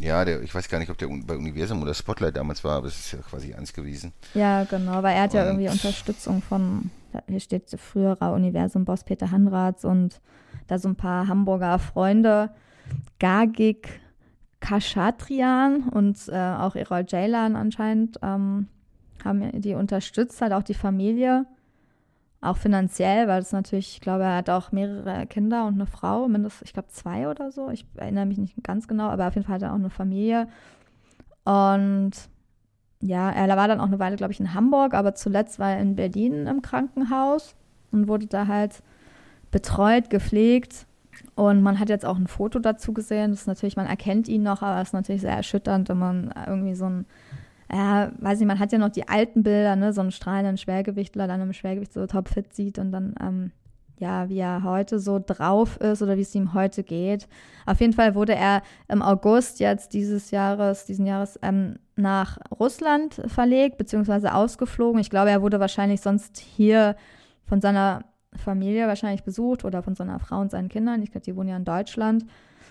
Ja, 0.00 0.24
der, 0.24 0.42
ich 0.42 0.54
weiß 0.54 0.68
gar 0.68 0.78
nicht, 0.78 0.90
ob 0.90 0.98
der 0.98 1.08
bei 1.08 1.36
Universum 1.36 1.82
oder 1.82 1.94
Spotlight 1.94 2.36
damals 2.36 2.62
war, 2.64 2.76
aber 2.76 2.86
es 2.86 2.98
ist 2.98 3.12
ja 3.12 3.18
quasi 3.20 3.54
eins 3.54 3.72
gewesen. 3.72 4.12
Ja, 4.34 4.64
genau, 4.64 5.02
weil 5.02 5.16
er 5.16 5.22
hat 5.22 5.30
und 5.30 5.36
ja 5.36 5.46
irgendwie 5.46 5.68
Unterstützung 5.68 6.42
von, 6.42 6.90
hier 7.28 7.40
steht 7.40 7.70
früherer 7.80 8.32
Universum-Boss 8.32 9.04
Peter 9.04 9.30
Hanratz 9.30 9.84
und 9.84 10.20
da 10.66 10.78
so 10.78 10.88
ein 10.88 10.96
paar 10.96 11.28
Hamburger 11.28 11.78
Freunde, 11.78 12.50
Gagik, 13.18 14.00
Kaschatrian 14.60 15.88
und 15.88 16.28
äh, 16.28 16.36
auch 16.36 16.76
Erol 16.76 17.04
Jaylan 17.06 17.56
anscheinend 17.56 18.18
ähm, 18.22 18.68
haben 19.26 19.60
die 19.60 19.74
unterstützt, 19.74 20.40
halt 20.40 20.52
auch 20.52 20.62
die 20.62 20.74
Familie, 20.74 21.46
auch 22.40 22.56
finanziell, 22.56 23.28
weil 23.28 23.40
es 23.40 23.52
natürlich, 23.52 23.94
ich 23.94 24.00
glaube, 24.00 24.24
er 24.24 24.36
hat 24.36 24.50
auch 24.50 24.72
mehrere 24.72 25.26
Kinder 25.26 25.66
und 25.66 25.74
eine 25.74 25.86
Frau, 25.86 26.28
mindestens, 26.28 26.68
ich 26.68 26.72
glaube, 26.72 26.88
zwei 26.88 27.28
oder 27.28 27.50
so. 27.50 27.70
Ich 27.70 27.86
erinnere 27.96 28.26
mich 28.26 28.38
nicht 28.38 28.62
ganz 28.62 28.88
genau, 28.88 29.08
aber 29.08 29.28
auf 29.28 29.34
jeden 29.34 29.46
Fall 29.46 29.56
hat 29.56 29.62
er 29.62 29.72
auch 29.72 29.76
eine 29.76 29.90
Familie. 29.90 30.48
Und 31.44 32.12
ja, 33.00 33.30
er 33.30 33.56
war 33.56 33.68
dann 33.68 33.80
auch 33.80 33.86
eine 33.86 33.98
Weile, 33.98 34.16
glaube 34.16 34.32
ich, 34.32 34.40
in 34.40 34.54
Hamburg, 34.54 34.94
aber 34.94 35.14
zuletzt 35.14 35.58
war 35.58 35.72
er 35.72 35.80
in 35.80 35.96
Berlin 35.96 36.46
im 36.46 36.62
Krankenhaus 36.62 37.54
und 37.90 38.08
wurde 38.08 38.26
da 38.26 38.46
halt 38.46 38.82
betreut, 39.50 40.10
gepflegt. 40.10 40.86
Und 41.34 41.62
man 41.62 41.78
hat 41.78 41.88
jetzt 41.88 42.04
auch 42.04 42.16
ein 42.16 42.26
Foto 42.26 42.58
dazu 42.58 42.92
gesehen. 42.92 43.30
Das 43.30 43.42
ist 43.42 43.46
natürlich, 43.46 43.76
man 43.76 43.86
erkennt 43.86 44.28
ihn 44.28 44.42
noch, 44.42 44.62
aber 44.62 44.80
es 44.80 44.88
ist 44.88 44.94
natürlich 44.94 45.22
sehr 45.22 45.36
erschütternd, 45.36 45.88
wenn 45.88 45.98
man 45.98 46.34
irgendwie 46.46 46.74
so 46.74 46.86
ein 46.86 47.06
ja, 47.72 48.12
weiß 48.18 48.38
nicht, 48.38 48.48
man 48.48 48.58
hat 48.58 48.72
ja 48.72 48.78
noch 48.78 48.90
die 48.90 49.08
alten 49.08 49.42
Bilder, 49.42 49.76
ne, 49.76 49.92
so 49.92 50.00
einen 50.00 50.12
strahlenden 50.12 50.56
Schwergewichtler 50.56 51.26
dann 51.26 51.40
im 51.40 51.52
Schwergewicht 51.52 51.92
so 51.92 52.06
topfit 52.06 52.54
sieht 52.54 52.78
und 52.78 52.92
dann, 52.92 53.14
ähm, 53.20 53.52
ja, 53.98 54.28
wie 54.28 54.38
er 54.38 54.62
heute 54.62 54.98
so 54.98 55.18
drauf 55.24 55.78
ist 55.78 56.02
oder 56.02 56.16
wie 56.16 56.22
es 56.22 56.34
ihm 56.34 56.52
heute 56.52 56.82
geht. 56.82 57.26
Auf 57.64 57.80
jeden 57.80 57.94
Fall 57.94 58.14
wurde 58.14 58.34
er 58.34 58.62
im 58.88 59.02
August 59.02 59.58
jetzt 59.58 59.94
dieses 59.94 60.30
Jahres, 60.30 60.84
diesen 60.84 61.06
Jahres, 61.06 61.38
ähm, 61.42 61.78
nach 61.96 62.38
Russland 62.60 63.22
verlegt, 63.26 63.78
beziehungsweise 63.78 64.34
ausgeflogen. 64.34 65.00
Ich 65.00 65.10
glaube, 65.10 65.30
er 65.30 65.40
wurde 65.40 65.60
wahrscheinlich 65.60 66.02
sonst 66.02 66.36
hier 66.36 66.94
von 67.46 67.62
seiner 67.62 68.04
Familie 68.34 68.86
wahrscheinlich 68.86 69.24
besucht 69.24 69.64
oder 69.64 69.82
von 69.82 69.94
seiner 69.94 70.18
Frau 70.18 70.40
und 70.40 70.50
seinen 70.50 70.68
Kindern. 70.68 71.02
Ich 71.02 71.10
glaube, 71.10 71.24
die 71.24 71.34
wohnen 71.34 71.48
ja 71.48 71.56
in 71.56 71.64
Deutschland 71.64 72.26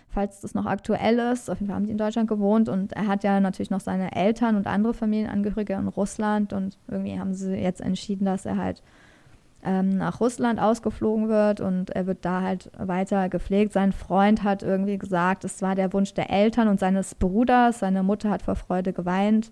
falls 0.10 0.42
das 0.42 0.54
noch 0.54 0.66
aktuell 0.66 1.20
ist. 1.20 1.50
Auf 1.50 1.60
jeden 1.60 1.68
Fall 1.68 1.76
haben 1.76 1.86
sie 1.86 1.92
in 1.92 1.98
Deutschland 1.98 2.30
gewohnt 2.30 2.70
und 2.70 2.94
er 2.94 3.08
hat 3.08 3.24
ja 3.24 3.40
natürlich 3.40 3.70
noch 3.70 3.82
seine 3.82 4.16
Eltern 4.16 4.56
und 4.56 4.68
andere 4.68 4.94
Familienangehörige 4.94 5.74
in 5.74 5.88
Russland 5.88 6.54
und 6.54 6.78
irgendwie 6.88 7.20
haben 7.20 7.34
sie 7.34 7.56
jetzt 7.56 7.82
entschieden, 7.82 8.26
dass 8.26 8.46
er 8.46 8.58
halt 8.58 8.82
ähm, 9.64 9.98
nach 9.98 10.20
Russland 10.20 10.60
ausgeflogen 10.60 11.28
wird 11.28 11.60
und 11.60 11.90
er 11.90 12.06
wird 12.06 12.24
da 12.24 12.42
halt 12.42 12.72
weiter 12.78 13.30
gepflegt. 13.30 13.74
Sein 13.74 13.92
Freund 13.92 14.44
hat 14.44 14.64
irgendwie 14.64 14.98
gesagt, 14.98 15.44
es 15.44 15.62
war 15.62 15.76
der 15.76 15.92
Wunsch 15.92 16.14
der 16.14 16.30
Eltern 16.30 16.68
und 16.68 16.80
seines 16.80 17.16
Bruders. 17.16 17.80
Seine 17.80 18.04
Mutter 18.04 18.30
hat 18.30 18.44
vor 18.44 18.56
Freude 18.56 18.94
geweint. 18.94 19.52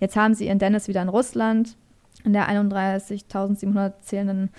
Jetzt 0.00 0.16
haben 0.16 0.34
sie 0.34 0.46
ihren 0.46 0.60
Dennis 0.60 0.86
wieder 0.86 1.02
in 1.02 1.08
Russland, 1.08 1.76
in 2.24 2.32
der 2.32 2.48
31.700 2.48 3.94
zählenden 4.00 4.50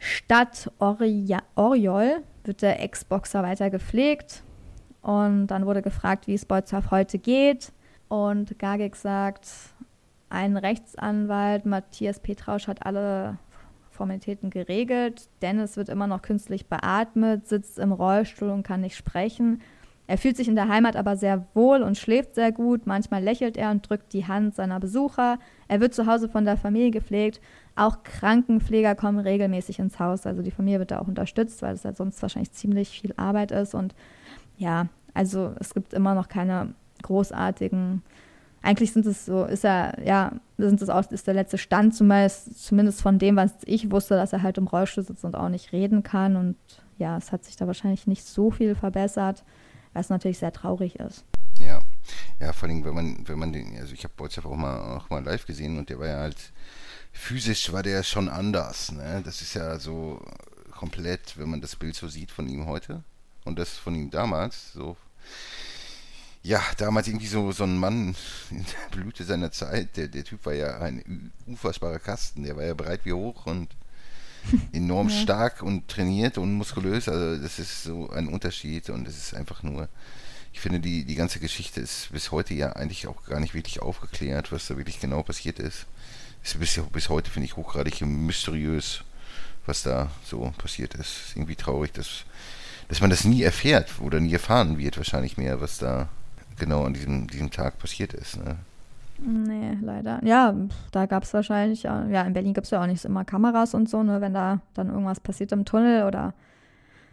Stadt 0.00 0.70
Oriol 0.78 2.16
wird 2.44 2.62
der 2.62 2.82
Ex-Boxer 2.82 3.42
weiter 3.42 3.70
gepflegt. 3.70 4.42
Und 5.04 5.48
dann 5.48 5.66
wurde 5.66 5.82
gefragt, 5.82 6.26
wie 6.26 6.34
es 6.34 6.46
Bolzhoff 6.46 6.90
heute 6.90 7.18
geht. 7.18 7.72
Und 8.08 8.58
Gagik 8.58 8.96
sagt, 8.96 9.48
ein 10.30 10.56
Rechtsanwalt, 10.56 11.66
Matthias 11.66 12.20
Petrausch, 12.20 12.68
hat 12.68 12.86
alle 12.86 13.36
Formalitäten 13.90 14.48
geregelt. 14.48 15.28
Dennis 15.42 15.76
wird 15.76 15.90
immer 15.90 16.06
noch 16.06 16.22
künstlich 16.22 16.66
beatmet, 16.66 17.46
sitzt 17.46 17.78
im 17.78 17.92
Rollstuhl 17.92 18.48
und 18.48 18.62
kann 18.62 18.80
nicht 18.80 18.96
sprechen. 18.96 19.60
Er 20.06 20.16
fühlt 20.16 20.38
sich 20.38 20.48
in 20.48 20.54
der 20.54 20.68
Heimat 20.68 20.96
aber 20.96 21.16
sehr 21.16 21.46
wohl 21.52 21.82
und 21.82 21.98
schläft 21.98 22.34
sehr 22.34 22.50
gut. 22.50 22.86
Manchmal 22.86 23.22
lächelt 23.22 23.58
er 23.58 23.70
und 23.70 23.88
drückt 23.88 24.14
die 24.14 24.26
Hand 24.26 24.54
seiner 24.54 24.80
Besucher. 24.80 25.38
Er 25.68 25.80
wird 25.80 25.92
zu 25.92 26.06
Hause 26.06 26.30
von 26.30 26.46
der 26.46 26.56
Familie 26.56 26.90
gepflegt. 26.90 27.42
Auch 27.76 28.02
Krankenpfleger 28.04 28.94
kommen 28.94 29.18
regelmäßig 29.18 29.78
ins 29.78 29.98
Haus. 29.98 30.26
Also 30.26 30.42
die 30.42 30.50
Familie 30.50 30.78
wird 30.78 30.92
da 30.92 31.00
auch 31.00 31.08
unterstützt, 31.08 31.60
weil 31.60 31.74
es 31.74 31.82
ja 31.82 31.92
sonst 31.92 32.22
wahrscheinlich 32.22 32.52
ziemlich 32.52 32.88
viel 32.88 33.12
Arbeit 33.18 33.50
ist. 33.50 33.74
Und 33.74 33.94
ja, 34.56 34.88
also 35.12 35.54
es 35.60 35.74
gibt 35.74 35.92
immer 35.92 36.14
noch 36.14 36.28
keine 36.28 36.74
großartigen. 37.02 38.02
Eigentlich 38.62 38.92
sind 38.92 39.04
es 39.06 39.26
so, 39.26 39.44
ist 39.44 39.64
er, 39.64 40.02
ja, 40.04 40.32
sind 40.56 40.80
es 40.80 40.88
auch, 40.88 41.10
ist 41.10 41.26
der 41.26 41.34
letzte 41.34 41.58
Stand 41.58 41.94
zumindest, 41.94 42.64
zumindest 42.64 43.02
von 43.02 43.18
dem, 43.18 43.36
was 43.36 43.52
ich 43.64 43.90
wusste, 43.90 44.14
dass 44.16 44.32
er 44.32 44.42
halt 44.42 44.56
im 44.56 44.66
Rollstuhl 44.66 45.04
sitzt 45.04 45.24
und 45.24 45.36
auch 45.36 45.50
nicht 45.50 45.72
reden 45.72 46.02
kann. 46.02 46.36
Und 46.36 46.56
ja, 46.98 47.16
es 47.18 47.30
hat 47.30 47.44
sich 47.44 47.56
da 47.56 47.66
wahrscheinlich 47.66 48.06
nicht 48.06 48.24
so 48.24 48.50
viel 48.50 48.74
verbessert 48.74 49.44
was 49.94 50.10
natürlich 50.10 50.38
sehr 50.38 50.52
traurig 50.52 50.96
ist. 50.96 51.24
Ja, 51.60 51.80
ja, 52.40 52.52
vor 52.52 52.68
allem, 52.68 52.84
wenn 52.84 52.94
man, 52.94 53.28
wenn 53.28 53.38
man 53.38 53.52
den, 53.52 53.78
also 53.78 53.94
ich 53.94 54.04
habe 54.04 54.12
Bolzef 54.16 54.44
auch 54.44 54.56
mal, 54.56 54.96
auch 54.96 55.08
mal 55.08 55.24
live 55.24 55.46
gesehen 55.46 55.78
und 55.78 55.88
der 55.88 55.98
war 55.98 56.08
ja 56.08 56.18
halt, 56.18 56.52
physisch 57.12 57.72
war 57.72 57.82
der 57.82 58.02
schon 58.02 58.28
anders, 58.28 58.92
ne? 58.92 59.22
Das 59.24 59.40
ist 59.40 59.54
ja 59.54 59.78
so 59.78 60.20
komplett, 60.72 61.38
wenn 61.38 61.48
man 61.48 61.60
das 61.60 61.76
Bild 61.76 61.94
so 61.94 62.08
sieht 62.08 62.32
von 62.32 62.48
ihm 62.48 62.66
heute 62.66 63.04
und 63.44 63.58
das 63.58 63.70
von 63.70 63.94
ihm 63.94 64.10
damals, 64.10 64.72
so, 64.72 64.96
ja, 66.42 66.62
damals 66.76 67.08
irgendwie 67.08 67.26
so, 67.26 67.52
so 67.52 67.64
ein 67.64 67.78
Mann 67.78 68.14
in 68.50 68.64
der 68.64 68.96
Blüte 68.96 69.24
seiner 69.24 69.50
Zeit, 69.50 69.96
der, 69.96 70.08
der 70.08 70.24
Typ 70.24 70.44
war 70.44 70.52
ja 70.52 70.78
ein 70.78 71.32
unfassbarer 71.46 71.98
Kasten, 71.98 72.42
der 72.44 72.56
war 72.56 72.64
ja 72.64 72.74
breit 72.74 73.00
wie 73.04 73.14
hoch 73.14 73.46
und 73.46 73.74
enorm 74.72 75.08
ja. 75.10 75.22
stark 75.22 75.62
und 75.62 75.88
trainiert 75.88 76.38
und 76.38 76.52
muskulös. 76.52 77.08
Also 77.08 77.42
das 77.42 77.58
ist 77.58 77.84
so 77.84 78.10
ein 78.10 78.28
Unterschied 78.28 78.90
und 78.90 79.08
es 79.08 79.16
ist 79.16 79.34
einfach 79.34 79.62
nur, 79.62 79.88
ich 80.52 80.60
finde, 80.60 80.80
die, 80.80 81.04
die 81.04 81.14
ganze 81.14 81.40
Geschichte 81.40 81.80
ist 81.80 82.10
bis 82.12 82.30
heute 82.30 82.54
ja 82.54 82.74
eigentlich 82.74 83.06
auch 83.06 83.24
gar 83.24 83.40
nicht 83.40 83.54
wirklich 83.54 83.80
aufgeklärt, 83.80 84.52
was 84.52 84.66
da 84.66 84.76
wirklich 84.76 85.00
genau 85.00 85.22
passiert 85.22 85.58
ist. 85.58 85.86
Ist 86.42 86.60
bis, 86.60 86.78
bis 86.92 87.08
heute, 87.08 87.30
finde 87.30 87.46
ich, 87.46 87.56
hochgradig 87.56 88.02
mysteriös, 88.02 89.02
was 89.64 89.82
da 89.82 90.10
so 90.24 90.52
passiert 90.58 90.94
ist. 90.94 91.28
ist 91.28 91.36
irgendwie 91.36 91.56
traurig, 91.56 91.92
dass, 91.92 92.24
dass 92.88 93.00
man 93.00 93.10
das 93.10 93.24
nie 93.24 93.42
erfährt 93.42 93.90
oder 94.00 94.20
nie 94.20 94.32
erfahren 94.32 94.78
wird, 94.78 94.96
wahrscheinlich 94.96 95.36
mehr, 95.36 95.60
was 95.60 95.78
da 95.78 96.08
genau 96.58 96.84
an 96.84 96.94
diesem, 96.94 97.26
diesem 97.26 97.50
Tag 97.50 97.78
passiert 97.78 98.14
ist. 98.14 98.36
Ne? 98.42 98.56
Nee, 99.18 99.78
leider. 99.80 100.20
Ja, 100.24 100.54
da 100.90 101.06
gab 101.06 101.22
es 101.22 101.32
wahrscheinlich, 101.32 101.84
ja, 101.84 102.22
in 102.22 102.32
Berlin 102.32 102.54
gibt 102.54 102.66
es 102.66 102.70
ja 102.70 102.82
auch 102.82 102.86
nicht 102.86 103.04
immer 103.04 103.24
Kameras 103.24 103.74
und 103.74 103.88
so, 103.88 104.02
ne, 104.02 104.20
wenn 104.20 104.34
da 104.34 104.60
dann 104.74 104.88
irgendwas 104.88 105.20
passiert 105.20 105.52
im 105.52 105.64
Tunnel 105.64 106.04
oder 106.04 106.34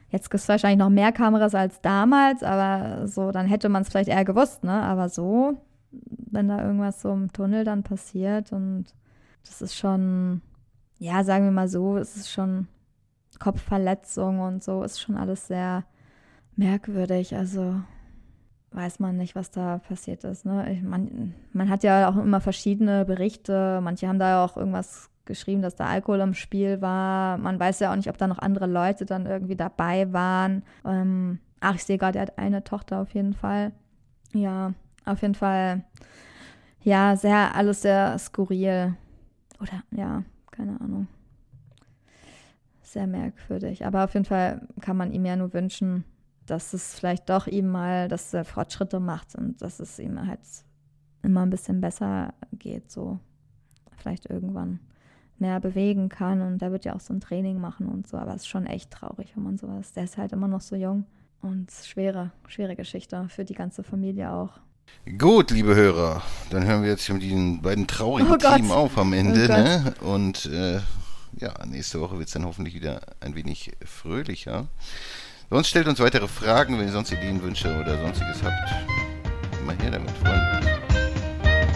jetzt 0.10 0.30
gibt 0.30 0.42
es 0.42 0.50
wahrscheinlich 0.50 0.80
noch 0.80 0.90
mehr 0.90 1.12
Kameras 1.12 1.56
als 1.56 1.80
damals, 1.82 2.44
aber 2.44 3.08
so, 3.08 3.32
dann 3.32 3.48
hätte 3.48 3.70
man 3.70 3.84
es 3.84 3.90
vielleicht 3.90 4.10
eher 4.10 4.26
gewusst, 4.26 4.64
ne? 4.64 4.74
Aber 4.74 5.10
so, 5.10 5.62
wenn 5.92 6.48
da 6.48 6.64
irgendwas 6.64 7.02
so 7.02 7.12
im 7.14 7.32
Tunnel 7.32 7.64
dann 7.64 7.84
passiert 7.84 8.52
und 8.52 8.86
das 9.46 9.62
ist 9.62 9.76
schon, 9.76 10.42
ja, 11.00 11.24
sagen 11.24 11.46
wir 11.46 11.52
mal 11.52 11.68
so, 11.68 11.98
es 11.98 12.16
ist 12.16 12.32
schon 12.32 12.68
Kopfverletzung 13.40 14.40
und 14.40 14.64
so, 14.64 14.84
ist 14.84 15.02
schon 15.02 15.18
alles 15.18 15.48
sehr 15.48 15.84
merkwürdig. 16.56 17.36
Also 17.36 17.76
weiß 18.72 19.00
man 19.00 19.18
nicht, 19.18 19.36
was 19.36 19.52
da 19.52 19.80
passiert 19.80 20.24
ist. 20.24 20.46
Ne? 20.46 20.72
Ich, 20.72 20.82
man, 20.82 21.34
man 21.52 21.70
hat 21.70 21.84
ja 21.84 22.10
auch 22.10 22.18
immer 22.18 22.40
verschiedene 22.40 23.06
Berichte. 23.06 23.80
Manche 23.82 24.08
haben 24.08 24.20
da 24.20 24.30
ja 24.30 24.46
auch 24.46 24.58
irgendwas 24.58 25.10
geschrieben, 25.26 25.62
dass 25.62 25.76
da 25.76 25.86
Alkohol 25.86 26.20
im 26.22 26.34
Spiel 26.34 26.82
war. 26.82 27.38
Man 27.38 27.60
weiß 27.60 27.80
ja 27.80 27.92
auch 27.92 27.96
nicht, 27.96 28.10
ob 28.10 28.18
da 28.18 28.28
noch 28.28 28.40
andere 28.40 28.68
Leute 28.68 29.06
dann 29.06 29.26
irgendwie 29.26 29.56
dabei 29.56 30.12
waren. 30.14 30.64
Ähm, 30.86 31.40
ach, 31.60 31.76
ich 31.76 31.84
sehe 31.84 31.98
gerade, 31.98 32.20
er 32.20 32.24
hat 32.24 32.38
eine 32.38 32.64
Tochter 32.64 33.02
auf 33.02 33.14
jeden 33.14 33.34
Fall. 33.34 33.72
Ja, 34.34 34.74
auf 35.06 35.22
jeden 35.22 35.36
Fall. 35.36 35.84
Ja, 36.84 37.16
sehr, 37.16 37.56
alles 37.56 37.82
sehr 37.82 38.18
skurril. 38.18 38.96
Oder, 39.60 39.84
ja, 39.92 40.24
keine 40.50 40.80
Ahnung. 40.82 41.08
Sehr 42.92 43.08
merkwürdig. 43.08 43.86
Aber 43.86 44.04
auf 44.04 44.14
jeden 44.16 44.26
Fall 44.26 44.68
kann 44.82 44.98
man 44.98 45.14
ihm 45.14 45.24
ja 45.24 45.38
nur 45.38 45.54
wünschen, 45.54 46.04
dass 46.46 46.74
es 46.74 46.94
vielleicht 46.94 47.30
doch 47.30 47.48
ihm 47.48 47.70
mal, 47.70 48.10
dass 48.10 48.34
er 48.34 48.44
Fortschritte 48.44 49.00
macht 49.00 49.34
und 49.36 49.62
dass 49.62 49.80
es 49.80 49.98
ihm 49.98 50.28
halt 50.28 50.42
immer 51.24 51.44
ein 51.44 51.50
bisschen 51.50 51.80
besser 51.80 52.34
geht, 52.52 52.92
so 52.92 53.18
vielleicht 53.96 54.30
irgendwann 54.30 54.82
mehr 55.38 55.62
bewegen 55.62 56.10
kann 56.10 56.42
und 56.42 56.62
der 56.62 56.74
wird 56.74 56.84
ja 56.84 56.94
auch 56.94 57.00
so 57.00 57.14
ein 57.14 57.22
Training 57.22 57.62
machen 57.62 57.88
und 57.88 58.10
so, 58.10 58.18
aber 58.18 58.32
es 58.32 58.42
ist 58.42 58.50
schon 58.50 58.66
echt 58.66 58.92
traurig, 58.92 59.32
wenn 59.36 59.44
man 59.44 59.58
sowas, 59.58 59.94
der 59.94 60.04
ist 60.04 60.18
halt 60.18 60.34
immer 60.34 60.50
noch 60.50 60.62
so 60.62 60.76
jung 60.76 61.06
und 61.42 61.72
schwere, 61.72 62.32
schwere 62.48 62.76
Geschichte 62.76 63.26
für 63.30 63.46
die 63.46 63.56
ganze 63.56 63.84
Familie 63.84 64.34
auch. 64.34 64.60
Gut, 65.18 65.52
liebe 65.52 65.76
Hörer, 65.76 66.22
dann 66.50 66.66
hören 66.66 66.84
wir 66.84 66.90
jetzt 66.90 67.10
mit 67.10 67.22
diesen 67.22 67.62
beiden 67.62 67.88
traurigen 67.88 68.30
oh 68.30 68.36
Themen 68.36 68.72
auf 68.72 68.98
am 68.98 69.14
Ende, 69.14 69.46
oh 69.46 69.54
ne? 69.54 69.94
Und 70.02 70.48
äh, 70.48 70.82
ja, 71.38 71.54
nächste 71.66 72.00
Woche 72.00 72.18
wird 72.18 72.28
es 72.28 72.34
dann 72.34 72.46
hoffentlich 72.46 72.74
wieder 72.76 73.02
ein 73.20 73.36
wenig 73.36 73.72
fröhlicher. 73.86 74.68
Sonst 75.50 75.68
stellt 75.68 75.88
uns 75.88 76.00
weitere 76.00 76.28
Fragen, 76.28 76.78
wenn 76.80 76.88
ihr 76.88 76.92
sonst 76.94 77.12
Ideen, 77.12 77.42
Wünsche 77.42 77.78
oder 77.78 77.98
sonstiges 78.02 78.42
habt. 78.44 78.90
Immer 79.62 79.74
her 79.74 79.92
damit, 79.92 80.12
Freunde. 80.12 80.80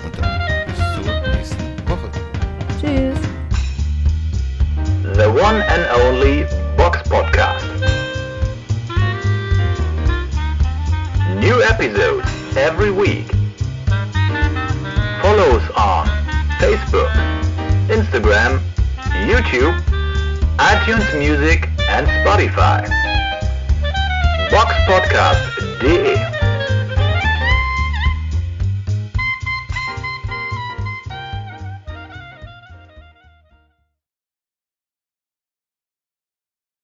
Und 0.03 0.17
dann 0.17 0.65
bis 0.65 0.77
zur 0.95 1.21
nächsten 1.29 1.89
Woche. 1.89 2.11
Tschüss. 2.79 3.19
The 5.15 5.27
one 5.27 5.63
and 5.67 5.87
only 6.03 6.45
Box 6.77 7.03
Podcast. 7.09 7.65
New 11.39 11.61
episodes 11.61 12.25
every 12.55 12.91
week. 12.91 13.27
Follow 15.21 15.57
us 15.57 15.69
on 15.75 16.07
Facebook, 16.59 17.09
Instagram, 17.89 18.61
YouTube, 19.25 19.75
iTunes 20.57 21.07
Music 21.17 21.67
and 21.89 22.05
Spotify. 22.07 22.87
boxpodcast.de 24.51 26.34